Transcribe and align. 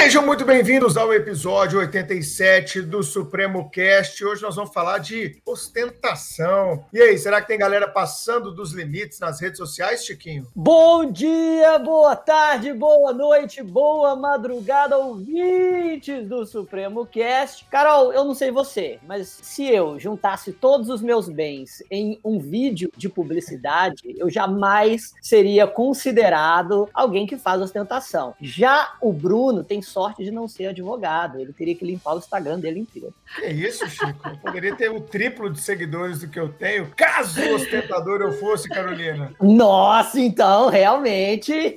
Sejam 0.00 0.24
muito 0.24 0.44
bem-vindos 0.44 0.96
ao 0.96 1.12
episódio 1.12 1.80
87 1.80 2.82
do 2.82 3.02
Supremo 3.02 3.68
Cast. 3.68 4.24
Hoje 4.24 4.40
nós 4.40 4.54
vamos 4.54 4.72
falar 4.72 4.98
de 4.98 5.42
ostentação. 5.44 6.84
E 6.92 7.02
aí, 7.02 7.18
será 7.18 7.42
que 7.42 7.48
tem 7.48 7.58
galera 7.58 7.88
passando 7.88 8.54
dos 8.54 8.72
limites 8.72 9.18
nas 9.18 9.40
redes 9.40 9.58
sociais, 9.58 10.06
Chiquinho? 10.06 10.46
Bom 10.54 11.10
dia, 11.10 11.80
boa 11.80 12.14
tarde, 12.14 12.72
boa 12.72 13.12
noite, 13.12 13.60
boa 13.60 14.14
madrugada, 14.14 14.96
ouvintes 14.96 16.26
do 16.26 16.46
Supremo 16.46 17.04
Cast. 17.04 17.66
Carol, 17.66 18.12
eu 18.12 18.24
não 18.24 18.36
sei 18.36 18.52
você, 18.52 19.00
mas 19.06 19.40
se 19.42 19.66
eu 19.66 19.98
juntasse 19.98 20.52
todos 20.52 20.88
os 20.88 21.02
meus 21.02 21.28
bens 21.28 21.82
em 21.90 22.20
um 22.24 22.38
vídeo 22.38 22.90
de 22.96 23.08
publicidade, 23.08 24.14
eu 24.16 24.30
jamais 24.30 25.12
seria 25.20 25.66
considerado 25.66 26.88
alguém 26.94 27.26
que 27.26 27.36
faz 27.36 27.60
ostentação. 27.60 28.32
Já 28.40 28.94
o 29.02 29.12
Bruno 29.12 29.64
tem 29.64 29.82
sorte 29.88 30.22
de 30.22 30.30
não 30.30 30.46
ser 30.46 30.66
advogado. 30.66 31.40
Ele 31.40 31.52
teria 31.52 31.74
que 31.74 31.84
limpar 31.84 32.14
o 32.14 32.18
Instagram 32.18 32.60
dele 32.60 32.80
inteiro. 32.80 33.12
Que 33.36 33.46
isso, 33.46 33.86
Chico? 33.88 34.28
Eu 34.28 34.36
poderia 34.38 34.74
ter 34.74 34.90
o 34.90 35.00
triplo 35.00 35.50
de 35.50 35.60
seguidores 35.60 36.20
do 36.20 36.28
que 36.28 36.38
eu 36.38 36.48
tenho, 36.48 36.90
caso 36.96 37.40
ostentador 37.54 38.20
eu 38.20 38.32
fosse, 38.32 38.68
Carolina. 38.68 39.32
Nossa, 39.40 40.20
então, 40.20 40.68
realmente. 40.68 41.76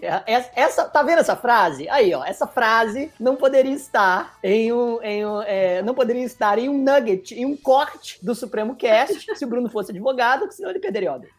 Essa, 0.55 0.85
tá 0.85 1.03
vendo 1.03 1.19
essa 1.19 1.35
frase? 1.35 1.87
Aí, 1.89 2.13
ó. 2.13 2.23
Essa 2.23 2.47
frase 2.47 3.11
não 3.19 3.35
poderia 3.35 3.73
estar 3.73 4.37
em 4.43 4.71
um. 4.71 5.01
Em 5.01 5.25
um 5.25 5.41
é, 5.41 5.81
não 5.81 5.93
poderia 5.93 6.23
estar 6.23 6.57
em 6.57 6.69
um 6.69 6.77
nugget, 6.77 7.33
em 7.33 7.45
um 7.45 7.55
corte 7.55 8.23
do 8.23 8.35
Supremo 8.35 8.75
Cast, 8.75 9.35
se 9.35 9.45
o 9.45 9.47
Bruno 9.47 9.69
fosse 9.69 9.91
advogado, 9.91 10.51
senão 10.51 10.69
ele 10.69 10.79
perderia 10.79 11.13
ordem. 11.13 11.29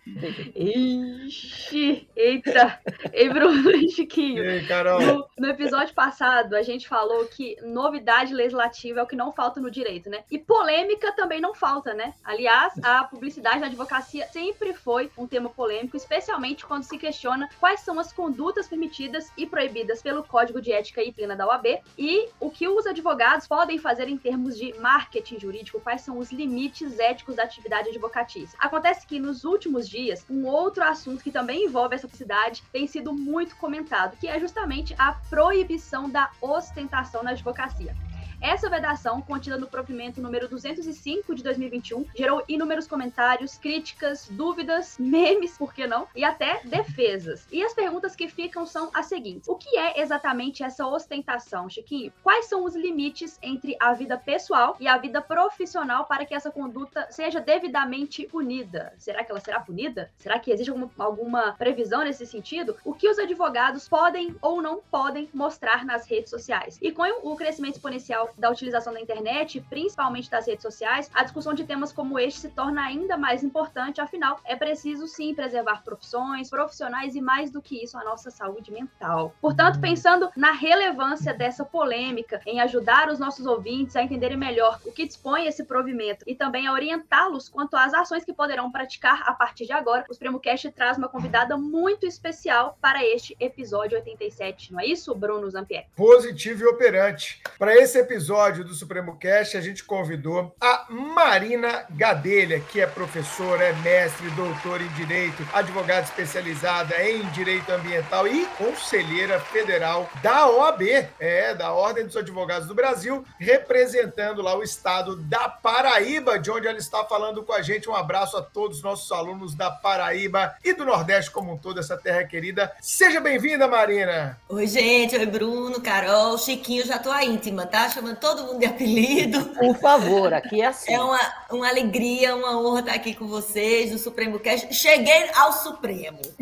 Ixi, 0.54 2.08
eita. 2.16 2.80
Ei, 3.12 3.28
Bruno 3.28 3.70
Chiquinho. 3.90 4.42
E 4.44 4.48
aí, 4.48 4.66
Carol? 4.66 5.00
No, 5.00 5.26
no 5.38 5.48
episódio 5.48 5.94
passado, 5.94 6.54
a 6.54 6.61
gente 6.62 6.88
falou 6.88 7.24
que 7.26 7.56
novidade 7.62 8.34
legislativa 8.34 9.00
é 9.00 9.02
o 9.02 9.06
que 9.06 9.16
não 9.16 9.32
falta 9.32 9.60
no 9.60 9.70
direito, 9.70 10.08
né? 10.10 10.24
E 10.30 10.38
polêmica 10.38 11.12
também 11.12 11.40
não 11.40 11.54
falta, 11.54 11.94
né? 11.94 12.14
Aliás, 12.24 12.72
a 12.82 13.04
publicidade 13.04 13.60
na 13.60 13.66
advocacia 13.66 14.26
sempre 14.28 14.72
foi 14.72 15.10
um 15.16 15.26
tema 15.26 15.48
polêmico, 15.48 15.96
especialmente 15.96 16.64
quando 16.64 16.84
se 16.84 16.98
questiona 16.98 17.48
quais 17.60 17.80
são 17.80 17.98
as 17.98 18.12
condutas 18.12 18.68
permitidas 18.68 19.32
e 19.36 19.46
proibidas 19.46 20.02
pelo 20.02 20.22
Código 20.24 20.60
de 20.60 20.72
Ética 20.72 21.02
e 21.02 21.12
Plena 21.12 21.36
da 21.36 21.46
OAB 21.46 21.82
e 21.98 22.28
o 22.40 22.50
que 22.50 22.68
os 22.68 22.86
advogados 22.86 23.46
podem 23.46 23.78
fazer 23.78 24.08
em 24.08 24.16
termos 24.16 24.56
de 24.56 24.72
marketing 24.78 25.38
jurídico, 25.38 25.80
quais 25.80 26.02
são 26.02 26.18
os 26.18 26.30
limites 26.30 26.98
éticos 26.98 27.36
da 27.36 27.44
atividade 27.44 27.88
advocatícia. 27.88 28.58
Acontece 28.60 29.06
que 29.06 29.18
nos 29.18 29.44
últimos 29.44 29.88
dias, 29.88 30.24
um 30.28 30.46
outro 30.46 30.82
assunto 30.82 31.22
que 31.22 31.30
também 31.30 31.64
envolve 31.64 31.94
essa 31.94 32.06
publicidade 32.06 32.62
tem 32.72 32.86
sido 32.86 33.12
muito 33.12 33.56
comentado, 33.56 34.16
que 34.18 34.28
é 34.28 34.38
justamente 34.38 34.94
a 34.98 35.12
proibição 35.28 36.08
da 36.08 36.30
ostentação 36.52 37.22
na 37.22 37.30
advocacia. 37.32 37.96
Essa 38.42 38.68
vedação, 38.68 39.22
contida 39.22 39.56
no 39.56 39.68
provimento 39.68 40.20
número 40.20 40.48
205 40.48 41.32
de 41.32 41.44
2021, 41.44 42.04
gerou 42.12 42.42
inúmeros 42.48 42.88
comentários, 42.88 43.56
críticas, 43.56 44.26
dúvidas, 44.28 44.96
memes, 44.98 45.56
por 45.56 45.72
que 45.72 45.86
não, 45.86 46.08
e 46.12 46.24
até 46.24 46.60
defesas. 46.64 47.46
E 47.52 47.62
as 47.62 47.72
perguntas 47.72 48.16
que 48.16 48.26
ficam 48.26 48.66
são 48.66 48.90
as 48.92 49.06
seguintes: 49.06 49.48
O 49.48 49.54
que 49.54 49.78
é 49.78 50.00
exatamente 50.00 50.64
essa 50.64 50.84
ostentação, 50.84 51.70
Chiquinho? 51.70 52.12
Quais 52.20 52.46
são 52.46 52.64
os 52.64 52.74
limites 52.74 53.38
entre 53.40 53.76
a 53.78 53.92
vida 53.92 54.18
pessoal 54.18 54.76
e 54.80 54.88
a 54.88 54.98
vida 54.98 55.22
profissional 55.22 56.06
para 56.06 56.26
que 56.26 56.34
essa 56.34 56.50
conduta 56.50 57.06
seja 57.10 57.40
devidamente 57.40 58.26
punida? 58.26 58.92
Será 58.98 59.22
que 59.22 59.30
ela 59.30 59.40
será 59.40 59.60
punida? 59.60 60.10
Será 60.16 60.40
que 60.40 60.50
existe 60.50 60.68
alguma, 60.68 60.90
alguma 60.98 61.52
previsão 61.52 62.02
nesse 62.02 62.26
sentido? 62.26 62.76
O 62.84 62.92
que 62.92 63.08
os 63.08 63.20
advogados 63.20 63.88
podem 63.88 64.34
ou 64.42 64.60
não 64.60 64.80
podem 64.90 65.30
mostrar 65.32 65.84
nas 65.84 66.08
redes 66.08 66.30
sociais? 66.30 66.76
E 66.82 66.90
com 66.90 67.04
o 67.22 67.36
crescimento 67.36 67.76
exponencial 67.76 68.31
da 68.38 68.50
utilização 68.50 68.92
da 68.92 69.00
internet, 69.00 69.60
principalmente 69.68 70.30
das 70.30 70.46
redes 70.46 70.62
sociais, 70.62 71.10
a 71.14 71.22
discussão 71.22 71.54
de 71.54 71.64
temas 71.64 71.92
como 71.92 72.18
este 72.18 72.40
se 72.40 72.48
torna 72.48 72.82
ainda 72.82 73.16
mais 73.16 73.42
importante, 73.42 74.00
afinal, 74.00 74.40
é 74.44 74.56
preciso 74.56 75.06
sim 75.06 75.34
preservar 75.34 75.82
profissões, 75.82 76.50
profissionais 76.50 77.14
e 77.14 77.20
mais 77.20 77.50
do 77.50 77.62
que 77.62 77.82
isso, 77.82 77.98
a 77.98 78.04
nossa 78.04 78.30
saúde 78.30 78.70
mental. 78.72 79.34
Portanto, 79.40 79.80
pensando 79.80 80.30
na 80.36 80.52
relevância 80.52 81.34
dessa 81.34 81.64
polêmica 81.64 82.40
em 82.46 82.60
ajudar 82.60 83.08
os 83.08 83.18
nossos 83.18 83.46
ouvintes 83.46 83.96
a 83.96 84.02
entenderem 84.02 84.36
melhor 84.36 84.80
o 84.84 84.92
que 84.92 85.06
dispõe 85.06 85.46
esse 85.46 85.64
provimento 85.64 86.24
e 86.26 86.34
também 86.34 86.66
a 86.66 86.72
orientá-los 86.72 87.48
quanto 87.48 87.76
às 87.76 87.94
ações 87.94 88.24
que 88.24 88.32
poderão 88.32 88.70
praticar 88.70 89.22
a 89.26 89.32
partir 89.32 89.66
de 89.66 89.72
agora, 89.72 90.04
o 90.08 90.12
Supremo 90.12 90.40
Cast 90.40 90.70
traz 90.72 90.96
uma 90.98 91.08
convidada 91.08 91.56
muito 91.56 92.06
especial 92.06 92.78
para 92.80 93.04
este 93.04 93.36
episódio 93.38 93.96
87, 93.98 94.72
não 94.72 94.80
é 94.80 94.86
isso, 94.86 95.14
Bruno 95.14 95.50
Zampier? 95.50 95.86
Positivo 95.94 96.62
e 96.62 96.66
operante. 96.66 97.40
Para 97.58 97.74
esse 97.76 97.98
episódio, 97.98 98.21
episódio 98.22 98.62
do 98.62 98.72
Supremo 98.72 99.16
Cast, 99.16 99.56
a 99.56 99.60
gente 99.60 99.82
convidou 99.82 100.54
a 100.60 100.86
Marina 100.88 101.84
Gadelha, 101.90 102.60
que 102.60 102.80
é 102.80 102.86
professora, 102.86 103.64
é 103.64 103.72
mestre, 103.72 104.30
doutora 104.30 104.80
em 104.80 104.88
Direito, 104.90 105.44
advogada 105.52 106.02
especializada 106.02 106.94
em 107.02 107.28
Direito 107.30 107.72
Ambiental 107.72 108.28
e 108.28 108.46
conselheira 108.56 109.40
federal 109.40 110.08
da 110.22 110.48
OAB, 110.48 110.82
é, 111.18 111.52
da 111.52 111.72
Ordem 111.72 112.06
dos 112.06 112.16
Advogados 112.16 112.68
do 112.68 112.76
Brasil, 112.76 113.24
representando 113.40 114.40
lá 114.40 114.56
o 114.56 114.62
estado 114.62 115.16
da 115.16 115.48
Paraíba, 115.48 116.38
de 116.38 116.48
onde 116.48 116.68
ela 116.68 116.78
está 116.78 117.04
falando 117.04 117.42
com 117.42 117.52
a 117.52 117.60
gente. 117.60 117.90
Um 117.90 117.96
abraço 117.96 118.36
a 118.36 118.42
todos 118.42 118.76
os 118.76 118.82
nossos 118.84 119.10
alunos 119.10 119.56
da 119.56 119.68
Paraíba 119.68 120.54
e 120.64 120.72
do 120.72 120.84
Nordeste 120.84 121.32
como 121.32 121.54
um 121.54 121.58
todo, 121.58 121.80
essa 121.80 121.96
terra 121.96 122.22
querida. 122.22 122.72
Seja 122.80 123.20
bem-vinda, 123.20 123.66
Marina! 123.66 124.38
Oi, 124.48 124.68
gente. 124.68 125.16
Oi, 125.16 125.26
Bruno, 125.26 125.80
Carol, 125.80 126.38
Chiquinho, 126.38 126.86
já 126.86 127.00
tô 127.00 127.12
íntima, 127.18 127.66
tá? 127.66 127.88
Chamando 127.88 128.11
chamando 128.12 128.16
todo 128.16 128.44
mundo 128.44 128.58
de 128.58 128.66
apelido. 128.66 129.44
Por 129.46 129.76
favor, 129.76 130.32
aqui 130.32 130.60
é 130.60 130.66
assim. 130.66 130.92
É 130.92 131.00
uma, 131.00 131.20
uma 131.50 131.68
alegria, 131.68 132.34
uma 132.34 132.60
honra 132.60 132.80
estar 132.80 132.94
aqui 132.94 133.14
com 133.14 133.26
vocês 133.26 133.90
no 133.90 133.98
Supremo 133.98 134.38
Cast. 134.38 134.72
Cheguei 134.72 135.30
ao 135.34 135.52
Supremo. 135.52 136.20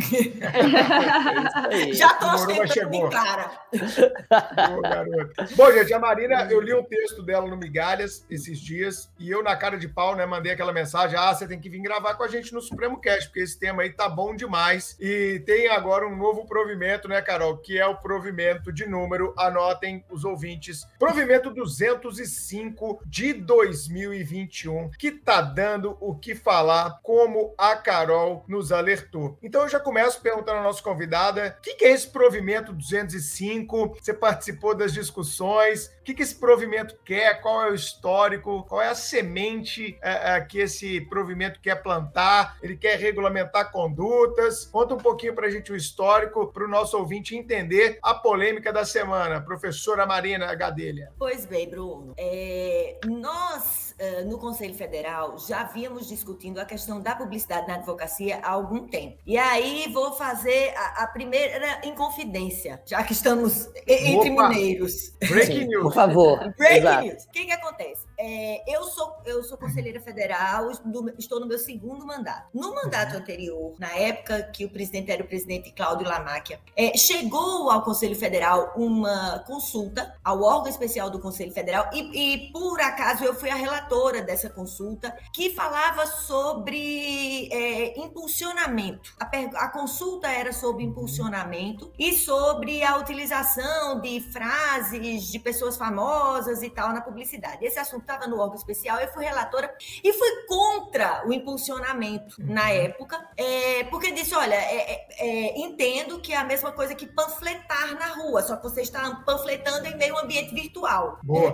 É 1.70 1.92
Já 1.92 2.08
estou 2.08 2.30
ostentando 2.30 2.90
de 2.90 3.10
cara. 3.10 3.50
Boa, 3.70 5.28
Bom, 5.54 5.72
gente, 5.72 5.92
a 5.92 5.98
Marina, 5.98 6.48
eu 6.50 6.60
li 6.60 6.72
o 6.72 6.80
um 6.80 6.84
texto 6.84 7.22
dela 7.22 7.46
no 7.46 7.56
Migalhas 7.56 8.24
esses 8.30 8.58
dias 8.58 9.10
e 9.18 9.30
eu, 9.30 9.42
na 9.42 9.56
cara 9.56 9.76
de 9.76 9.88
pau, 9.88 10.16
né, 10.16 10.26
mandei 10.26 10.52
aquela 10.52 10.72
mensagem: 10.72 11.18
ah, 11.18 11.32
você 11.32 11.46
tem 11.46 11.60
que 11.60 11.68
vir 11.68 11.80
gravar 11.80 12.14
com 12.14 12.24
a 12.24 12.28
gente 12.28 12.52
no 12.52 12.60
Supremo 12.60 13.00
Cast, 13.00 13.28
porque 13.28 13.40
esse 13.40 13.58
tema 13.58 13.82
aí 13.82 13.90
tá 13.90 14.08
bom 14.08 14.34
demais. 14.34 14.96
E 15.00 15.42
tem 15.46 15.68
agora 15.68 16.06
um 16.06 16.16
novo 16.16 16.46
provimento, 16.46 17.08
né, 17.08 17.20
Carol? 17.20 17.56
Que 17.58 17.78
é 17.78 17.86
o 17.86 17.96
provimento 17.96 18.72
de 18.72 18.86
número, 18.86 19.32
anotem 19.36 20.04
os 20.10 20.24
ouvintes, 20.24 20.86
provimento 20.98 21.52
205 21.60 23.02
de 23.06 23.32
2021, 23.34 24.90
que 24.98 25.10
tá 25.10 25.40
dando 25.40 25.96
o 26.00 26.14
que 26.14 26.34
falar, 26.34 27.00
como 27.02 27.54
a 27.58 27.76
Carol 27.76 28.44
nos 28.48 28.72
alertou. 28.72 29.38
Então 29.42 29.62
eu 29.62 29.68
já 29.68 29.78
começo 29.78 30.20
perguntando 30.20 30.58
à 30.58 30.62
nossa 30.62 30.82
convidada: 30.82 31.56
o 31.58 31.62
que, 31.62 31.74
que 31.74 31.84
é 31.84 31.90
esse 31.90 32.08
provimento 32.08 32.72
205? 32.72 33.98
Você 34.00 34.14
participou 34.14 34.74
das 34.74 34.92
discussões? 34.92 35.86
O 36.00 36.02
que, 36.02 36.14
que 36.14 36.22
esse 36.22 36.34
provimento 36.34 36.96
quer? 37.04 37.40
Qual 37.40 37.62
é 37.62 37.70
o 37.70 37.74
histórico? 37.74 38.64
Qual 38.64 38.80
é 38.80 38.88
a 38.88 38.94
semente 38.94 39.98
é, 40.02 40.36
é, 40.36 40.40
que 40.40 40.58
esse 40.58 41.00
provimento 41.02 41.60
quer 41.60 41.82
plantar? 41.82 42.56
Ele 42.62 42.76
quer 42.76 42.98
regulamentar 42.98 43.70
condutas? 43.70 44.64
Conta 44.64 44.94
um 44.94 44.98
pouquinho 44.98 45.34
para 45.34 45.46
a 45.46 45.50
gente 45.50 45.72
o 45.72 45.76
histórico, 45.76 46.52
para 46.52 46.64
o 46.64 46.68
nosso 46.68 46.96
ouvinte 46.96 47.36
entender 47.36 47.98
a 48.02 48.14
polêmica 48.14 48.72
da 48.72 48.84
semana. 48.84 49.40
Professora 49.40 50.06
Marina 50.06 50.54
Gadelha. 50.54 51.12
Pois 51.18 51.39
bem, 51.46 51.68
Bruno. 51.68 52.14
É, 52.16 52.98
nós 53.06 53.94
uh, 54.00 54.28
no 54.28 54.38
Conselho 54.38 54.74
Federal 54.74 55.38
já 55.38 55.64
vínhamos 55.64 56.08
discutindo 56.08 56.58
a 56.58 56.64
questão 56.64 57.00
da 57.00 57.14
publicidade 57.14 57.66
na 57.68 57.74
advocacia 57.74 58.40
há 58.42 58.50
algum 58.50 58.86
tempo. 58.86 59.18
E 59.26 59.36
aí 59.36 59.90
vou 59.92 60.12
fazer 60.12 60.74
a, 60.76 61.04
a 61.04 61.06
primeira 61.06 61.80
inconfidência, 61.84 62.82
já 62.86 63.02
que 63.02 63.12
estamos 63.12 63.68
entre 63.86 64.30
Opa. 64.30 64.48
mineiros. 64.48 65.12
Breaking 65.28 65.66
news. 65.66 65.82
Por 65.82 65.94
favor. 65.94 66.38
Breaking 66.56 66.78
Exato. 66.78 67.06
news. 67.06 67.24
O 67.24 67.30
que, 67.30 67.44
que 67.44 67.52
acontece? 67.52 68.06
É, 68.22 68.62
eu, 68.66 68.84
sou, 68.84 69.16
eu 69.24 69.42
sou 69.42 69.56
conselheira 69.56 70.00
federal, 70.00 70.70
estou 71.18 71.40
no 71.40 71.46
meu 71.46 71.58
segundo 71.58 72.06
mandato. 72.06 72.48
No 72.52 72.74
mandato 72.74 73.16
anterior, 73.16 73.74
na 73.78 73.90
época 73.96 74.42
que 74.54 74.64
o 74.64 74.70
presidente 74.70 75.10
era 75.10 75.22
o 75.22 75.26
presidente 75.26 75.72
Cláudio 75.72 76.06
Lamáquia, 76.06 76.60
é, 76.76 76.96
chegou 76.96 77.70
ao 77.70 77.82
Conselho 77.82 78.14
Federal 78.14 78.72
uma 78.76 79.42
consulta 79.46 80.14
ao 80.22 80.42
órgão 80.42 80.68
especial 80.68 81.10
do 81.10 81.18
Conselho 81.18 81.52
Federal 81.52 81.88
e, 81.92 82.44
e 82.44 82.52
por 82.52 82.80
acaso, 82.80 83.24
eu 83.24 83.34
fui 83.34 83.48
a 83.48 83.54
relatora 83.54 83.80
relatora 83.80 84.22
dessa 84.22 84.50
consulta, 84.50 85.16
que 85.32 85.50
falava 85.50 86.06
sobre 86.06 87.48
é, 87.52 87.98
impulsionamento. 87.98 89.14
A, 89.18 89.24
a 89.64 89.68
consulta 89.68 90.28
era 90.28 90.52
sobre 90.52 90.84
impulsionamento 90.84 91.92
e 91.98 92.12
sobre 92.14 92.82
a 92.82 92.96
utilização 92.96 94.00
de 94.00 94.20
frases 94.32 95.24
de 95.30 95.38
pessoas 95.38 95.76
famosas 95.76 96.62
e 96.62 96.70
tal 96.70 96.92
na 96.92 97.00
publicidade. 97.00 97.64
Esse 97.64 97.78
assunto 97.78 98.02
estava 98.10 98.26
no 98.26 98.38
órgão 98.38 98.56
especial, 98.56 98.98
eu 98.98 99.08
fui 99.08 99.24
relatora 99.24 99.72
e 100.02 100.12
fui 100.12 100.28
contra 100.46 101.26
o 101.26 101.32
impulsionamento 101.32 102.36
na 102.38 102.64
uhum. 102.64 102.68
época, 102.68 103.30
é, 103.36 103.84
porque 103.84 104.10
disse: 104.12 104.34
olha, 104.34 104.54
é, 104.54 104.92
é, 104.92 105.06
é, 105.18 105.58
entendo 105.60 106.20
que 106.20 106.32
é 106.32 106.36
a 106.36 106.44
mesma 106.44 106.72
coisa 106.72 106.94
que 106.94 107.06
panfletar 107.06 107.94
na 107.98 108.14
rua, 108.14 108.42
só 108.42 108.56
que 108.56 108.62
você 108.64 108.82
está 108.82 109.22
panfletando 109.24 109.86
em 109.86 109.96
meio 109.96 110.18
ambiente 110.18 110.54
virtual, 110.54 111.20
é, 111.34 111.50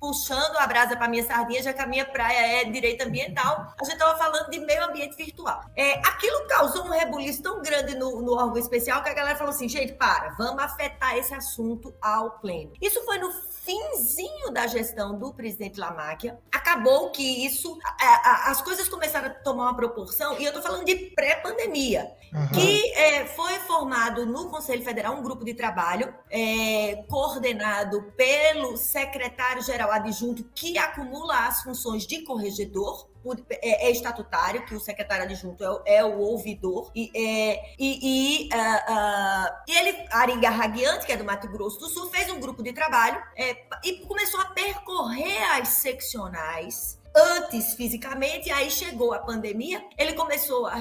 puxando 0.00 0.56
a 0.56 0.66
brasa 0.66 0.96
para 0.96 1.08
minha 1.08 1.24
sardinha, 1.24 1.62
já 1.62 1.72
que 1.72 1.80
a 1.80 1.86
minha 1.86 2.04
praia 2.04 2.62
é 2.62 2.64
direito 2.64 3.06
ambiental, 3.06 3.74
a 3.80 3.84
gente 3.84 3.94
estava 3.94 4.18
falando 4.18 4.50
de 4.50 4.58
meio 4.60 4.84
ambiente 4.84 5.16
virtual. 5.16 5.62
É, 5.76 5.94
aquilo 6.00 6.46
causou 6.48 6.84
um 6.84 6.90
rebuliço 6.90 7.42
tão 7.42 7.62
grande 7.62 7.96
no, 7.96 8.22
no 8.22 8.32
órgão 8.34 8.58
especial 8.58 9.02
que 9.02 9.08
a 9.08 9.14
galera 9.14 9.36
falou 9.36 9.54
assim: 9.54 9.68
gente, 9.68 9.92
para, 9.92 10.30
vamos 10.38 10.62
afetar 10.62 11.16
esse 11.16 11.34
assunto 11.34 11.94
ao 12.00 12.38
pleno. 12.38 12.72
Isso 12.80 13.02
foi 13.04 13.18
no 13.18 13.32
finzinho 13.64 14.50
da 14.52 14.66
gestão 14.66 15.16
do 15.16 15.32
presidente 15.32 15.78
Lamáquia, 15.78 16.38
acabou 16.50 17.10
que 17.10 17.46
isso, 17.46 17.78
a, 18.00 18.04
a, 18.04 18.50
as 18.50 18.60
coisas 18.60 18.88
começaram 18.88 19.28
a 19.28 19.30
tomar 19.30 19.64
uma 19.64 19.76
proporção, 19.76 20.38
e 20.38 20.44
eu 20.44 20.48
estou 20.48 20.62
falando 20.62 20.84
de 20.84 20.96
pré-pandemia, 21.14 22.12
uhum. 22.32 22.48
que 22.48 22.92
é, 22.92 23.26
foi 23.26 23.54
formado 23.60 24.26
no 24.26 24.48
Conselho 24.50 24.84
Federal 24.84 25.14
um 25.14 25.22
grupo 25.22 25.44
de 25.44 25.54
trabalho 25.54 26.12
é, 26.30 27.04
coordenado 27.08 28.12
pelo 28.16 28.76
secretário-geral 28.76 29.92
adjunto 29.92 30.44
que 30.54 30.76
acumula 30.76 31.46
as 31.46 31.62
funções 31.62 32.06
de 32.06 32.22
corregedor, 32.22 33.08
por, 33.22 33.38
é, 33.50 33.88
é, 33.88 33.90
estatutário, 33.90 34.64
que 34.66 34.74
o 34.74 34.80
secretário 34.80 35.24
adjunto 35.24 35.62
é, 35.64 35.96
é 35.98 36.04
o 36.04 36.18
ouvidor, 36.18 36.90
e, 36.94 37.10
é, 37.14 37.74
e, 37.78 38.48
e, 38.48 38.48
uh, 38.52 38.92
uh, 38.92 39.48
ele, 39.68 40.06
Aringa 40.10 40.50
Raguiante, 40.50 41.06
que 41.06 41.12
é 41.12 41.16
do 41.16 41.24
Mato 41.24 41.48
Grosso 41.48 41.78
do 41.78 41.88
Sul, 41.88 42.10
fez 42.10 42.30
um 42.30 42.40
grupo 42.40 42.62
de 42.62 42.72
trabalho 42.72 43.22
é, 43.36 43.64
e 43.84 44.04
começou 44.06 44.40
a 44.40 44.46
percorrer 44.46 45.42
as 45.52 45.68
seccionais 45.68 47.01
antes 47.14 47.74
fisicamente, 47.74 48.50
aí 48.50 48.70
chegou 48.70 49.12
a 49.12 49.18
pandemia, 49.18 49.84
ele 49.98 50.14
começou 50.14 50.66
a, 50.66 50.76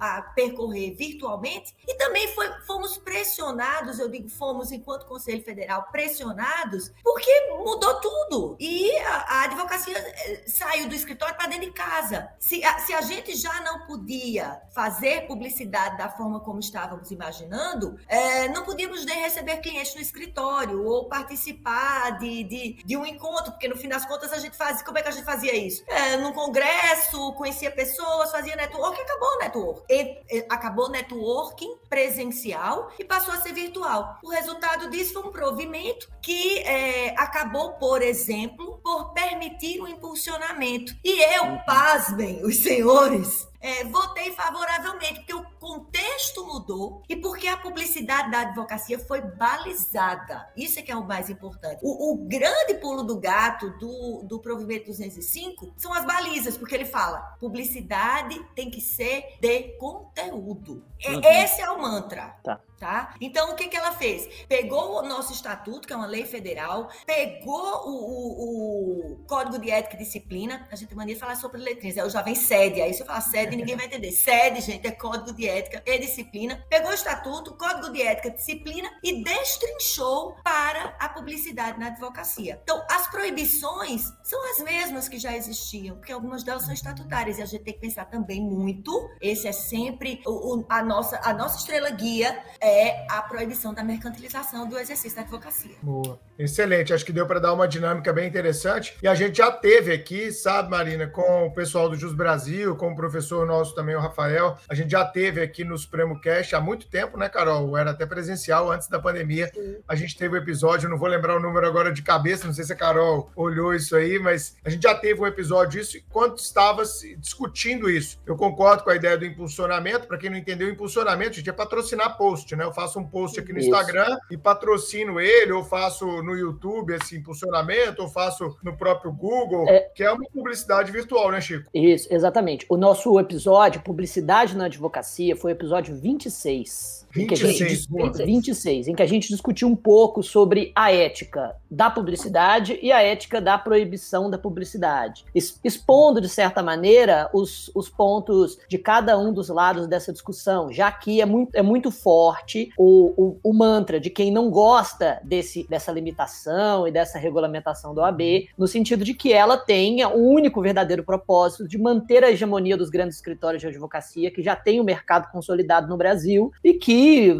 a 0.00 0.22
percorrer 0.34 0.94
virtualmente 0.96 1.74
e 1.86 1.94
também 1.96 2.28
foi, 2.34 2.48
fomos 2.66 2.98
pressionados, 2.98 3.98
eu 3.98 4.08
digo 4.08 4.28
fomos 4.28 4.72
enquanto 4.72 5.06
Conselho 5.06 5.42
Federal 5.42 5.88
pressionados, 5.90 6.92
porque 7.02 7.30
mudou 7.64 8.00
tudo 8.00 8.56
e 8.58 8.96
a, 8.98 9.16
a 9.16 9.44
advocacia 9.44 9.96
eh, 9.96 10.44
saiu 10.46 10.88
do 10.88 10.94
escritório 10.94 11.36
para 11.36 11.48
dentro 11.48 11.66
de 11.66 11.72
casa. 11.72 12.28
Se 12.38 12.64
a, 12.64 12.78
se 12.80 12.92
a 12.92 13.00
gente 13.00 13.36
já 13.36 13.60
não 13.62 13.86
podia 13.86 14.60
fazer 14.74 15.26
publicidade 15.26 15.96
da 15.96 16.08
forma 16.08 16.40
como 16.40 16.58
estávamos 16.58 17.10
imaginando, 17.10 17.98
é, 18.08 18.48
não 18.48 18.64
podíamos 18.64 19.04
nem 19.04 19.20
receber 19.20 19.58
clientes 19.58 19.94
no 19.94 20.00
escritório 20.00 20.84
ou 20.84 21.08
participar 21.08 22.18
de, 22.18 22.44
de, 22.44 22.72
de 22.84 22.96
um 22.96 23.06
encontro, 23.06 23.52
porque 23.52 23.68
no 23.68 23.76
fim 23.76 23.88
das 23.88 24.04
contas 24.04 24.32
a 24.32 24.38
gente 24.38 24.56
fazia, 24.56 24.84
como 24.84 24.98
é 24.98 25.02
que 25.02 25.08
a 25.08 25.12
gente 25.12 25.24
fazia 25.24 25.54
isso? 25.54 25.67
Isso. 25.68 25.84
É, 25.86 26.16
num 26.16 26.32
congresso, 26.32 27.32
conhecia 27.34 27.70
pessoas, 27.70 28.30
fazia 28.30 28.56
network, 28.56 29.00
acabou 29.00 29.28
o 29.28 29.38
network. 29.38 29.82
E, 29.88 30.18
e, 30.30 30.46
acabou 30.48 30.86
o 30.86 30.90
networking 30.90 31.76
presencial 31.88 32.90
e 32.98 33.04
passou 33.04 33.32
a 33.32 33.40
ser 33.40 33.52
virtual. 33.52 34.18
O 34.22 34.30
resultado 34.30 34.90
disso 34.90 35.12
foi 35.12 35.22
um 35.22 35.32
provimento 35.32 36.08
que 36.20 36.58
é, 36.60 37.14
acabou, 37.16 37.72
por 37.74 38.02
exemplo, 38.02 38.80
por 38.82 39.12
permitir 39.12 39.80
o 39.80 39.86
impulsionamento. 39.86 40.96
E 41.04 41.22
eu, 41.36 41.44
uhum. 41.44 41.58
pasmem, 41.64 42.44
os 42.44 42.56
senhores, 42.62 43.48
é, 43.60 43.84
votei 43.84 44.32
favoravelmente, 44.32 45.20
porque 45.20 45.34
o 45.34 45.44
contexto 45.68 46.46
mudou 46.46 47.02
e 47.08 47.14
porque 47.14 47.46
a 47.46 47.58
publicidade 47.58 48.30
da 48.30 48.40
advocacia 48.40 48.98
foi 48.98 49.20
balizada. 49.20 50.50
Isso 50.56 50.78
é 50.78 50.82
que 50.82 50.90
é 50.90 50.96
o 50.96 51.06
mais 51.06 51.28
importante. 51.28 51.80
O, 51.82 52.12
o 52.12 52.16
grande 52.16 52.74
pulo 52.80 53.02
do 53.02 53.20
gato 53.20 53.68
do, 53.78 54.22
do 54.22 54.40
provimento 54.40 54.86
205 54.86 55.74
são 55.76 55.92
as 55.92 56.06
balizas, 56.06 56.56
porque 56.56 56.74
ele 56.74 56.86
fala: 56.86 57.18
publicidade 57.38 58.42
tem 58.54 58.70
que 58.70 58.80
ser 58.80 59.36
de 59.40 59.76
conteúdo. 59.76 60.82
Uhum. 61.06 61.20
Esse 61.22 61.60
é 61.60 61.70
o 61.70 61.80
mantra. 61.80 62.34
Tá. 62.42 62.60
Tá? 62.78 63.16
Então, 63.20 63.50
o 63.50 63.56
que, 63.56 63.66
que 63.66 63.76
ela 63.76 63.90
fez? 63.90 64.28
Pegou 64.48 65.00
o 65.00 65.02
nosso 65.02 65.32
estatuto, 65.32 65.86
que 65.86 65.92
é 65.92 65.96
uma 65.96 66.06
lei 66.06 66.24
federal, 66.24 66.88
pegou 67.04 67.88
o, 67.88 67.90
o, 67.90 69.14
o 69.14 69.16
Código 69.26 69.58
de 69.58 69.68
Ética 69.68 69.96
e 69.96 69.98
Disciplina. 69.98 70.64
A 70.70 70.76
gente 70.76 70.94
mania 70.94 71.16
falar 71.16 71.34
sobre 71.34 71.60
letrinhas. 71.60 71.96
Eu 71.96 72.08
já 72.08 72.22
vem 72.22 72.36
sede. 72.36 72.80
Aí 72.80 72.94
se 72.94 73.02
eu 73.02 73.06
falar 73.06 73.20
sede, 73.20 73.56
ninguém 73.56 73.74
vai 73.74 73.86
entender. 73.86 74.12
Sede, 74.12 74.60
gente, 74.60 74.86
é 74.86 74.92
Código 74.92 75.32
de 75.32 75.48
Ética 75.48 75.57
e 75.86 75.98
Disciplina. 75.98 76.64
Pegou 76.68 76.90
o 76.90 76.94
estatuto, 76.94 77.54
Código 77.54 77.92
de 77.92 78.02
Ética 78.02 78.28
e 78.28 78.34
Disciplina 78.34 78.90
e 79.02 79.22
destrinchou 79.22 80.36
para 80.44 80.96
a 80.98 81.08
publicidade 81.08 81.78
na 81.78 81.88
advocacia. 81.88 82.60
Então, 82.62 82.84
as 82.90 83.08
proibições 83.08 84.12
são 84.22 84.50
as 84.50 84.60
mesmas 84.60 85.08
que 85.08 85.18
já 85.18 85.36
existiam, 85.36 85.96
porque 85.96 86.12
algumas 86.12 86.42
delas 86.42 86.64
são 86.64 86.74
estatutárias. 86.74 87.38
E 87.38 87.42
a 87.42 87.46
gente 87.46 87.64
tem 87.64 87.74
que 87.74 87.80
pensar 87.80 88.04
também 88.06 88.40
muito. 88.40 89.08
Esse 89.20 89.48
é 89.48 89.52
sempre 89.52 90.20
o, 90.26 90.64
a, 90.68 90.82
nossa, 90.82 91.20
a 91.22 91.32
nossa 91.32 91.58
estrela 91.58 91.90
guia 91.90 92.42
é 92.60 93.06
a 93.10 93.22
proibição 93.22 93.72
da 93.74 93.82
mercantilização 93.82 94.68
do 94.68 94.78
exercício 94.78 95.16
da 95.16 95.22
advocacia. 95.22 95.76
Boa. 95.82 96.18
Excelente. 96.38 96.94
Acho 96.94 97.04
que 97.04 97.12
deu 97.12 97.26
para 97.26 97.40
dar 97.40 97.52
uma 97.52 97.66
dinâmica 97.66 98.12
bem 98.12 98.28
interessante. 98.28 98.96
E 99.02 99.08
a 99.08 99.14
gente 99.14 99.38
já 99.38 99.50
teve 99.50 99.92
aqui, 99.92 100.30
sabe, 100.30 100.70
Marina, 100.70 101.06
com 101.06 101.46
o 101.46 101.52
pessoal 101.52 101.88
do 101.88 101.96
Jus 101.96 102.14
Brasil, 102.14 102.76
com 102.76 102.92
o 102.92 102.96
professor 102.96 103.44
nosso 103.44 103.74
também, 103.74 103.96
o 103.96 104.00
Rafael. 104.00 104.56
A 104.68 104.74
gente 104.74 104.90
já 104.90 105.04
teve 105.04 105.37
aqui 105.40 105.64
no 105.64 105.76
Supremo 105.76 106.20
Cast 106.20 106.54
há 106.54 106.60
muito 106.60 106.88
tempo, 106.88 107.16
né, 107.16 107.28
Carol? 107.28 107.76
Era 107.76 107.90
até 107.90 108.06
presencial 108.06 108.70
antes 108.70 108.88
da 108.88 108.98
pandemia. 108.98 109.50
Sim. 109.54 109.76
A 109.86 109.94
gente 109.94 110.16
teve 110.16 110.36
o 110.36 110.38
um 110.38 110.42
episódio, 110.42 110.88
não 110.88 110.98
vou 110.98 111.08
lembrar 111.08 111.36
o 111.36 111.40
número 111.40 111.66
agora 111.66 111.92
de 111.92 112.02
cabeça, 112.02 112.46
não 112.46 112.54
sei 112.54 112.64
se 112.64 112.72
a 112.72 112.76
Carol 112.76 113.30
olhou 113.34 113.74
isso 113.74 113.96
aí, 113.96 114.18
mas 114.18 114.56
a 114.64 114.70
gente 114.70 114.82
já 114.82 114.94
teve 114.94 115.20
um 115.20 115.26
episódio 115.26 115.80
disso 115.80 115.96
enquanto 115.96 116.38
estava 116.38 116.82
discutindo 117.18 117.90
isso. 117.90 118.20
Eu 118.26 118.36
concordo 118.36 118.84
com 118.84 118.90
a 118.90 118.96
ideia 118.96 119.16
do 119.16 119.24
impulsionamento. 119.24 120.06
Para 120.06 120.18
quem 120.18 120.30
não 120.30 120.36
entendeu, 120.36 120.68
impulsionamento, 120.68 121.36
gente 121.36 121.50
é 121.50 121.52
patrocinar 121.52 122.16
post, 122.16 122.54
né? 122.54 122.64
Eu 122.64 122.72
faço 122.72 122.98
um 122.98 123.04
post 123.04 123.40
aqui 123.40 123.52
no 123.52 123.58
Isso. 123.58 123.68
Instagram 123.68 124.18
e 124.30 124.36
patrocino 124.36 125.20
ele, 125.20 125.52
ou 125.52 125.64
faço 125.64 126.04
no 126.22 126.36
YouTube 126.36 126.94
esse 126.94 127.16
impulsionamento, 127.16 128.02
ou 128.02 128.08
faço 128.08 128.56
no 128.62 128.76
próprio 128.76 129.12
Google, 129.12 129.68
é... 129.68 129.80
que 129.94 130.02
é 130.02 130.10
uma 130.10 130.24
publicidade 130.30 130.92
virtual, 130.92 131.30
né, 131.30 131.40
Chico? 131.40 131.68
Isso, 131.72 132.08
exatamente. 132.10 132.66
O 132.68 132.76
nosso 132.76 133.18
episódio, 133.18 133.80
Publicidade 133.80 134.56
na 134.56 134.66
Advocacia, 134.66 135.27
foi 135.36 135.52
o 135.52 135.54
episódio 135.54 135.94
26. 135.94 136.97
26, 137.10 137.60
em 137.60 137.64
26, 137.64 138.26
26, 138.26 138.88
em 138.88 138.94
que 138.94 139.02
a 139.02 139.06
gente 139.06 139.28
discutiu 139.28 139.68
um 139.68 139.76
pouco 139.76 140.22
sobre 140.22 140.72
a 140.74 140.92
ética 140.92 141.54
da 141.70 141.90
publicidade 141.90 142.78
e 142.82 142.92
a 142.92 143.02
ética 143.02 143.40
da 143.40 143.56
proibição 143.56 144.30
da 144.30 144.38
publicidade, 144.38 145.24
expondo, 145.64 146.20
de 146.20 146.28
certa 146.28 146.62
maneira, 146.62 147.30
os, 147.32 147.70
os 147.74 147.88
pontos 147.88 148.58
de 148.68 148.78
cada 148.78 149.18
um 149.18 149.32
dos 149.32 149.48
lados 149.48 149.86
dessa 149.86 150.12
discussão, 150.12 150.72
já 150.72 150.90
que 150.90 151.20
é 151.20 151.26
muito, 151.26 151.54
é 151.54 151.62
muito 151.62 151.90
forte 151.90 152.70
o, 152.76 153.12
o, 153.16 153.40
o 153.42 153.52
mantra 153.52 153.98
de 153.98 154.10
quem 154.10 154.30
não 154.30 154.50
gosta 154.50 155.20
desse, 155.24 155.66
dessa 155.68 155.92
limitação 155.92 156.86
e 156.86 156.92
dessa 156.92 157.18
regulamentação 157.18 157.94
da 157.94 158.02
OAB, 158.02 158.48
no 158.56 158.66
sentido 158.66 159.04
de 159.04 159.14
que 159.14 159.32
ela 159.32 159.56
tenha 159.56 160.08
o 160.08 160.28
único 160.28 160.60
verdadeiro 160.60 161.02
propósito 161.02 161.66
de 161.66 161.78
manter 161.78 162.24
a 162.24 162.30
hegemonia 162.30 162.76
dos 162.76 162.90
grandes 162.90 163.16
escritórios 163.16 163.60
de 163.60 163.68
advocacia, 163.68 164.30
que 164.30 164.42
já 164.42 164.54
tem 164.54 164.78
o 164.78 164.82
um 164.82 164.86
mercado 164.86 165.30
consolidado 165.30 165.88
no 165.88 165.96
Brasil 165.96 166.52
e 166.62 166.74
que 166.74 166.97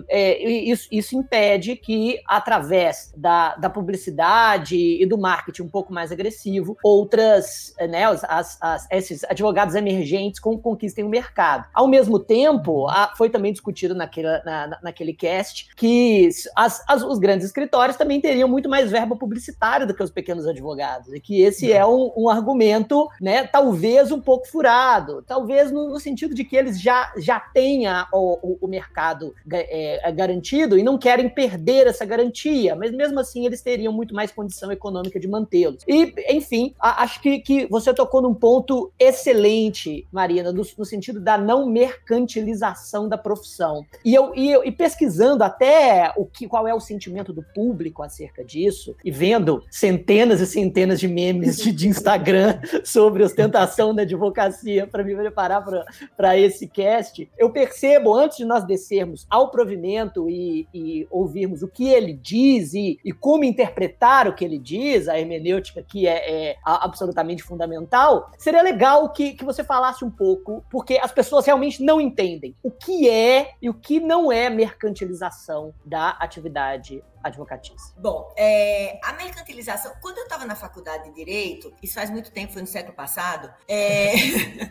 é, 0.09 0.43
isso, 0.43 0.89
isso, 0.91 1.17
impede 1.17 1.77
que, 1.77 2.21
através 2.27 3.13
da, 3.17 3.57
da, 3.57 3.71
publicidade 3.71 4.77
e 4.77 5.07
do 5.07 5.17
marketing 5.17 5.63
um 5.63 5.69
pouco 5.69 5.93
mais 5.93 6.13
agressivo, 6.13 6.77
outras, 6.83 7.75
né, 7.89 8.05
as, 8.05 8.57
as, 8.61 8.87
esses 8.91 9.25
advogados 9.25 9.75
emergentes 9.75 10.41
conquistem 10.41 11.05
o 11.05 11.09
mercado. 11.09 11.65
Ao 11.73 11.87
mesmo 11.87 12.19
tempo, 12.19 12.89
a, 12.89 13.13
foi 13.17 13.31
também 13.31 13.53
discutido 13.53 13.95
naquele, 13.95 14.29
na, 14.45 14.79
naquele 14.83 15.13
cast 15.13 15.69
que 15.77 16.29
as, 16.57 16.85
os 17.05 17.19
grandes 17.19 17.47
escritórios 17.47 17.97
também 17.97 18.21
teriam 18.21 18.49
muito 18.49 18.69
mais 18.69 18.91
verba 18.91 19.17
publicitária 19.17 19.87
do 19.87 19.95
que 19.95 20.03
os 20.03 20.11
pequenos 20.11 20.47
advogados, 20.47 21.13
e 21.13 21.21
que 21.21 21.41
esse 21.41 21.73
é 21.73 21.85
um, 21.87 22.13
um 22.17 22.29
argumento, 22.29 23.09
né, 23.21 23.47
talvez 23.47 24.11
um 24.11 24.21
pouco 24.21 24.47
furado, 24.49 25.23
talvez 25.27 25.71
no, 25.71 25.89
no 25.89 26.01
sentido 26.01 26.35
de 26.35 26.45
que 26.45 26.57
eles 26.57 26.81
já, 26.81 27.13
já 27.17 27.41
tenham 27.41 28.07
o, 28.13 28.59
o 28.61 28.69
mercado 28.69 29.35
é, 29.53 30.09
é, 30.09 30.13
garantido 30.13 30.79
e 30.79 30.83
não 30.83 30.99
querem 30.99 31.29
perder 31.29 31.87
essa 31.87 32.05
garantia, 32.05 32.75
mas 32.75 32.93
mesmo 32.93 33.21
assim 33.21 33.47
eles 33.47 33.63
teriam 33.63 33.93
muito 33.93 34.15
mais 34.15 34.31
condição 34.31 34.71
econômica 34.71 35.19
de 35.19 35.29
mantê-los. 35.29 35.83
E, 35.87 36.15
enfim, 36.29 36.75
a, 36.79 37.03
acho 37.03 37.21
que, 37.21 37.39
que 37.41 37.67
você 37.67 37.93
tocou 37.93 38.21
num 38.21 38.35
ponto 38.35 38.93
excelente, 38.99 40.07
Marina, 40.13 40.53
no, 40.53 40.67
no 40.77 40.85
sentido 40.85 41.21
da 41.21 41.39
não 41.39 41.67
mercantilização 41.67 43.09
da 43.09 43.17
profissão. 43.17 43.85
E 44.05 44.15
eu, 44.15 44.33
e, 44.35 44.51
eu, 44.51 44.65
e 44.65 44.73
pesquisando 44.73 45.45
até 45.45 46.13
o 46.17 46.25
que, 46.25 46.49
qual 46.49 46.67
é 46.67 46.75
o 46.75 46.81
sentimento 46.81 47.33
do 47.33 47.43
público 47.55 48.03
acerca 48.03 48.45
disso, 48.45 48.97
e 49.05 49.11
vendo 49.11 49.63
centenas 49.71 50.41
e 50.41 50.47
centenas 50.47 51.01
de 51.01 51.09
memes 51.09 51.59
de, 51.59 51.73
de 51.73 51.89
Instagram 51.89 52.61
sobre 52.85 53.23
ostentação 53.23 53.95
da 53.95 54.03
advocacia 54.03 54.87
para 54.87 55.05
me 55.05 55.15
preparar 55.15 55.65
para 56.17 56.37
esse 56.37 56.67
cast, 56.67 57.29
eu 57.37 57.51
percebo, 57.51 58.15
antes 58.15 58.39
de 58.39 58.45
nós 58.45 58.65
descermos 58.65 59.27
provimento 59.47 60.29
e, 60.29 60.67
e 60.75 61.07
ouvirmos 61.09 61.63
o 61.63 61.69
que 61.69 61.89
ele 61.89 62.13
diz 62.13 62.75
e, 62.75 62.99
e, 63.05 63.13
como 63.13 63.45
interpretar 63.45 64.27
o 64.27 64.35
que 64.35 64.45
ele 64.45 64.59
diz, 64.59 65.09
a 65.09 65.17
hermenêutica 65.17 65.81
que 65.83 66.09
é, 66.09 66.51
é 66.51 66.57
absolutamente 66.65 67.45
fundamental, 67.45 68.33
seria 68.37 68.61
legal 68.63 69.13
que, 69.13 69.35
que 69.35 69.45
você 69.45 69.63
falasse 69.63 70.05
um 70.05 70.11
pouco, 70.11 70.65
porque 70.69 70.99
as 71.01 71.13
pessoas 71.13 71.47
realmente 71.47 71.83
não 71.83 72.01
entendem 72.01 72.57
o 72.63 72.71
que 72.73 73.09
é 73.09 73.53
e 73.63 73.71
o 73.71 73.75
que 73.75 74.01
não 74.01 74.33
é 74.33 74.51
mercantilização 74.51 75.73
da 75.85 76.11
atividade 76.11 77.03
advocatícia? 77.23 77.95
Bom, 77.97 78.33
é, 78.37 78.99
a 79.03 79.13
mercantilização, 79.15 79.93
quando 80.01 80.19
eu 80.19 80.25
estava 80.25 80.45
na 80.45 80.55
faculdade 80.55 81.05
de 81.05 81.15
Direito, 81.15 81.73
isso 81.83 81.95
faz 81.95 82.11
muito 82.11 82.31
tempo, 82.31 82.53
foi 82.53 82.63
no 82.63 82.69
século 82.69 82.95
passado, 82.95 83.53
é... 83.67 84.13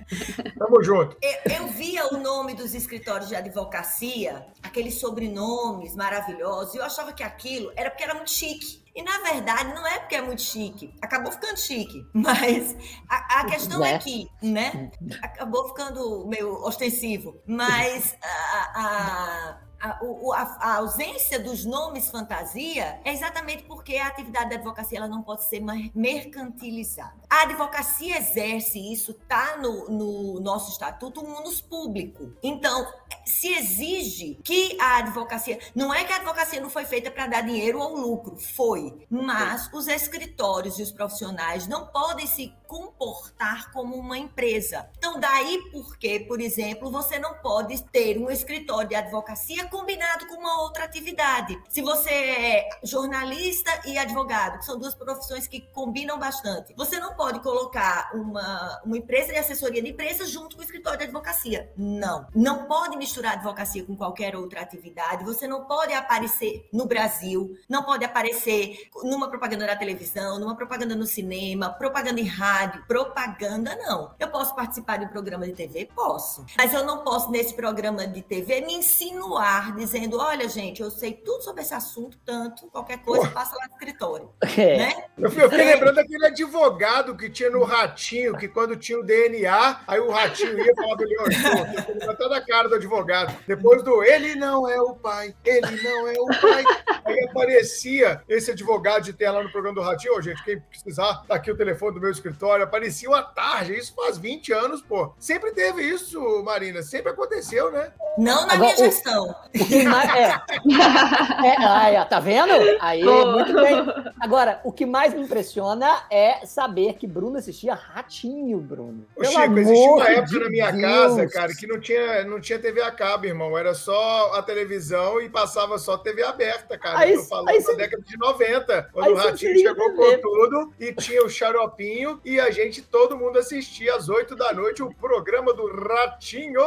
Tamo 0.58 0.84
junto. 0.84 1.18
Eu, 1.22 1.54
eu 1.54 1.68
via 1.68 2.08
o 2.14 2.18
nome 2.18 2.54
dos 2.54 2.74
escritórios 2.74 3.30
de 3.30 3.36
advocacia, 3.36 4.46
aqueles 4.64 5.00
sobrenomes 5.00 5.96
maravilhosos, 5.96 6.74
e 6.74 6.78
eu 6.78 6.84
achava 6.84 7.14
que 7.14 7.24
aquilo 7.24 7.72
era 7.76 7.90
porque 7.90 8.04
era 8.04 8.14
muito 8.14 8.32
chique. 8.32 8.86
E 8.96 9.04
na 9.04 9.20
verdade 9.20 9.76
não 9.76 9.86
é 9.86 10.00
porque 10.00 10.16
é 10.16 10.22
muito 10.22 10.42
chique, 10.42 10.92
acabou 11.00 11.32
ficando 11.32 11.60
chique, 11.60 12.04
mas 12.12 12.76
a, 13.08 13.42
a 13.42 13.46
questão 13.46 13.86
é 13.86 13.94
é 13.94 14.00
que, 14.00 14.28
né, 14.42 14.92
acabou 15.22 15.68
ficando 15.68 16.26
meio 16.28 16.54
ostensivo, 16.64 17.40
mas 17.46 18.18
a, 18.24 18.72
a 18.76 19.67
a, 19.80 19.90
a, 19.90 20.58
a, 20.60 20.76
ausência 20.78 21.40
dos 21.40 21.66
nomes 21.66 22.10
fantasia 22.10 23.00
é 23.04 23.12
exatamente 23.12 23.64
porque 23.64 23.98
a 23.98 24.08
atividade 24.08 24.50
da 24.50 24.56
advocacia 24.56 24.98
ela 24.98 25.08
não 25.08 25.22
pode 25.22 25.44
ser 25.46 25.62
mercantilizada. 25.94 27.16
A 27.30 27.44
advocacia 27.44 28.18
exerce 28.18 28.80
isso, 28.92 29.12
está 29.12 29.58
no, 29.58 29.90
no, 29.90 30.40
nosso 30.40 30.72
estatuto, 30.72 31.22
um 31.22 31.36
munus 31.36 31.62
público. 31.62 32.34
Então, 32.42 32.88
se 33.26 33.48
exige 33.54 34.40
que 34.44 34.78
a 34.80 34.98
advocacia. 34.98 35.60
Não 35.76 35.94
é 35.94 36.04
que 36.04 36.14
a 36.14 36.18
advocacia 36.18 36.62
não 36.62 36.70
foi 36.70 36.86
feita 36.86 37.12
para 37.12 37.28
dar 37.28 37.42
dinheiro 37.42 37.80
ou 37.80 37.96
lucro, 37.96 38.38
foi. 38.38 39.06
Mas 39.10 39.70
os 39.74 39.88
escritórios 39.88 40.80
e 40.80 40.84
os 40.84 40.92
profissionais 40.92 41.68
não 41.68 41.88
podem 41.88 42.26
se 42.26 42.54
comportar 42.66 43.72
como 43.72 43.96
uma 43.96 44.18
empresa. 44.18 44.90
Então, 44.98 45.20
daí 45.20 45.70
porque, 45.72 46.22
por 46.22 46.40
exemplo, 46.42 46.92
você 46.92 47.20
não 47.20 47.36
pode 47.36 47.84
ter 47.84 48.18
um 48.18 48.30
escritório 48.30 48.90
de 48.90 48.96
advocacia 48.96 49.67
combinado 49.68 50.28
com 50.28 50.36
uma 50.36 50.62
outra 50.62 50.86
atividade. 50.86 51.60
Se 51.70 51.82
você 51.82 52.10
é 52.10 52.70
jornalista 52.84 53.72
e 53.86 53.98
advogado, 53.98 54.60
que 54.60 54.66
são 54.66 54.78
duas 54.78 54.96
profissões 54.96 55.48
que 55.48 55.62
combinam 55.74 56.18
bastante, 56.18 56.74
você 56.76 57.00
não 57.00 57.14
pode 57.16 57.40
colocar 57.40 58.12
uma, 58.14 58.82
uma 58.86 58.98
empresa 58.98 59.32
de 59.32 59.40
assessoria 59.40 59.82
de 59.82 59.90
imprensa 59.90 60.26
junto 60.26 60.56
com 60.56 60.62
o 60.62 60.66
escritório 60.66 60.98
de 61.00 61.06
advocacia. 61.06 61.72
Não. 61.78 62.28
Não 62.36 62.66
pode 62.66 62.98
misturar 62.98 63.34
advocacia 63.34 63.84
com 63.84 63.96
qualquer 63.96 64.36
outra 64.36 64.62
atividade. 64.62 65.24
Você 65.24 65.48
não 65.48 65.66
pode 65.66 65.94
aparecer 65.94 66.68
no 66.72 66.86
Brasil, 66.86 67.58
não 67.70 67.84
pode 67.84 68.06
aparecer 68.06 68.90
numa 69.04 69.30
propaganda 69.30 69.68
na 69.68 69.76
televisão, 69.76 70.40
numa 70.40 70.56
propaganda 70.56 70.96
no 70.96 71.06
cinema, 71.06 71.70
propaganda 71.70 72.20
em 72.20 72.28
rádio. 72.28 72.84
Propaganda, 72.88 73.76
não. 73.76 74.14
Eu 74.20 74.30
posso 74.30 74.56
participar 74.56 74.98
de 74.98 75.06
um 75.06 75.10
programa 75.10 75.46
de 75.46 75.54
TV? 75.54 75.90
Posso. 75.96 76.46
Mas 76.58 76.74
eu 76.74 76.86
não 76.86 77.04
posso, 77.04 77.32
nesse 77.32 77.54
programa 77.54 78.08
de 78.08 78.22
TV, 78.22 78.62
me 78.62 78.76
insinuar 78.76 79.57
dizendo: 79.76 80.18
olha, 80.20 80.48
gente, 80.48 80.82
eu 80.82 80.90
sei 80.90 81.14
tudo 81.14 81.44
sobre 81.44 81.62
esse 81.62 81.74
assunto, 81.74 82.18
tanto, 82.26 82.68
qualquer 82.68 83.00
coisa, 83.00 83.30
passa 83.30 83.56
lá 83.56 83.68
no 83.68 83.74
escritório. 83.74 84.30
É. 84.58 84.78
Né? 84.78 85.04
Eu, 85.18 85.26
eu 85.26 85.50
fiquei 85.50 85.66
lembrando 85.66 85.96
daquele 85.96 86.26
advogado 86.26 87.16
que 87.16 87.30
tinha 87.30 87.50
no 87.50 87.64
ratinho, 87.64 88.36
que 88.36 88.48
quando 88.48 88.76
tinha 88.76 88.98
o 88.98 89.04
DNA, 89.04 89.82
aí 89.86 90.00
o 90.00 90.10
ratinho 90.10 90.58
ia 90.58 90.74
falar 90.74 90.96
ele, 91.00 91.16
ó, 91.20 92.14
toda 92.16 92.38
a 92.38 92.46
cara 92.46 92.68
do 92.68 92.76
advogado. 92.76 93.38
Depois 93.46 93.84
do 93.84 94.04
ele 94.04 94.34
não 94.36 94.68
é 94.68 94.82
o 94.82 94.96
pai, 94.96 95.36
ele 95.46 95.84
não 95.84 96.08
é 96.08 96.14
o 96.14 96.26
pai. 96.42 96.64
Aí 97.06 97.28
aparecia 97.30 98.22
esse 98.28 98.52
advogado 98.52 99.04
de 99.04 99.14
ter 99.14 99.30
lá 99.30 99.44
no 99.44 99.52
programa 99.52 99.76
do 99.76 99.82
Ratinho, 99.82 100.16
oh, 100.18 100.22
gente, 100.22 100.44
quem 100.44 100.60
precisar, 100.60 101.24
tá 101.28 101.36
aqui 101.36 101.52
o 101.52 101.58
telefone 101.58 101.94
do 101.94 102.02
meu 102.02 102.12
escritório, 102.12 102.64
aparecia 102.64 103.10
uma 103.10 103.24
tarde, 103.24 103.78
isso 103.78 103.94
faz 103.96 104.18
20 104.18 104.54
anos, 104.54 104.82
pô. 104.82 105.14
Sempre 105.20 105.52
teve 105.52 105.82
isso, 105.84 106.20
Marina, 106.44 106.82
sempre 106.82 107.12
aconteceu, 107.12 107.72
né? 107.72 107.92
Não 108.18 108.46
na 108.46 108.54
Agora, 108.54 108.58
minha 108.58 108.76
gestão. 108.76 109.36
É, 109.64 111.48
é, 111.48 111.66
aí, 111.66 112.06
tá 112.06 112.20
vendo? 112.20 112.52
Aí, 112.80 113.04
muito 113.04 113.54
bem. 113.54 113.86
Agora, 114.20 114.60
o 114.64 114.72
que 114.72 114.86
mais 114.86 115.14
me 115.14 115.22
impressiona 115.22 116.04
é 116.10 116.46
saber 116.46 116.94
que 116.94 117.08
Bruno 117.08 117.38
assistia 117.38 117.74
Ratinho, 117.74 118.60
Bruno. 118.60 119.06
Ô, 119.16 119.24
Chico, 119.24 119.60
existia 119.60 119.92
uma 119.92 120.10
época 120.10 120.28
de 120.28 120.40
na 120.40 120.50
minha 120.50 120.72
Deus. 120.72 120.84
casa, 120.84 121.28
cara, 121.28 121.54
que 121.54 121.68
não 121.68 121.80
tinha, 121.80 122.24
não 122.24 122.40
tinha 122.40 122.60
TV 122.60 122.82
a 122.82 122.92
cabo, 122.92 123.26
irmão. 123.26 123.58
Era 123.58 123.74
só 123.74 124.34
a 124.34 124.42
televisão 124.42 125.22
e 125.22 125.30
passava 125.30 125.78
só 125.78 125.98
TV 125.98 126.24
aberta, 126.24 126.78
cara. 126.78 127.00
Aí, 127.00 127.14
Eu 127.14 127.22
tô 127.22 127.28
falando 127.28 127.50
aí, 127.50 127.64
da 127.64 127.74
década 127.74 128.04
de 128.04 128.18
90, 128.18 128.90
quando 128.92 129.12
o 129.12 129.16
Ratinho 129.16 129.60
chegou 129.60 129.94
com 129.94 130.18
tudo 130.20 130.74
e 130.80 130.94
tinha 130.94 131.24
o 131.24 131.30
xaropinho 131.30 132.20
e 132.24 132.40
a 132.40 132.52
gente, 132.52 132.82
todo 132.82 133.18
mundo 133.18 133.40
assistia 133.40 133.96
às 133.96 134.10
8 134.10 134.36
da 134.36 134.54
noite 134.54 134.84
o 134.84 134.94
programa 134.94 135.54
do 135.54 135.68
Ratinho. 135.68 136.62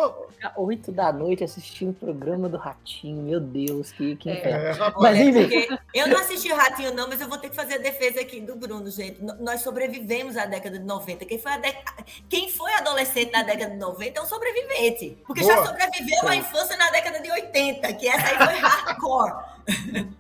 8 0.57 0.93
da 0.93 1.13
noite 1.13 1.45
assistindo 1.45 1.91
o 1.91 1.95
programa 1.95 2.49
do 2.49 2.57
Ratinho, 2.57 2.80
meu 3.05 3.41
Deus, 3.41 3.93
que, 3.93 4.17
que 4.17 4.31
é. 4.31 4.73
Mas, 4.97 5.19
enfim. 5.19 5.79
Eu 5.95 6.09
não 6.09 6.19
assisti 6.19 6.53
o 6.53 6.57
Ratinho, 6.57 6.95
não, 6.95 7.09
mas 7.09 7.21
eu 7.21 7.29
vou 7.29 7.39
ter 7.39 7.51
que 7.51 7.57
fazer 7.57 7.75
a 7.75 7.79
defesa 7.79 8.21
aqui 8.21 8.41
do 8.41 8.57
Bruno, 8.57 8.91
gente. 8.91 9.23
Nós 9.23 9.61
sobrevivemos 9.61 10.37
à 10.37 10.47
década 10.47 10.79
de 10.79 10.85
90. 10.85 11.25
Quem 11.25 11.39
foi, 11.39 11.59
dec... 11.59 11.77
Quem 12.29 12.51
foi 12.51 12.73
adolescente 12.75 13.33
na 13.33 13.43
década 13.43 13.73
de 13.73 13.79
90 13.79 14.19
é 14.19 14.23
um 14.23 14.27
sobrevivente. 14.27 15.19
Porque 15.27 15.43
Boa. 15.43 15.55
já 15.55 15.67
sobreviveu 15.67 16.29
à 16.29 16.37
infância 16.37 16.77
na 16.77 16.91
década 16.91 17.21
de 17.21 17.31
80, 17.31 17.93
que 17.95 18.09
essa 18.09 18.27
aí 18.27 18.37
foi 18.37 18.59
hardcore. 18.59 19.33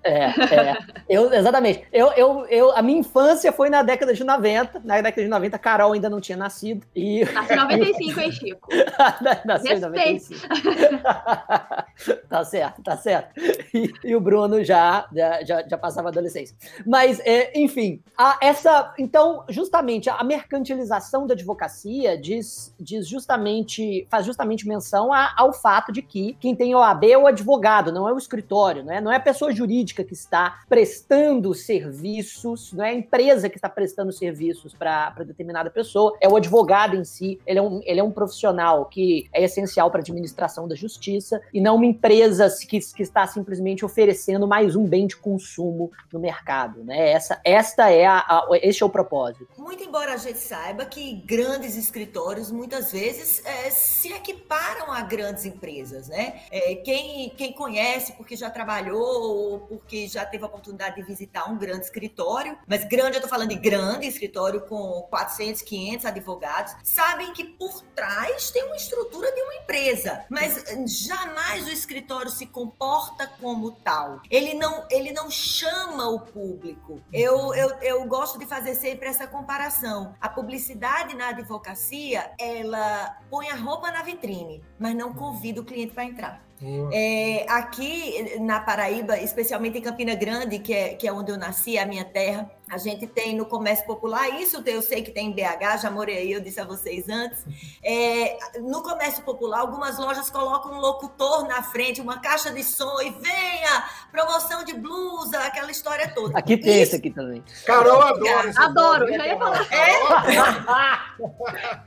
É, 0.03 0.25
é. 0.25 0.79
Eu, 1.09 1.33
exatamente. 1.33 1.85
Eu, 1.93 2.09
eu, 2.13 2.47
eu, 2.47 2.77
a 2.77 2.83
minha 2.83 3.01
infância 3.01 3.53
foi 3.53 3.69
na 3.69 3.83
década 3.83 4.15
de 4.15 4.25
90. 4.25 4.81
Na 4.85 5.01
década 5.01 5.23
de 5.23 5.29
90, 5.29 5.59
Carol 5.59 5.93
ainda 5.93 6.09
não 6.09 6.21
tinha 6.21 6.37
nascido. 6.37 6.87
E... 6.95 7.25
Nasceu 7.25 7.57
em 7.57 7.61
95, 7.61 8.21
hein, 8.21 8.33
Chico? 8.33 8.69
Nasceu 9.45 9.77
em 9.77 9.81
95. 9.81 10.49
tá 12.29 12.45
certo, 12.45 12.83
tá 12.83 12.97
certo. 12.97 13.41
E, 13.75 13.93
e, 14.05 14.17
o 14.17 14.21
Bruno 14.21 14.63
já, 14.65 15.07
já, 15.13 15.67
já 15.67 15.79
passava 15.79 16.09
a 16.09 16.11
adolescência. 16.11 16.57
Mas, 16.87 17.21
é, 17.21 17.59
enfim, 17.59 18.03
a, 18.17 18.39
essa. 18.41 18.95
Então, 18.99 19.45
justamente, 19.49 20.09
a 20.09 20.23
mercantilização 20.25 21.27
da 21.27 21.35
advocacia 21.35 22.17
diz, 22.19 22.75
diz 22.79 23.07
justamente, 23.07 24.07
faz 24.11 24.25
justamente 24.25 24.67
menção 24.67 25.13
a, 25.13 25.33
ao 25.37 25.53
fato 25.53 25.93
de 25.93 26.03
que 26.03 26.37
quem 26.41 26.55
tem 26.55 26.75
OAB 26.75 27.05
é 27.05 27.19
o 27.19 27.27
advogado, 27.27 27.93
não 27.93 28.09
é 28.09 28.13
o 28.13 28.19
escritório, 28.19 28.85
não 28.85 28.93
é, 28.93 29.01
não 29.01 29.13
é 29.13 29.17
a 29.17 29.21
pessoa 29.31 29.53
jurídica 29.53 30.03
que 30.03 30.13
está 30.13 30.61
prestando 30.69 31.55
serviços, 31.55 32.73
não 32.73 32.85
é 32.85 32.91
a 32.91 32.95
empresa 32.95 33.49
que 33.49 33.57
está 33.57 33.69
prestando 33.69 34.13
serviços 34.13 34.75
para 34.75 35.11
determinada 35.25 35.71
pessoa, 35.71 36.17
é 36.21 36.29
o 36.29 36.37
advogado 36.37 36.97
em 36.97 37.05
si, 37.05 37.41
ele 37.47 37.61
é 37.61 37.63
um, 37.63 37.81
ele 37.85 38.01
é 38.01 38.03
um 38.03 38.11
profissional 38.11 38.87
que 38.87 39.29
é 39.33 39.45
essencial 39.45 39.89
para 39.91 40.01
a 40.01 40.03
administração 40.03 40.67
da 40.67 40.75
justiça 40.75 41.41
e 41.55 41.61
não 41.61 41.77
uma 41.77 41.87
empresa 41.87 42.49
que, 42.69 42.81
que 42.81 43.03
está 43.03 43.27
simplesmente 43.27 43.85
oferecendo 43.85 44.49
mais 44.49 44.75
um 44.75 44.85
bem 44.85 45.07
de 45.07 45.17
consumo 45.17 45.93
no 46.13 46.19
mercado, 46.19 46.83
né? 46.83 47.13
Essa, 47.13 47.41
esta 47.45 47.91
é 47.91 48.07
a, 48.07 48.19
a, 48.19 48.49
este 48.63 48.83
é 48.83 48.87
o 48.87 48.91
propósito. 48.91 49.49
Muito 49.57 49.85
embora 49.85 50.15
a 50.15 50.17
gente 50.17 50.39
saiba 50.39 50.85
que 50.85 51.23
grandes 51.25 51.77
escritórios 51.77 52.51
muitas 52.51 52.91
vezes 52.91 53.45
é, 53.45 53.71
se 53.71 54.13
equiparam 54.13 54.91
a 54.91 55.03
grandes 55.03 55.45
empresas, 55.45 56.09
né? 56.09 56.41
É, 56.51 56.75
quem, 56.77 57.31
quem 57.31 57.53
conhece 57.53 58.13
porque 58.15 58.35
já 58.35 58.51
trabalhou 58.51 59.20
ou 59.21 59.61
porque 59.61 60.09
já 60.09 60.25
teve 60.25 60.45
a 60.45 60.47
oportunidade 60.47 60.97
de 60.97 61.03
visitar 61.03 61.51
um 61.51 61.59
grande 61.59 61.85
escritório, 61.85 62.59
mas 62.67 62.85
grande, 62.85 63.17
eu 63.17 63.21
estou 63.21 63.29
falando 63.29 63.51
de 63.51 63.57
grande 63.57 64.07
escritório 64.07 64.63
com 64.63 65.07
400, 65.11 65.63
500 65.63 66.07
advogados, 66.07 66.75
sabem 66.83 67.33
que 67.33 67.45
por 67.45 67.83
trás 67.95 68.51
tem 68.51 68.65
uma 68.65 68.77
estrutura 68.77 69.33
de 69.33 69.41
uma 69.43 69.55
empresa, 69.57 70.25
mas 70.29 70.65
jamais 70.87 71.67
o 71.67 71.71
escritório 71.71 72.31
se 72.31 72.47
comporta 72.47 73.27
como 73.41 73.73
tal. 73.73 74.21
Ele 74.31 74.55
não, 74.55 74.87
ele 74.91 75.13
não 75.13 75.31
chama 75.31 76.09
o 76.09 76.21
público. 76.21 77.01
Eu, 77.13 77.55
eu, 77.55 77.69
eu 77.81 78.05
gosto 78.07 78.39
de 78.39 78.47
fazer 78.47 78.75
sempre 78.75 79.09
essa 79.09 79.27
comparação 79.27 79.51
comparação. 79.51 80.15
A 80.21 80.29
publicidade 80.29 81.17
na 81.17 81.29
advocacia, 81.29 82.31
ela 82.39 83.17
põe 83.29 83.49
a 83.49 83.57
roupa 83.57 83.91
na 83.91 84.03
vitrine, 84.03 84.63
mas 84.79 84.95
não 84.95 85.13
convida 85.13 85.61
o 85.61 85.65
cliente 85.65 85.93
para 85.93 86.05
entrar. 86.05 86.50
É, 86.93 87.47
aqui 87.49 88.39
na 88.41 88.61
Paraíba, 88.61 89.19
especialmente 89.19 89.79
em 89.79 89.81
Campina 89.81 90.15
Grande, 90.15 90.59
que 90.59 90.73
é, 90.75 90.95
que 90.95 91.09
é 91.09 91.13
onde 91.13 91.33
eu 91.33 91.39
nasci, 91.39 91.79
a 91.79 91.87
minha 91.87 92.05
terra, 92.05 92.51
a 92.71 92.79
gente 92.79 93.05
tem 93.07 93.35
no 93.35 93.45
comércio 93.47 93.85
popular, 93.85 94.41
isso 94.41 94.63
eu 94.65 94.81
sei 94.81 95.03
que 95.03 95.11
tem 95.11 95.27
em 95.27 95.33
BH, 95.33 95.83
já 95.83 95.91
morei 95.91 96.19
aí, 96.19 96.33
eu 96.33 96.41
disse 96.41 96.61
a 96.61 96.65
vocês 96.65 97.09
antes. 97.09 97.45
É, 97.83 98.39
no 98.61 98.81
comércio 98.83 99.25
popular, 99.25 99.59
algumas 99.61 99.99
lojas 99.99 100.31
colocam 100.31 100.73
um 100.73 100.81
locutor 100.81 101.49
na 101.49 101.65
frente, 101.65 102.01
uma 102.01 102.21
caixa 102.21 102.53
de 102.53 102.63
som 102.63 103.01
e 103.01 103.11
venha, 103.11 103.85
promoção 104.13 104.65
de 104.65 104.75
blusa, 104.75 105.41
aquela 105.41 105.71
história 105.71 106.15
toda. 106.15 106.39
Aqui 106.39 106.57
tem 106.57 106.75
isso, 106.75 106.83
esse 106.83 106.97
aqui 106.97 107.11
também. 107.11 107.43
Carol 107.67 108.01
adora. 108.03 108.53
Adoro, 108.57 109.09
já 109.09 109.27
ia 109.27 109.37
falar. 109.37 109.67
É? 109.73 109.99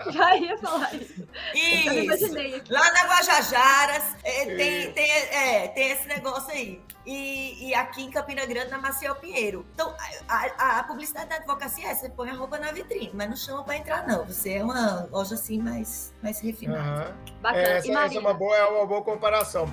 já 0.12 0.36
ia 0.36 0.58
falar 0.58 0.94
isso. 0.96 1.28
Isso. 1.54 2.34
Lá 2.70 2.92
na 2.92 3.04
Guajajaras, 3.06 4.16
é, 4.22 4.46
tem, 4.46 4.92
tem, 4.92 5.12
é, 5.12 5.68
tem 5.70 5.92
esse 5.92 6.08
negócio 6.10 6.52
aí. 6.52 6.82
E, 7.06 7.68
e, 7.68 7.75
aqui 7.75 8.02
em 8.02 8.10
Campina 8.10 8.46
Grande, 8.46 8.72
na 8.72 8.78
Maciel 8.78 9.16
Pinheiro. 9.16 9.66
Então, 9.74 9.94
a, 10.28 10.46
a, 10.58 10.73
a, 10.80 10.84
publicidade 10.84 11.30
da 11.30 11.36
advocacia 11.36 11.88
é: 11.88 11.96
você 11.96 12.10
põe 12.10 12.30
a 12.30 12.34
roupa 12.34 12.58
na 12.58 12.72
vitrine, 12.72 13.12
mas 13.13 13.30
não 13.30 13.36
chama 13.36 13.63
para 13.63 13.77
entrar, 13.77 14.08
não. 14.08 14.25
Você 14.25 14.53
é 14.53 14.63
uma 14.63 15.08
loja 15.12 15.36
assim 15.36 15.60
mais, 15.60 16.13
mais 16.22 16.39
refinada. 16.39 17.10
Uhum. 17.10 17.42
Bacana. 17.42 17.63
Essa, 17.63 17.92
essa 17.92 18.15
é, 18.15 18.20
uma 18.20 18.34
boa, 18.34 18.56
é 18.56 18.65
uma 18.65 18.86
boa 18.86 19.01
comparação. 19.01 19.68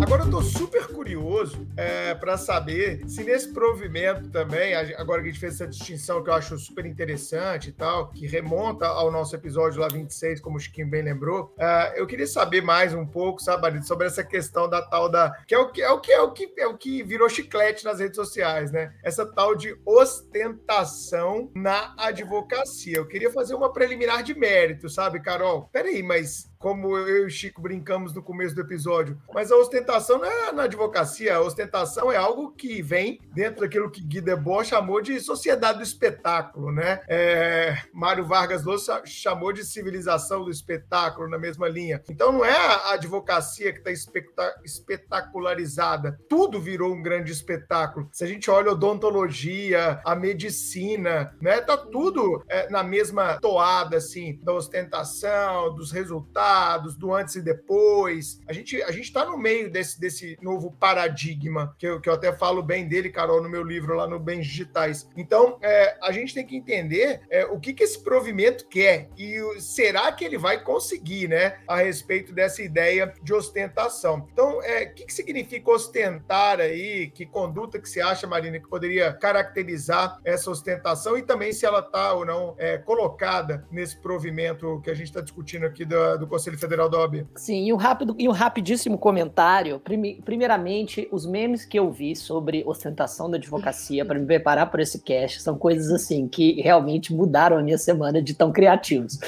Agora 0.00 0.22
eu 0.22 0.30
tô 0.30 0.40
super 0.40 0.86
curioso 0.86 1.66
é, 1.76 2.14
para 2.14 2.38
saber 2.38 3.02
se 3.08 3.24
nesse 3.24 3.52
provimento 3.52 4.30
também, 4.30 4.72
agora 4.74 5.20
que 5.20 5.28
a 5.28 5.32
gente 5.32 5.40
fez 5.40 5.54
essa 5.54 5.66
distinção 5.66 6.22
que 6.22 6.30
eu 6.30 6.34
acho 6.34 6.56
super 6.56 6.86
interessante 6.86 7.70
e 7.70 7.72
tal, 7.72 8.08
que 8.10 8.26
remonta 8.26 8.86
ao 8.86 9.10
nosso 9.10 9.34
episódio 9.34 9.80
lá 9.80 9.88
26, 9.88 10.40
como 10.40 10.56
o 10.56 10.60
Chiquinho 10.60 10.88
bem 10.88 11.02
lembrou, 11.02 11.52
é, 11.58 12.00
eu 12.00 12.06
queria 12.06 12.28
saber 12.28 12.62
mais 12.62 12.94
um 12.94 13.04
pouco, 13.04 13.42
sabe, 13.42 13.82
sobre 13.84 14.06
essa 14.06 14.22
questão 14.22 14.68
da 14.68 14.80
tal 14.80 15.08
da. 15.08 15.32
Que 15.46 15.54
é 15.54 15.58
o 15.58 15.70
que 15.70 15.82
é 15.82 15.90
o 15.90 16.00
que 16.00 16.12
é 16.12 16.20
o 16.20 16.32
que 16.32 16.54
é 16.56 16.66
o 16.66 16.76
que 16.76 17.02
virou 17.02 17.28
chiclete 17.28 17.84
nas 17.84 17.98
redes 17.98 18.16
sociais, 18.16 18.70
né? 18.70 18.94
Essa 19.02 19.26
tal 19.26 19.56
de 19.56 19.76
ostentação 19.84 21.50
na 21.54 21.94
advocacia. 21.98 22.98
Eu 22.98 23.08
queria 23.08 23.32
fazer 23.32 23.54
uma 23.54 23.72
preliminar 23.72 24.22
de 24.22 24.34
mérito, 24.34 24.88
sabe, 24.88 25.20
Carol? 25.20 25.68
Peraí, 25.72 26.02
mas 26.02 26.48
como 26.58 26.96
eu 26.96 27.24
e 27.24 27.26
o 27.26 27.30
Chico 27.30 27.62
brincamos 27.62 28.12
no 28.12 28.22
começo 28.22 28.54
do 28.54 28.60
episódio. 28.60 29.20
Mas 29.32 29.52
a 29.52 29.56
ostentação 29.56 30.18
não 30.18 30.26
é 30.26 30.52
na 30.52 30.64
advocacia, 30.64 31.36
a 31.36 31.40
ostentação 31.40 32.10
é 32.10 32.16
algo 32.16 32.52
que 32.52 32.82
vem 32.82 33.20
dentro 33.32 33.60
daquilo 33.60 33.90
que 33.90 34.02
Guy 34.02 34.20
Debord 34.20 34.68
chamou 34.68 35.00
de 35.00 35.20
sociedade 35.20 35.78
do 35.78 35.84
espetáculo, 35.84 36.72
né? 36.72 37.00
É, 37.08 37.76
Mário 37.92 38.26
Vargas 38.26 38.64
Llosa 38.64 39.02
chamou 39.04 39.52
de 39.52 39.64
civilização 39.64 40.44
do 40.44 40.50
espetáculo 40.50 41.28
na 41.28 41.38
mesma 41.38 41.68
linha. 41.68 42.02
Então 42.08 42.32
não 42.32 42.44
é 42.44 42.56
a 42.56 42.92
advocacia 42.94 43.72
que 43.72 43.88
está 43.88 44.54
espetacularizada. 44.64 46.18
Tudo 46.28 46.60
virou 46.60 46.92
um 46.92 47.02
grande 47.02 47.30
espetáculo. 47.30 48.08
Se 48.12 48.24
a 48.24 48.26
gente 48.26 48.50
olha 48.50 48.70
a 48.70 48.72
odontologia, 48.72 50.00
a 50.04 50.14
medicina, 50.14 51.36
né? 51.40 51.60
Tá 51.60 51.76
tudo 51.76 52.44
é, 52.48 52.68
na 52.68 52.82
mesma 52.82 53.38
toada, 53.38 53.96
assim, 53.96 54.40
da 54.42 54.52
ostentação, 54.52 55.74
dos 55.74 55.92
resultados 55.92 56.47
resultados, 56.48 56.96
do 56.96 57.12
antes 57.12 57.36
e 57.36 57.42
depois. 57.42 58.40
A 58.46 58.52
gente 58.52 58.82
a 58.82 58.90
está 58.90 59.24
no 59.24 59.36
meio 59.36 59.70
desse, 59.70 60.00
desse 60.00 60.36
novo 60.40 60.72
paradigma, 60.72 61.74
que 61.78 61.86
eu, 61.86 62.00
que 62.00 62.08
eu 62.08 62.14
até 62.14 62.32
falo 62.32 62.62
bem 62.62 62.88
dele, 62.88 63.10
Carol, 63.10 63.42
no 63.42 63.48
meu 63.48 63.62
livro 63.62 63.94
lá 63.94 64.06
no 64.06 64.18
Bens 64.18 64.46
Digitais. 64.46 65.08
Então, 65.16 65.58
é, 65.62 65.96
a 66.02 66.10
gente 66.12 66.34
tem 66.34 66.46
que 66.46 66.56
entender 66.56 67.20
é, 67.30 67.44
o 67.44 67.60
que, 67.60 67.72
que 67.72 67.84
esse 67.84 68.02
provimento 68.02 68.66
quer 68.66 69.08
e 69.16 69.38
será 69.60 70.10
que 70.12 70.24
ele 70.24 70.38
vai 70.38 70.62
conseguir, 70.62 71.28
né, 71.28 71.58
a 71.66 71.76
respeito 71.76 72.32
dessa 72.32 72.62
ideia 72.62 73.12
de 73.22 73.34
ostentação. 73.34 74.26
Então, 74.32 74.62
é, 74.62 74.84
o 74.84 74.94
que, 74.94 75.06
que 75.06 75.14
significa 75.14 75.70
ostentar 75.70 76.60
aí? 76.60 77.10
Que 77.10 77.26
conduta 77.26 77.78
que 77.78 77.88
você 77.88 78.00
acha, 78.00 78.26
Marina, 78.26 78.58
que 78.58 78.68
poderia 78.68 79.12
caracterizar 79.12 80.18
essa 80.24 80.50
ostentação 80.50 81.16
e 81.16 81.22
também 81.22 81.52
se 81.52 81.66
ela 81.66 81.80
está 81.80 82.12
ou 82.12 82.24
não 82.24 82.54
é, 82.58 82.78
colocada 82.78 83.66
nesse 83.70 83.96
provimento 83.96 84.80
que 84.82 84.90
a 84.90 84.94
gente 84.94 85.08
está 85.08 85.20
discutindo 85.20 85.66
aqui 85.66 85.84
do, 85.84 86.18
do 86.18 86.26
Conselho 86.38 86.58
Federal 86.58 86.88
da 86.88 86.98
OAB. 87.00 87.26
Sim, 87.34 87.66
e 87.66 87.72
um, 87.72 87.76
rápido, 87.76 88.14
e 88.16 88.28
um 88.28 88.32
rapidíssimo 88.32 88.96
comentário. 88.96 89.82
Primeiramente, 90.24 91.08
os 91.10 91.26
memes 91.26 91.64
que 91.64 91.76
eu 91.76 91.90
vi 91.90 92.14
sobre 92.14 92.62
ostentação 92.64 93.28
da 93.28 93.36
advocacia 93.36 94.04
para 94.04 94.18
me 94.18 94.24
preparar 94.24 94.70
para 94.70 94.80
esse 94.80 95.02
cast 95.02 95.42
são 95.42 95.58
coisas 95.58 95.90
assim 95.90 96.28
que 96.28 96.60
realmente 96.62 97.12
mudaram 97.12 97.58
a 97.58 97.62
minha 97.62 97.76
semana 97.76 98.22
de 98.22 98.34
tão 98.34 98.52
criativos. 98.52 99.18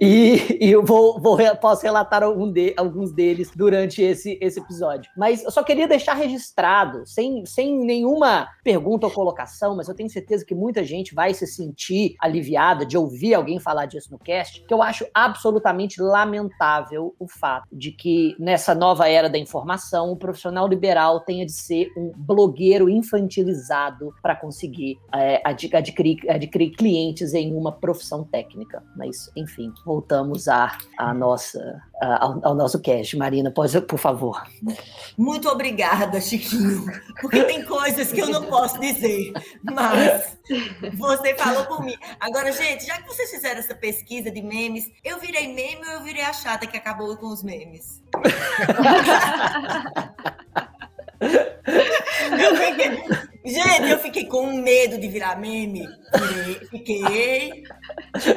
E, 0.00 0.58
e 0.58 0.70
eu 0.70 0.82
vou, 0.82 1.20
vou, 1.20 1.36
posso 1.60 1.82
relatar 1.82 2.22
algum 2.22 2.50
de, 2.50 2.72
alguns 2.78 3.12
deles 3.12 3.50
durante 3.54 4.00
esse, 4.00 4.38
esse 4.40 4.58
episódio. 4.58 5.10
Mas 5.14 5.44
eu 5.44 5.50
só 5.50 5.62
queria 5.62 5.86
deixar 5.86 6.14
registrado, 6.14 7.06
sem, 7.06 7.44
sem 7.44 7.78
nenhuma 7.84 8.48
pergunta 8.64 9.06
ou 9.06 9.12
colocação, 9.12 9.76
mas 9.76 9.86
eu 9.86 9.94
tenho 9.94 10.08
certeza 10.08 10.46
que 10.46 10.54
muita 10.54 10.82
gente 10.82 11.14
vai 11.14 11.34
se 11.34 11.46
sentir 11.46 12.14
aliviada 12.18 12.86
de 12.86 12.96
ouvir 12.96 13.34
alguém 13.34 13.60
falar 13.60 13.84
disso 13.84 14.10
no 14.10 14.18
cast, 14.18 14.64
que 14.66 14.72
eu 14.72 14.82
acho 14.82 15.06
absolutamente 15.12 16.00
lamentável 16.00 16.53
o 17.18 17.26
fato 17.28 17.66
de 17.72 17.90
que 17.90 18.34
nessa 18.38 18.74
nova 18.74 19.08
era 19.08 19.28
da 19.28 19.38
informação, 19.38 20.12
o 20.12 20.16
profissional 20.16 20.68
liberal 20.68 21.20
tenha 21.20 21.44
de 21.44 21.52
ser 21.52 21.92
um 21.96 22.12
blogueiro 22.16 22.88
infantilizado 22.88 24.12
para 24.22 24.36
conseguir 24.36 24.98
é, 25.14 25.42
adquirir, 25.44 26.18
adquirir, 26.28 26.70
clientes 26.70 27.34
em 27.34 27.54
uma 27.54 27.72
profissão 27.72 28.24
técnica. 28.24 28.82
Mas, 28.96 29.30
enfim, 29.36 29.72
voltamos 29.84 30.48
à, 30.48 30.76
à 30.98 31.12
nossa, 31.12 31.80
ao, 32.04 32.40
ao, 32.42 32.54
nosso 32.54 32.80
cast. 32.80 33.16
Marina, 33.16 33.50
pode, 33.50 33.80
por 33.82 33.98
favor. 33.98 34.42
Muito 35.16 35.48
obrigada, 35.48 36.20
Chiquinho, 36.20 36.84
porque 37.20 37.42
tem 37.44 37.64
coisas 37.64 38.12
que 38.12 38.20
eu 38.20 38.28
não 38.28 38.44
posso 38.44 38.78
dizer, 38.80 39.32
mas 39.62 40.36
você 40.94 41.34
falou 41.34 41.64
por 41.66 41.84
mim. 41.84 41.96
Agora, 42.20 42.52
gente, 42.52 42.86
já 42.86 43.00
que 43.00 43.08
vocês 43.08 43.30
fizeram 43.30 43.60
essa 43.60 43.74
pesquisa 43.74 44.30
de 44.30 44.42
memes, 44.42 44.90
eu 45.04 45.18
virei 45.18 45.52
meme 45.54 45.86
ou 45.86 45.92
eu 45.94 46.02
virei 46.02 46.22
a 46.22 46.32
chata 46.32 46.66
que 46.66 46.76
acabou 46.76 47.16
com 47.16 47.28
os 47.28 47.42
memes? 47.42 48.02
eu 51.20 52.56
fiquei... 52.56 53.33
Eu 53.94 53.98
fiquei 54.00 54.26
com 54.26 54.56
medo 54.56 54.98
de 54.98 55.06
virar 55.08 55.38
meme. 55.38 55.88
Fiquei. 56.70 57.62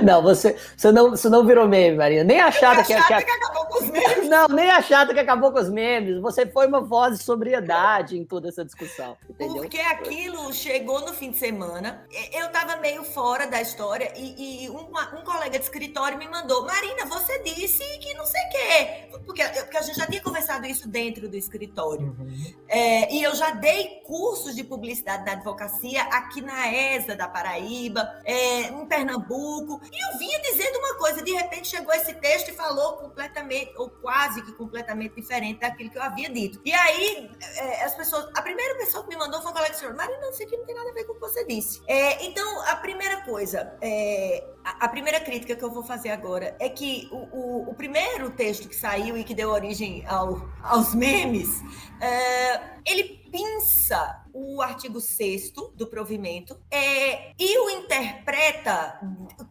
Não, 0.04 0.22
você, 0.22 0.56
você, 0.76 0.92
não, 0.92 1.12
você 1.12 1.30
não 1.30 1.46
virou 1.46 1.68
meme, 1.68 1.98
Marina. 1.98 2.24
Nem 2.24 2.40
a 2.40 2.52
chata, 2.52 2.84
que, 2.84 2.96
que, 2.96 3.04
que, 3.08 3.14
acabou 3.14 3.66
com 3.66 3.84
os 3.84 3.90
memes. 3.92 4.30
Não, 4.30 4.48
nem 4.48 4.70
a 4.70 4.82
chata 4.82 5.14
que 5.14 5.20
acabou 5.20 5.52
com 5.52 5.60
os 5.60 5.70
memes. 5.70 6.22
Você 6.22 6.46
foi 6.46 6.68
uma 6.68 6.82
voz 6.82 7.18
de 7.18 7.24
sobriedade 7.24 8.18
em 8.18 8.24
toda 8.24 8.50
essa 8.50 8.64
discussão. 8.64 9.18
Entendeu? 9.30 9.62
Porque 9.62 9.80
aquilo 9.80 10.54
chegou 10.54 11.02
no 11.02 11.14
fim 11.14 11.32
de 11.32 11.38
semana. 11.38 12.06
Eu 12.34 12.50
tava 12.50 12.78
meio 12.78 13.04
fora 13.04 13.48
da 13.48 13.62
história 13.62 14.14
e, 14.16 14.66
e 14.66 14.70
um, 14.70 14.86
um, 14.86 15.24
colega 15.24 15.58
de 15.58 15.64
escritório 15.64 16.18
me 16.18 16.28
mandou: 16.28 16.66
Marina, 16.66 17.06
você 17.06 17.40
disse 17.40 17.84
que 18.00 18.14
não 18.14 18.26
sei 18.26 18.42
o 18.42 18.50
quê. 18.50 19.20
Porque, 19.26 19.44
porque 19.44 19.78
a 19.78 19.82
gente 19.82 19.98
já 19.98 20.06
tinha 20.06 20.22
conversado 20.22 20.66
isso 20.68 20.88
dentro 20.88 21.28
do 21.28 21.36
escritório. 21.36 22.16
Uhum. 22.20 22.54
É, 22.68 23.14
e 23.14 23.24
eu 23.24 23.36
já 23.36 23.52
dei 23.52 24.02
cursos 24.06 24.56
de 24.56 24.64
publicidade 24.64 25.26
na 25.26 25.34
advocacia 25.48 26.04
aqui 26.04 26.42
na 26.42 26.72
ESA 26.72 27.16
da 27.16 27.28
Paraíba, 27.28 28.22
é, 28.26 28.68
em 28.68 28.86
Pernambuco. 28.86 29.82
E 29.92 30.14
eu 30.14 30.20
vinha 30.20 30.40
dizendo 30.42 30.78
uma 30.80 30.96
coisa, 30.96 31.24
de 31.24 31.32
repente 31.32 31.68
chegou 31.68 31.94
esse 31.94 32.14
texto 32.16 32.50
e 32.50 32.54
falou 32.54 32.98
completamente, 32.98 33.74
ou 33.78 33.90
quase 33.90 34.42
que 34.42 34.52
completamente 34.54 35.16
diferente 35.16 35.60
daquilo 35.60 35.90
que 35.90 35.98
eu 35.98 36.04
havia 36.04 36.30
dito. 36.30 36.60
E 36.66 36.74
aí, 36.74 37.32
é, 37.58 37.86
as 37.86 37.96
pessoas, 37.96 38.30
a 38.36 38.42
primeira 38.42 38.76
pessoa 38.76 39.04
que 39.04 39.10
me 39.10 39.18
mandou 39.18 39.42
foi 39.42 39.52
um 39.52 39.54
colega 39.54 39.74
senhor, 39.74 39.96
Marina, 39.96 40.20
não, 40.20 40.30
isso 40.32 40.44
aqui 40.44 40.58
não 40.58 40.66
tem 40.66 40.76
nada 40.76 40.90
a 40.90 40.94
ver 40.94 41.06
com 41.06 41.14
o 41.14 41.16
que 41.16 41.22
você 41.22 41.46
disse. 41.46 41.82
É, 41.88 42.26
então, 42.26 42.62
a 42.64 42.76
primeira 42.76 43.22
coisa, 43.22 43.78
é, 43.82 44.44
a, 44.64 44.86
a, 44.86 44.90
primeira 44.90 45.20
crítica 45.20 45.56
que 45.56 45.64
eu 45.64 45.72
vou 45.72 45.84
fazer 45.84 46.10
agora 46.10 46.56
é 46.60 46.70
que 46.70 47.08
o, 47.12 47.38
o, 47.38 47.70
o 47.72 47.76
primeiro 47.76 48.30
texto 48.32 48.68
que 48.68 48.76
saiu 48.76 49.18
e 49.18 49.24
que 49.24 49.34
deu 49.34 49.50
origem 49.50 50.06
ao, 50.08 50.50
aos 50.64 50.94
memes, 50.94 51.62
é, 52.02 52.78
ele 52.86 53.18
pinça 53.32 54.24
o 54.38 54.62
artigo 54.62 55.02
6 55.02 55.52
do 55.76 55.88
provimento 55.88 56.60
é, 56.70 57.32
e 57.40 57.58
o 57.58 57.70
interpreta 57.72 59.00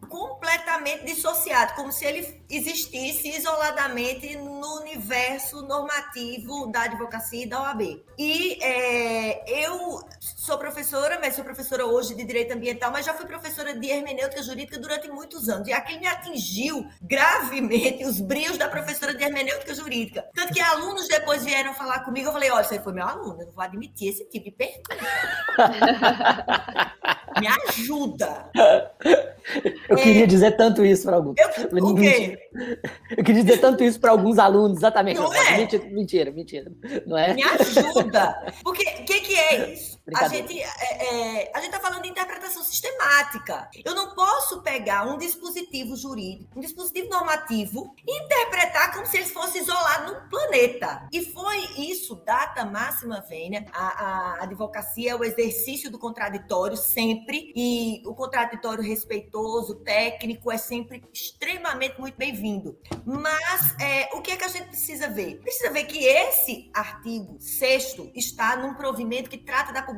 completamente 0.07 1.03
dissociado, 1.03 1.73
como 1.75 1.91
se 1.91 2.05
ele 2.05 2.41
existisse 2.49 3.27
isoladamente 3.27 4.37
no 4.37 4.79
universo 4.79 5.61
normativo 5.63 6.67
da 6.71 6.83
advocacia 6.83 7.43
e 7.43 7.49
da 7.49 7.61
OAB. 7.61 8.03
E 8.17 8.63
é, 8.63 9.65
eu 9.65 10.01
sou 10.19 10.57
professora, 10.57 11.19
mas 11.21 11.35
sou 11.35 11.43
professora 11.43 11.85
hoje 11.85 12.15
de 12.15 12.23
direito 12.23 12.53
ambiental, 12.53 12.91
mas 12.91 13.05
já 13.05 13.13
fui 13.13 13.25
professora 13.25 13.77
de 13.77 13.87
hermenêutica 13.89 14.41
jurídica 14.41 14.79
durante 14.79 15.09
muitos 15.09 15.49
anos. 15.49 15.67
E 15.67 15.73
aquilo 15.73 15.99
me 15.99 16.07
atingiu 16.07 16.87
gravemente 17.01 18.05
os 18.05 18.21
brios 18.21 18.57
da 18.57 18.69
professora 18.69 19.13
de 19.13 19.23
hermenêutica 19.23 19.75
jurídica. 19.75 20.25
Tanto 20.33 20.53
que 20.53 20.61
alunos 20.61 21.07
depois 21.07 21.43
vieram 21.43 21.73
falar 21.73 22.05
comigo, 22.05 22.29
eu 22.29 22.33
falei, 22.33 22.49
olha, 22.49 22.63
você 22.63 22.79
foi 22.79 22.93
meu 22.93 23.05
aluno, 23.05 23.41
eu 23.41 23.47
não 23.47 23.53
vou 23.53 23.63
admitir 23.63 24.09
esse 24.09 24.25
tipo 24.25 24.45
de 24.45 24.51
pergunta. 24.51 24.76
Me 27.39 27.47
ajuda. 27.47 28.49
Eu 29.89 29.97
é... 29.97 30.01
queria 30.01 30.27
dizer 30.27 30.57
tanto 30.57 30.83
isso 30.85 31.03
para 31.03 31.15
alguns. 31.15 31.35
Eu, 31.37 31.85
o 31.85 31.95
quê? 31.95 32.37
Eu 33.15 33.23
queria 33.23 33.43
dizer 33.43 33.59
tanto 33.59 33.83
isso 33.83 33.99
para 33.99 34.11
alguns 34.11 34.37
alunos, 34.37 34.77
exatamente. 34.77 35.19
Não 35.19 35.33
é? 35.33 35.57
Mentira, 35.57 35.85
mentira, 35.85 36.31
mentira, 36.31 36.71
Não 37.05 37.17
é? 37.17 37.33
Me 37.33 37.43
ajuda. 37.43 38.53
Porque 38.63 38.83
o 38.83 39.05
que, 39.05 39.21
que 39.21 39.35
é 39.35 39.73
isso? 39.73 39.96
A 40.15 40.27
gente 40.29 40.57
é, 40.57 40.63
é, 40.63 41.51
a 41.53 41.59
gente 41.59 41.73
está 41.73 41.79
falando 41.79 42.03
de 42.03 42.09
interpretação 42.09 42.63
sistemática. 42.63 43.69
Eu 43.83 43.93
não 43.93 44.15
posso 44.15 44.61
pegar 44.61 45.05
um 45.05 45.17
dispositivo 45.17 45.97
jurídico, 45.97 46.57
um 46.57 46.61
dispositivo 46.61 47.09
normativo, 47.09 47.93
e 48.07 48.23
interpretar 48.23 48.93
como 48.93 49.05
se 49.05 49.17
ele 49.17 49.25
fosse 49.25 49.59
isolado 49.59 50.13
num 50.13 50.29
planeta. 50.29 51.07
E 51.11 51.25
foi 51.25 51.57
isso, 51.77 52.15
data 52.15 52.63
máxima 52.63 53.19
vênia. 53.27 53.65
A, 53.73 53.87
a 54.39 54.43
advocacia 54.43 55.11
é 55.11 55.15
o 55.15 55.23
exercício 55.23 55.91
do 55.91 55.99
contraditório 55.99 56.77
sempre, 56.77 57.51
e 57.55 58.01
o 58.05 58.13
contraditório 58.13 58.83
respeitoso, 58.83 59.75
técnico, 59.75 60.51
é 60.51 60.57
sempre 60.57 61.03
extremamente 61.13 61.99
muito 61.99 62.15
bem-vindo. 62.15 62.77
Mas 63.05 63.75
é, 63.81 64.09
o 64.13 64.21
que 64.21 64.31
é 64.31 64.37
que 64.37 64.45
a 64.45 64.49
gente 64.49 64.67
precisa 64.67 65.09
ver? 65.09 65.39
Precisa 65.41 65.69
ver 65.69 65.83
que 65.83 66.05
esse 66.05 66.71
artigo 66.73 67.37
sexto 67.39 68.09
está 68.15 68.55
num 68.55 68.73
provimento 68.73 69.29
que 69.29 69.37
trata 69.37 69.73
da 69.73 69.81
publicidade 69.81 69.96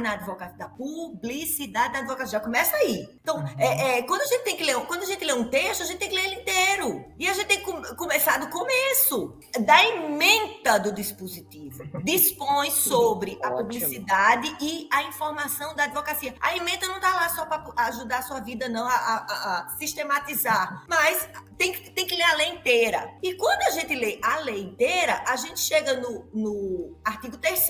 na 0.00 0.12
advocacia, 0.12 0.56
da 0.56 0.68
publicidade 0.68 1.92
na 1.92 2.00
advocacia. 2.00 2.38
Já 2.38 2.40
começa 2.40 2.76
aí. 2.76 3.08
Então, 3.20 3.36
uhum. 3.36 3.54
é, 3.58 3.98
é, 3.98 4.02
quando 4.02 4.22
a 4.22 4.26
gente 4.26 4.44
tem 4.44 4.56
que 4.56 4.64
ler, 4.64 4.76
quando 4.86 5.02
a 5.02 5.06
gente 5.06 5.24
lê 5.24 5.32
um 5.32 5.48
texto, 5.48 5.82
a 5.82 5.86
gente 5.86 5.98
tem 5.98 6.08
que 6.08 6.14
ler 6.14 6.24
ele 6.26 6.40
inteiro. 6.40 7.04
E 7.18 7.28
a 7.28 7.32
gente 7.32 7.46
tem 7.46 7.58
que 7.58 7.94
começar 7.94 8.38
do 8.38 8.48
começo, 8.48 9.38
da 9.60 9.84
ementa 9.84 10.78
do 10.78 10.92
dispositivo. 10.92 11.84
Dispõe 12.02 12.70
sobre 12.70 13.38
a 13.42 13.50
publicidade 13.50 14.56
e 14.60 14.88
a 14.92 15.02
informação 15.04 15.74
da 15.74 15.84
advocacia. 15.84 16.34
A 16.40 16.56
ementa 16.56 16.86
não 16.86 16.96
está 16.96 17.14
lá 17.14 17.28
só 17.28 17.46
para 17.46 17.64
ajudar 17.88 18.18
a 18.18 18.22
sua 18.22 18.40
vida, 18.40 18.68
não, 18.68 18.86
a, 18.86 18.94
a, 18.94 19.58
a 19.58 19.68
sistematizar. 19.78 20.84
Mas 20.88 21.28
tem, 21.58 21.72
tem 21.72 22.06
que 22.06 22.14
ler 22.14 22.22
a 22.22 22.34
lei 22.34 22.48
inteira. 22.50 23.10
E 23.22 23.34
quando 23.34 23.62
a 23.62 23.70
gente 23.70 23.94
lê 23.94 24.18
a 24.22 24.38
lei 24.38 24.62
inteira, 24.62 25.22
a 25.26 25.36
gente 25.36 25.60
chega 25.60 25.94
no, 25.94 26.28
no 26.32 26.98
artigo 27.04 27.36
3 27.36 27.68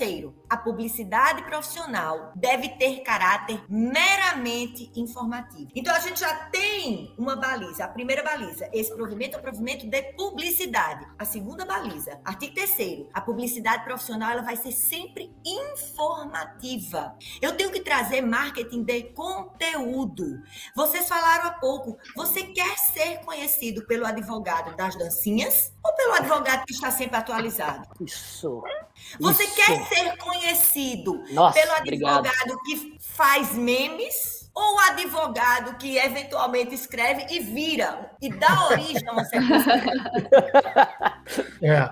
A 0.49 0.57
publicidade 0.57 1.38
profissional 1.43 2.31
deve 2.35 2.69
ter 2.69 3.01
caráter 3.01 3.63
meramente 3.69 4.91
informativo. 4.95 5.69
Então 5.75 5.93
a 5.93 5.99
gente 5.99 6.19
já 6.19 6.33
tem 6.49 7.13
uma 7.17 7.35
baliza. 7.35 7.85
A 7.85 7.87
primeira 7.87 8.23
baliza, 8.23 8.69
esse 8.73 8.93
provimento 8.95 9.35
é 9.35 9.39
o 9.39 9.41
provimento 9.41 9.87
de 9.87 10.01
publicidade. 10.13 11.05
A 11.17 11.25
segunda 11.25 11.65
baliza, 11.65 12.19
artigo 12.23 12.53
3 12.53 12.69
a 13.13 13.21
publicidade 13.21 13.83
profissional 13.83 14.31
ela 14.31 14.41
vai 14.41 14.55
ser 14.55 14.71
sempre 14.71 15.33
informativa. 15.45 17.15
Eu 17.41 17.55
tenho 17.55 17.71
que 17.71 17.81
trazer 17.81 18.21
marketing 18.21 18.83
de 18.83 19.03
conteúdo. 19.13 20.41
Vocês 20.75 21.07
falaram 21.07 21.47
há 21.47 21.51
pouco, 21.51 21.97
você 22.15 22.43
quer 22.43 22.77
ser 22.77 23.19
conhecido 23.19 23.85
pelo 23.85 24.05
advogado 24.05 24.75
das 24.75 24.95
dancinhas 24.95 25.73
ou 25.83 25.93
pelo 25.95 26.13
advogado 26.13 26.65
que 26.65 26.73
está 26.73 26.91
sempre 26.91 27.17
atualizado? 27.17 27.87
Isso. 27.99 28.61
Você 29.19 29.43
Isso. 29.43 29.55
quer 29.55 29.87
ser 29.87 30.17
conhecido 30.17 31.23
Nossa, 31.31 31.59
pelo 31.59 31.71
advogado 31.73 32.27
obrigado. 32.27 32.61
que 32.63 32.97
faz 32.99 33.53
memes? 33.53 34.38
Ou 34.59 34.75
o 34.75 34.79
advogado 34.79 35.77
que 35.77 35.97
eventualmente 35.97 36.75
escreve 36.75 37.25
e 37.29 37.39
vira 37.39 38.11
e 38.21 38.29
dá 38.29 38.67
origem 38.67 39.07
a 39.07 39.13
uma 39.13 39.23
sequência. 39.23 39.73
é. 41.63 41.89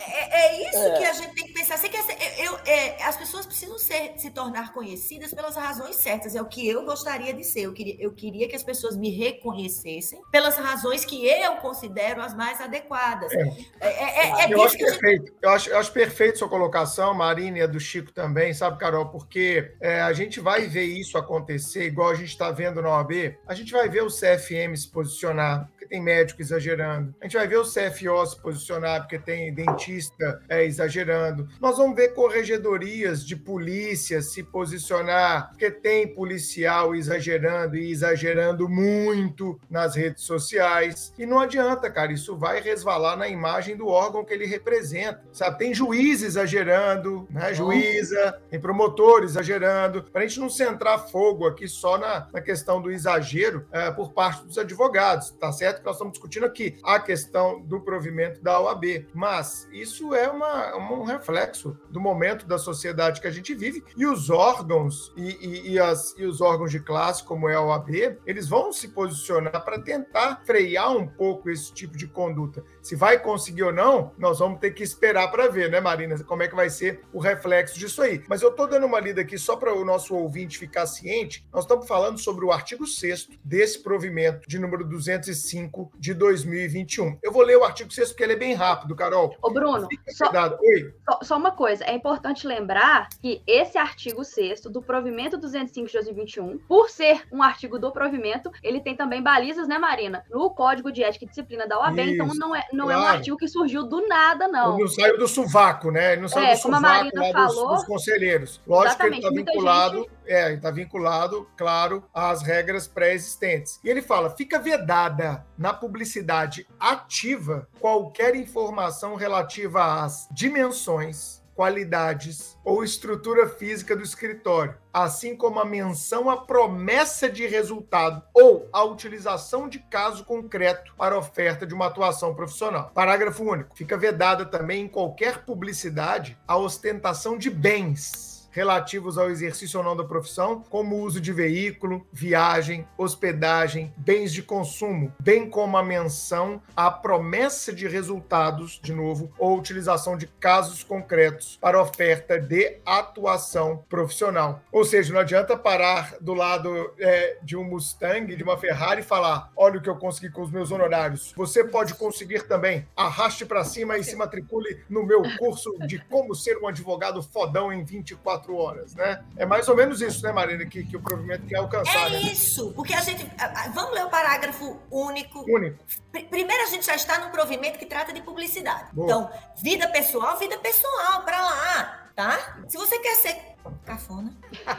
é. 0.00 0.40
é. 0.40 0.70
isso 0.70 0.78
é. 0.78 0.98
que 0.98 1.04
a 1.04 1.12
gente 1.12 1.34
tem 1.34 1.46
que 1.46 1.52
pensar. 1.52 1.78
Quer 1.78 2.02
ser, 2.02 2.16
eu, 2.42 2.58
é, 2.64 3.04
as 3.04 3.16
pessoas 3.18 3.44
precisam 3.44 3.78
ser, 3.78 4.14
se 4.16 4.30
tornar 4.30 4.72
conhecidas 4.72 5.34
pelas 5.34 5.54
razões 5.54 5.96
certas. 5.96 6.34
É 6.34 6.40
o 6.40 6.46
que 6.46 6.66
eu 6.66 6.86
gostaria 6.86 7.34
de 7.34 7.44
ser. 7.44 7.60
Eu 7.60 7.74
queria, 7.74 7.96
eu 7.98 8.12
queria 8.12 8.48
que 8.48 8.56
as 8.56 8.62
pessoas 8.62 8.96
me 8.96 9.10
reconhecessem 9.10 10.18
pelas 10.32 10.56
razões 10.56 11.04
que 11.04 11.26
eu 11.26 11.56
considero 11.56 12.22
as 12.22 12.34
mais 12.34 12.60
adequadas. 12.62 13.30
É. 13.32 13.42
É, 13.80 14.44
é, 14.44 14.54
eu 14.54 14.62
acho 14.62 14.78
perfeito. 14.78 15.26
Gente... 15.26 15.36
Eu, 15.42 15.50
acho, 15.50 15.70
eu 15.70 15.78
acho 15.78 15.92
perfeito 15.92 16.38
sua 16.38 16.48
colocação, 16.48 17.12
Marina 17.12 17.58
e 17.58 17.62
a 17.62 17.66
do 17.66 17.78
Chico 17.78 18.10
também, 18.10 18.54
sabe, 18.54 18.78
Carol? 18.78 19.06
Porque 19.10 19.74
a 19.82 20.12
gente 20.14 20.40
vai 20.40 20.66
ver 20.66 20.84
isso 20.84 21.18
acontecer 21.18 21.84
igual 21.84 22.05
igual 22.06 22.12
a 22.12 22.14
gente 22.14 22.28
está 22.28 22.50
vendo 22.50 22.80
na 22.80 22.90
OAB, 22.90 23.36
a 23.46 23.54
gente 23.54 23.72
vai 23.72 23.88
ver 23.88 24.02
o 24.02 24.08
CFM 24.08 24.76
se 24.76 24.88
posicionar, 24.88 25.68
porque 25.86 25.88
tem 25.88 26.02
médico 26.02 26.42
exagerando. 26.42 27.14
A 27.20 27.24
gente 27.24 27.36
vai 27.36 27.46
ver 27.46 27.58
o 27.58 27.62
CFO 27.62 28.26
se 28.26 28.40
posicionar, 28.42 29.02
porque 29.02 29.18
tem 29.18 29.54
dentista 29.54 30.42
é, 30.48 30.64
exagerando. 30.64 31.48
Nós 31.60 31.78
vamos 31.78 31.96
ver 31.96 32.08
corregedorias 32.08 33.24
de 33.24 33.36
polícia 33.36 34.20
se 34.20 34.42
posicionar, 34.42 35.50
porque 35.50 35.70
tem 35.70 36.12
policial 36.12 36.94
exagerando 36.94 37.76
e 37.76 37.90
exagerando 37.90 38.68
muito 38.68 39.58
nas 39.70 39.94
redes 39.94 40.24
sociais. 40.24 41.12
E 41.16 41.24
não 41.24 41.38
adianta, 41.38 41.90
cara, 41.90 42.12
isso 42.12 42.36
vai 42.36 42.60
resvalar 42.60 43.16
na 43.16 43.28
imagem 43.28 43.76
do 43.76 43.86
órgão 43.86 44.24
que 44.24 44.34
ele 44.34 44.46
representa. 44.46 45.22
Sabe, 45.32 45.58
tem 45.58 45.74
juiz 45.74 46.22
exagerando, 46.22 47.26
né? 47.30 47.54
Juíza, 47.54 48.40
tem 48.50 48.60
promotor 48.60 49.22
exagerando, 49.22 50.02
para 50.02 50.22
a 50.22 50.26
gente 50.26 50.40
não 50.40 50.48
centrar 50.48 51.08
fogo 51.08 51.46
aqui 51.46 51.68
só 51.68 51.96
na, 51.96 52.28
na 52.32 52.40
questão 52.40 52.80
do 52.80 52.90
exagero 52.90 53.66
é, 53.70 53.90
por 53.90 54.12
parte 54.12 54.44
dos 54.44 54.58
advogados, 54.58 55.30
tá 55.30 55.52
certo? 55.52 55.75
Que 55.80 55.86
nós 55.86 55.96
estamos 55.96 56.12
discutindo 56.12 56.46
aqui 56.46 56.78
a 56.82 56.98
questão 56.98 57.60
do 57.62 57.80
provimento 57.80 58.42
da 58.42 58.60
OAB, 58.60 59.06
mas 59.14 59.68
isso 59.72 60.14
é 60.14 60.28
uma, 60.28 60.76
um 60.76 61.04
reflexo 61.04 61.76
do 61.90 62.00
momento 62.00 62.46
da 62.46 62.58
sociedade 62.58 63.20
que 63.20 63.26
a 63.26 63.30
gente 63.30 63.54
vive 63.54 63.84
e 63.96 64.06
os 64.06 64.30
órgãos 64.30 65.12
e, 65.16 65.36
e, 65.40 65.72
e, 65.72 65.78
as, 65.78 66.14
e 66.18 66.24
os 66.24 66.40
órgãos 66.40 66.70
de 66.70 66.80
classe, 66.80 67.24
como 67.24 67.48
é 67.48 67.54
a 67.54 67.62
OAB, 67.62 68.18
eles 68.26 68.48
vão 68.48 68.72
se 68.72 68.88
posicionar 68.88 69.64
para 69.64 69.80
tentar 69.80 70.42
frear 70.44 70.92
um 70.96 71.06
pouco 71.06 71.50
esse 71.50 71.72
tipo 71.72 71.96
de 71.96 72.06
conduta. 72.06 72.64
Se 72.82 72.94
vai 72.94 73.18
conseguir 73.18 73.64
ou 73.64 73.72
não, 73.72 74.12
nós 74.18 74.38
vamos 74.38 74.60
ter 74.60 74.72
que 74.72 74.82
esperar 74.82 75.30
para 75.30 75.48
ver, 75.48 75.70
né, 75.70 75.80
Marina? 75.80 76.16
Como 76.24 76.42
é 76.42 76.48
que 76.48 76.54
vai 76.54 76.70
ser 76.70 77.02
o 77.12 77.18
reflexo 77.18 77.78
disso 77.78 78.02
aí. 78.02 78.22
Mas 78.28 78.42
eu 78.42 78.50
estou 78.50 78.66
dando 78.66 78.86
uma 78.86 79.00
lida 79.00 79.20
aqui 79.20 79.38
só 79.38 79.56
para 79.56 79.74
o 79.74 79.84
nosso 79.84 80.14
ouvinte 80.14 80.58
ficar 80.58 80.86
ciente. 80.86 81.46
Nós 81.52 81.64
estamos 81.64 81.86
falando 81.86 82.18
sobre 82.18 82.44
o 82.44 82.52
artigo 82.52 82.86
6 82.86 83.28
desse 83.44 83.82
provimento 83.82 84.48
de 84.48 84.58
número 84.58 84.84
205 84.84 85.65
de 85.98 86.14
2021. 86.14 87.18
Eu 87.22 87.32
vou 87.32 87.42
ler 87.42 87.56
o 87.56 87.64
artigo 87.64 87.92
6 87.92 88.10
porque 88.10 88.24
ele 88.24 88.34
é 88.34 88.36
bem 88.36 88.54
rápido, 88.54 88.94
Carol. 88.94 89.34
Ô, 89.42 89.50
Bruno, 89.50 89.88
só, 90.08 90.30
só, 90.30 91.18
só, 91.22 91.36
uma 91.36 91.50
coisa. 91.50 91.84
É 91.84 91.94
importante 91.94 92.46
lembrar 92.46 93.08
que 93.20 93.42
esse 93.46 93.78
artigo 93.78 94.24
6 94.24 94.62
do 94.62 94.82
provimento 94.82 95.36
205 95.36 95.86
de 95.86 95.92
2021, 95.92 96.58
por 96.68 96.90
ser 96.90 97.22
um 97.32 97.42
artigo 97.42 97.78
do 97.78 97.90
provimento, 97.92 98.50
ele 98.62 98.80
tem 98.80 98.96
também 98.96 99.22
balizas, 99.22 99.68
né, 99.68 99.78
Marina? 99.78 100.24
No 100.30 100.50
Código 100.50 100.90
de 100.90 101.02
Ética 101.02 101.24
e 101.24 101.28
Disciplina 101.28 101.66
da 101.66 101.78
OAB, 101.78 101.98
então 101.98 102.26
Isso. 102.26 102.36
então 102.36 102.48
não 102.48 102.56
é, 102.56 102.66
não 102.72 102.86
claro. 102.86 103.00
é 103.00 103.04
um 103.04 103.08
artigo 103.08 103.36
que 103.36 103.48
surgiu 103.48 103.84
do 103.84 104.06
nada, 104.06 104.48
não. 104.48 104.74
Ele 104.74 104.82
não 104.82 104.88
saiu 104.88 105.18
do 105.18 105.28
sovaco, 105.28 105.90
né? 105.90 106.12
Ele 106.12 106.22
não 106.22 106.28
saiu 106.28 106.46
é, 106.46 106.54
do 106.54 106.58
sovaco 106.58 107.16
lá 107.16 107.32
falou, 107.32 107.68
dos, 107.68 107.78
dos, 107.78 107.84
conselheiros. 107.84 108.60
Lógico 108.66 109.00
que 109.00 109.06
ele 109.06 109.16
está 109.16 109.30
vinculado, 109.30 109.98
gente... 109.98 110.10
é, 110.26 110.54
está 110.54 110.70
vinculado, 110.70 111.48
claro, 111.56 112.04
às 112.12 112.42
regras 112.42 112.88
pré-existentes. 112.88 113.80
E 113.82 113.88
ele 113.88 114.02
fala: 114.02 114.30
fica 114.30 114.58
vedada 114.58 115.44
na 115.56 115.72
publicidade 115.72 116.66
ativa 116.78 117.68
qualquer 117.80 118.34
informação 118.34 119.14
relativa 119.14 120.02
às 120.02 120.28
dimensões, 120.30 121.42
qualidades 121.56 122.56
ou 122.62 122.84
estrutura 122.84 123.48
física 123.48 123.96
do 123.96 124.02
escritório, 124.02 124.76
assim 124.92 125.34
como 125.34 125.58
a 125.58 125.64
menção 125.64 126.28
à 126.28 126.36
promessa 126.36 127.30
de 127.30 127.46
resultado 127.46 128.22
ou 128.34 128.68
a 128.70 128.84
utilização 128.84 129.66
de 129.66 129.78
caso 129.78 130.24
concreto 130.24 130.94
para 130.96 131.18
oferta 131.18 131.66
de 131.66 131.72
uma 131.72 131.86
atuação 131.86 132.34
profissional. 132.34 132.90
Parágrafo 132.94 133.42
único. 133.42 133.74
Fica 133.74 133.96
vedada 133.96 134.44
também 134.44 134.84
em 134.84 134.88
qualquer 134.88 135.44
publicidade 135.46 136.38
a 136.46 136.58
ostentação 136.58 137.38
de 137.38 137.48
bens 137.48 138.25
relativos 138.56 139.18
ao 139.18 139.28
exercício 139.28 139.78
ou 139.78 139.84
não 139.84 139.94
da 139.94 140.02
profissão, 140.02 140.64
como 140.70 140.96
uso 140.96 141.20
de 141.20 141.30
veículo, 141.30 142.06
viagem, 142.10 142.88
hospedagem, 142.96 143.92
bens 143.98 144.32
de 144.32 144.42
consumo, 144.42 145.12
bem 145.20 145.50
como 145.50 145.76
a 145.76 145.82
menção 145.82 146.62
à 146.74 146.90
promessa 146.90 147.70
de 147.70 147.86
resultados, 147.86 148.80
de 148.82 148.94
novo, 148.94 149.30
ou 149.38 149.58
utilização 149.58 150.16
de 150.16 150.26
casos 150.26 150.82
concretos 150.82 151.58
para 151.60 151.82
oferta 151.82 152.40
de 152.40 152.78
atuação 152.86 153.84
profissional. 153.90 154.62
Ou 154.72 154.86
seja, 154.86 155.12
não 155.12 155.20
adianta 155.20 155.54
parar 155.54 156.16
do 156.18 156.32
lado 156.32 156.94
é, 156.98 157.36
de 157.42 157.58
um 157.58 157.64
Mustang, 157.64 158.34
de 158.34 158.42
uma 158.42 158.56
Ferrari 158.56 159.02
e 159.02 159.04
falar: 159.04 159.52
olha 159.54 159.78
o 159.78 159.82
que 159.82 159.90
eu 159.90 159.96
consegui 159.96 160.30
com 160.30 160.40
os 160.40 160.50
meus 160.50 160.70
honorários. 160.70 161.34
Você 161.36 161.62
pode 161.62 161.92
conseguir 161.94 162.44
também. 162.44 162.88
Arraste 162.96 163.44
para 163.44 163.64
cima 163.64 163.98
e 163.98 164.04
se 164.04 164.16
matricule 164.16 164.82
no 164.88 165.04
meu 165.04 165.20
curso 165.36 165.76
de 165.86 165.98
como 165.98 166.34
ser 166.34 166.56
um 166.56 166.66
advogado 166.66 167.22
fodão 167.22 167.70
em 167.70 167.84
24 167.84 168.45
horas, 168.54 168.94
né? 168.94 169.24
É 169.36 169.44
mais 169.44 169.68
ou 169.68 169.76
menos 169.76 170.00
isso, 170.00 170.22
né, 170.22 170.32
Marina, 170.32 170.64
que, 170.66 170.84
que 170.84 170.96
o 170.96 171.00
provimento 171.00 171.46
quer 171.46 171.56
alcançar. 171.56 172.06
É 172.06 172.10
né? 172.10 172.20
isso, 172.22 172.72
porque 172.72 172.94
a 172.94 173.00
gente. 173.00 173.26
Vamos 173.74 173.94
ler 173.94 174.04
o 174.04 174.10
parágrafo 174.10 174.78
único. 174.90 175.44
Único. 175.50 175.78
Primeiro, 176.12 176.62
a 176.62 176.66
gente 176.66 176.86
já 176.86 176.94
está 176.94 177.18
no 177.18 177.30
provimento 177.30 177.78
que 177.78 177.86
trata 177.86 178.12
de 178.12 178.22
publicidade. 178.22 178.90
Boa. 178.92 179.06
Então, 179.06 179.30
vida 179.56 179.88
pessoal, 179.88 180.36
vida 180.38 180.58
pessoal, 180.58 181.22
para 181.22 181.40
lá, 181.40 182.08
tá? 182.14 182.58
Se 182.68 182.76
você 182.76 182.98
quer 182.98 183.16
ser 183.16 183.36
cafona. 183.84 184.32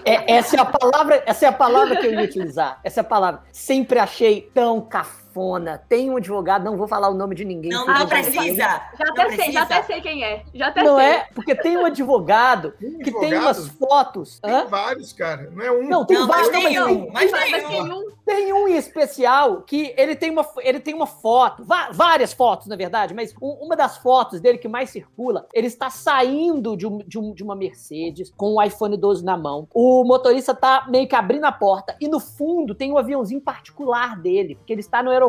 É, 0.06 0.36
essa 0.36 0.56
é 0.56 0.60
a 0.60 0.66
palavra, 0.66 1.24
essa 1.26 1.46
é 1.46 1.50
a 1.50 1.54
palavra 1.54 1.98
que 1.98 2.08
eu 2.08 2.14
ia 2.14 2.24
utilizar. 2.24 2.80
Essa 2.84 3.02
é 3.02 3.02
a 3.02 3.04
palavra. 3.04 3.44
Sempre 3.52 4.00
achei 4.00 4.50
tão 4.54 4.82
cafona 4.82 5.27
cafona. 5.38 5.78
Tem 5.88 6.10
um 6.10 6.18
advogado, 6.18 6.64
não 6.64 6.76
vou 6.76 6.88
falar 6.88 7.10
o 7.10 7.14
nome 7.14 7.36
de 7.36 7.46
ninguém. 7.46 7.72
Não, 7.72 7.86
não 7.86 8.08
precisa. 8.08 8.56
Já 8.56 8.76
até 8.76 9.06
não 9.08 9.16
sei, 9.16 9.26
precisa. 9.38 9.52
já 9.52 9.62
até 9.64 9.84
sei 9.84 10.02
quem 10.02 10.24
é. 10.24 10.44
Já 10.54 10.68
até 10.68 10.84
não 10.84 10.98
sei. 10.98 11.06
é? 11.06 11.28
Porque 11.34 11.56
tem 11.56 11.78
um 11.78 11.86
advogado 11.86 12.72
Tem 12.80 12.98
que 12.98 13.04
advogado? 13.10 13.30
tem 13.30 13.40
umas 13.40 13.68
fotos. 13.68 14.40
Tem 14.40 14.52
Hã? 14.54 14.66
vários, 14.66 15.14
cara. 15.14 15.50
Não 15.54 15.64
é 15.64 15.72
um. 15.72 15.88
Não, 15.88 16.06
tem 16.06 16.18
Não, 16.18 16.28
vários. 16.28 16.52
mas 16.52 16.64
não, 16.64 16.70
tem 16.70 16.80
mas 16.80 16.92
um, 16.98 17.12
mas 17.12 17.32
Mas 17.32 17.52
tem 17.52 17.68
tem 17.68 17.82
um. 17.82 17.96
um. 18.00 18.18
Tem 18.26 18.54
um 18.54 18.68
em 18.68 18.76
especial 18.76 19.62
que 19.62 19.94
ele 19.98 20.14
tem 20.16 20.30
uma, 20.30 20.46
ele 20.60 20.80
tem 20.82 20.94
uma 20.94 21.08
foto, 21.08 21.64
várias 21.94 22.34
fotos, 22.34 22.68
na 22.68 22.76
verdade, 22.76 23.14
mas 23.14 23.34
um- 23.42 23.58
uma 23.66 23.74
das 23.76 23.98
fotos 23.98 24.42
dele 24.42 24.58
que 24.58 24.68
mais 24.68 24.90
circula, 24.90 25.48
ele 25.54 25.68
está 25.68 25.90
saindo 25.90 26.76
de, 26.76 26.86
um- 26.86 26.98
de 26.98 27.18
um- 27.18 27.34
de 27.34 27.42
uma 27.42 27.56
Mercedes 27.56 28.34
com 28.36 28.56
o 28.56 28.62
iPhone 28.62 28.98
12 28.98 29.24
na 29.24 29.38
mão. 29.38 29.68
O 29.74 30.04
motorista 30.04 30.54
tá 30.54 30.86
meio 30.90 31.08
que 31.08 31.16
abrindo 31.16 31.46
a 31.46 31.52
porta 31.54 31.96
e 32.02 32.08
no 32.10 32.20
fundo 32.20 32.76
tem 32.76 32.92
um 32.92 32.98
aviãozinho 32.98 33.40
particular 33.40 34.20
dele, 34.20 34.56
porque 34.56 34.74
ele 34.74 34.82
está 34.82 35.02
no 35.02 35.10
aeroporto 35.10 35.27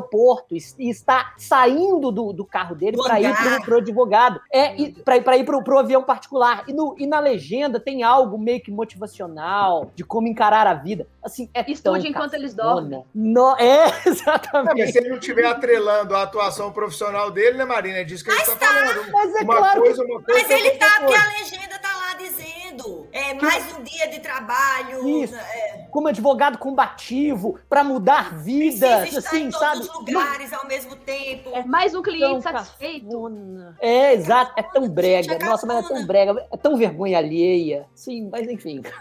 e, 0.50 0.58
e 0.78 0.90
está 0.90 1.32
saindo 1.36 2.10
do, 2.10 2.32
do 2.32 2.44
carro 2.44 2.74
dele 2.74 2.96
para 2.96 3.20
ir 3.20 3.34
pro, 3.34 3.62
pro 3.64 3.76
advogado. 3.78 4.40
É, 4.52 4.74
para 5.04 5.36
ir 5.36 5.44
pro, 5.44 5.62
pro 5.62 5.78
avião 5.78 6.02
particular. 6.02 6.64
E, 6.68 6.72
no- 6.72 6.94
e 6.98 7.06
na 7.06 7.20
legenda 7.20 7.78
tem 7.80 8.02
algo 8.02 8.38
meio 8.38 8.60
que 8.60 8.70
motivacional 8.70 9.90
de 9.94 10.04
como 10.04 10.26
encarar 10.28 10.66
a 10.66 10.74
vida. 10.74 11.06
Assim, 11.22 11.48
é 11.54 11.60
Estude 11.70 12.00
tão 12.02 12.10
enquanto 12.10 12.34
eles 12.34 12.54
dormem. 12.54 13.04
No, 13.14 13.56
é, 13.56 13.78
É, 13.88 13.90
mas 13.90 14.06
exatamente. 14.06 14.92
se 14.92 14.98
ele 14.98 15.08
não 15.10 15.18
estiver 15.18 15.44
atrelando 15.46 16.14
a 16.16 16.22
atuação 16.22 16.72
profissional 16.72 17.30
dele, 17.30 17.58
né, 17.58 17.64
Marina? 17.64 17.98
É 17.98 18.04
disso 18.04 18.24
que 18.24 18.30
ele 18.30 18.40
está 18.40 18.56
falando. 18.56 19.12
Mas 19.12 19.34
é 19.34 19.40
uma 19.42 19.56
claro 19.56 19.82
coisa, 19.82 20.04
uma 20.04 20.22
coisa. 20.22 20.40
Mas 20.42 20.50
ele 20.50 20.70
outra 20.70 20.88
tá, 20.88 21.00
porque 21.00 21.14
a 21.14 21.28
legenda 21.38 21.78
tá 21.80 21.88
lá 21.96 22.14
dizendo. 22.18 22.67
É 23.12 23.34
mais 23.34 23.76
um 23.76 23.82
dia 23.82 24.08
de 24.08 24.20
trabalho. 24.20 25.08
Isso. 25.22 25.34
É, 25.34 25.86
como 25.90 26.08
advogado 26.08 26.58
combativo 26.58 27.58
para 27.68 27.82
mudar 27.82 28.30
precisa 28.42 28.44
vidas, 28.44 29.08
estar 29.08 29.18
assim, 29.18 29.44
em 29.46 29.50
sabe? 29.50 29.80
todos 29.86 29.88
os 29.88 30.06
lugares 30.06 30.52
ao 30.52 30.66
mesmo 30.66 30.96
tempo. 30.96 31.50
É 31.54 31.64
mais 31.64 31.94
um 31.94 32.02
cliente 32.02 32.42
Tão 32.42 32.42
satisfeito. 32.42 33.06
cafona. 33.06 33.76
É, 33.80 34.12
exato. 34.14 34.52
É 34.56 34.62
tão 34.62 34.88
brega. 34.88 35.22
Gente, 35.34 35.42
é 35.42 35.46
Nossa, 35.46 35.66
mas 35.66 35.84
é 35.84 35.88
tão 35.88 36.06
brega. 36.06 36.46
É 36.52 36.56
tão 36.56 36.76
vergonha 36.76 37.18
alheia. 37.18 37.86
Sim, 37.94 38.28
mas 38.30 38.48
enfim. 38.48 38.82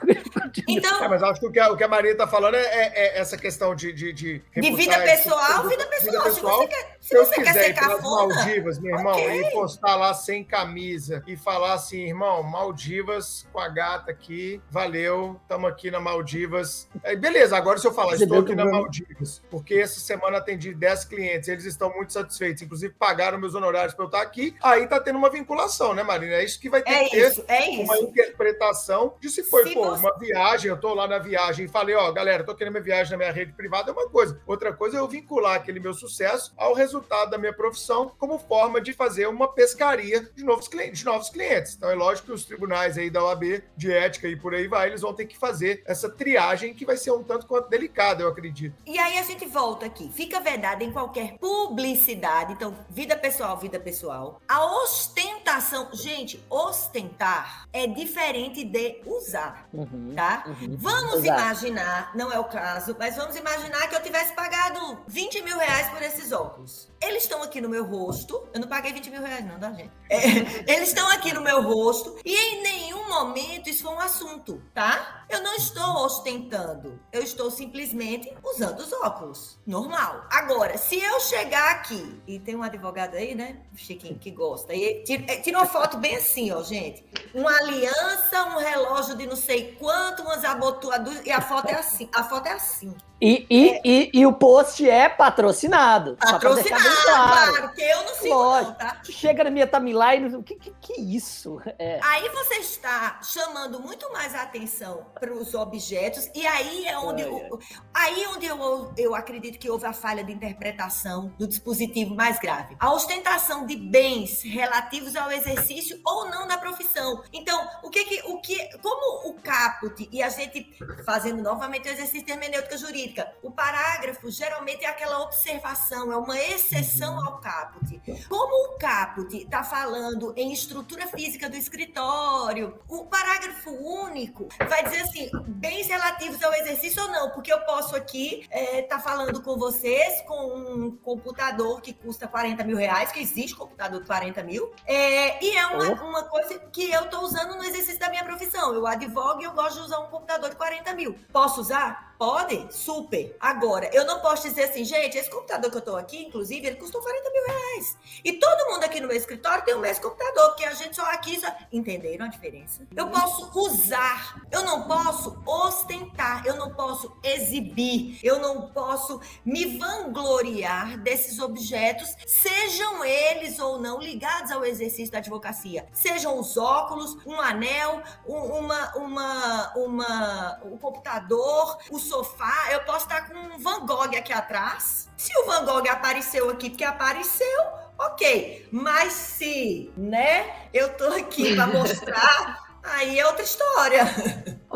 Então, 0.67 1.03
É, 1.03 1.08
mas 1.08 1.21
acho 1.23 1.39
que 1.39 1.47
o 1.47 1.51
que 1.51 1.60
a, 1.60 1.71
o 1.71 1.77
que 1.77 1.84
a 1.84 1.88
Maria 1.88 2.12
está 2.12 2.27
falando 2.27 2.56
é, 2.56 2.62
é- 2.62 2.91
é 3.17 3.19
essa 3.19 3.38
questão 3.38 3.75
de. 3.75 3.93
De, 3.93 4.12
de, 4.13 4.39
de 4.56 4.71
vida 4.71 5.03
esse- 5.06 5.23
pessoal, 5.23 5.67
vida 5.67 5.86
pessoal. 5.88 6.23
Se 6.32 6.41
você 6.41 6.67
quer, 6.67 6.97
se 6.99 7.15
eu 7.15 7.25
você 7.25 7.36
quer 7.36 7.43
quiser 7.45 7.63
ser 7.63 7.69
ir 7.69 7.73
pelas 7.75 7.95
cafona, 8.01 8.36
Maldivas, 8.36 8.80
meu 8.80 8.95
irmão, 8.95 9.13
ok. 9.13 9.41
e 9.41 9.51
postar 9.51 9.95
lá 9.95 10.13
sem 10.13 10.43
camisa 10.43 11.23
e 11.27 11.36
falar 11.38 11.73
assim, 11.73 11.99
irmão, 12.01 12.43
Maldivas 12.43 13.47
com 13.58 13.62
a 13.62 13.70
gata 13.70 14.12
aqui, 14.12 14.62
valeu, 14.70 15.39
estamos 15.41 15.67
aqui 15.67 15.89
na 15.89 16.00
Maldivas. 16.00 16.88
Aí, 17.04 17.15
beleza, 17.15 17.58
agora 17.58 17.80
se 17.80 17.88
eu 17.88 17.91
falar, 17.91 18.15
Você 18.15 18.26
estou 18.26 18.41
aqui 18.41 18.54
na 18.54 18.65
Maldivas, 18.65 19.41
porque 19.50 19.74
essa 19.74 20.00
semana 20.00 20.38
atendi 20.38 20.76
10 20.76 21.06
clientes, 21.06 21.50
eles 21.50 21.65
estão 21.65 21.91
muito 21.91 22.13
satisfeitos, 22.13 22.62
inclusive 22.62 22.93
pagaram 22.93 23.39
meus 23.39 23.56
honorários 23.56 23.96
para 23.96 24.04
eu 24.06 24.10
estar 24.10 24.22
aqui, 24.22 24.56
aí 24.62 24.86
tá 24.86 25.00
tendo 25.00 25.17
uma 25.17 25.32
vinculação, 25.32 25.96
né, 25.96 26.04
Marina? 26.04 26.34
É 26.36 26.43
isso 26.43 26.60
que 26.60 26.70
vai 26.70 26.84
ter 26.84 26.91
é 26.91 27.04
que 27.06 27.10
ter 27.10 27.32
isso, 27.32 27.43
é 27.48 27.70
uma 27.82 27.96
isso. 27.96 28.04
interpretação 28.06 29.15
de 29.20 29.28
se 29.28 29.41
foi 29.41 29.67
Se 29.70 29.74
pô, 29.74 29.86
você- 29.89 30.02
uma 30.02 30.15
viagem, 30.20 30.70
eu 30.70 30.78
tô 30.80 30.93
lá 30.93 31.08
na 31.08 31.17
viagem 31.17 31.65
e 31.65 31.67
falei, 31.67 31.96
ó, 31.96 32.12
galera, 32.12 32.43
tô 32.43 32.54
querendo 32.54 32.74
minha 32.74 32.84
viagem 32.84 33.13
na 33.13 33.17
minha 33.17 33.32
rede 33.32 33.54
privada, 33.54 33.89
é 33.89 33.93
uma 33.93 34.08
coisa. 34.08 34.39
Outra 34.46 34.72
coisa 34.72 34.98
é 34.98 35.00
eu 35.00 35.08
vincular 35.08 35.56
aquele 35.56 35.80
meu 35.80 35.96
sucesso 35.96 36.54
ao 36.56 36.76
resultado 36.76 37.32
da 37.32 37.39
minha 37.39 37.54
profissão 37.54 38.12
como 38.20 38.38
forma 38.38 38.80
de 38.80 38.93
fazer 38.93 39.26
uma 39.28 39.48
pescaria 39.48 40.30
de 40.36 40.43
novos 40.43 40.67
clientes, 40.67 41.00
de 41.00 41.06
novos 41.06 41.30
clientes. 41.32 41.74
Então 41.76 41.89
é 41.89 41.96
lógico 41.96 42.28
que 42.28 42.34
os 42.34 42.46
tribunais 42.46 43.00
aí 43.00 43.10
da 43.10 43.24
OAB 43.24 43.46
de 43.75 43.91
ética 43.91 44.27
e 44.27 44.36
por 44.36 44.53
aí 44.53 44.67
vai, 44.67 44.88
eles 44.88 45.01
vão 45.01 45.13
ter 45.13 45.25
que 45.25 45.38
fazer 45.38 45.83
essa 45.86 46.10
triagem 46.10 46.73
que 46.73 46.86
vai 46.86 46.97
ser 46.97 47.12
um 47.12 47.23
tanto 47.23 47.45
quanto 47.47 47.69
delicada, 47.69 48.23
eu 48.23 48.29
acredito. 48.29 48.75
E 48.86 48.97
aí 48.97 49.17
a 49.17 49.23
gente 49.23 49.45
volta 49.45 49.86
aqui. 49.86 50.10
Fica 50.13 50.39
vedada 50.39 50.83
em 50.83 50.91
qualquer 50.91 51.38
publicidade. 51.38 52.53
Então, 52.53 52.75
vida 52.89 53.15
pessoal, 53.15 53.57
vida 53.57 53.79
pessoal. 53.79 54.41
A 54.47 54.65
ostentação. 54.83 55.89
Gente, 55.93 56.43
ostentar 56.49 57.67
é 57.73 57.86
diferente 57.88 58.63
de 58.63 59.01
usar, 59.05 59.67
Uhum, 59.73 60.13
tá? 60.15 60.43
uhum. 60.47 60.75
Vamos 60.77 61.23
Exato. 61.23 61.41
imaginar, 61.41 62.12
não 62.15 62.31
é 62.31 62.39
o 62.39 62.45
caso, 62.45 62.95
mas 62.99 63.15
vamos 63.15 63.36
imaginar 63.36 63.88
que 63.88 63.95
eu 63.95 64.01
tivesse 64.03 64.33
pagado 64.33 64.99
20 65.07 65.41
mil 65.43 65.57
reais 65.57 65.89
por 65.89 66.01
esses 66.01 66.31
óculos. 66.31 66.88
Eles 67.01 67.23
estão 67.23 67.43
aqui 67.43 67.62
no 67.62 67.69
meu 67.69 67.86
rosto. 67.86 68.47
Eu 68.53 68.60
não 68.62 68.67
paguei 68.67 68.91
20 68.91 69.12
mil 69.12 69.21
reais, 69.21 69.45
não, 69.45 69.60
tá, 69.60 69.71
gente? 69.71 69.91
É, 70.10 70.17
eles 70.73 70.89
estão 70.89 71.07
aqui 71.12 71.31
no 71.33 71.41
meu 71.41 71.62
rosto 71.62 72.17
e 72.25 72.36
em 72.36 72.63
nenhum 72.63 72.77
momento 73.17 73.69
isso 73.69 73.84
foi 73.84 73.93
um 73.93 73.99
assunto, 73.99 74.62
tá? 74.73 75.25
Eu 75.30 75.41
não 75.41 75.56
estou 75.56 76.06
ostentando. 76.06 76.99
Eu 77.12 77.21
estou 77.21 77.51
simplesmente 77.51 78.34
usando 78.43 78.80
os 78.80 78.93
óculos. 78.93 79.60
Normal. 79.65 80.25
Agora, 80.32 80.77
se 80.77 80.99
eu 80.99 81.19
chegar 81.19 81.71
aqui 81.71 82.21
e 82.27 82.39
tem 82.39 82.56
um 82.56 82.63
advogado 82.63 83.15
aí, 83.15 83.36
né? 83.36 83.62
Chiquinho, 83.75 84.17
que 84.17 84.32
gosta. 84.32 84.73
E 84.73 85.03
tira, 85.03 85.25
é, 85.27 85.58
uma 85.58 85.65
foto 85.65 85.97
bem 85.97 86.15
assim, 86.15 86.51
ó, 86.51 86.62
gente. 86.63 87.03
Uma 87.34 87.51
aliança, 87.51 88.45
um 88.45 88.58
relógio 88.58 89.17
de 89.17 89.25
não 89.25 89.36
sei 89.36 89.75
quanto, 89.75 90.21
umas 90.21 90.45
abotoaduras. 90.45 91.25
E 91.25 91.32
a 91.32 91.41
foto 91.41 91.69
é 91.69 91.75
assim. 91.75 92.10
A 92.13 92.23
foto 92.23 92.47
é 92.47 92.53
assim. 92.53 92.95
E, 93.19 93.47
e, 93.49 93.82
e, 93.84 94.12
e 94.13 94.25
o 94.27 94.34
post 94.34 94.88
é 94.88 95.10
patrocinado. 95.10 96.15
Patrocinado, 96.17 96.84
claro. 97.03 97.51
claro, 97.51 97.73
que 97.73 97.82
eu 97.82 98.03
não 98.03 98.15
sigo, 98.15 98.36
Lógico. 98.36 98.71
não, 98.71 98.77
tá? 98.77 99.01
Chega 99.03 99.43
na 99.43 99.49
minha 99.49 99.65
timeline, 99.65 100.36
o 100.36 100.43
que, 100.43 100.56
que, 100.56 100.71
que 100.80 101.01
isso? 101.01 101.60
É. 101.80 101.99
Aí 102.03 102.30
você 102.30 102.56
está 102.56 103.19
chamando 103.23 103.80
muito 103.82 104.12
mais 104.13 104.36
a 104.36 104.43
atenção 104.43 105.08
para 105.19 105.34
os 105.34 105.53
objetos, 105.56 106.30
e 106.36 106.45
aí 106.45 106.86
é 106.86 106.97
onde, 106.99 107.23
Ai, 107.23 107.30
o- 107.30 107.60
aí 107.93 108.23
é 108.23 108.30
onde 108.30 108.45
eu, 108.45 108.93
eu 108.95 109.15
acredito 109.15 109.58
que 109.58 109.69
houve 109.69 109.86
a 109.88 109.93
falha 109.93 110.23
de 110.23 110.32
interpretação 110.32 111.34
do 111.39 111.47
dispositivo 111.47 112.13
mais 112.13 112.38
grave. 112.39 112.75
A 112.80 112.93
ostentação 112.93 113.65
de 113.65 113.75
bens 113.75 114.43
relativos 114.43 115.15
ao 115.15 115.32
exercício 115.32 115.99
ou 116.06 116.30
não 116.30 116.47
da 116.47 116.58
profissão. 116.58 117.23
Então, 117.34 117.67
o 117.84 117.89
que 117.89 118.03
que, 118.06 118.21
o 118.32 118.39
que, 118.41 118.77
como 118.77 119.30
o 119.30 119.34
caput, 119.41 120.08
e 120.12 120.21
a 120.21 120.30
gente 120.30 120.77
fazendo 121.03 121.41
novamente 121.41 121.88
o 121.89 121.91
exercício 121.91 122.25
de 122.25 122.32
hermenêutica 122.32 122.77
jurídica, 122.77 123.07
o 123.41 123.52
parágrafo 123.52 124.30
geralmente 124.30 124.86
é 124.86 124.89
aquela 124.89 125.22
observação, 125.22 126.12
é 126.12 126.17
uma 126.17 126.39
exceção 126.39 127.20
ao 127.26 127.39
caput. 127.39 128.02
Como 128.28 128.76
o 128.76 128.78
caput 128.78 129.36
está 129.36 129.63
falando 129.63 130.34
em 130.36 130.52
estrutura 130.52 131.08
física 131.08 131.50
do 131.50 131.56
escritório, 131.56 132.80
o 132.88 133.06
parágrafo 133.06 133.72
único 133.72 134.48
vai 134.67 134.84
dizer 134.84 135.02
assim, 135.02 135.30
bens 135.48 135.88
relativos 135.88 136.41
ao 136.43 136.54
exercício 136.54 137.02
ou 137.04 137.10
não, 137.10 137.30
porque 137.32 137.52
eu 137.52 137.60
posso 137.62 137.96
aqui 137.96 138.48
estar 138.52 139.00
falando 139.00 139.41
com 139.41 139.58
vocês 139.58 140.22
com 140.22 140.56
um 140.56 140.96
computador 140.98 141.82
que 141.82 141.93
custa 141.93 142.28
40 142.28 142.63
mil 142.63 142.78
reais, 142.78 143.12
que 143.12 143.20
existe 143.20 143.56
computador 143.56 144.02
de 144.02 144.08
40 144.08 144.43
mil, 144.43 144.72
é, 144.86 145.43
e 145.43 145.56
é 145.56 145.67
uma, 145.67 146.04
uma 146.04 146.24
coisa 146.24 146.60
que 146.72 146.91
eu 146.91 147.04
estou 147.04 147.22
usando 147.24 147.56
no 147.56 147.63
exercício 147.63 148.00
da 148.00 148.10
minha 148.10 148.24
profissão. 148.24 148.74
Eu 148.74 148.86
advogo 148.86 149.41
e 149.41 149.46
eu 149.46 149.52
gosto 149.52 149.76
de 149.76 149.82
usar 149.82 150.00
um 150.00 150.08
computador 150.08 150.50
de 150.50 150.56
40 150.56 150.93
mil. 150.93 151.15
Posso 151.32 151.62
usar? 151.62 152.07
Pode? 152.17 152.67
Super. 152.71 153.36
Agora, 153.39 153.89
eu 153.93 154.03
não 154.06 154.19
posso 154.19 154.47
dizer 154.47 154.63
assim, 154.63 154.84
gente, 154.84 155.17
esse 155.17 155.30
computador 155.30 155.69
que 155.69 155.77
eu 155.77 155.82
tô 155.82 155.95
aqui, 155.95 156.25
inclusive, 156.25 156.65
ele 156.65 156.75
custou 156.77 156.99
40 156.99 157.30
mil 157.30 157.45
reais. 157.45 157.97
E 158.23 158.34
todo 158.34 158.71
mundo 158.71 158.84
aqui 158.84 158.99
no 158.99 159.08
meu 159.08 159.15
escritório 159.15 159.63
tem 159.63 159.75
o 159.75 159.80
mesmo 159.80 160.03
computador, 160.03 160.47
porque 160.49 160.65
a 160.65 160.73
gente 160.73 160.95
só 160.95 161.03
aqui 161.12 161.39
só... 161.39 161.47
Entenderam 161.71 162.25
a 162.25 162.30
diferença? 162.30 162.88
Eu 162.95 163.10
posso 163.10 163.51
usar, 163.60 164.41
eu 164.51 164.63
não 164.63 164.88
posso 164.88 165.38
ostentar, 165.45 166.43
eu 166.45 166.56
não 166.56 166.73
posso 166.73 167.15
exibir, 167.23 168.19
eu 168.23 168.39
não 168.39 168.69
posso 168.69 169.21
me 169.45 169.77
vangloriar 169.77 170.97
desses 170.97 171.39
objetos, 171.39 172.15
sejam 172.25 173.06
eles 173.06 173.60
ou 173.60 173.80
não 173.80 173.99
ligados 173.99 174.51
ao 174.51 174.65
exercício 174.65 175.12
da 175.12 175.19
advocacia. 175.19 175.88
Sejam 175.93 176.39
os 176.39 176.58
óculos, 176.58 177.15
um 177.27 177.39
anel, 177.39 178.01
uma, 178.25 178.95
uma, 178.95 179.73
uma, 179.75 180.60
o 180.63 180.77
computador, 180.80 181.77
o 181.91 182.07
sofá. 182.08 182.72
Eu 182.72 182.82
posso 182.82 183.06
estar 183.06 183.28
com 183.28 183.38
um 183.38 183.60
Van 183.60 183.86
Gogh 183.86 184.15
aqui 184.15 184.34
atrás. 184.34 185.10
Se 185.17 185.32
o 185.39 185.46
Van 185.46 185.65
Gogh 185.65 185.88
apareceu 185.89 186.50
aqui 186.50 186.70
porque 186.70 186.84
apareceu, 186.84 187.63
ok. 187.98 188.67
Mas 188.72 189.13
se, 189.13 189.91
né, 189.98 190.67
eu 190.74 190.96
tô 190.96 191.06
aqui 191.13 191.56
para 191.56 191.67
mostrar, 191.67 192.66
aí 192.88 193.19
é 193.19 193.26
outra 193.26 193.43
história. 193.43 194.04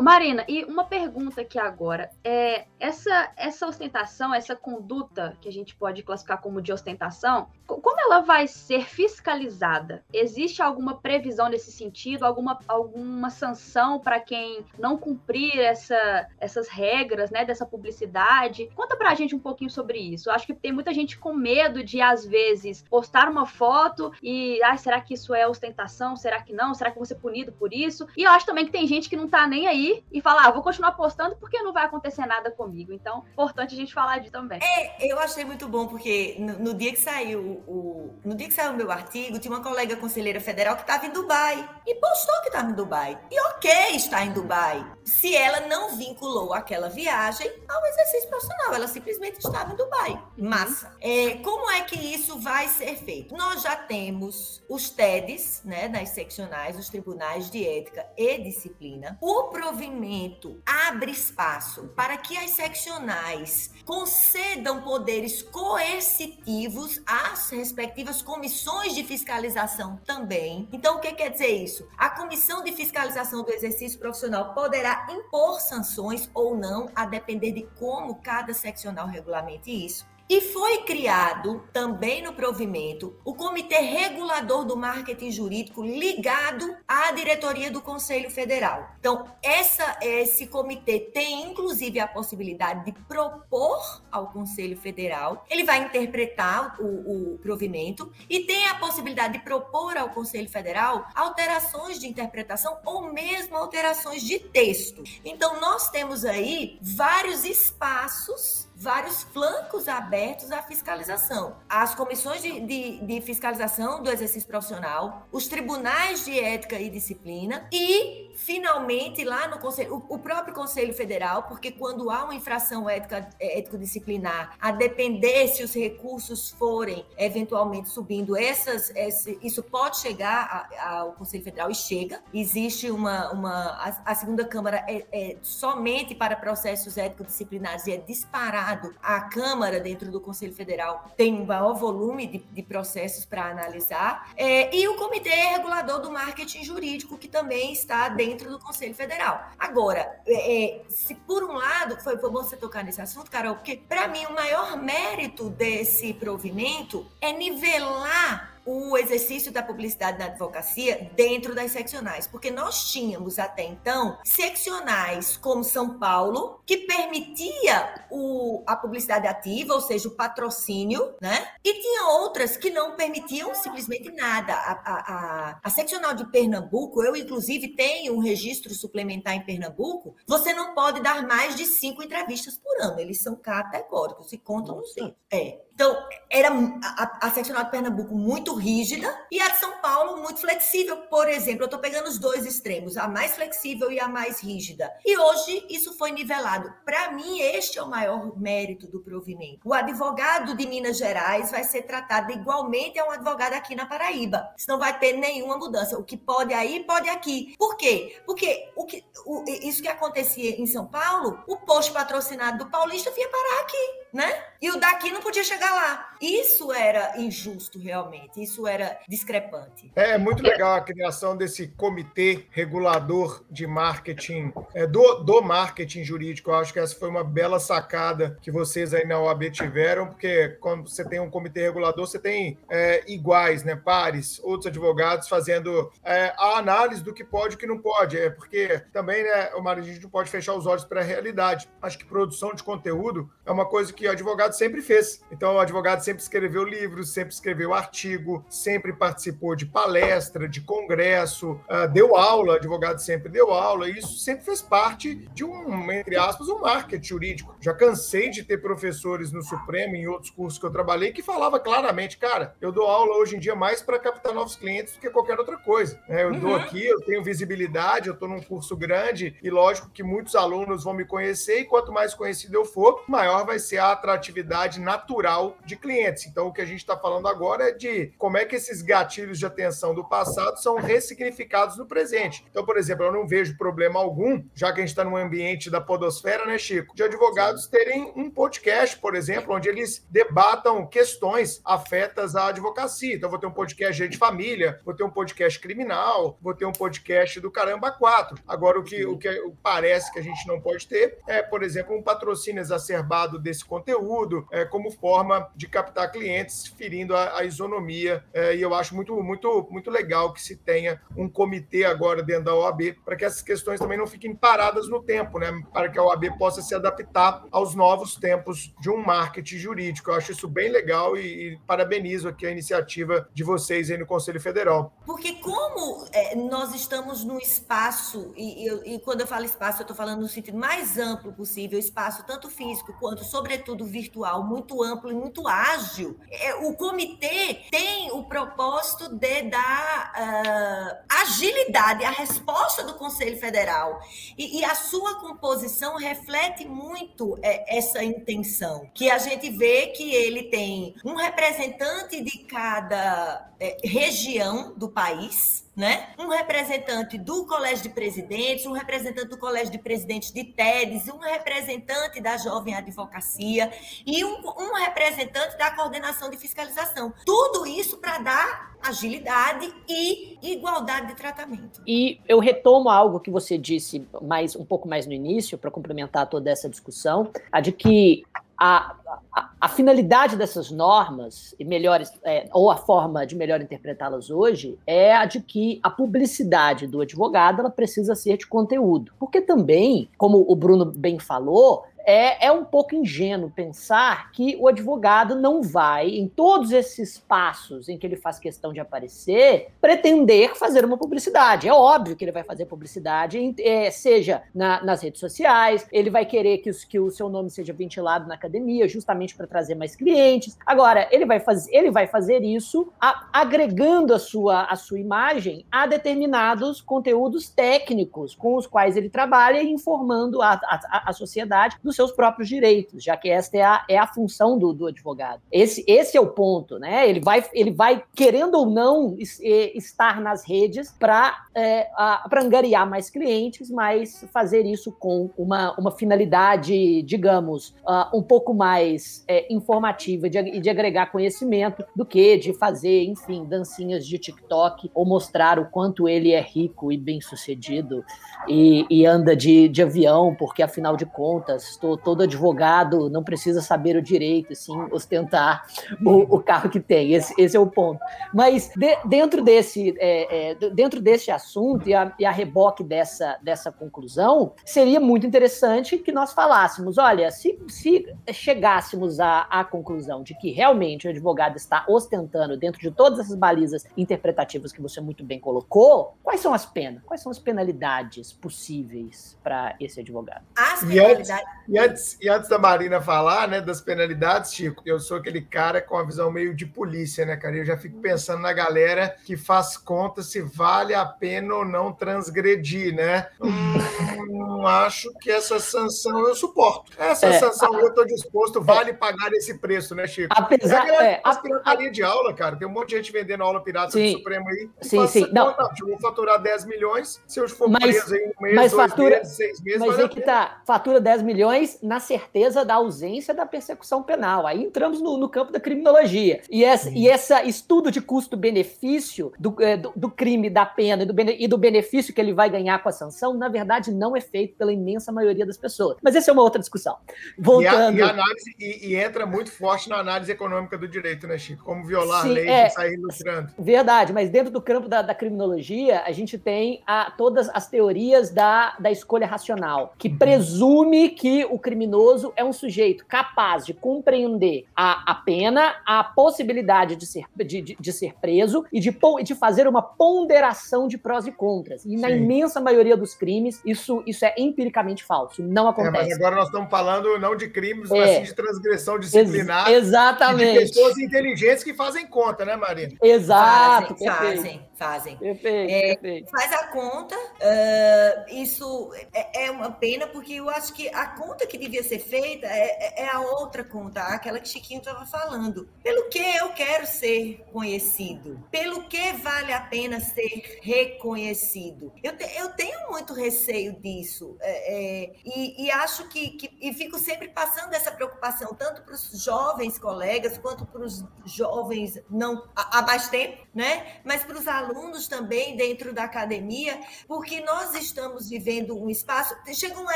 Marina, 0.02 0.44
e 0.48 0.64
uma 0.64 0.84
pergunta 0.84 1.42
aqui 1.42 1.58
agora. 1.58 2.10
É, 2.24 2.66
essa, 2.80 3.32
essa 3.36 3.66
ostentação, 3.66 4.34
essa 4.34 4.56
conduta 4.56 5.36
que 5.40 5.48
a 5.48 5.52
gente 5.52 5.76
pode 5.76 6.02
classificar 6.02 6.40
como 6.40 6.60
de 6.60 6.72
ostentação, 6.72 7.48
como 7.66 8.00
ela 8.00 8.20
vai 8.20 8.48
ser 8.48 8.84
fiscalizada? 8.84 10.04
Existe 10.12 10.60
alguma 10.60 10.96
previsão 10.96 11.48
nesse 11.48 11.70
sentido? 11.70 12.24
Alguma, 12.24 12.58
alguma 12.66 13.30
sanção 13.30 14.00
para 14.00 14.18
quem 14.18 14.66
não 14.76 14.98
cumprir 14.98 15.58
essa, 15.58 16.26
essas 16.40 16.68
regras 16.68 17.30
né, 17.30 17.44
dessa 17.44 17.64
publicidade? 17.64 18.68
Conta 18.74 18.96
pra 18.96 19.14
gente 19.14 19.36
um 19.36 19.38
pouquinho 19.38 19.70
sobre 19.70 19.98
isso. 19.98 20.30
Acho 20.30 20.46
que 20.46 20.54
tem 20.54 20.72
muita 20.72 20.92
gente 20.92 21.16
com 21.16 21.32
medo 21.32 21.84
de, 21.84 22.00
às 22.00 22.26
vezes, 22.26 22.82
postar 22.90 23.28
uma 23.28 23.46
foto 23.46 24.12
e, 24.20 24.60
ah, 24.64 24.76
será 24.76 25.00
que 25.00 25.14
isso 25.14 25.32
é 25.32 25.46
ostentação? 25.46 26.16
Será 26.16 26.42
que 26.42 26.52
não? 26.52 26.74
Será 26.74 26.90
que 26.90 26.96
vou 26.96 27.06
ser 27.06 27.16
punido 27.16 27.52
por 27.52 27.72
isso? 27.72 28.01
E 28.16 28.22
eu 28.22 28.30
acho 28.30 28.46
também 28.46 28.64
que 28.64 28.72
tem 28.72 28.86
gente 28.86 29.08
que 29.08 29.16
não 29.16 29.28
tá 29.28 29.46
nem 29.46 29.66
aí 29.66 30.04
e 30.12 30.20
falar, 30.20 30.46
ah, 30.46 30.50
vou 30.50 30.62
continuar 30.62 30.92
postando 30.92 31.36
porque 31.36 31.60
não 31.62 31.72
vai 31.72 31.84
acontecer 31.84 32.26
nada 32.26 32.50
comigo. 32.50 32.92
Então, 32.92 33.24
importante 33.32 33.74
a 33.74 33.76
gente 33.76 33.92
falar 33.92 34.18
disso 34.18 34.32
também. 34.32 34.60
É, 34.62 35.12
eu 35.12 35.18
achei 35.18 35.44
muito 35.44 35.68
bom, 35.68 35.86
porque 35.86 36.36
no, 36.38 36.58
no 36.58 36.74
dia 36.74 36.92
que 36.92 37.00
saiu 37.00 37.62
o. 37.66 38.18
No 38.24 38.34
dia 38.34 38.48
que 38.48 38.54
saiu 38.54 38.72
o 38.72 38.76
meu 38.76 38.90
artigo, 38.90 39.38
tinha 39.38 39.52
uma 39.52 39.62
colega 39.62 39.96
conselheira 39.96 40.40
federal 40.40 40.76
que 40.76 40.82
estava 40.82 41.06
em 41.06 41.10
Dubai 41.10 41.68
e 41.86 41.94
postou 41.96 42.40
que 42.42 42.48
estava 42.48 42.70
em 42.70 42.74
Dubai. 42.74 43.18
E 43.30 43.40
ok 43.50 43.96
está 43.96 44.24
em 44.24 44.32
Dubai. 44.32 44.84
Se 45.04 45.34
ela 45.34 45.60
não 45.66 45.96
vinculou 45.96 46.54
aquela 46.54 46.88
viagem 46.88 47.50
ao 47.68 47.84
exercício 47.86 48.28
profissional, 48.28 48.74
ela 48.74 48.88
simplesmente 48.88 49.38
estava 49.38 49.72
em 49.72 49.76
Dubai. 49.76 50.22
Massa. 50.36 50.96
É, 51.00 51.36
como 51.38 51.70
é 51.70 51.82
que 51.82 51.96
isso 51.96 52.38
vai 52.38 52.68
ser 52.68 52.96
feito? 52.96 53.34
Nós 53.36 53.62
já 53.62 53.76
temos 53.76 54.62
os 54.68 54.90
TEDs, 54.90 55.62
né, 55.64 55.88
nas 55.88 56.10
seccionais, 56.10 56.78
os 56.78 56.88
tribunais 56.88 57.50
de 57.50 57.66
ética 57.66 57.91
e 58.16 58.38
disciplina. 58.38 59.18
O 59.20 59.44
provimento 59.44 60.60
abre 60.64 61.10
espaço 61.10 61.88
para 61.88 62.16
que 62.16 62.36
as 62.36 62.50
seccionais 62.50 63.70
concedam 63.84 64.82
poderes 64.82 65.42
coercitivos 65.42 67.00
às 67.06 67.50
respectivas 67.50 68.22
comissões 68.22 68.94
de 68.94 69.04
fiscalização 69.04 69.96
também. 70.04 70.68
Então, 70.72 70.96
o 70.96 71.00
que 71.00 71.12
quer 71.12 71.30
dizer 71.30 71.48
isso? 71.62 71.86
A 71.96 72.10
comissão 72.10 72.62
de 72.62 72.72
fiscalização 72.72 73.42
do 73.42 73.52
exercício 73.52 73.98
profissional 73.98 74.54
poderá 74.54 75.06
impor 75.10 75.60
sanções 75.60 76.30
ou 76.34 76.56
não, 76.56 76.90
a 76.94 77.06
depender 77.06 77.52
de 77.52 77.62
como 77.78 78.16
cada 78.16 78.54
seccional 78.54 79.06
regulamente 79.06 79.70
isso. 79.70 80.11
E 80.32 80.40
foi 80.40 80.78
criado 80.84 81.62
também 81.74 82.22
no 82.22 82.32
provimento 82.32 83.14
o 83.22 83.34
Comitê 83.34 83.80
Regulador 83.80 84.64
do 84.64 84.74
Marketing 84.74 85.30
Jurídico 85.30 85.82
ligado 85.82 86.74
à 86.88 87.12
diretoria 87.12 87.70
do 87.70 87.82
Conselho 87.82 88.30
Federal. 88.30 88.94
Então, 88.98 89.26
essa, 89.42 89.98
esse 90.00 90.46
comitê 90.46 91.00
tem 91.00 91.42
inclusive 91.42 92.00
a 92.00 92.08
possibilidade 92.08 92.86
de 92.86 92.92
propor 92.92 93.78
ao 94.10 94.32
Conselho 94.32 94.74
Federal, 94.74 95.44
ele 95.50 95.64
vai 95.64 95.84
interpretar 95.84 96.80
o, 96.80 97.34
o 97.34 97.38
provimento 97.38 98.10
e 98.26 98.40
tem 98.40 98.64
a 98.68 98.76
possibilidade 98.76 99.34
de 99.34 99.40
propor 99.40 99.98
ao 99.98 100.08
Conselho 100.08 100.48
Federal 100.48 101.08
alterações 101.14 102.00
de 102.00 102.06
interpretação 102.06 102.78
ou 102.86 103.12
mesmo 103.12 103.54
alterações 103.54 104.22
de 104.22 104.38
texto. 104.38 105.04
Então, 105.26 105.60
nós 105.60 105.90
temos 105.90 106.24
aí 106.24 106.78
vários 106.80 107.44
espaços 107.44 108.71
vários 108.82 109.22
flancos 109.22 109.86
abertos 109.86 110.50
à 110.50 110.60
fiscalização. 110.60 111.56
As 111.68 111.94
comissões 111.94 112.42
de, 112.42 112.60
de, 112.60 113.06
de, 113.06 113.20
fiscalização 113.20 114.02
do 114.02 114.10
exercício 114.10 114.48
profissional, 114.48 115.28
os 115.30 115.46
tribunais 115.46 116.24
de 116.24 116.38
ética 116.38 116.80
e 116.80 116.90
disciplina 116.90 117.68
e, 117.72 118.32
finalmente, 118.34 119.24
lá 119.24 119.46
no 119.46 119.60
Conselho, 119.60 120.04
o, 120.08 120.16
o 120.16 120.18
próprio 120.18 120.52
Conselho 120.52 120.92
Federal, 120.92 121.44
porque 121.44 121.70
quando 121.70 122.10
há 122.10 122.24
uma 122.24 122.34
infração 122.34 122.90
ética, 122.90 123.30
ético-disciplinar, 123.40 124.56
a 124.60 124.72
depender 124.72 125.46
se 125.46 125.62
os 125.62 125.72
recursos 125.72 126.50
forem 126.50 127.06
eventualmente 127.16 127.88
subindo, 127.88 128.36
essas, 128.36 128.90
esse, 128.96 129.38
isso 129.42 129.62
pode 129.62 129.98
chegar 129.98 130.68
ao 130.80 131.12
Conselho 131.12 131.44
Federal 131.44 131.70
e 131.70 131.74
chega. 131.74 132.20
Existe 132.34 132.90
uma. 132.90 133.30
uma 133.32 133.52
a, 133.52 134.02
a 134.06 134.14
segunda 134.14 134.44
Câmara 134.44 134.84
é, 134.88 135.06
é 135.12 135.36
somente 135.40 136.14
para 136.16 136.34
processos 136.34 136.96
ético-disciplinares 136.98 137.86
e 137.86 137.92
é 137.92 137.96
disparado 137.96 138.71
a 139.02 139.20
Câmara, 139.22 139.80
dentro 139.80 140.10
do 140.10 140.20
Conselho 140.20 140.54
Federal, 140.54 141.10
tem 141.16 141.34
um 141.34 141.44
maior 141.44 141.74
volume 141.74 142.26
de, 142.26 142.38
de 142.38 142.62
processos 142.62 143.24
para 143.24 143.50
analisar, 143.50 144.30
é, 144.36 144.74
e 144.74 144.86
o 144.88 144.96
Comitê 144.96 145.30
Regulador 145.30 146.00
do 146.00 146.10
Marketing 146.10 146.64
Jurídico, 146.64 147.18
que 147.18 147.28
também 147.28 147.72
está 147.72 148.08
dentro 148.08 148.50
do 148.50 148.58
Conselho 148.58 148.94
Federal. 148.94 149.50
Agora, 149.58 150.20
é, 150.26 150.64
é 150.64 150.82
se 150.88 151.14
por 151.14 151.44
um 151.44 151.52
lado, 151.52 152.00
foi, 152.00 152.16
foi 152.18 152.30
bom 152.30 152.42
você 152.42 152.56
tocar 152.56 152.84
nesse 152.84 153.00
assunto, 153.00 153.30
Carol, 153.30 153.56
porque 153.56 153.76
para 153.76 154.08
mim 154.08 154.24
o 154.26 154.34
maior 154.34 154.76
mérito 154.76 155.50
desse 155.50 156.12
provimento 156.14 157.06
é 157.20 157.32
nivelar 157.32 158.52
o 158.64 158.96
exercício 158.96 159.50
da 159.52 159.62
publicidade 159.62 160.18
na 160.18 160.26
advocacia 160.26 161.10
dentro 161.14 161.54
das 161.54 161.72
seccionais, 161.72 162.26
porque 162.26 162.50
nós 162.50 162.90
tínhamos 162.90 163.38
até 163.38 163.64
então 163.64 164.18
seccionais 164.24 165.36
como 165.36 165.64
São 165.64 165.98
Paulo, 165.98 166.60
que 166.64 166.78
permitia 166.78 168.06
o, 168.10 168.62
a 168.66 168.76
publicidade 168.76 169.26
ativa, 169.26 169.74
ou 169.74 169.80
seja, 169.80 170.08
o 170.08 170.12
patrocínio, 170.12 171.14
né? 171.20 171.48
E 171.64 171.74
tinha 171.80 172.06
outras 172.20 172.56
que 172.56 172.70
não 172.70 172.96
permitiam 172.96 173.54
simplesmente 173.54 174.10
nada. 174.12 174.52
A, 174.54 174.72
a, 174.72 174.94
a, 174.94 175.60
a 175.62 175.70
seccional 175.70 176.14
de 176.14 176.24
Pernambuco, 176.26 177.02
eu 177.02 177.16
inclusive 177.16 177.68
tenho 177.68 178.14
um 178.14 178.20
registro 178.20 178.72
suplementar 178.74 179.34
em 179.34 179.44
Pernambuco, 179.44 180.14
você 180.26 180.52
não 180.52 180.74
pode 180.74 181.00
dar 181.00 181.26
mais 181.26 181.56
de 181.56 181.66
cinco 181.66 182.02
entrevistas 182.02 182.56
por 182.56 182.80
ano, 182.80 183.00
eles 183.00 183.20
são 183.20 183.34
categóricos 183.34 184.32
e 184.32 184.38
contam 184.38 184.76
no 184.76 184.84
cinco. 184.84 185.16
É. 185.30 185.60
Então, 185.82 186.06
era 186.30 186.48
a, 186.48 187.26
a 187.26 187.30
seccional 187.32 187.64
de 187.64 187.72
Pernambuco 187.72 188.14
muito 188.14 188.54
rígida 188.54 189.12
e 189.32 189.40
a 189.40 189.48
de 189.48 189.58
São 189.58 189.80
Paulo 189.80 190.22
muito 190.22 190.40
flexível. 190.40 190.96
Por 191.08 191.28
exemplo, 191.28 191.62
eu 191.62 191.64
estou 191.64 191.80
pegando 191.80 192.08
os 192.08 192.20
dois 192.20 192.46
extremos, 192.46 192.96
a 192.96 193.08
mais 193.08 193.34
flexível 193.34 193.90
e 193.90 193.98
a 193.98 194.06
mais 194.06 194.38
rígida. 194.38 194.88
E 195.04 195.18
hoje 195.18 195.66
isso 195.68 195.92
foi 195.98 196.12
nivelado. 196.12 196.72
Para 196.84 197.10
mim, 197.10 197.40
este 197.40 197.80
é 197.80 197.82
o 197.82 197.90
maior 197.90 198.38
mérito 198.38 198.86
do 198.86 199.00
provimento. 199.00 199.68
O 199.68 199.74
advogado 199.74 200.56
de 200.56 200.68
Minas 200.68 200.98
Gerais 200.98 201.50
vai 201.50 201.64
ser 201.64 201.82
tratado 201.82 202.30
igualmente 202.30 203.00
a 203.00 203.04
um 203.04 203.10
advogado 203.10 203.54
aqui 203.54 203.74
na 203.74 203.84
Paraíba. 203.84 204.54
Isso 204.56 204.70
não 204.70 204.78
vai 204.78 204.96
ter 204.96 205.14
nenhuma 205.14 205.58
mudança. 205.58 205.98
O 205.98 206.04
que 206.04 206.16
pode 206.16 206.54
aí, 206.54 206.84
pode 206.84 207.08
aqui. 207.08 207.56
Por 207.58 207.76
quê? 207.76 208.22
Porque 208.24 208.70
o 208.76 208.86
que, 208.86 209.04
o, 209.26 209.44
isso 209.48 209.82
que 209.82 209.88
acontecia 209.88 210.60
em 210.60 210.66
São 210.66 210.86
Paulo, 210.86 211.42
o 211.48 211.56
posto 211.56 211.92
patrocinado 211.92 212.58
do 212.58 212.70
Paulista 212.70 213.10
vinha 213.10 213.28
parar 213.28 213.62
aqui, 213.62 214.00
né? 214.12 214.51
E 214.62 214.70
o 214.70 214.78
daqui 214.78 215.10
não 215.10 215.20
podia 215.20 215.42
chegar 215.42 215.72
lá. 215.72 216.10
Isso 216.20 216.72
era 216.72 217.18
injusto, 217.20 217.80
realmente. 217.80 218.40
Isso 218.40 218.64
era 218.64 219.00
discrepante. 219.08 219.90
É 219.96 220.16
muito 220.16 220.40
legal 220.42 220.76
a 220.76 220.80
criação 220.80 221.36
desse 221.36 221.66
comitê 221.66 222.46
regulador 222.50 223.42
de 223.50 223.66
marketing, 223.66 224.52
é, 224.72 224.86
do, 224.86 225.14
do 225.14 225.42
marketing 225.42 226.04
jurídico. 226.04 226.50
Eu 226.50 226.54
acho 226.54 226.72
que 226.72 226.78
essa 226.78 226.94
foi 226.94 227.08
uma 227.08 227.24
bela 227.24 227.58
sacada 227.58 228.38
que 228.40 228.52
vocês 228.52 228.94
aí 228.94 229.04
na 229.04 229.18
OAB 229.18 229.50
tiveram, 229.50 230.06
porque 230.06 230.50
quando 230.60 230.88
você 230.88 231.04
tem 231.04 231.18
um 231.18 231.28
comitê 231.28 231.62
regulador, 231.62 232.06
você 232.06 232.20
tem 232.20 232.56
é, 232.68 233.02
iguais, 233.10 233.64
né, 233.64 233.74
pares, 233.74 234.40
outros 234.44 234.68
advogados 234.68 235.28
fazendo 235.28 235.90
é, 236.04 236.32
a 236.38 236.58
análise 236.58 237.02
do 237.02 237.12
que 237.12 237.24
pode 237.24 237.54
e 237.54 237.58
que 237.58 237.66
não 237.66 237.78
pode. 237.78 238.16
É 238.16 238.30
porque 238.30 238.80
também, 238.92 239.24
né, 239.24 239.50
o 239.56 239.72
a 239.72 239.80
gente 239.80 240.02
não 240.02 240.10
pode 240.10 240.30
fechar 240.30 240.54
os 240.54 240.66
olhos 240.66 240.84
para 240.84 241.00
a 241.00 241.04
realidade. 241.04 241.68
Acho 241.80 241.98
que 241.98 242.04
produção 242.04 242.54
de 242.54 242.62
conteúdo 242.62 243.28
é 243.44 243.50
uma 243.50 243.64
coisa 243.64 243.92
que 243.92 244.02
que 244.02 244.08
o 244.08 244.12
advogado 244.52 244.54
sempre 244.54 244.82
fez. 244.82 245.24
Então, 245.30 245.54
o 245.54 245.58
advogado 245.58 246.00
sempre 246.02 246.22
escreveu 246.22 246.64
livros, 246.64 247.12
sempre 247.12 247.32
escreveu 247.32 247.72
artigo, 247.74 248.44
sempre 248.48 248.92
participou 248.92 249.56
de 249.56 249.66
palestra, 249.66 250.48
de 250.48 250.60
congresso, 250.60 251.52
uh, 251.52 251.88
deu 251.92 252.14
aula, 252.14 252.52
o 252.52 252.56
advogado 252.56 252.98
sempre 252.98 253.30
deu 253.30 253.50
aula, 253.50 253.88
e 253.88 253.98
isso 253.98 254.18
sempre 254.18 254.44
fez 254.44 254.60
parte 254.60 255.14
de 255.32 255.44
um, 255.44 255.90
entre 255.90 256.16
aspas, 256.16 256.48
um 256.48 256.60
marketing 256.60 257.04
jurídico. 257.04 257.56
Já 257.60 257.72
cansei 257.72 258.30
de 258.30 258.42
ter 258.42 258.58
professores 258.58 259.32
no 259.32 259.42
Supremo, 259.42 259.96
em 259.96 260.06
outros 260.06 260.30
cursos 260.30 260.58
que 260.58 260.66
eu 260.66 260.70
trabalhei, 260.70 261.12
que 261.12 261.22
falava 261.22 261.58
claramente, 261.58 262.18
cara, 262.18 262.54
eu 262.60 262.70
dou 262.70 262.86
aula 262.86 263.16
hoje 263.16 263.36
em 263.36 263.38
dia 263.38 263.54
mais 263.54 263.82
para 263.82 263.98
captar 263.98 264.34
novos 264.34 264.56
clientes 264.56 264.94
do 264.94 265.00
que 265.00 265.10
qualquer 265.10 265.38
outra 265.38 265.56
coisa. 265.56 265.98
É, 266.08 266.22
eu 266.22 266.30
uhum. 266.30 266.40
dou 266.40 266.54
aqui, 266.54 266.84
eu 266.84 267.00
tenho 267.00 267.22
visibilidade, 267.22 268.08
eu 268.08 268.14
estou 268.14 268.28
num 268.28 268.42
curso 268.42 268.76
grande, 268.76 269.36
e 269.42 269.50
lógico 269.50 269.90
que 269.90 270.02
muitos 270.02 270.34
alunos 270.34 270.84
vão 270.84 270.94
me 270.94 271.04
conhecer, 271.04 271.60
e 271.60 271.64
quanto 271.64 271.92
mais 271.92 272.14
conhecido 272.14 272.56
eu 272.56 272.64
for, 272.64 273.04
maior 273.08 273.44
vai 273.44 273.58
ser 273.58 273.78
a 273.78 273.92
atratividade 273.92 274.41
natural 274.80 275.56
de 275.64 275.76
clientes. 275.76 276.26
Então, 276.26 276.46
o 276.46 276.52
que 276.52 276.60
a 276.60 276.64
gente 276.64 276.80
está 276.80 276.96
falando 276.96 277.28
agora 277.28 277.68
é 277.70 277.72
de 277.72 278.12
como 278.18 278.36
é 278.36 278.44
que 278.44 278.56
esses 278.56 278.82
gatilhos 278.82 279.38
de 279.38 279.46
atenção 279.46 279.94
do 279.94 280.04
passado 280.04 280.60
são 280.60 280.76
ressignificados 280.76 281.76
no 281.76 281.86
presente. 281.86 282.44
Então, 282.50 282.64
por 282.64 282.76
exemplo, 282.76 283.04
eu 283.04 283.12
não 283.12 283.26
vejo 283.26 283.56
problema 283.56 284.00
algum, 284.00 284.42
já 284.54 284.72
que 284.72 284.80
a 284.80 284.82
gente 284.82 284.90
está 284.90 285.04
num 285.04 285.16
ambiente 285.16 285.70
da 285.70 285.80
podosfera, 285.80 286.46
né, 286.46 286.58
Chico, 286.58 286.94
de 286.94 287.02
advogados 287.02 287.66
terem 287.66 288.12
um 288.16 288.30
podcast, 288.30 288.98
por 288.98 289.14
exemplo, 289.14 289.54
onde 289.54 289.68
eles 289.68 290.06
debatam 290.10 290.86
questões 290.86 291.60
afetas 291.64 292.36
à 292.36 292.48
advocacia. 292.48 293.14
Então, 293.14 293.30
vou 293.30 293.38
ter 293.38 293.46
um 293.46 293.52
podcast 293.52 294.08
de 294.08 294.18
família, 294.18 294.80
vou 294.84 294.94
ter 294.94 295.04
um 295.04 295.10
podcast 295.10 295.58
criminal, 295.58 296.38
vou 296.40 296.54
ter 296.54 296.64
um 296.64 296.72
podcast 296.72 297.40
do 297.40 297.50
Caramba 297.50 297.90
4. 297.90 298.38
Agora, 298.46 298.78
o 298.78 298.82
que, 298.82 299.04
o 299.04 299.18
que 299.18 299.28
parece 299.62 300.12
que 300.12 300.18
a 300.18 300.22
gente 300.22 300.46
não 300.46 300.60
pode 300.60 300.86
ter 300.86 301.18
é, 301.26 301.42
por 301.42 301.62
exemplo, 301.62 301.96
um 301.96 302.02
patrocínio 302.02 302.60
exacerbado 302.60 303.38
desse 303.38 303.64
conteúdo 303.64 304.31
é, 304.50 304.64
como 304.64 304.90
forma 304.90 305.50
de 305.54 305.66
captar 305.66 306.10
clientes, 306.10 306.66
ferindo 306.66 307.16
a, 307.16 307.38
a 307.38 307.44
isonomia. 307.44 308.24
É, 308.32 308.54
e 308.56 308.62
eu 308.62 308.74
acho 308.74 308.94
muito, 308.94 309.20
muito, 309.22 309.68
muito 309.70 309.90
legal 309.90 310.32
que 310.32 310.42
se 310.42 310.56
tenha 310.56 311.00
um 311.16 311.28
comitê 311.28 311.84
agora 311.84 312.22
dentro 312.22 312.44
da 312.44 312.54
OAB 312.54 312.94
para 313.04 313.16
que 313.16 313.24
essas 313.24 313.42
questões 313.42 313.80
também 313.80 313.98
não 313.98 314.06
fiquem 314.06 314.34
paradas 314.34 314.88
no 314.88 315.02
tempo, 315.02 315.38
né? 315.38 315.52
Para 315.72 315.88
que 315.88 315.98
a 315.98 316.02
OAB 316.02 316.38
possa 316.38 316.62
se 316.62 316.74
adaptar 316.74 317.44
aos 317.50 317.74
novos 317.74 318.16
tempos 318.16 318.74
de 318.80 318.90
um 318.90 318.96
marketing 318.96 319.58
jurídico. 319.58 320.10
Eu 320.10 320.14
acho 320.14 320.32
isso 320.32 320.48
bem 320.48 320.70
legal 320.70 321.16
e, 321.16 321.54
e 321.54 321.58
parabenizo 321.66 322.28
aqui 322.28 322.46
a 322.46 322.50
iniciativa 322.50 323.28
de 323.32 323.42
vocês 323.42 323.90
aí 323.90 323.98
no 323.98 324.06
Conselho 324.06 324.40
Federal. 324.40 324.92
Porque 325.04 325.34
como 325.34 326.06
é, 326.12 326.34
nós 326.36 326.74
estamos 326.74 327.24
no 327.24 327.38
espaço, 327.38 328.32
e, 328.36 328.94
e, 328.94 328.98
quando 329.00 329.22
eu 329.22 329.26
falo 329.26 329.44
espaço, 329.44 329.80
eu 329.80 329.82
estou 329.82 329.96
falando 329.96 330.20
no 330.20 330.28
sentido 330.28 330.56
mais 330.56 330.98
amplo 330.98 331.32
possível, 331.32 331.78
espaço 331.78 332.24
tanto 332.24 332.48
físico 332.48 332.94
quanto, 332.98 333.24
sobretudo, 333.24 333.84
virtual, 333.84 334.21
muito 334.44 334.82
amplo 334.82 335.10
e 335.10 335.14
muito 335.14 335.46
ágil, 335.46 336.18
é, 336.30 336.54
o 336.54 336.74
comitê 336.74 337.60
tem 337.70 338.10
o 338.12 338.24
propósito 338.24 339.08
de 339.08 339.42
dar 339.42 340.12
uh, 340.16 341.14
agilidade 341.22 342.04
à 342.04 342.10
resposta 342.10 342.84
do 342.84 342.94
Conselho 342.94 343.38
Federal. 343.38 344.00
E, 344.36 344.60
e 344.60 344.64
a 344.64 344.74
sua 344.74 345.20
composição 345.20 345.96
reflete 345.96 346.66
muito 346.66 347.38
é, 347.42 347.76
essa 347.76 348.02
intenção, 348.02 348.88
que 348.94 349.10
a 349.10 349.18
gente 349.18 349.50
vê 349.50 349.88
que 349.88 350.14
ele 350.14 350.44
tem 350.44 350.94
um 351.04 351.14
representante 351.14 352.22
de 352.22 352.38
cada 352.38 353.50
é, 353.58 353.76
região 353.84 354.72
do 354.76 354.88
país, 354.88 355.64
né? 355.74 356.10
Um 356.18 356.28
representante 356.28 357.16
do 357.16 357.46
Colégio 357.46 357.84
de 357.84 357.88
Presidentes, 357.88 358.66
um 358.66 358.72
representante 358.72 359.28
do 359.28 359.38
Colégio 359.38 359.72
de 359.72 359.78
Presidentes 359.78 360.30
de 360.30 360.44
TEDs, 360.44 361.08
um 361.08 361.18
representante 361.18 362.20
da 362.20 362.36
Jovem 362.36 362.74
Advocacia 362.74 363.72
e 364.04 364.22
um, 364.24 364.42
um 364.58 364.74
representante 364.74 365.56
da 365.56 365.70
coordenação 365.70 366.30
de 366.30 366.36
fiscalização. 366.36 367.12
Tudo 367.24 367.66
isso 367.66 367.96
para 367.96 368.18
dar 368.18 368.71
agilidade 368.82 369.72
e 369.88 370.38
igualdade 370.42 371.08
de 371.08 371.14
tratamento. 371.14 371.80
E 371.86 372.20
eu 372.28 372.38
retomo 372.38 372.88
algo 372.88 373.20
que 373.20 373.30
você 373.30 373.56
disse 373.56 374.06
mais 374.20 374.56
um 374.56 374.64
pouco 374.64 374.88
mais 374.88 375.06
no 375.06 375.12
início 375.12 375.56
para 375.56 375.70
complementar 375.70 376.28
toda 376.28 376.50
essa 376.50 376.68
discussão, 376.68 377.30
a 377.50 377.60
de 377.60 377.72
que 377.72 378.24
a, 378.64 378.94
a, 379.34 379.50
a, 379.60 379.68
finalidade 379.68 380.36
dessas 380.36 380.70
normas, 380.70 381.52
e 381.58 381.64
melhores, 381.64 382.12
é, 382.22 382.48
ou 382.52 382.70
a 382.70 382.76
forma 382.76 383.26
de 383.26 383.34
melhor 383.34 383.60
interpretá-las 383.60 384.30
hoje, 384.30 384.78
é 384.86 385.12
a 385.12 385.24
de 385.24 385.40
que 385.40 385.80
a 385.82 385.90
publicidade 385.90 386.86
do 386.86 387.00
advogado 387.00 387.58
ela 387.58 387.70
precisa 387.70 388.14
ser 388.14 388.36
de 388.36 388.46
conteúdo. 388.46 389.12
Porque 389.18 389.40
também, 389.40 390.08
como 390.16 390.44
o 390.48 390.54
Bruno 390.54 390.84
bem 390.84 391.18
falou, 391.18 391.84
é, 392.04 392.46
é 392.46 392.52
um 392.52 392.64
pouco 392.64 392.94
ingênuo 392.94 393.50
pensar 393.50 394.30
que 394.32 394.56
o 394.58 394.68
advogado 394.68 395.34
não 395.34 395.62
vai, 395.62 396.08
em 396.08 396.28
todos 396.28 396.72
esses 396.72 397.18
passos 397.18 397.88
em 397.88 397.98
que 397.98 398.06
ele 398.06 398.16
faz 398.16 398.38
questão 398.38 398.72
de 398.72 398.80
aparecer, 398.80 399.68
pretender 399.80 400.54
fazer 400.56 400.84
uma 400.84 400.96
publicidade. 400.96 401.68
É 401.68 401.72
óbvio 401.72 402.16
que 402.16 402.24
ele 402.24 402.32
vai 402.32 402.42
fazer 402.42 402.66
publicidade, 402.66 403.54
é, 403.60 403.90
seja 403.90 404.42
na, 404.54 404.82
nas 404.84 405.02
redes 405.02 405.20
sociais, 405.20 405.86
ele 405.92 406.10
vai 406.10 406.24
querer 406.26 406.58
que, 406.58 406.70
os, 406.70 406.84
que 406.84 406.98
o 406.98 407.10
seu 407.10 407.28
nome 407.28 407.50
seja 407.50 407.72
ventilado 407.72 408.26
na 408.26 408.34
academia, 408.34 408.88
justamente 408.88 409.36
para 409.36 409.46
trazer 409.46 409.74
mais 409.74 409.94
clientes. 409.94 410.56
Agora, 410.66 411.08
ele 411.10 411.26
vai, 411.26 411.40
faz, 411.40 411.68
ele 411.68 411.90
vai 411.90 412.06
fazer 412.06 412.42
isso 412.42 412.92
a, 413.00 413.28
agregando 413.32 414.14
a 414.14 414.18
sua, 414.18 414.64
a 414.64 414.76
sua 414.76 414.98
imagem 414.98 415.64
a 415.70 415.86
determinados 415.86 416.80
conteúdos 416.80 417.48
técnicos 417.48 418.34
com 418.34 418.56
os 418.56 418.66
quais 418.66 418.96
ele 418.96 419.08
trabalha 419.08 419.62
e 419.62 419.70
informando 419.70 420.42
a, 420.42 420.52
a, 420.52 421.10
a 421.10 421.12
sociedade 421.12 421.76
do 421.82 421.91
dos 421.92 421.96
seus 421.96 422.12
próprios 422.12 422.48
direitos, 422.48 423.04
já 423.04 423.16
que 423.16 423.28
esta 423.28 423.56
é 423.56 423.62
a, 423.62 423.84
é 423.88 423.98
a 423.98 424.06
função 424.06 424.58
do, 424.58 424.72
do 424.72 424.86
advogado. 424.86 425.42
Esse, 425.52 425.84
esse 425.86 426.16
é 426.16 426.20
o 426.20 426.26
ponto, 426.26 426.78
né? 426.78 427.08
Ele 427.08 427.20
vai, 427.20 427.44
ele 427.52 427.70
vai 427.70 428.02
querendo 428.14 428.54
ou 428.54 428.66
não, 428.66 429.16
estar 429.18 430.20
nas 430.20 430.46
redes 430.48 430.90
para 430.98 431.44
é, 431.54 431.88
angariar 432.34 432.88
mais 432.88 433.10
clientes, 433.10 433.70
mas 433.70 434.26
fazer 434.32 434.64
isso 434.64 434.90
com 434.92 435.30
uma, 435.36 435.74
uma 435.78 435.90
finalidade, 435.90 437.02
digamos, 437.02 437.74
uh, 437.86 438.16
um 438.16 438.22
pouco 438.22 438.54
mais 438.54 439.24
é, 439.28 439.52
informativa 439.52 440.26
e 440.26 440.30
de, 440.30 440.60
de 440.60 440.70
agregar 440.70 441.12
conhecimento 441.12 441.84
do 441.94 442.06
que 442.06 442.36
de 442.38 442.54
fazer, 442.54 443.04
enfim, 443.04 443.44
dancinhas 443.44 444.06
de 444.06 444.18
TikTok 444.18 444.90
ou 444.94 445.04
mostrar 445.04 445.58
o 445.58 445.66
quanto 445.66 446.08
ele 446.08 446.32
é 446.32 446.40
rico 446.40 446.90
e 446.90 446.96
bem 446.96 447.20
sucedido 447.20 448.04
e, 448.48 448.86
e 448.88 449.06
anda 449.06 449.36
de, 449.36 449.68
de 449.68 449.82
avião, 449.82 450.34
porque 450.34 450.62
afinal 450.62 450.96
de 450.96 451.04
contas 451.04 451.76
todo 452.02 452.22
advogado 452.22 453.10
não 453.10 453.22
precisa 453.22 453.60
saber 453.60 453.96
o 453.96 454.02
direito, 454.02 454.54
sim 454.54 454.76
ostentar 454.90 455.66
o, 456.04 456.36
o 456.36 456.42
carro 456.42 456.70
que 456.70 456.80
tem. 456.80 457.12
Esse, 457.12 457.34
esse, 457.38 457.56
é 457.56 457.60
o 457.60 457.66
ponto. 457.66 458.00
Mas 458.32 458.70
de, 458.76 458.96
dentro, 459.04 459.42
desse, 459.42 459.94
é, 459.98 460.50
é, 460.50 460.70
dentro 460.70 461.00
desse 461.00 461.30
assunto 461.30 461.88
e 461.88 461.94
a, 461.94 462.12
e 462.18 462.24
a 462.24 462.30
reboque 462.30 462.82
dessa, 462.82 463.38
dessa 463.42 463.70
conclusão, 463.70 464.52
seria 464.64 465.00
muito 465.00 465.26
interessante 465.26 465.98
que 465.98 466.12
nós 466.12 466.32
falássemos: 466.32 466.98
olha, 466.98 467.30
se, 467.30 467.58
se 467.68 468.06
chegássemos 468.32 469.20
à, 469.20 469.46
à 469.50 469.64
conclusão 469.64 470.22
de 470.22 470.34
que 470.34 470.50
realmente 470.50 471.06
o 471.06 471.10
advogado 471.10 471.56
está 471.56 471.84
ostentando 471.88 472.56
dentro 472.56 472.80
de 472.80 472.90
todas 472.90 473.18
essas 473.18 473.36
balizas 473.36 473.84
interpretativas 473.96 474.72
que 474.72 474.80
você 474.80 475.00
muito 475.00 475.24
bem 475.24 475.40
colocou, 475.40 476.16
quais 476.22 476.40
são 476.40 476.54
as 476.54 476.64
penas? 476.64 477.02
Quais 477.04 477.20
são 477.20 477.30
as 477.30 477.38
penalidades 477.38 478.32
possíveis 478.32 479.36
para 479.42 479.74
esse 479.80 480.00
advogado? 480.00 480.42
As 480.56 480.80
penalidades. 480.80 481.62
E 481.72 481.78
antes, 481.78 482.18
e 482.20 482.28
antes 482.28 482.50
da 482.50 482.58
Marina 482.58 483.00
falar, 483.00 483.48
né, 483.48 483.58
das 483.58 483.80
penalidades, 483.80 484.52
Chico, 484.52 484.82
eu 484.84 485.00
sou 485.00 485.16
aquele 485.16 485.40
cara 485.40 485.80
com 485.80 485.96
a 485.96 486.04
visão 486.04 486.30
meio 486.30 486.54
de 486.54 486.66
polícia, 486.66 487.24
né, 487.24 487.34
cara? 487.34 487.56
Eu 487.56 487.64
já 487.64 487.78
fico 487.78 487.98
pensando 487.98 488.42
na 488.42 488.52
galera 488.52 489.16
que 489.24 489.38
faz 489.38 489.78
conta 489.78 490.22
se 490.22 490.42
vale 490.42 490.92
a 490.92 491.06
pena 491.06 491.54
ou 491.54 491.64
não 491.64 491.90
transgredir, 491.90 492.94
né? 492.94 493.26
Hum, 493.40 494.66
acho 494.66 495.10
que 495.14 495.30
essa 495.30 495.58
sanção 495.58 496.28
eu 496.28 496.34
suporto. 496.34 496.92
Essa 496.98 497.28
é, 497.28 497.38
sanção 497.38 497.74
a... 497.74 497.80
eu 497.80 497.88
estou 497.88 498.04
disposto, 498.04 498.60
vale 498.60 498.90
é. 498.90 498.92
pagar 498.92 499.32
esse 499.32 499.56
preço, 499.56 499.94
né, 499.94 500.06
Chico? 500.06 500.28
Apesar 500.36 500.86
é, 500.86 501.12
é 501.12 501.20
a 501.24 501.34
pirataria 501.36 501.90
de 501.90 502.02
aula, 502.02 502.34
cara. 502.34 502.54
Tem 502.54 502.68
um 502.68 502.70
monte 502.70 502.90
de 502.90 502.96
gente 502.96 503.12
vendendo 503.12 503.44
aula 503.44 503.62
pirata 503.62 503.92
sim. 503.92 504.12
do 504.12 504.18
Supremo 504.18 504.46
aí. 504.46 504.68
Sim, 504.82 505.06
sim. 505.06 505.26
Não. 505.32 505.56
não, 505.56 505.70
eu 505.80 505.86
vou 505.88 505.98
faturar 505.98 506.38
10 506.38 506.66
milhões, 506.66 507.18
se 507.26 507.40
eu 507.40 507.48
for 507.48 507.70
mas, 507.70 507.82
preso 507.82 508.14
em 508.14 508.28
um 508.28 508.32
mês, 508.42 508.54
mas 508.56 508.72
dois 508.72 508.90
fatura, 508.90 509.16
meses, 509.16 509.36
seis 509.36 509.62
meses, 509.62 509.80
mas 509.80 509.90
vale 509.92 510.02
é 510.02 510.08
que 510.08 510.20
tá, 510.20 510.60
fatura 510.66 511.00
10 511.00 511.22
milhões 511.22 511.61
na 511.82 512.00
certeza 512.00 512.64
da 512.64 512.74
ausência 512.74 513.34
da 513.34 513.46
persecução 513.46 514.02
penal. 514.02 514.46
Aí 514.46 514.64
entramos 514.64 515.00
no, 515.00 515.16
no 515.16 515.28
campo 515.28 515.52
da 515.52 515.60
criminologia. 515.60 516.40
E 516.50 516.64
esse 516.64 516.90
e 516.90 517.08
essa 517.08 517.42
estudo 517.42 517.90
de 517.90 518.00
custo-benefício 518.00 519.32
do, 519.38 519.54
é, 519.60 519.76
do, 519.76 519.92
do, 519.94 520.10
crime, 520.10 520.48
da 520.50 520.66
pena 520.66 521.02
e 521.02 521.06
do, 521.06 521.20
e 521.20 521.48
do 521.48 521.58
benefício 521.58 522.12
que 522.12 522.20
ele 522.20 522.32
vai 522.32 522.50
ganhar 522.50 522.82
com 522.82 522.88
a 522.88 522.92
sanção, 522.92 523.34
na 523.34 523.48
verdade, 523.48 523.92
não 523.92 524.16
é 524.16 524.20
feito 524.20 524.56
pela 524.56 524.72
imensa 524.72 525.12
maioria 525.12 525.46
das 525.46 525.56
pessoas. 525.56 525.96
Mas 526.02 526.14
essa 526.14 526.30
é 526.30 526.32
uma 526.32 526.42
outra 526.42 526.60
discussão. 526.60 526.96
Voltando. 527.38 527.98
E, 527.98 528.02
a, 528.02 528.06
e, 528.06 528.08
a 528.08 528.10
análise, 528.10 528.54
e, 528.58 528.96
entra 528.96 529.26
muito 529.26 529.50
forte 529.50 529.88
na 529.88 529.96
análise 529.96 530.30
econômica 530.30 530.76
do 530.76 530.88
direito, 530.88 531.26
né, 531.26 531.38
Chico? 531.38 531.64
Como 531.64 531.84
violar 531.84 532.22
Sim, 532.22 532.30
a 532.30 532.32
lei 532.32 532.48
é, 532.48 532.66
e 532.66 532.70
sair 532.70 532.94
ilustrando. 532.94 533.50
Verdade, 533.58 534.12
mas 534.12 534.30
dentro 534.30 534.52
do 534.52 534.60
campo 534.60 534.88
da, 534.88 535.02
da 535.02 535.14
criminologia, 535.14 536.02
a 536.04 536.12
gente 536.12 536.38
tem 536.38 536.82
a, 536.86 537.10
todas 537.10 537.48
as 537.48 537.68
teorias 537.68 538.30
da, 538.30 538.76
da 538.78 538.90
escolha 538.90 539.26
racional, 539.26 539.94
que 539.98 540.08
uhum. 540.08 540.18
presume 540.18 541.10
que 541.10 541.44
o 541.52 541.58
criminoso 541.58 542.32
é 542.34 542.42
um 542.42 542.52
sujeito 542.52 543.04
capaz 543.06 543.64
de 543.66 543.74
compreender 543.74 544.64
a, 544.74 545.12
a 545.12 545.14
pena, 545.14 545.76
a 545.86 546.02
possibilidade 546.02 546.96
de 546.96 547.06
ser, 547.06 547.24
de, 547.36 547.60
de, 547.60 547.76
de 547.78 547.92
ser 547.92 548.14
preso 548.20 548.64
e 548.72 548.80
de, 548.80 548.96
de 549.22 549.34
fazer 549.34 549.68
uma 549.68 549.82
ponderação 549.82 550.88
de 550.88 550.96
prós 550.96 551.26
e 551.26 551.32
contras. 551.32 551.84
E 551.84 551.90
Sim. 551.90 552.00
na 552.00 552.10
imensa 552.10 552.60
maioria 552.60 552.96
dos 552.96 553.14
crimes, 553.14 553.60
isso, 553.64 554.02
isso 554.06 554.24
é 554.24 554.34
empiricamente 554.38 555.04
falso. 555.04 555.42
Não 555.42 555.68
acontece. 555.68 555.96
É, 555.96 556.08
mas 556.08 556.12
agora 556.14 556.36
nós 556.36 556.46
estamos 556.46 556.70
falando 556.70 557.18
não 557.18 557.36
de 557.36 557.48
crimes, 557.48 557.90
é. 557.90 557.98
mas 557.98 558.10
sim 558.10 558.22
de 558.22 558.34
transgressão 558.34 558.98
disciplinar. 558.98 559.68
Ex 559.68 559.86
exatamente. 559.86 560.52
de 560.52 560.58
pessoas 560.60 560.98
inteligentes 560.98 561.62
que 561.62 561.74
fazem 561.74 562.06
conta, 562.06 562.44
né, 562.44 562.56
Marina? 562.56 562.94
Exato. 563.02 563.94
Fazem, 563.96 564.08
fazem, 564.08 564.66
fazem. 564.82 565.16
Perfeito, 565.16 565.72
é, 565.72 565.96
perfeito. 565.96 566.30
Faz 566.30 566.52
a 566.52 566.66
conta. 566.66 567.16
Uh, 567.16 568.34
isso 568.34 568.92
é, 569.12 569.44
é, 569.44 569.50
uma 569.50 569.70
pena, 569.70 570.08
porque 570.08 570.34
eu 570.34 570.50
acho 570.50 570.72
que 570.72 570.88
a 570.88 571.06
conta 571.06 571.46
que 571.46 571.56
devia 571.56 571.84
ser 571.84 572.00
feita 572.00 572.46
é, 572.46 573.04
é 573.04 573.08
a 573.08 573.20
outra 573.20 573.62
conta, 573.62 574.02
aquela 574.02 574.40
que 574.40 574.48
Chiquinho 574.48 574.80
estava 574.80 575.06
falando. 575.06 575.68
Pelo 575.82 576.08
que 576.08 576.18
eu 576.18 576.50
quero 576.50 576.86
ser 576.86 577.44
conhecido? 577.52 578.42
Pelo 578.50 578.88
que 578.88 579.12
vale 579.12 579.52
a 579.52 579.60
pena 579.60 580.00
ser 580.00 580.58
reconhecido? 580.62 581.92
Eu, 582.02 582.16
te, 582.16 582.24
eu 582.36 582.50
tenho 582.50 582.90
muito 582.90 583.12
receio 583.12 583.74
disso. 583.80 584.36
É, 584.40 585.04
é, 585.04 585.12
e, 585.24 585.66
e, 585.66 585.70
acho 585.70 586.08
que, 586.08 586.30
que. 586.30 586.58
E 586.60 586.72
fico 586.72 586.98
sempre 586.98 587.28
passando 587.28 587.72
essa 587.72 587.92
preocupação, 587.92 588.52
tanto 588.54 588.82
para 588.82 588.94
os 588.94 589.22
jovens 589.22 589.78
colegas, 589.78 590.38
quanto 590.38 590.66
para 590.66 590.82
os 590.82 591.04
jovens 591.24 592.00
não 592.10 592.48
há 592.56 592.82
mais 592.82 593.08
tempo, 593.08 593.46
né? 593.54 594.00
Mas 594.04 594.24
para 594.24 594.36
os 594.36 594.48
alunos 594.48 594.71
também 595.12 595.56
dentro 595.56 595.92
da 595.92 596.04
academia, 596.04 596.80
porque 597.06 597.40
nós 597.40 597.74
estamos 597.74 598.28
vivendo 598.28 598.76
um 598.76 598.88
espaço. 598.88 599.36
Chega 599.54 599.78
uma 599.78 599.94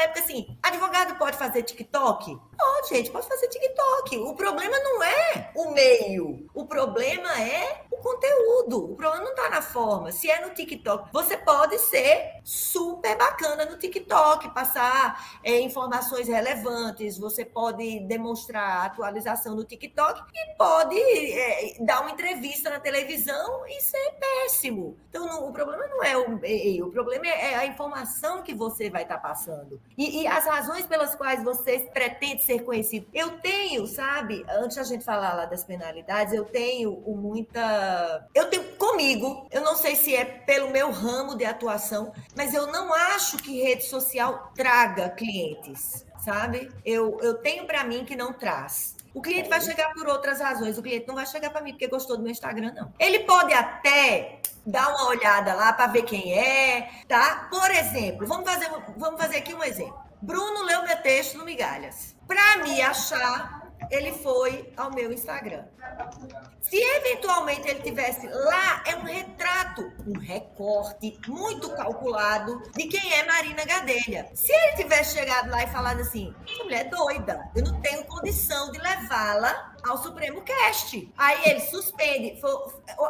época 0.00 0.20
assim: 0.20 0.56
advogado 0.62 1.18
pode 1.18 1.36
fazer 1.36 1.62
TikTok? 1.62 2.38
Pode, 2.56 2.88
gente, 2.88 3.10
pode 3.10 3.26
fazer 3.26 3.48
TikTok. 3.48 4.18
O 4.18 4.34
problema 4.34 4.78
não 4.78 5.02
é 5.02 5.50
o 5.54 5.70
meio, 5.70 6.48
o 6.54 6.66
problema 6.66 7.40
é 7.40 7.84
o 7.90 7.96
conteúdo. 7.96 8.92
O 8.92 8.96
problema 8.96 9.24
não 9.24 9.30
está 9.30 9.48
na 9.50 9.62
forma. 9.62 10.12
Se 10.12 10.30
é 10.30 10.40
no 10.40 10.54
TikTok, 10.54 11.10
você 11.12 11.36
pode 11.36 11.78
ser 11.78 12.40
super 12.44 13.16
bacana 13.16 13.64
no 13.64 13.78
TikTok, 13.78 14.54
passar 14.54 15.38
é, 15.42 15.60
informações 15.60 16.28
relevantes, 16.28 17.18
você 17.18 17.44
pode 17.44 18.00
demonstrar 18.00 18.86
atualização 18.86 19.54
no 19.54 19.64
TikTok 19.64 20.22
e 20.32 20.56
pode 20.56 20.96
é, 20.98 21.76
dar 21.80 22.02
uma 22.02 22.10
entrevista 22.10 22.70
na 22.70 22.80
televisão 22.80 23.66
e 23.66 23.80
ser 23.80 24.14
péssimo. 24.20 24.65
Então, 25.08 25.26
não, 25.26 25.48
o 25.48 25.52
problema 25.52 25.86
não 25.86 26.02
é 26.02 26.16
o 26.16 26.38
meio, 26.38 26.86
o 26.86 26.90
problema 26.90 27.26
é, 27.26 27.52
é 27.52 27.56
a 27.56 27.66
informação 27.66 28.42
que 28.42 28.54
você 28.54 28.90
vai 28.90 29.02
estar 29.02 29.16
tá 29.16 29.20
passando. 29.20 29.80
E, 29.96 30.22
e, 30.22 30.26
as 30.26 30.44
razões 30.44 30.86
pelas 30.86 31.14
quais 31.14 31.42
você 31.42 31.78
pretende 31.92 32.42
ser 32.42 32.62
conhecido. 32.64 33.06
Eu 33.12 33.38
tenho, 33.38 33.86
sabe, 33.86 34.44
antes 34.48 34.76
da 34.76 34.84
gente 34.84 35.04
falar 35.04 35.34
lá 35.34 35.46
das 35.46 35.64
penalidades, 35.64 36.32
eu 36.32 36.44
tenho 36.44 36.92
muita. 37.06 38.26
Eu 38.34 38.48
tenho 38.50 38.64
comigo, 38.76 39.46
eu 39.50 39.62
não 39.62 39.76
sei 39.76 39.96
se 39.96 40.14
é 40.14 40.24
pelo 40.24 40.70
meu 40.70 40.90
ramo 40.90 41.36
de 41.36 41.44
atuação, 41.44 42.12
mas 42.36 42.54
eu 42.54 42.66
não 42.66 42.92
acho 42.92 43.36
que 43.38 43.62
rede 43.62 43.84
social 43.84 44.52
traga 44.54 45.10
clientes 45.10 46.06
sabe? 46.26 46.68
Eu, 46.84 47.18
eu 47.22 47.34
tenho 47.34 47.66
para 47.66 47.84
mim 47.84 48.04
que 48.04 48.16
não 48.16 48.32
traz. 48.32 48.95
O 49.16 49.22
cliente 49.22 49.48
vai 49.48 49.62
chegar 49.62 49.94
por 49.94 50.06
outras 50.06 50.42
razões. 50.42 50.76
O 50.76 50.82
cliente 50.82 51.08
não 51.08 51.14
vai 51.14 51.24
chegar 51.24 51.48
para 51.48 51.62
mim 51.62 51.70
porque 51.72 51.88
gostou 51.88 52.18
do 52.18 52.22
meu 52.22 52.30
Instagram, 52.30 52.74
não. 52.74 52.92
Ele 53.00 53.20
pode 53.20 53.50
até 53.54 54.42
dar 54.66 54.88
uma 54.90 55.06
olhada 55.06 55.54
lá 55.54 55.72
para 55.72 55.86
ver 55.86 56.02
quem 56.02 56.38
é, 56.38 56.90
tá? 57.08 57.48
Por 57.50 57.70
exemplo, 57.70 58.26
vamos 58.26 58.46
fazer, 58.46 58.70
vamos 58.94 59.18
fazer 59.18 59.38
aqui 59.38 59.54
um 59.54 59.64
exemplo. 59.64 59.98
Bruno 60.20 60.64
leu 60.64 60.82
meu 60.82 60.98
texto 60.98 61.38
no 61.38 61.46
Migalhas. 61.46 62.14
Para 62.28 62.58
me 62.62 62.82
achar, 62.82 63.65
ele 63.90 64.12
foi 64.12 64.72
ao 64.76 64.90
meu 64.92 65.12
Instagram. 65.12 65.64
Se 66.60 66.76
eventualmente 66.76 67.68
ele 67.68 67.80
tivesse 67.80 68.26
lá, 68.26 68.82
é 68.86 68.96
um 68.96 69.04
retrato, 69.04 69.92
um 70.06 70.18
recorte 70.18 71.18
muito 71.28 71.70
calculado 71.76 72.60
de 72.74 72.88
quem 72.88 73.12
é 73.12 73.24
Marina 73.24 73.64
Gadelha. 73.64 74.28
Se 74.34 74.52
ele 74.52 74.76
tivesse 74.76 75.14
chegado 75.14 75.50
lá 75.50 75.62
e 75.62 75.68
falado 75.68 76.00
assim, 76.00 76.34
essa 76.48 76.64
mulher 76.64 76.86
é 76.86 76.88
doida, 76.88 77.50
eu 77.54 77.62
não 77.62 77.80
tenho 77.80 78.04
condição 78.04 78.70
de 78.72 78.78
levá-la 78.78 79.75
ao 79.88 80.02
Supremo 80.02 80.42
Cast. 80.42 81.12
Aí 81.16 81.50
ele 81.50 81.60
suspende, 81.60 82.40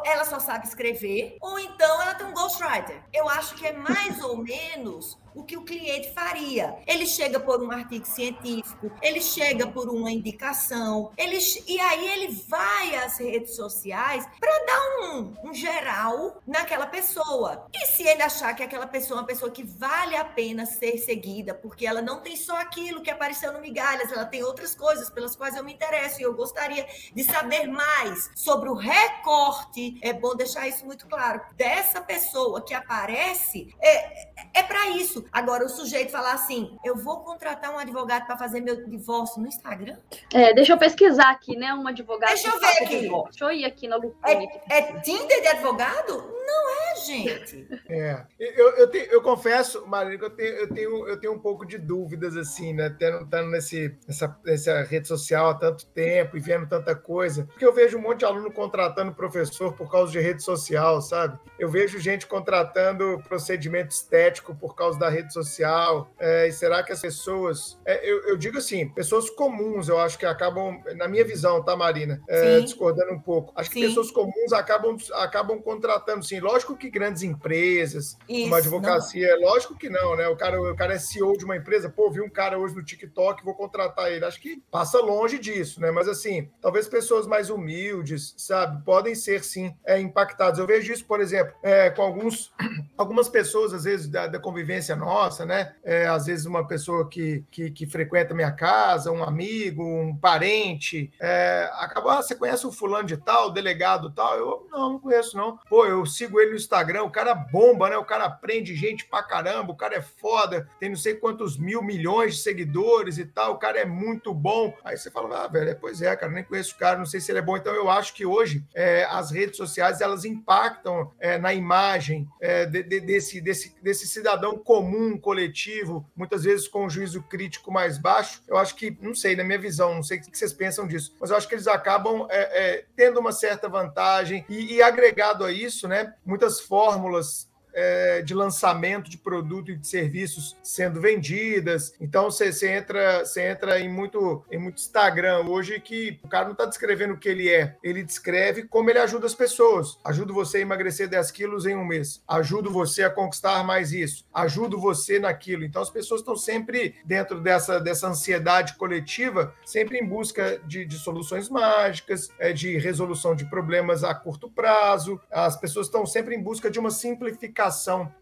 ela 0.04 0.24
só 0.24 0.38
sabe 0.38 0.66
escrever, 0.66 1.36
ou 1.40 1.58
então 1.58 2.02
ela 2.02 2.14
tem 2.14 2.26
um 2.26 2.34
ghostwriter. 2.34 3.02
Eu 3.12 3.28
acho 3.28 3.54
que 3.54 3.66
é 3.66 3.72
mais 3.72 4.22
ou 4.22 4.36
menos 4.36 5.18
o 5.36 5.44
que 5.44 5.56
o 5.56 5.62
cliente 5.62 6.12
faria. 6.14 6.78
Ele 6.86 7.06
chega 7.06 7.38
por 7.38 7.62
um 7.62 7.70
artigo 7.70 8.06
científico, 8.06 8.90
ele 9.02 9.20
chega 9.20 9.66
por 9.66 9.90
uma 9.90 10.10
indicação, 10.10 11.12
ele, 11.16 11.38
e 11.66 11.78
aí 11.78 12.08
ele 12.08 12.28
vai 12.48 12.96
às 12.96 13.18
redes 13.18 13.54
sociais 13.54 14.26
para 14.40 14.64
dar 14.64 15.10
um, 15.10 15.34
um 15.44 15.54
geral 15.54 16.40
naquela 16.46 16.86
pessoa. 16.86 17.66
E 17.74 17.86
se 17.88 18.02
ele 18.02 18.22
achar 18.22 18.54
que 18.54 18.62
aquela 18.62 18.86
pessoa 18.86 19.18
é 19.18 19.20
uma 19.20 19.26
pessoa 19.26 19.50
que 19.50 19.62
vale 19.62 20.16
a 20.16 20.24
pena 20.24 20.64
ser 20.64 20.96
seguida, 20.96 21.52
porque 21.52 21.86
ela 21.86 22.00
não 22.00 22.20
tem 22.22 22.34
só 22.34 22.56
aquilo 22.58 23.02
que 23.02 23.10
apareceu 23.10 23.52
no 23.52 23.60
Migalhas, 23.60 24.10
ela 24.10 24.24
tem 24.24 24.42
outras 24.42 24.74
coisas 24.74 25.10
pelas 25.10 25.36
quais 25.36 25.54
eu 25.54 25.62
me 25.62 25.74
interesso 25.74 26.18
e 26.18 26.24
eu 26.24 26.32
gostaria 26.34 26.65
de 27.14 27.24
saber 27.24 27.66
mais 27.66 28.30
sobre 28.34 28.68
o 28.68 28.74
recorte, 28.74 29.98
é 30.02 30.12
bom 30.12 30.34
deixar 30.34 30.68
isso 30.68 30.84
muito 30.84 31.06
claro, 31.06 31.40
dessa 31.56 32.00
pessoa 32.00 32.60
que 32.60 32.74
aparece, 32.74 33.74
é, 33.80 34.60
é 34.60 34.62
para 34.62 34.90
isso. 34.90 35.24
Agora, 35.32 35.64
o 35.64 35.68
sujeito 35.68 36.10
falar 36.10 36.32
assim: 36.32 36.76
eu 36.84 36.96
vou 36.96 37.20
contratar 37.20 37.72
um 37.72 37.78
advogado 37.78 38.26
para 38.26 38.36
fazer 38.36 38.60
meu 38.60 38.88
divórcio 38.88 39.40
no 39.40 39.48
Instagram? 39.48 39.96
É, 40.32 40.54
deixa 40.54 40.72
eu 40.72 40.78
pesquisar 40.78 41.30
aqui, 41.30 41.56
né? 41.56 41.72
Um 41.74 41.86
advogado. 41.86 42.28
Deixa 42.28 42.48
eu 42.48 42.58
ver 42.58 42.82
aqui. 42.82 43.08
Deixa 43.08 43.44
eu 43.44 43.50
ir 43.52 43.64
aqui 43.64 43.88
Lupine. 43.88 44.48
É, 44.70 44.78
é 44.78 45.00
Tinder 45.00 45.40
de 45.40 45.48
advogado? 45.48 46.35
Não 46.46 46.70
é, 46.70 46.94
gente. 46.96 47.66
É. 47.88 48.24
Eu, 48.38 48.70
eu, 48.76 48.90
te, 48.90 49.08
eu 49.10 49.20
confesso, 49.20 49.86
Maria, 49.86 50.16
que 50.16 50.24
eu 50.24 50.30
tenho, 50.30 50.54
eu, 50.54 50.68
tenho, 50.72 51.08
eu 51.08 51.16
tenho 51.20 51.32
um 51.32 51.38
pouco 51.38 51.66
de 51.66 51.76
dúvidas, 51.76 52.36
assim, 52.36 52.72
né? 52.72 52.94
Tendo, 52.96 53.24
estando 53.24 53.50
nesse, 53.50 53.96
nessa, 54.06 54.38
nessa 54.44 54.82
rede 54.82 55.08
social 55.08 55.50
há 55.50 55.54
tanto 55.54 55.86
tempo 55.86 56.36
e 56.36 56.40
vendo 56.40 56.68
tanta 56.68 56.94
coisa. 56.94 57.44
Porque 57.46 57.64
eu 57.64 57.72
vejo 57.72 57.98
um 57.98 58.02
monte 58.02 58.20
de 58.20 58.24
aluno 58.24 58.52
contratando 58.52 59.14
professor 59.14 59.72
por 59.72 59.90
causa 59.90 60.12
de 60.12 60.20
rede 60.20 60.42
social, 60.42 61.00
sabe? 61.02 61.38
Eu 61.58 61.68
vejo 61.68 61.98
gente 61.98 62.26
contratando 62.26 63.20
procedimento 63.28 63.90
estético 63.90 64.54
por 64.54 64.74
causa 64.76 64.98
da 64.98 65.08
rede 65.08 65.32
social. 65.32 66.08
É, 66.18 66.46
e 66.46 66.52
será 66.52 66.82
que 66.82 66.92
as 66.92 67.00
pessoas. 67.00 67.78
É, 67.84 68.08
eu, 68.08 68.28
eu, 68.28 68.36
digo 68.36 68.58
assim, 68.58 68.88
pessoas 68.88 69.28
comuns, 69.30 69.88
eu 69.88 69.98
acho 69.98 70.18
que 70.18 70.26
acabam, 70.26 70.80
na 70.94 71.08
minha 71.08 71.24
visão, 71.24 71.62
tá, 71.62 71.76
Marina? 71.76 72.22
É, 72.28 72.60
discordando 72.60 73.12
um 73.12 73.20
pouco. 73.20 73.52
Acho 73.56 73.70
que 73.70 73.80
sim. 73.80 73.86
pessoas 73.88 74.10
comuns 74.10 74.52
acabam, 74.52 74.96
acabam 75.14 75.60
contratando, 75.60 76.24
sim. 76.36 76.40
Lógico 76.40 76.76
que 76.76 76.90
grandes 76.90 77.22
empresas, 77.22 78.16
Isso, 78.28 78.46
uma 78.46 78.58
advocacia, 78.58 79.36
não. 79.36 79.48
lógico 79.48 79.76
que 79.76 79.88
não, 79.88 80.16
né? 80.16 80.28
O 80.28 80.36
cara, 80.36 80.60
o 80.60 80.76
cara 80.76 80.94
é 80.94 80.98
CEO 80.98 81.36
de 81.36 81.44
uma 81.44 81.56
empresa, 81.56 81.88
pô, 81.88 82.10
vi 82.10 82.20
um 82.20 82.28
cara 82.28 82.58
hoje 82.58 82.74
no 82.74 82.84
TikTok, 82.84 83.44
vou 83.44 83.54
contratar 83.54 84.10
ele. 84.10 84.24
Acho 84.24 84.40
que 84.40 84.62
passa 84.70 85.00
longe 85.00 85.38
disso, 85.38 85.80
né? 85.80 85.90
Mas 85.90 86.08
assim, 86.08 86.48
talvez 86.60 86.88
pessoas 86.88 87.26
mais 87.26 87.50
humildes, 87.50 88.34
sabe, 88.36 88.84
podem 88.84 89.14
ser 89.14 89.42
sim 89.44 89.74
é, 89.84 89.98
impactadas. 90.00 90.58
Eu 90.58 90.66
vejo 90.66 90.92
isso, 90.92 91.04
por 91.04 91.20
exemplo, 91.20 91.54
é, 91.62 91.90
com 91.90 92.02
alguns, 92.02 92.52
algumas 92.96 93.28
pessoas, 93.28 93.72
às 93.72 93.84
vezes, 93.84 94.08
da, 94.08 94.26
da 94.26 94.38
convivência 94.38 94.94
nossa, 94.94 95.44
né? 95.44 95.74
É, 95.82 96.06
às 96.06 96.26
vezes 96.26 96.46
uma 96.46 96.66
pessoa 96.66 97.08
que, 97.08 97.44
que, 97.50 97.70
que, 97.70 97.86
frequenta 97.86 98.34
minha 98.34 98.50
casa, 98.50 99.12
um 99.12 99.22
amigo, 99.22 99.82
um 99.82 100.16
parente, 100.16 101.12
é, 101.20 101.70
acaba, 101.74 102.18
ah, 102.18 102.22
você 102.22 102.34
conhece 102.34 102.66
o 102.66 102.72
fulano 102.72 103.06
de 103.06 103.16
tal, 103.16 103.48
o 103.48 103.50
delegado 103.50 104.10
tal? 104.10 104.36
Eu 104.36 104.66
não, 104.70 104.92
não 104.92 104.98
conheço, 104.98 105.36
não. 105.36 105.58
Pô, 105.68 105.86
eu 105.86 106.04
sigo 106.04 106.25
ele 106.40 106.50
no 106.50 106.56
Instagram, 106.56 107.02
o 107.02 107.10
cara 107.10 107.34
bomba, 107.34 107.88
né? 107.88 107.96
O 107.96 108.04
cara 108.04 108.28
prende 108.28 108.74
gente 108.74 109.06
pra 109.06 109.22
caramba, 109.22 109.72
o 109.72 109.76
cara 109.76 109.96
é 109.96 110.02
foda, 110.02 110.68
tem 110.78 110.88
não 110.88 110.96
sei 110.96 111.14
quantos 111.14 111.56
mil 111.56 111.82
milhões 111.82 112.36
de 112.36 112.42
seguidores 112.42 113.18
e 113.18 113.24
tal, 113.24 113.54
o 113.54 113.58
cara 113.58 113.78
é 113.78 113.84
muito 113.84 114.34
bom. 114.34 114.76
Aí 114.84 114.96
você 114.96 115.10
fala, 115.10 115.44
ah, 115.44 115.48
velho, 115.48 115.76
pois 115.80 116.02
é, 116.02 116.14
cara, 116.16 116.32
nem 116.32 116.44
conheço 116.44 116.74
o 116.74 116.78
cara, 116.78 116.98
não 116.98 117.06
sei 117.06 117.20
se 117.20 117.30
ele 117.30 117.38
é 117.38 117.42
bom. 117.42 117.56
Então 117.56 117.74
eu 117.74 117.90
acho 117.90 118.14
que 118.14 118.26
hoje 118.26 118.64
é, 118.74 119.04
as 119.04 119.30
redes 119.30 119.56
sociais 119.56 120.00
elas 120.00 120.24
impactam 120.24 121.12
é, 121.18 121.38
na 121.38 121.52
imagem 121.52 122.28
é, 122.40 122.66
de, 122.66 122.82
de, 122.82 123.00
desse, 123.00 123.40
desse, 123.40 123.74
desse 123.82 124.06
cidadão 124.06 124.58
comum, 124.58 125.18
coletivo, 125.18 126.08
muitas 126.16 126.44
vezes 126.44 126.68
com 126.68 126.86
um 126.86 126.90
juízo 126.90 127.22
crítico 127.22 127.72
mais 127.72 127.98
baixo. 127.98 128.42
Eu 128.48 128.56
acho 128.56 128.74
que, 128.74 128.96
não 129.00 129.14
sei, 129.14 129.36
na 129.36 129.44
minha 129.44 129.58
visão, 129.58 129.94
não 129.94 130.02
sei 130.02 130.18
o 130.18 130.22
que 130.22 130.36
vocês 130.36 130.52
pensam 130.52 130.86
disso, 130.86 131.14
mas 131.20 131.30
eu 131.30 131.36
acho 131.36 131.48
que 131.48 131.54
eles 131.54 131.66
acabam 131.66 132.26
é, 132.30 132.40
é, 132.40 132.84
tendo 132.96 133.20
uma 133.20 133.32
certa 133.32 133.68
vantagem 133.68 134.44
e, 134.48 134.74
e 134.74 134.82
agregado 134.82 135.44
a 135.44 135.52
isso, 135.52 135.86
né, 135.88 136.14
muitas 136.24 136.60
fórmulas 136.60 137.50
é, 137.76 138.22
de 138.22 138.34
lançamento 138.34 139.10
de 139.10 139.18
produto 139.18 139.70
e 139.70 139.76
de 139.76 139.86
serviços 139.86 140.56
sendo 140.62 141.00
vendidas. 141.00 141.94
Então 142.00 142.30
você, 142.30 142.50
você 142.50 142.72
entra, 142.72 143.24
você 143.24 143.42
entra 143.42 143.78
em 143.78 143.88
muito, 143.88 144.42
em 144.50 144.58
muito 144.58 144.78
Instagram 144.78 145.40
hoje 145.46 145.78
que 145.78 146.18
o 146.24 146.28
cara 146.28 146.46
não 146.46 146.52
está 146.52 146.64
descrevendo 146.64 147.14
o 147.14 147.18
que 147.18 147.28
ele 147.28 147.50
é, 147.50 147.76
ele 147.82 148.02
descreve 148.02 148.62
como 148.64 148.88
ele 148.88 148.98
ajuda 148.98 149.26
as 149.26 149.34
pessoas. 149.34 149.98
Ajudo 150.04 150.32
você 150.32 150.58
a 150.58 150.60
emagrecer 150.60 151.08
10 151.08 151.30
quilos 151.30 151.66
em 151.66 151.76
um 151.76 151.84
mês. 151.84 152.22
Ajudo 152.26 152.70
você 152.70 153.04
a 153.04 153.10
conquistar 153.10 153.62
mais 153.62 153.92
isso. 153.92 154.24
Ajudo 154.32 154.80
você 154.80 155.18
naquilo. 155.18 155.64
Então 155.64 155.82
as 155.82 155.90
pessoas 155.90 156.22
estão 156.22 156.36
sempre 156.36 156.94
dentro 157.04 157.40
dessa, 157.40 157.78
dessa 157.78 158.08
ansiedade 158.08 158.74
coletiva, 158.74 159.54
sempre 159.64 159.98
em 159.98 160.06
busca 160.06 160.58
de, 160.66 160.84
de 160.86 160.96
soluções 160.96 161.48
mágicas, 161.50 162.30
é, 162.38 162.52
de 162.52 162.78
resolução 162.78 163.34
de 163.34 163.44
problemas 163.44 164.02
a 164.02 164.14
curto 164.14 164.50
prazo. 164.50 165.20
As 165.30 165.56
pessoas 165.56 165.86
estão 165.86 166.06
sempre 166.06 166.34
em 166.34 166.42
busca 166.42 166.70
de 166.70 166.78
uma 166.78 166.90
simplificação, 166.90 167.65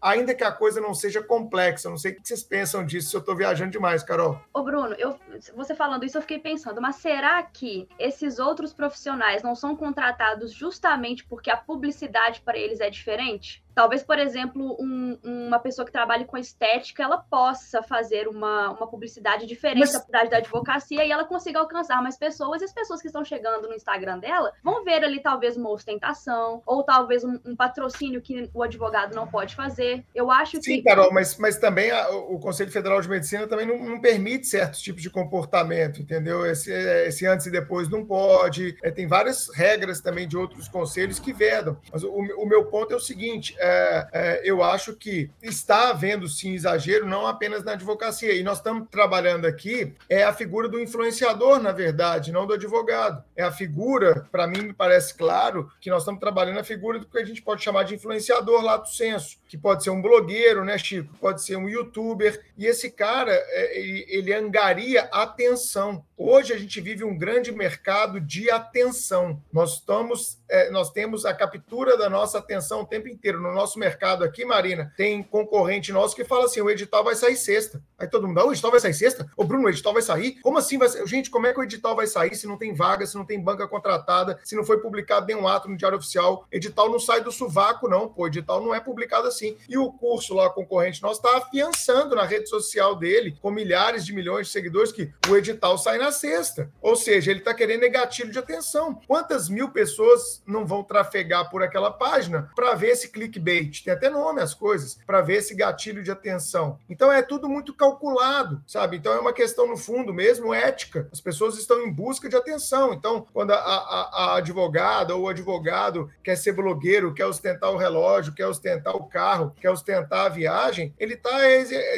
ainda 0.01 0.33
que 0.33 0.43
a 0.43 0.51
coisa 0.51 0.79
não 0.79 0.93
seja 0.93 1.21
complexa. 1.21 1.89
Não 1.89 1.97
sei 1.97 2.11
o 2.11 2.15
que 2.15 2.27
vocês 2.27 2.43
pensam 2.43 2.85
disso, 2.85 3.09
se 3.09 3.15
eu 3.15 3.19
estou 3.19 3.35
viajando 3.35 3.71
demais, 3.71 4.03
Carol. 4.03 4.39
Ô, 4.53 4.63
Bruno, 4.63 4.95
eu, 4.97 5.17
você 5.55 5.75
falando 5.75 6.05
isso, 6.05 6.17
eu 6.17 6.21
fiquei 6.21 6.39
pensando, 6.39 6.81
mas 6.81 6.97
será 6.97 7.41
que 7.43 7.87
esses 7.99 8.39
outros 8.39 8.73
profissionais 8.73 9.43
não 9.43 9.55
são 9.55 9.75
contratados 9.75 10.51
justamente 10.51 11.25
porque 11.25 11.49
a 11.49 11.57
publicidade 11.57 12.41
para 12.41 12.57
eles 12.57 12.79
é 12.79 12.89
diferente? 12.89 13.64
Talvez, 13.75 14.03
por 14.03 14.17
exemplo, 14.17 14.77
um, 14.79 15.19
uma 15.21 15.59
pessoa 15.59 15.85
que 15.85 15.91
trabalhe 15.91 16.23
com 16.23 16.37
estética, 16.37 17.03
ela 17.03 17.17
possa 17.17 17.83
fazer 17.83 18.25
uma, 18.25 18.71
uma 18.71 18.87
publicidade 18.87 19.45
diferente 19.45 19.79
Mas... 19.79 19.91
da 19.91 19.99
publicidade 19.99 20.29
da 20.29 20.37
advocacia 20.37 21.03
e 21.03 21.11
ela 21.11 21.25
consiga 21.25 21.59
alcançar 21.59 22.01
mais 22.01 22.17
pessoas. 22.17 22.61
E 22.61 22.65
as 22.65 22.73
pessoas 22.73 23.01
que 23.01 23.07
estão 23.07 23.25
chegando 23.25 23.67
no 23.67 23.75
Instagram 23.75 24.19
dela 24.19 24.53
vão 24.63 24.85
ver 24.85 25.03
ali 25.03 25.19
talvez 25.19 25.57
uma 25.57 25.69
ostentação 25.69 26.63
ou 26.65 26.83
talvez 26.83 27.25
um, 27.25 27.37
um 27.45 27.53
patrocínio 27.53 28.21
que 28.21 28.49
o 28.53 28.63
advogado 28.63 29.13
não 29.13 29.27
pode 29.27 29.53
fazer. 29.53 30.05
Eu 30.15 30.31
acho 30.31 30.51
Sim, 30.53 30.61
que... 30.61 30.75
Sim, 30.75 30.83
Carol, 30.83 31.11
mas, 31.11 31.37
mas 31.37 31.57
também 31.57 31.91
a, 31.91 32.09
o 32.11 32.39
Conselho 32.39 32.71
Federal 32.71 33.01
de 33.01 33.09
Medicina 33.09 33.45
também 33.45 33.67
não, 33.67 33.77
não, 33.77 33.99
permite 33.99 34.47
certos 34.47 34.81
tipos 34.81 35.01
de 35.01 35.09
comportamento, 35.09 36.01
entendeu? 36.01 36.45
Esse, 36.45 36.71
esse 36.71 37.25
antes 37.25 37.45
e 37.45 37.51
depois 37.51 37.89
não 37.89 38.05
pode. 38.05 38.77
É, 38.81 38.89
tem 38.89 39.05
várias 39.05 39.49
regras 39.53 39.99
também 39.99 40.25
de 40.25 40.37
outros 40.37 40.69
conselhos 40.69 41.19
que 41.19 41.33
vedam. 41.33 41.77
Mas 41.91 42.03
o, 42.03 42.09
o 42.09 42.45
meu 42.45 42.65
ponto 42.65 42.93
é 42.93 42.95
o 42.95 42.99
seguinte 42.99 43.53
é, 43.65 44.07
é, 44.13 44.41
eu 44.43 44.61
acho 44.61 44.95
que 44.95 45.31
está 45.41 45.89
havendo 45.89 46.27
sim 46.27 46.53
exagero, 46.53 47.07
não 47.07 47.25
apenas 47.25 47.63
na 47.63 47.71
advocacia. 47.71 48.33
E 48.33 48.43
nós 48.43 48.57
estamos 48.57 48.87
trabalhando 48.89 49.45
aqui, 49.45 49.93
é 50.07 50.23
a 50.23 50.33
figura 50.33 50.69
do 50.69 50.79
influenciador, 50.79 51.59
na 51.59 51.71
verdade, 51.71 52.31
não 52.31 52.45
do 52.45 52.53
advogado. 52.53 53.23
É 53.35 53.43
a 53.43 53.51
figura, 53.51 54.27
para 54.31 54.45
mim, 54.45 54.61
me 54.61 54.73
parece 54.73 55.15
claro, 55.15 55.71
que 55.81 55.89
nós 55.89 56.03
estamos 56.03 56.19
trabalhando 56.19 56.59
a 56.59 56.63
figura 56.63 56.99
do 56.99 57.07
que 57.07 57.17
a 57.17 57.25
gente 57.25 57.41
pode 57.41 57.63
chamar 57.63 57.83
de 57.83 57.95
influenciador 57.95 58.61
lato 58.61 58.89
senso, 58.89 59.37
que 59.47 59.57
pode 59.57 59.83
ser 59.83 59.89
um 59.89 60.01
blogueiro, 60.01 60.63
né, 60.63 60.77
Chico? 60.77 61.15
Pode 61.19 61.43
ser 61.43 61.55
um 61.55 61.67
youtuber. 61.67 62.43
E 62.55 62.67
esse 62.67 62.91
cara, 62.91 63.31
é, 63.31 63.79
ele, 63.79 64.05
ele 64.07 64.33
angaria 64.33 65.09
atenção. 65.11 66.05
Hoje 66.15 66.53
a 66.53 66.57
gente 66.57 66.79
vive 66.79 67.03
um 67.03 67.17
grande 67.17 67.51
mercado 67.51 68.21
de 68.21 68.49
atenção. 68.51 69.41
Nós 69.51 69.73
estamos, 69.73 70.39
é, 70.47 70.69
nós 70.69 70.91
temos 70.91 71.25
a 71.25 71.33
captura 71.33 71.97
da 71.97 72.09
nossa 72.09 72.37
atenção 72.37 72.81
o 72.81 72.85
tempo 72.85 73.07
inteiro. 73.07 73.41
No 73.41 73.51
nosso 73.55 73.79
mercado 73.79 74.23
aqui, 74.23 74.45
Marina, 74.45 74.93
tem 74.95 75.23
concorrente 75.23 75.91
nosso 75.91 76.15
que 76.15 76.23
fala 76.23 76.45
assim: 76.45 76.61
o 76.61 76.69
edital 76.69 77.03
vai 77.03 77.15
sair 77.15 77.35
sexta. 77.35 77.81
Aí 77.97 78.07
todo 78.07 78.27
mundo, 78.27 78.39
ah, 78.39 78.45
o 78.45 78.51
edital 78.51 78.71
vai 78.71 78.79
sair 78.79 78.93
sexta? 78.93 79.29
Ô, 79.35 79.43
Bruno, 79.43 79.65
o 79.65 79.69
edital 79.69 79.93
vai 79.93 80.01
sair? 80.01 80.39
Como 80.41 80.57
assim 80.57 80.77
vai 80.77 80.89
sair? 80.89 81.07
Gente, 81.07 81.29
como 81.29 81.47
é 81.47 81.53
que 81.53 81.59
o 81.59 81.63
edital 81.63 81.95
vai 81.95 82.07
sair 82.07 82.35
se 82.35 82.45
não 82.45 82.57
tem 82.57 82.73
vaga, 82.73 83.05
se 83.05 83.15
não 83.15 83.25
tem 83.25 83.41
banca 83.41 83.67
contratada, 83.67 84.39
se 84.43 84.55
não 84.55 84.63
foi 84.63 84.79
publicado 84.79 85.25
nenhum 85.25 85.47
ato 85.47 85.69
no 85.69 85.77
Diário 85.77 85.97
Oficial? 85.97 86.45
Edital 86.51 86.89
não 86.89 86.99
sai 86.99 87.21
do 87.21 87.31
sovaco, 87.31 87.87
não, 87.87 88.07
pô. 88.07 88.27
Edital 88.27 88.61
não 88.61 88.75
é 88.75 88.79
publicado 88.79 89.27
assim. 89.27 89.57
E 89.69 89.77
o 89.77 89.91
curso 89.91 90.33
lá, 90.33 90.49
concorrente 90.49 91.01
nosso, 91.01 91.21
está 91.21 91.37
afiançando 91.37 92.15
na 92.15 92.23
rede 92.23 92.49
social 92.49 92.95
dele, 92.95 93.37
com 93.41 93.49
milhares 93.49 94.05
de 94.05 94.13
milhões 94.13 94.47
de 94.47 94.53
seguidores, 94.53 94.91
que 94.91 95.11
o 95.29 95.35
edital 95.35 95.77
sai 95.77 95.97
na 95.97 96.11
sexta. 96.11 96.69
Ou 96.81 96.95
seja, 96.95 97.31
ele 97.31 97.39
está 97.39 97.53
querendo 97.53 97.89
gatilho 97.89 98.31
de 98.31 98.39
atenção. 98.39 98.99
Quantas 99.07 99.47
mil 99.47 99.69
pessoas 99.69 100.43
não 100.45 100.65
vão 100.65 100.83
trafegar 100.83 101.49
por 101.49 101.63
aquela 101.63 101.91
página 101.91 102.49
para 102.55 102.73
ver 102.75 102.89
esse 102.89 103.09
clickbait? 103.45 103.83
Tem 103.83 103.93
até 103.93 104.09
nome 104.09 104.41
as 104.41 104.53
coisas, 104.53 104.97
para 105.05 105.21
ver 105.21 105.35
esse 105.35 105.55
gatilho 105.55 106.03
de 106.03 106.11
atenção. 106.11 106.79
Então 106.89 107.11
é 107.11 107.21
tudo 107.21 107.47
muito 107.47 107.73
calculado, 107.73 108.61
sabe? 108.65 108.97
Então 108.97 109.13
é 109.13 109.19
uma 109.19 109.33
questão, 109.33 109.67
no 109.67 109.77
fundo 109.77 110.13
mesmo, 110.13 110.53
ética. 110.53 111.07
As 111.11 111.21
pessoas 111.21 111.57
estão 111.57 111.81
em 111.81 111.91
busca 111.91 112.27
de 112.27 112.35
atenção. 112.35 112.93
Então, 112.93 113.25
quando 113.31 113.51
a, 113.51 113.57
a, 113.57 114.09
a 114.13 114.37
advogada 114.37 115.15
ou 115.15 115.23
o 115.23 115.29
advogado 115.29 116.09
quer 116.23 116.35
ser 116.35 116.53
blogueiro, 116.53 117.13
quer 117.13 117.25
ostentar 117.25 117.71
o 117.71 117.77
relógio, 117.77 118.33
quer 118.33 118.47
ostentar 118.47 118.95
o 118.95 119.05
carro, 119.05 119.53
quer 119.61 119.69
ostentar 119.69 120.25
a 120.25 120.29
viagem, 120.29 120.93
ele 120.97 121.15
tá, 121.15 121.37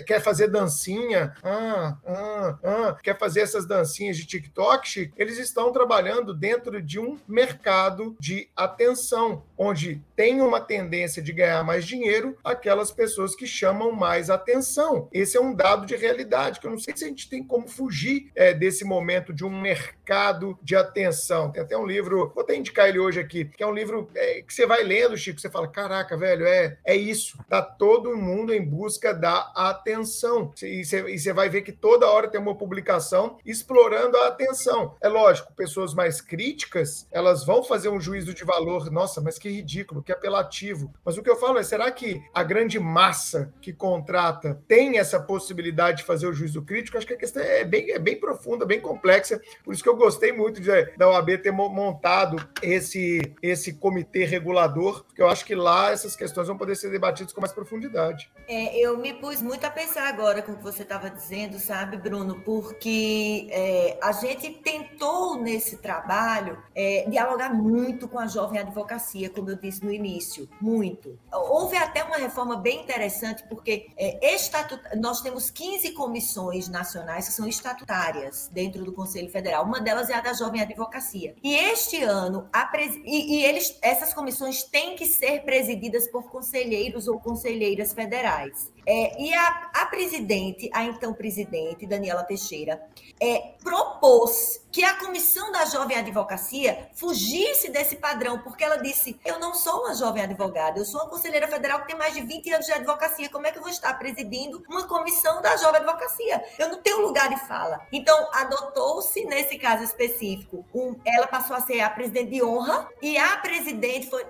quer 0.06 0.22
fazer 0.22 0.48
dancinha, 0.48 1.34
ah, 1.44 1.98
ah, 2.06 2.58
ah, 2.64 2.98
quer 3.02 3.18
fazer 3.18 3.42
essas 3.42 3.66
dancinhas 3.66 4.18
de 4.18 4.26
TikTok, 4.26 5.14
eles 5.16 5.38
estão 5.38 5.72
trabalhando 5.72 6.34
dentro 6.34 6.82
de 6.82 7.00
um 7.00 7.18
mercado 7.28 8.16
de 8.20 8.50
atenção, 8.56 9.44
onde 9.58 10.02
tem 10.16 10.42
uma 10.42 10.60
tendência 10.60 11.22
de 11.22 11.32
ganhar 11.32 11.64
mais 11.64 11.86
dinheiro 11.86 12.38
aquelas 12.44 12.92
pessoas 12.92 13.36
que 13.36 13.48
chamam 13.48 13.92
mais 13.92 14.30
atenção. 14.30 15.08
Esse 15.12 15.38
é 15.38 15.42
um 15.42 15.54
dado 15.54 15.86
de 15.86 15.96
realidade, 15.96 16.60
que 16.60 16.68
eu 16.68 16.72
não 16.72 16.78
sei 16.78 16.96
se 16.96 17.06
a 17.06 17.08
gente 17.08 17.30
tem 17.30 17.44
como 17.44 17.68
fugir 17.68 18.32
é, 18.36 18.54
desse 18.54 18.86
momento 18.86 19.34
de 19.34 19.44
um 19.44 19.62
mercado 19.62 20.58
de 20.62 20.76
atenção. 20.76 21.52
Tem 21.52 21.62
até 21.62 21.78
um 21.78 21.86
livro, 21.86 22.32
vou 22.34 22.44
até 22.44 22.56
indicar 22.56 22.88
ele 22.88 23.00
hoje 23.00 23.20
aqui, 23.20 23.46
que 23.46 23.64
é 23.64 23.68
um 23.68 23.74
livro 23.74 24.10
é, 24.16 24.42
que 24.42 24.54
você 24.54 24.66
vai 24.66 24.84
lendo, 24.84 25.18
Chico, 25.18 25.40
você 25.40 25.50
fala, 25.50 25.68
caraca, 25.68 26.16
velho, 26.16 26.46
é, 26.46 26.78
é 26.86 26.96
isso. 26.96 27.38
Tá 27.50 27.62
todo 27.62 28.16
mundo 28.16 28.54
em 28.54 28.64
busca 28.64 29.14
da 29.14 29.52
atenção. 29.56 30.54
E 30.62 30.84
você, 30.86 31.34
vai 31.34 31.50
ver 31.50 31.62
que 31.62 31.72
toda 31.72 32.08
hora 32.08 32.28
tem 32.28 32.40
uma 32.40 32.56
publicação 32.56 33.38
explorando 33.46 34.18
a 34.18 34.28
atenção. 34.28 34.96
É 35.02 35.08
lógico, 35.08 35.54
pessoas 35.54 35.94
mais 35.94 36.22
críticas, 36.22 37.08
elas 37.12 37.46
vão 37.46 37.64
fazer 37.64 37.90
um 37.90 38.00
juízo 38.00 38.34
de 38.34 38.44
valor. 38.44 38.90
Nossa, 38.92 39.22
mas 39.22 39.38
que 39.38 39.47
ridículo, 39.50 40.04
que 40.04 40.12
apelativo. 40.12 40.94
Mas 41.04 41.18
o 41.18 41.24
que 41.24 41.30
eu 41.30 41.38
falo 41.38 41.58
é, 41.58 41.64
será 41.64 41.90
que 41.92 42.22
a 42.34 42.44
grande 42.44 42.80
massa 42.80 43.54
que 43.62 43.74
contrata 43.74 44.62
tem 44.68 44.98
essa 44.98 45.20
possibilidade 45.20 45.98
de 45.98 46.04
fazer 46.04 46.28
o 46.28 46.34
juízo 46.34 46.62
crítico? 46.62 46.98
Acho 46.98 47.08
que 47.08 47.14
a 47.14 47.18
questão 47.18 47.42
é 47.42 47.64
bem, 47.64 47.92
é 47.92 48.00
bem 48.00 48.20
profunda, 48.20 48.66
bem 48.66 48.80
complexa. 48.80 49.42
Por 49.64 49.74
isso 49.74 49.84
que 49.84 49.90
eu 49.90 49.96
gostei 49.96 50.32
muito 50.32 50.62
de, 50.62 50.86
da 50.98 51.10
OAB 51.10 51.38
ter 51.42 51.52
montado 51.52 52.38
esse, 52.62 53.22
esse 53.42 53.74
comitê 53.74 54.26
regulador, 54.26 55.04
porque 55.06 55.22
eu 55.22 55.30
acho 55.30 55.46
que 55.46 55.56
lá 55.56 55.92
essas 55.92 56.16
questões 56.16 56.48
vão 56.48 56.58
poder 56.58 56.76
ser 56.76 56.90
debatidas 56.92 57.34
com 57.34 57.42
mais 57.42 57.54
profundidade. 57.54 58.32
É, 58.48 58.78
eu 58.80 58.98
me 58.98 59.14
pus 59.14 59.42
muito 59.42 59.66
a 59.66 59.70
pensar 59.70 60.08
agora 60.08 60.42
com 60.42 60.54
o 60.54 60.58
que 60.58 60.64
você 60.64 60.84
estava 60.84 61.10
dizendo, 61.10 61.60
sabe, 61.60 61.98
Bruno? 61.98 62.42
Porque 62.42 63.48
é, 63.52 63.98
a 64.02 64.12
gente 64.12 64.50
tentou 64.50 65.42
nesse 65.42 65.78
trabalho 65.78 66.58
é, 66.76 67.06
dialogar 67.10 67.54
muito 67.54 68.08
com 68.08 68.20
a 68.20 68.28
jovem 68.28 68.60
advocacia, 68.60 69.30
como 69.38 69.52
eu 69.52 69.56
disse 69.56 69.86
no 69.86 69.92
início, 69.92 70.50
muito. 70.60 71.18
Houve 71.32 71.78
até 71.78 72.04
uma 72.04 72.18
reforma 72.18 72.58
bem 72.58 72.82
interessante, 72.82 73.44
porque 73.48 73.92
é, 73.96 74.34
estatut... 74.34 74.82
nós 74.98 75.22
temos 75.22 75.52
15 75.52 75.92
comissões 75.92 76.68
nacionais 76.68 77.28
que 77.28 77.34
são 77.34 77.48
estatutárias 77.48 78.50
dentro 78.52 78.84
do 78.84 78.92
Conselho 78.92 79.30
Federal. 79.30 79.64
Uma 79.64 79.80
delas 79.80 80.10
é 80.10 80.16
a 80.16 80.22
da 80.22 80.34
Jovem 80.34 80.62
Advocacia. 80.62 81.36
E 81.44 81.56
este 81.56 82.02
ano, 82.02 82.48
pres... 82.72 82.96
e, 83.06 83.38
e, 83.38 83.46
eles, 83.46 83.78
essas 83.82 84.14
comissões 84.14 84.64
têm 84.64 84.96
que 84.96 85.06
ser 85.06 85.44
presididas 85.44 86.08
por 86.08 86.30
conselheiros 86.30 87.08
ou 87.08 87.20
conselheiras 87.20 87.94
federais. 87.94 88.72
É, 88.90 89.22
e 89.22 89.34
a, 89.34 89.70
a 89.74 89.86
presidente, 89.88 90.70
a 90.74 90.86
então 90.86 91.14
presidente, 91.14 91.86
Daniela 91.86 92.24
Teixeira, 92.24 92.82
é, 93.20 93.56
propôs 93.62 94.62
que 94.72 94.82
a 94.82 94.94
comissão 94.96 95.52
da 95.52 95.66
jovem 95.66 95.98
advocacia 95.98 96.88
fugisse 96.96 97.70
desse 97.70 97.98
padrão, 97.98 98.40
porque 98.40 98.64
ela 98.64 98.78
disse: 98.78 99.20
Eu 99.26 99.40
não 99.40 99.54
sou 99.54 99.82
uma 99.82 99.94
jovem 99.94 100.24
advogada, 100.24 100.80
eu 100.80 100.86
sou 100.86 101.02
uma 101.02 101.10
conselheira 101.10 101.50
federal 101.50 101.82
que 101.82 101.88
tem 101.88 101.98
mais 101.98 102.14
de 102.14 102.22
20 102.22 102.54
anos 102.54 102.66
de 102.66 102.72
advocacia. 102.72 103.30
Como 103.30 103.46
é 103.46 103.52
que 103.52 103.58
eu 103.58 103.62
vou 103.62 103.72
estar 103.72 103.94
presidindo 103.96 104.64
uma 104.70 104.88
comissão 104.88 105.42
da 105.42 105.58
jovem 105.58 105.82
advocacia? 105.82 106.42
Eu 106.58 106.70
não 106.70 106.82
tenho 106.82 107.02
lugar 107.02 107.28
de 107.28 107.46
fala. 107.46 107.82
Então, 107.92 108.30
adotou-se, 108.32 109.26
nesse 109.26 109.58
caso 109.58 109.84
específico, 109.84 110.64
um, 110.74 110.96
ela 111.06 111.28
passou 111.28 111.58
a 111.58 111.62
ser 111.62 111.82
a 111.82 111.90
presidente 111.90 112.30
de 112.30 112.44
honra, 112.44 112.88
e 113.02 113.18
a 113.18 113.36
presidente 113.38 114.10
foi, 114.10 114.26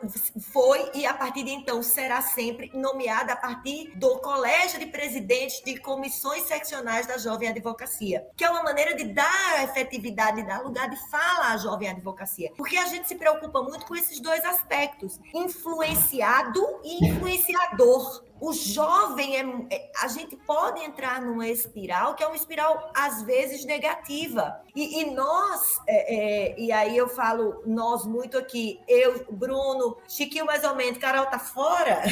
foi 0.52 0.92
e 0.96 1.06
a 1.06 1.14
partir 1.14 1.44
de 1.44 1.52
então 1.52 1.84
será 1.84 2.22
sempre 2.22 2.72
nomeada 2.74 3.34
a 3.34 3.36
partir 3.36 3.92
do 3.96 4.18
colégio 4.18 4.47
de 4.80 4.86
presidentes 4.88 5.62
de 5.64 5.78
comissões 5.78 6.44
seccionais 6.44 7.06
da 7.06 7.18
jovem 7.18 7.50
advocacia, 7.50 8.26
que 8.36 8.44
é 8.44 8.50
uma 8.50 8.64
maneira 8.64 8.96
de 8.96 9.06
dar 9.06 9.64
efetividade 9.64 10.38
de 10.38 10.48
dar 10.48 10.62
lugar 10.62 10.90
de 10.90 10.98
fala 11.10 11.54
à 11.54 11.58
jovem 11.58 11.90
advocacia. 11.90 12.52
Porque 12.56 12.78
a 12.78 12.86
gente 12.86 13.08
se 13.08 13.16
preocupa 13.16 13.62
muito 13.62 13.86
com 13.86 13.96
esses 13.96 14.20
dois 14.20 14.44
aspectos, 14.46 15.20
influenciado 15.34 16.62
e 16.84 17.08
influenciador. 17.08 18.27
O 18.40 18.54
jovem 18.54 19.36
é, 19.36 19.76
é, 19.76 19.92
a 20.02 20.08
gente 20.08 20.36
pode 20.36 20.84
entrar 20.84 21.22
numa 21.22 21.48
espiral 21.48 22.16
que 22.16 22.24
é 22.24 22.28
uma 22.28 22.36
espiral 22.36 22.92
às 22.96 23.22
vezes 23.24 23.66
negativa. 23.66 24.62
E, 24.76 25.02
e 25.02 25.12
nós 25.12 25.80
é, 25.88 26.16
é, 26.16 26.60
e 26.60 26.72
aí 26.72 26.96
eu 26.96 27.08
falo 27.10 27.62
nós 27.66 28.06
muito 28.06 28.38
aqui 28.38 28.80
eu 28.88 29.26
Bruno 29.32 29.98
Chiquinho 30.08 30.46
mais 30.46 30.64
ou 30.64 30.76
menos 30.76 31.00
Carol 31.00 31.26
tá 31.26 31.40
fora. 31.40 32.04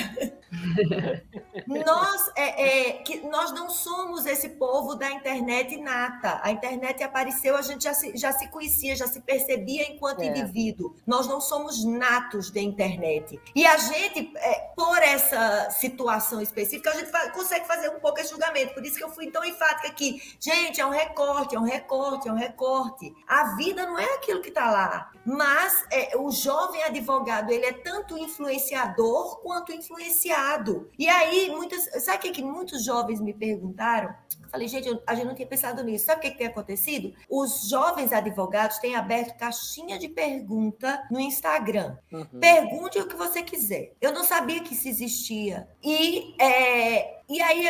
Nós 1.67 2.31
é, 2.35 2.89
é, 2.89 2.93
que 2.93 3.21
nós 3.27 3.51
não 3.51 3.69
somos 3.69 4.25
esse 4.25 4.49
povo 4.49 4.95
da 4.95 5.09
internet 5.11 5.75
nata. 5.77 6.39
A 6.43 6.51
internet 6.51 7.03
apareceu 7.03 7.57
a 7.57 7.61
gente 7.61 7.83
já 7.83 7.93
se, 7.93 8.15
já 8.15 8.31
se 8.31 8.47
conhecia 8.49 8.95
já 8.95 9.07
se 9.07 9.19
percebia 9.21 9.89
enquanto 9.89 10.21
é. 10.21 10.27
indivíduo. 10.27 10.95
Nós 11.05 11.27
não 11.27 11.41
somos 11.41 11.83
natos 11.83 12.51
da 12.51 12.61
internet. 12.61 13.39
E 13.55 13.65
a 13.65 13.77
gente 13.77 14.31
por 14.75 14.97
essa 15.01 15.69
situação 15.71 16.14
específica, 16.41 16.91
a 16.91 16.95
gente 16.95 17.11
consegue 17.31 17.65
fazer 17.65 17.89
um 17.89 17.99
pouco 17.99 18.19
esse 18.19 18.31
julgamento. 18.31 18.73
Por 18.73 18.85
isso 18.85 18.97
que 18.97 19.03
eu 19.03 19.09
fui 19.09 19.31
tão 19.31 19.43
enfática 19.43 19.87
aqui. 19.87 20.21
Gente, 20.39 20.79
é 20.81 20.85
um 20.85 20.89
recorte, 20.89 21.55
é 21.55 21.59
um 21.59 21.63
recorte, 21.63 22.27
é 22.27 22.31
um 22.31 22.37
recorte. 22.37 23.13
A 23.27 23.55
vida 23.55 23.85
não 23.85 23.97
é 23.97 24.15
aquilo 24.15 24.41
que 24.41 24.49
está 24.49 24.69
lá. 24.69 25.11
Mas 25.25 25.85
é, 25.91 26.17
o 26.17 26.31
jovem 26.31 26.83
advogado, 26.83 27.51
ele 27.51 27.65
é 27.65 27.73
tanto 27.73 28.17
influenciador 28.17 29.39
quanto 29.41 29.71
influenciado. 29.71 30.89
E 30.97 31.07
aí, 31.07 31.49
muitas. 31.49 32.03
Sabe 32.03 32.17
o 32.17 32.21
que, 32.21 32.31
que 32.31 32.43
muitos 32.43 32.83
jovens 32.83 33.19
me 33.19 33.33
perguntaram? 33.33 34.13
Falei, 34.55 34.69
gente, 34.69 35.01
a 35.05 35.13
gente 35.13 35.25
não 35.25 35.35
tinha 35.35 35.45
pensado 35.45 35.83
nisso. 35.83 36.05
Sabe 36.05 36.19
o 36.19 36.21
que, 36.21 36.31
que 36.31 36.37
tem 36.37 36.47
acontecido? 36.47 37.13
Os 37.29 37.67
jovens 37.67 38.13
advogados 38.13 38.77
têm 38.77 38.95
aberto 38.95 39.37
caixinha 39.37 39.99
de 39.99 40.07
pergunta 40.07 41.05
no 41.11 41.19
Instagram. 41.19 41.97
Uhum. 42.09 42.39
Pergunte 42.39 42.97
o 42.97 43.05
que 43.05 43.17
você 43.17 43.43
quiser. 43.43 43.95
Eu 43.99 44.13
não 44.13 44.23
sabia 44.23 44.63
que 44.63 44.73
isso 44.73 44.87
existia. 44.87 45.67
E 45.83 46.41
é, 46.41 47.14
e 47.27 47.41
aí 47.41 47.67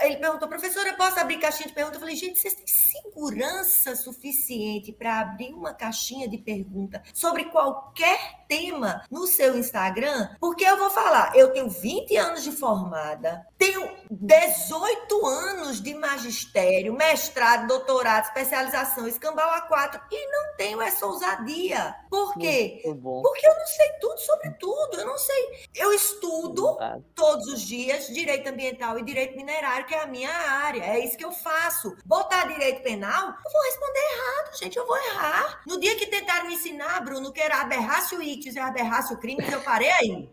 ele 0.00 0.16
perguntou, 0.16 0.48
professora, 0.48 0.94
posso 0.94 1.18
abrir 1.18 1.38
caixinha 1.38 1.68
de 1.68 1.74
pergunta? 1.74 1.96
Eu 1.96 2.00
falei, 2.00 2.16
gente, 2.16 2.38
vocês 2.38 2.54
têm 2.54 2.66
segurança 2.66 3.96
suficiente 3.96 4.92
para 4.92 5.20
abrir 5.20 5.52
uma 5.52 5.74
caixinha 5.74 6.28
de 6.28 6.38
pergunta 6.38 7.02
sobre 7.12 7.46
qualquer 7.46 8.46
tema 8.48 9.04
no 9.10 9.26
seu 9.26 9.58
Instagram? 9.58 10.28
Porque 10.40 10.64
eu 10.64 10.76
vou 10.76 10.90
falar, 10.90 11.36
eu 11.36 11.52
tenho 11.52 11.68
20 11.68 12.16
anos 12.16 12.44
de 12.44 12.52
formada, 12.52 13.46
tenho 13.56 13.88
18 14.10 15.26
anos 15.26 15.82
de 15.82 15.94
magistério, 15.94 16.94
mestrado, 16.94 17.66
doutorado, 17.66 18.26
especialização, 18.26 19.08
escambau 19.08 19.50
A4 19.62 20.00
e 20.10 20.30
não 20.30 20.56
tenho 20.56 20.80
essa 20.80 21.04
ousadia. 21.04 21.94
Por 22.08 22.34
quê? 22.38 22.80
Porque 22.84 23.46
eu 23.46 23.54
não 23.54 23.66
sei 23.66 23.88
tudo 24.00 24.18
sobre 24.20 24.50
tudo, 24.52 25.00
eu 25.00 25.06
não 25.06 25.18
sei. 25.18 25.66
Eu 25.74 25.92
estudo 25.92 26.78
todos 27.14 27.46
os 27.48 27.60
dias 27.62 28.06
direito 28.06 28.48
ambiental 28.48 28.67
ambiental 28.68 28.98
e 28.98 29.02
direito 29.02 29.36
minerário, 29.36 29.86
que 29.86 29.94
é 29.94 30.02
a 30.02 30.06
minha 30.06 30.30
área. 30.30 30.82
É 30.82 30.98
isso 31.04 31.16
que 31.16 31.24
eu 31.24 31.32
faço. 31.32 31.96
Botar 32.04 32.46
direito 32.46 32.82
penal, 32.82 33.28
eu 33.28 33.52
vou 33.52 33.62
responder 33.62 33.98
errado, 33.98 34.58
gente. 34.58 34.76
Eu 34.78 34.86
vou 34.86 34.96
errar. 34.96 35.60
No 35.66 35.80
dia 35.80 35.96
que 35.96 36.06
tentaram 36.06 36.46
me 36.46 36.54
ensinar, 36.54 37.00
Bruno, 37.00 37.32
que 37.32 37.40
era 37.40 37.60
aberrácio 37.60 38.22
ictus 38.22 38.54
e 38.54 38.58
aberrácio 38.58 39.16
crimes, 39.18 39.50
eu 39.50 39.60
parei 39.62 39.90
aí. 39.90 40.28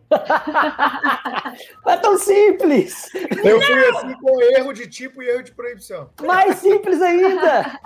é 1.88 1.98
tão 1.98 2.18
simples. 2.18 3.10
Eu 3.44 3.60
Não. 3.60 3.66
fui 3.66 3.86
assim 3.90 4.14
com 4.20 4.42
erro 4.42 4.74
de 4.74 4.88
tipo 4.88 5.24
e 5.24 5.30
erro 5.30 5.44
de 5.44 5.54
proibição. 5.54 6.12
Mais 6.22 6.58
simples 6.58 7.02
ainda. 7.02 7.80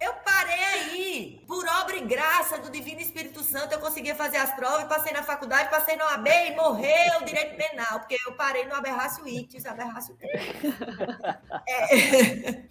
Eu 0.00 0.12
parei 0.24 0.64
aí. 0.64 1.44
Por 1.46 1.66
obra 1.82 1.96
e 1.96 2.00
graça 2.02 2.58
do 2.58 2.70
Divino 2.70 3.00
Espírito 3.00 3.42
Santo, 3.42 3.72
eu 3.72 3.80
conseguia 3.80 4.14
fazer 4.14 4.36
as 4.36 4.54
provas, 4.54 4.84
passei 4.84 5.12
na 5.12 5.22
faculdade, 5.22 5.68
passei 5.70 5.96
no 5.96 6.04
AB 6.04 6.28
e 6.30 6.56
morreu 6.56 7.20
o 7.20 7.24
direito 7.24 7.56
penal, 7.56 8.00
porque 8.00 8.16
eu 8.26 8.32
parei 8.34 8.64
no 8.66 8.74
aberrácio 8.74 8.99
aberrácio 9.00 9.26
ictus, 9.26 9.66
aberrácio 9.66 10.16
é... 11.68 12.62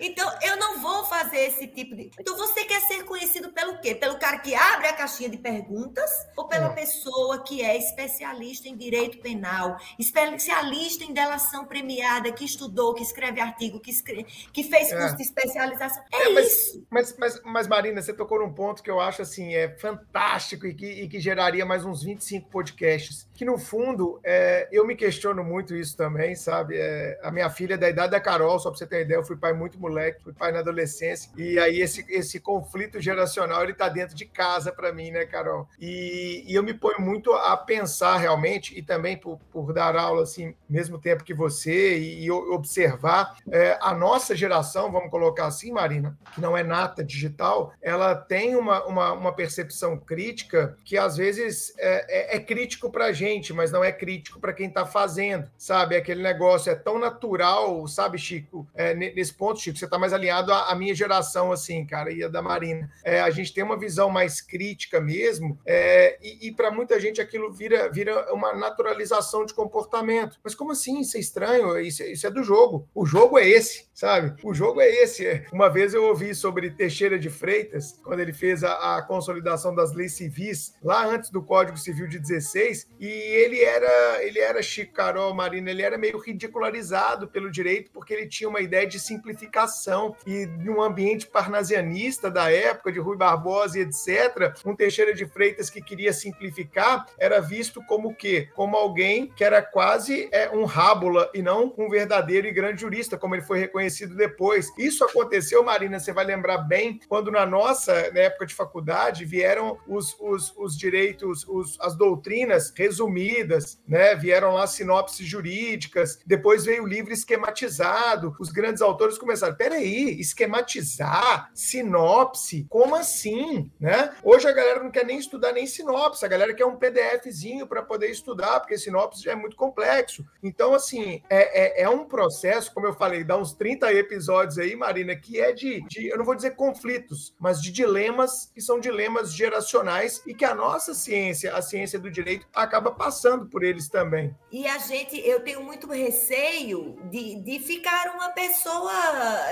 Então, 0.00 0.30
eu 0.42 0.56
não 0.56 0.80
vou 0.80 1.04
fazer 1.04 1.38
esse 1.38 1.66
tipo 1.66 1.94
de. 1.96 2.10
Então, 2.18 2.36
você 2.36 2.64
quer 2.64 2.80
ser 2.82 3.04
conhecido 3.04 3.52
pelo 3.52 3.78
quê? 3.80 3.94
Pelo 3.94 4.18
cara 4.18 4.38
que 4.38 4.54
abre 4.54 4.86
a 4.86 4.92
caixinha 4.92 5.28
de 5.28 5.38
perguntas 5.38 6.10
ou 6.36 6.46
pela 6.46 6.66
é. 6.66 6.74
pessoa 6.74 7.42
que 7.42 7.62
é 7.62 7.76
especialista 7.76 8.68
em 8.68 8.76
direito 8.76 9.18
penal, 9.18 9.76
especialista 9.98 11.04
em 11.04 11.12
delação 11.12 11.66
premiada, 11.66 12.30
que 12.32 12.44
estudou, 12.44 12.94
que 12.94 13.02
escreve 13.02 13.40
artigo, 13.40 13.80
que, 13.80 13.90
escreve, 13.90 14.24
que 14.52 14.62
fez 14.62 14.92
é. 14.92 14.96
curso 14.98 15.16
de 15.16 15.22
especialização? 15.22 16.02
É, 16.12 16.28
é 16.28 16.28
mas, 16.30 16.46
isso. 16.46 16.86
Mas, 16.90 17.16
mas, 17.18 17.42
mas, 17.44 17.66
Marina, 17.66 18.00
você 18.00 18.12
tocou 18.12 18.38
num 18.40 18.52
ponto 18.52 18.82
que 18.82 18.90
eu 18.90 19.00
acho 19.00 19.22
assim, 19.22 19.54
é 19.54 19.76
fantástico 19.78 20.66
e 20.66 20.74
que, 20.74 20.86
e 20.86 21.08
que 21.08 21.20
geraria 21.20 21.64
mais 21.64 21.84
uns 21.84 22.02
25 22.02 22.48
podcasts. 22.48 23.28
Que 23.34 23.44
no 23.44 23.58
fundo, 23.58 24.20
é, 24.24 24.68
eu 24.70 24.86
me 24.86 24.94
questiono 24.94 25.42
muito 25.42 25.63
muito 25.64 25.74
isso 25.74 25.96
também, 25.96 26.34
sabe? 26.34 26.76
É, 26.76 27.18
a 27.22 27.30
minha 27.30 27.48
filha 27.48 27.74
é 27.74 27.78
da 27.78 27.88
idade 27.88 28.12
da 28.12 28.20
Carol, 28.20 28.58
só 28.58 28.70
para 28.70 28.78
você 28.78 28.86
ter 28.86 29.02
ideia, 29.02 29.18
eu 29.18 29.24
fui 29.24 29.36
pai 29.36 29.54
muito 29.54 29.80
moleque, 29.80 30.22
fui 30.22 30.32
pai 30.32 30.52
na 30.52 30.58
adolescência, 30.58 31.30
e 31.36 31.58
aí 31.58 31.80
esse, 31.80 32.04
esse 32.08 32.38
conflito 32.38 33.00
geracional, 33.00 33.62
ele 33.62 33.72
tá 33.72 33.88
dentro 33.88 34.14
de 34.14 34.26
casa 34.26 34.70
para 34.70 34.92
mim, 34.92 35.10
né, 35.10 35.24
Carol? 35.24 35.66
E, 35.80 36.44
e, 36.46 36.54
eu 36.54 36.62
me 36.62 36.74
ponho 36.74 37.00
muito 37.00 37.32
a 37.32 37.56
pensar 37.56 38.18
realmente, 38.18 38.78
e 38.78 38.82
também 38.82 39.16
por, 39.16 39.38
por 39.50 39.72
dar 39.72 39.96
aula, 39.96 40.22
assim, 40.22 40.54
mesmo 40.68 40.98
tempo 40.98 41.24
que 41.24 41.32
você, 41.32 41.98
e, 41.98 42.24
e 42.24 42.30
observar, 42.30 43.36
é, 43.50 43.78
a 43.80 43.94
nossa 43.94 44.36
geração, 44.36 44.92
vamos 44.92 45.10
colocar 45.10 45.46
assim, 45.46 45.72
Marina, 45.72 46.16
que 46.34 46.40
não 46.40 46.56
é 46.56 46.62
nata 46.62 47.02
digital, 47.02 47.72
ela 47.80 48.14
tem 48.14 48.54
uma, 48.54 48.84
uma, 48.84 49.12
uma 49.12 49.32
percepção 49.32 49.96
crítica 49.96 50.76
que 50.84 50.98
às 50.98 51.16
vezes 51.16 51.72
é, 51.78 52.34
é, 52.34 52.36
é 52.36 52.40
crítico 52.40 52.90
para 52.90 53.06
a 53.06 53.12
gente, 53.12 53.52
mas 53.52 53.72
não 53.72 53.82
é 53.82 53.90
crítico 53.90 54.38
para 54.38 54.52
quem 54.52 54.68
está 54.68 54.84
fazendo 54.84 55.53
sabe? 55.64 55.96
Aquele 55.96 56.22
negócio 56.22 56.70
é 56.70 56.74
tão 56.74 56.98
natural, 56.98 57.88
sabe, 57.88 58.18
Chico? 58.18 58.68
É, 58.74 58.92
nesse 58.92 59.32
ponto, 59.32 59.58
Chico, 59.58 59.78
você 59.78 59.86
está 59.86 59.98
mais 59.98 60.12
alinhado 60.12 60.52
à, 60.52 60.70
à, 60.70 60.74
minha 60.74 60.94
geração, 60.94 61.50
assim, 61.50 61.86
cara, 61.86 62.12
e 62.12 62.22
a 62.22 62.28
da 62.28 62.42
Marina. 62.42 62.90
É, 63.02 63.22
a 63.22 63.30
gente 63.30 63.54
tem 63.54 63.64
uma 63.64 63.78
visão 63.78 64.10
mais 64.10 64.42
crítica 64.42 65.00
mesmo, 65.00 65.58
é, 65.64 66.18
e, 66.22 66.48
e 66.48 66.52
para 66.52 66.70
muita 66.70 67.00
gente 67.00 67.18
aquilo 67.18 67.50
vira, 67.50 67.90
vira 67.90 68.30
uma 68.34 68.52
naturalização 68.52 69.46
de 69.46 69.54
comportamento. 69.54 70.38
Mas 70.44 70.54
como 70.54 70.72
assim? 70.72 71.00
Isso 71.00 71.16
é 71.16 71.20
estranho? 71.20 71.80
Isso, 71.80 72.02
isso 72.02 72.26
é 72.26 72.30
do 72.30 72.44
jogo. 72.44 72.86
O 72.94 73.06
jogo 73.06 73.38
é 73.38 73.48
esse, 73.48 73.88
sabe? 73.94 74.34
O 74.44 74.52
jogo 74.52 74.82
é 74.82 74.90
esse. 74.90 75.46
Uma 75.50 75.70
vez 75.70 75.94
eu 75.94 76.04
ouvi 76.04 76.34
sobre 76.34 76.72
Teixeira 76.72 77.18
de 77.18 77.30
Freitas, 77.30 77.98
quando 78.04 78.20
ele 78.20 78.34
fez 78.34 78.62
a, 78.62 78.98
a 78.98 79.02
consolidação 79.02 79.74
das 79.74 79.94
leis 79.94 80.12
civis, 80.12 80.74
lá 80.82 81.06
antes 81.06 81.30
do 81.30 81.42
Código 81.42 81.78
Civil 81.78 82.06
de 82.06 82.18
16, 82.18 82.86
e 83.00 83.06
ele 83.06 83.62
era, 83.62 84.22
ele 84.22 84.38
era 84.38 84.62
Chico 84.62 84.92
Carol, 84.92 85.32
Marina, 85.32 85.53
ele 85.56 85.82
era 85.82 85.98
meio 85.98 86.18
ridicularizado 86.18 87.28
pelo 87.28 87.50
direito 87.50 87.90
porque 87.92 88.12
ele 88.12 88.26
tinha 88.26 88.48
uma 88.48 88.60
ideia 88.60 88.86
de 88.86 88.98
simplificação 88.98 90.16
e 90.26 90.46
de 90.46 90.70
um 90.70 90.82
ambiente 90.82 91.26
parnasianista 91.26 92.30
da 92.30 92.50
época, 92.50 92.92
de 92.92 92.98
Rui 92.98 93.16
Barbosa 93.16 93.78
e 93.78 93.82
etc. 93.82 94.54
Um 94.64 94.74
Teixeira 94.74 95.14
de 95.14 95.26
Freitas 95.26 95.70
que 95.70 95.80
queria 95.80 96.12
simplificar 96.12 97.06
era 97.18 97.40
visto 97.40 97.82
como 97.86 98.08
o 98.08 98.14
quê? 98.14 98.48
Como 98.54 98.76
alguém 98.76 99.26
que 99.28 99.44
era 99.44 99.62
quase 99.62 100.28
é, 100.32 100.50
um 100.50 100.64
rábula 100.64 101.30
e 101.34 101.42
não 101.42 101.72
um 101.76 101.88
verdadeiro 101.88 102.46
e 102.46 102.52
grande 102.52 102.80
jurista, 102.80 103.16
como 103.16 103.34
ele 103.34 103.42
foi 103.42 103.58
reconhecido 103.58 104.14
depois. 104.14 104.72
Isso 104.78 105.04
aconteceu, 105.04 105.62
Marina, 105.62 105.98
você 105.98 106.12
vai 106.12 106.24
lembrar 106.24 106.58
bem, 106.58 107.00
quando 107.08 107.30
na 107.30 107.46
nossa 107.46 108.10
na 108.12 108.20
época 108.20 108.46
de 108.46 108.54
faculdade 108.54 109.24
vieram 109.24 109.78
os, 109.86 110.16
os, 110.20 110.54
os 110.56 110.76
direitos, 110.76 111.46
os, 111.48 111.78
as 111.80 111.96
doutrinas 111.96 112.72
resumidas, 112.76 113.80
né? 113.86 114.14
Vieram 114.14 114.54
lá 114.54 114.66
sinopses 114.66 115.26
jurídicas, 115.34 116.18
depois 116.24 116.64
veio 116.64 116.84
o 116.84 116.86
livro 116.86 117.12
esquematizado. 117.12 118.34
Os 118.38 118.50
grandes 118.50 118.80
autores 118.80 119.18
começaram: 119.18 119.54
peraí, 119.54 120.20
esquematizar, 120.20 121.50
sinopse, 121.54 122.66
como 122.68 122.94
assim? 122.94 123.70
Né? 123.80 124.14
Hoje 124.22 124.48
a 124.48 124.52
galera 124.52 124.82
não 124.82 124.90
quer 124.90 125.04
nem 125.04 125.18
estudar 125.18 125.52
nem 125.52 125.66
sinopse, 125.66 126.24
a 126.24 126.28
galera 126.28 126.54
quer 126.54 126.66
um 126.66 126.76
PDFzinho 126.76 127.66
para 127.66 127.82
poder 127.82 128.10
estudar, 128.10 128.60
porque 128.60 128.78
sinopse 128.78 129.22
já 129.22 129.32
é 129.32 129.36
muito 129.36 129.56
complexo. 129.56 130.24
Então, 130.42 130.74
assim, 130.74 131.22
é, 131.28 131.80
é, 131.80 131.82
é, 131.82 131.88
um 131.88 132.04
processo, 132.04 132.72
como 132.72 132.86
eu 132.86 132.94
falei, 132.94 133.24
dá 133.24 133.36
uns 133.36 133.52
30 133.52 133.92
episódios 133.92 134.58
aí, 134.58 134.76
Marina, 134.76 135.16
que 135.16 135.40
é 135.40 135.52
de, 135.52 135.82
de, 135.88 136.06
eu 136.06 136.18
não 136.18 136.24
vou 136.24 136.34
dizer 136.34 136.52
conflitos, 136.52 137.34
mas 137.38 137.60
de 137.60 137.72
dilemas 137.72 138.50
que 138.54 138.60
são 138.60 138.78
dilemas 138.78 139.32
geracionais 139.32 140.22
e 140.26 140.34
que 140.34 140.44
a 140.44 140.54
nossa 140.54 140.94
ciência, 140.94 141.54
a 141.54 141.62
ciência 141.62 141.98
do 141.98 142.10
direito, 142.10 142.46
acaba 142.54 142.90
passando 142.90 143.46
por 143.46 143.64
eles 143.64 143.88
também. 143.88 144.34
E 144.52 144.66
a 144.66 144.78
gente, 144.78 145.16
eu 145.24 145.40
tenho 145.40 145.62
muito 145.62 145.90
receio 145.90 146.96
de, 147.10 147.36
de 147.36 147.58
ficar 147.58 148.14
uma 148.14 148.30
pessoa 148.30 148.92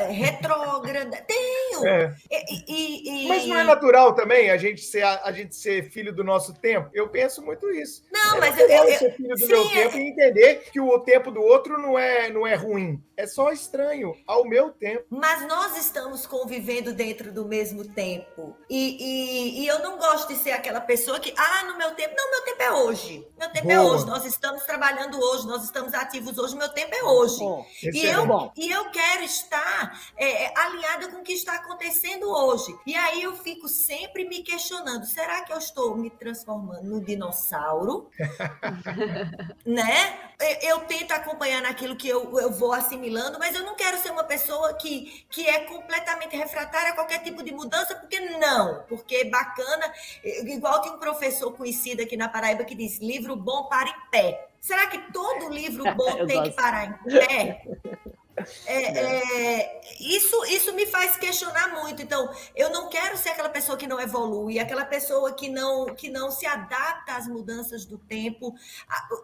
retrógrada. 0.08 1.16
Tenho. 1.26 1.86
É. 1.86 2.14
E, 2.68 3.24
e, 3.24 3.28
Mas 3.28 3.46
não 3.46 3.58
é 3.58 3.64
natural 3.64 4.14
também 4.14 4.50
a 4.50 4.56
gente, 4.56 4.82
ser, 4.82 5.02
a, 5.02 5.22
a, 5.24 5.32
gente 5.32 5.54
ser 5.54 5.90
filho 5.90 6.12
do 6.12 6.22
nosso 6.22 6.54
tempo? 6.54 6.90
Eu 6.92 7.08
penso 7.08 7.42
muito 7.42 7.70
isso. 7.70 8.04
Não, 8.12 8.32
Não, 8.32 8.40
mas 8.40 8.58
eu, 8.58 8.66
quero 8.66 8.88
eu, 8.88 8.98
ser 8.98 9.16
filho 9.16 9.28
do 9.30 9.38
sim, 9.38 9.46
meu 9.46 9.62
é- 9.62 9.70
tempo 9.70 9.96
e 9.96 10.08
entender 10.08 10.54
que 10.70 10.80
o 10.80 10.98
tempo 11.00 11.30
do 11.30 11.40
outro 11.40 11.78
não 11.78 11.98
é, 11.98 12.28
não 12.30 12.46
é 12.46 12.54
ruim. 12.54 13.02
É 13.16 13.26
só 13.26 13.52
estranho 13.52 14.16
ao 14.26 14.44
meu 14.44 14.70
tempo. 14.70 15.04
Mas 15.08 15.46
nós 15.46 15.76
estamos 15.76 16.26
convivendo 16.26 16.92
dentro 16.92 17.32
do 17.32 17.44
mesmo 17.44 17.84
tempo. 17.84 18.56
E, 18.68 18.96
e, 19.00 19.62
e 19.62 19.66
eu 19.66 19.78
não 19.80 19.96
gosto 19.98 20.28
de 20.28 20.36
ser 20.36 20.52
aquela 20.52 20.80
pessoa 20.80 21.20
que, 21.20 21.32
ah, 21.36 21.64
no 21.64 21.78
meu 21.78 21.92
tempo. 21.94 22.14
Não, 22.16 22.30
meu 22.30 22.42
tempo 22.42 22.62
é 22.62 22.72
hoje. 22.72 23.26
Meu 23.38 23.50
tempo 23.50 23.70
é 23.70 23.76
Boa. 23.76 23.94
hoje. 23.94 24.06
Nós 24.06 24.24
estamos 24.24 24.64
trabalhando 24.64 25.20
hoje, 25.20 25.46
nós 25.46 25.61
estamos 25.64 25.94
ativos 25.94 26.38
hoje. 26.38 26.56
Meu 26.56 26.68
tempo 26.68 26.94
é 26.94 27.02
hoje. 27.02 27.38
Bom, 27.38 27.66
E 27.82 27.88
Excelente. 27.88 28.06
eu, 28.06 28.26
Bom. 28.26 28.52
e 28.56 28.70
eu 28.70 28.90
quero 28.90 29.22
estar 29.22 30.00
é, 30.16 30.44
é, 30.44 30.58
alinhada 30.58 31.08
com 31.08 31.18
o 31.18 31.22
que 31.22 31.32
está 31.32 31.54
acontecendo 31.54 32.28
hoje. 32.28 32.76
E 32.86 32.94
aí 32.94 33.22
eu 33.22 33.34
fico 33.36 33.68
sempre 33.68 34.28
me 34.28 34.42
questionando: 34.42 35.04
será 35.04 35.42
que 35.42 35.52
eu 35.52 35.58
estou 35.58 35.96
me 35.96 36.10
transformando 36.10 36.84
no 36.84 37.00
dinossauro? 37.04 38.10
né? 39.66 40.32
Eu, 40.40 40.76
eu 40.78 40.80
tento 40.80 41.12
acompanhar 41.12 41.62
naquilo 41.62 41.96
que 41.96 42.08
eu, 42.08 42.38
eu 42.38 42.50
vou 42.50 42.72
assimilando, 42.72 43.38
mas 43.38 43.54
eu 43.54 43.64
não 43.64 43.74
quero 43.74 43.98
ser 43.98 44.10
uma 44.10 44.24
pessoa 44.24 44.74
que, 44.74 45.24
que 45.30 45.46
é 45.46 45.60
completamente 45.60 46.36
refratária 46.36 46.90
a 46.90 46.94
qualquer 46.94 47.22
tipo 47.22 47.42
de 47.42 47.52
mudança, 47.52 47.94
porque 47.94 48.20
não, 48.20 48.84
porque 48.88 49.16
é 49.16 49.24
bacana. 49.24 49.92
Igual 50.24 50.82
tem 50.82 50.92
um 50.92 50.98
professor 50.98 51.52
conhecido 51.52 52.02
aqui 52.02 52.16
na 52.16 52.28
Paraíba 52.28 52.64
que 52.64 52.74
diz: 52.74 52.98
livro 52.98 53.36
bom 53.36 53.64
para 53.68 53.88
em 53.88 54.10
pé. 54.10 54.51
Será 54.62 54.86
que 54.86 55.12
todo 55.12 55.52
livro 55.52 55.82
bom 55.96 56.24
tem 56.24 56.44
que 56.44 56.50
parar 56.52 56.86
em 56.86 57.10
pé? 57.10 57.64
É, 58.66 58.74
é, 58.98 59.80
isso, 60.00 60.44
isso 60.46 60.72
me 60.72 60.86
faz 60.86 61.16
questionar 61.16 61.68
muito. 61.82 62.02
Então, 62.02 62.32
eu 62.54 62.70
não 62.70 62.88
quero 62.88 63.16
ser 63.16 63.30
aquela 63.30 63.48
pessoa 63.48 63.76
que 63.76 63.86
não 63.86 64.00
evolui, 64.00 64.58
aquela 64.58 64.84
pessoa 64.84 65.32
que 65.32 65.48
não, 65.48 65.86
que 65.94 66.08
não 66.08 66.30
se 66.30 66.46
adapta 66.46 67.14
às 67.14 67.26
mudanças 67.26 67.84
do 67.84 67.98
tempo. 67.98 68.54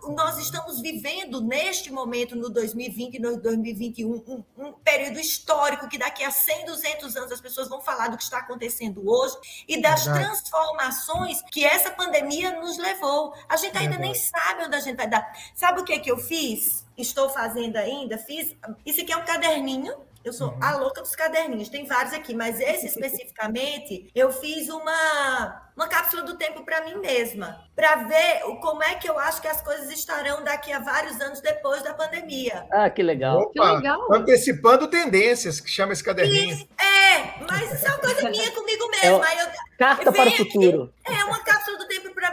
Nós 0.08 0.38
estamos 0.38 0.80
vivendo, 0.80 1.40
neste 1.40 1.90
momento, 1.92 2.36
no 2.36 2.48
2020 2.48 3.14
e 3.14 3.18
no 3.18 3.40
2021, 3.40 4.10
um, 4.10 4.44
um 4.56 4.72
período 4.72 5.18
histórico 5.18 5.88
que 5.88 5.98
daqui 5.98 6.24
a 6.24 6.30
100, 6.30 6.66
200 6.66 7.16
anos 7.16 7.32
as 7.32 7.40
pessoas 7.40 7.68
vão 7.68 7.80
falar 7.80 8.08
do 8.08 8.16
que 8.16 8.22
está 8.22 8.38
acontecendo 8.38 9.08
hoje 9.08 9.36
e 9.66 9.80
das 9.80 10.04
Verdade. 10.04 10.26
transformações 10.26 11.42
que 11.50 11.64
essa 11.64 11.90
pandemia 11.90 12.60
nos 12.60 12.78
levou. 12.78 13.34
A 13.48 13.56
gente 13.56 13.76
ainda 13.76 13.98
nem 13.98 14.14
sabe 14.14 14.64
onde 14.64 14.76
a 14.76 14.80
gente 14.80 14.96
vai 14.96 15.08
dar. 15.08 15.26
Sabe 15.54 15.80
o 15.80 15.84
que, 15.84 15.98
que 15.98 16.10
eu 16.10 16.18
fiz? 16.18 16.87
Estou 16.98 17.28
fazendo 17.30 17.76
ainda? 17.76 18.18
Fiz. 18.18 18.54
Isso 18.84 19.00
aqui 19.00 19.12
é 19.12 19.16
um 19.16 19.24
caderninho. 19.24 19.94
Eu 20.24 20.32
sou 20.32 20.54
a 20.60 20.76
louca 20.76 21.00
dos 21.00 21.14
caderninhos. 21.14 21.68
Tem 21.68 21.86
vários 21.86 22.12
aqui, 22.12 22.34
mas 22.34 22.60
esse 22.60 22.86
especificamente, 23.38 24.10
eu 24.14 24.30
fiz 24.32 24.68
uma, 24.68 25.62
uma 25.76 25.86
cápsula 25.88 26.22
do 26.22 26.36
tempo 26.36 26.64
para 26.64 26.84
mim 26.84 26.96
mesma, 26.96 27.64
para 27.74 27.94
ver 28.04 28.42
o- 28.46 28.56
como 28.60 28.82
é 28.82 28.96
que 28.96 29.08
eu 29.08 29.18
acho 29.18 29.40
que 29.40 29.48
as 29.48 29.62
coisas 29.62 29.88
estarão 29.90 30.42
daqui 30.44 30.72
a 30.72 30.80
vários 30.80 31.18
anos 31.20 31.40
depois 31.40 31.82
da 31.82 31.94
pandemia. 31.94 32.66
Ah, 32.70 32.90
que 32.90 33.02
legal. 33.02 33.48
Que 33.50 33.60
legal. 33.60 34.12
Antecipando 34.12 34.88
tendências, 34.88 35.60
que 35.60 35.70
chama 35.70 35.92
esse 35.92 36.02
caderninho. 36.04 36.68
É, 36.78 37.44
mas 37.48 37.72
isso 37.72 37.86
é 37.86 37.90
uma 37.90 37.98
coisa 37.98 38.28
minha 38.30 38.50
comigo 38.50 38.88
mesma. 39.00 39.24
Aí 39.24 39.38
eu, 39.38 39.46
Carta 39.78 40.10
para 40.12 40.24
o 40.24 40.28
aqui. 40.28 40.36
futuro. 40.38 40.92
é 41.06 41.24
uma 41.24 41.38
cápsula 41.38 41.78
do 41.78 41.86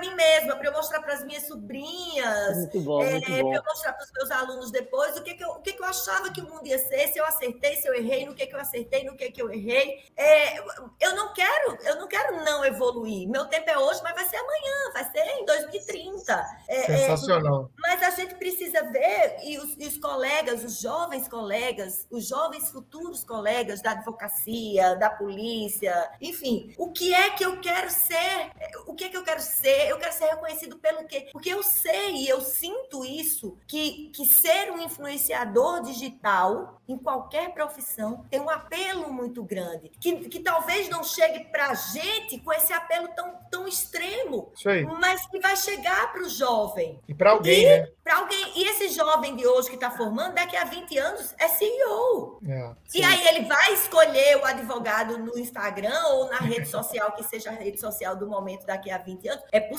mim 0.10 0.16
mesma, 0.16 0.56
para 0.56 0.68
eu 0.68 0.74
mostrar 0.74 1.01
para 1.01 1.14
as 1.14 1.24
minhas 1.24 1.43
sobrinhas, 1.47 2.58
Muito 2.58 2.82
bom, 2.82 3.03
É, 3.03 3.20
para 3.20 3.38
eu 3.38 3.64
mostrar 3.64 3.93
para 3.93 4.03
os 4.03 4.12
meus 4.12 4.32
alunos 4.32 4.72
depois 4.72 5.18
o 5.18 5.24
que, 5.24 5.34
que, 5.34 5.43
eu, 5.43 5.49
o 5.49 5.62
que, 5.62 5.74
que 5.74 5.82
eu 5.82 5.86
achava 5.86 6.32
que 6.32 6.41
o 6.41 6.49
mundo 6.49 6.66
ia 6.66 6.78
ser, 6.78 7.08
se 7.08 7.20
eu 7.20 7.26
acertei, 7.26 7.76
se 7.76 7.88
eu 7.88 7.93
errei, 7.93 8.26
no 8.26 8.36
que, 8.36 8.45
que 8.45 8.56
eu 8.56 8.60
acertei, 8.60 9.03
no 9.03 9.16
que, 9.16 9.32
que 9.32 9.41
eu 9.41 9.51
errei. 9.51 10.03
É, 10.16 10.60
eu 10.60 11.16
não 11.16 11.34
quero, 11.34 11.78
eu 11.84 11.95
não 11.97 12.08
quero 12.08 12.43
não 12.43 12.64
evoluir. 12.66 13.28
Meu 13.28 13.45
tempo 13.45 13.70
é 13.70 13.78
hoje, 13.78 14.01
mas 14.03 14.14
vai 14.14 14.26
ser 14.26 14.38
amanhã, 14.38 14.93
vai 14.93 15.12
ser 15.12 15.26
em 15.39 15.45
2030. 15.45 16.45
É, 16.68 16.78
é, 16.78 16.97
Sensacional. 16.97 17.70
mas 17.78 18.03
a 18.03 18.10
gente 18.12 18.36
precisa 18.36 18.84
ver, 18.84 19.38
e 19.43 19.58
os, 19.58 19.76
e 19.78 19.88
os 19.88 19.97
colegas, 19.97 20.64
os 20.64 20.80
jovens 20.80 21.28
colegas, 21.28 22.08
os 22.12 22.28
jovens 22.28 22.70
futuros 22.70 23.24
colegas 23.24 23.82
da 23.82 23.91
advocacia, 23.91 24.95
da 24.95 25.10
polícia, 25.10 26.12
enfim, 26.22 26.74
o 26.78 26.91
que 26.91 27.14
é 27.14 27.32
que 27.32 27.45
eu 27.45 27.60
quero 27.60 27.89
ser? 27.89 28.51
O 28.88 28.93
que 28.93 29.06
é 29.06 29.10
que 29.10 29.18
eu 29.18 29.24
quero 29.24 29.41
ser? 29.41 29.95
Eu 29.96 30.00
quero 30.00 30.14
ser 30.14 30.26
reconhecido 30.26 30.78
pelo 30.78 31.08
quê? 31.08 31.30
Porque 31.32 31.50
eu 31.50 31.64
sei 31.64 32.16
e 32.16 32.28
eu 32.28 32.41
sinto 32.41 33.06
isso, 33.06 33.58
que, 33.66 34.12
que 34.14 34.26
ser 34.26 34.72
um 34.72 34.82
influenciador 34.82 35.82
digital 35.84 36.82
em 36.88 36.98
qualquer 36.98 37.54
profissão 37.54 38.26
tem 38.30 38.39
um 38.39 38.50
apelo 38.50 39.12
muito 39.12 39.41
grande, 39.41 39.89
que, 40.00 40.28
que 40.28 40.41
talvez 40.41 40.89
não 40.89 41.04
chegue 41.04 41.46
para 41.46 41.70
a 41.70 41.74
gente 41.74 42.39
com 42.39 42.52
esse 42.52 42.74
apelo 42.74 43.08
tão, 43.16 43.39
tão 43.50 43.68
extremo, 43.68 44.52
Isso 44.54 44.70
aí. 44.70 44.86
mas 44.86 45.26
que 45.28 45.39
vai 45.39 45.56
chegar 45.56 46.12
para 46.12 46.24
o 46.24 46.30
jovem. 46.30 47.00
E 47.08 47.14
para 47.14 47.32
alguém, 47.32 47.66
né? 47.66 47.88
Para 48.04 48.18
alguém. 48.18 48.52
E 48.56 48.70
esse 48.70 48.89
jovem 48.89 49.36
de 49.36 49.48
hoje 49.48 49.70
que 49.70 49.76
está 49.76 49.89
formando, 49.89 50.36
daqui 50.36 50.58
a 50.58 50.66
20 50.66 50.98
anos, 50.98 51.34
é 51.39 51.48
CEO. 51.48 52.39
É. 52.48 52.76
E 52.93 53.04
aí 53.04 53.28
ele 53.30 53.46
vai 53.46 53.74
escolher 53.74 54.38
o 54.38 54.46
advogado 54.46 55.18
no 55.18 55.38
Instagram 55.38 56.04
ou 56.10 56.30
na 56.30 56.38
rede 56.38 56.68
social, 56.68 57.14
que 57.14 57.24
seja 57.24 57.50
a 57.50 57.54
rede 57.54 57.80
social 57.80 58.16
do 58.16 58.28
momento 58.28 58.66
daqui 58.66 58.91
a 58.91 58.98
20 58.98 59.28
anos. 59.30 59.43
É 59.52 59.60
possível. 59.60 59.74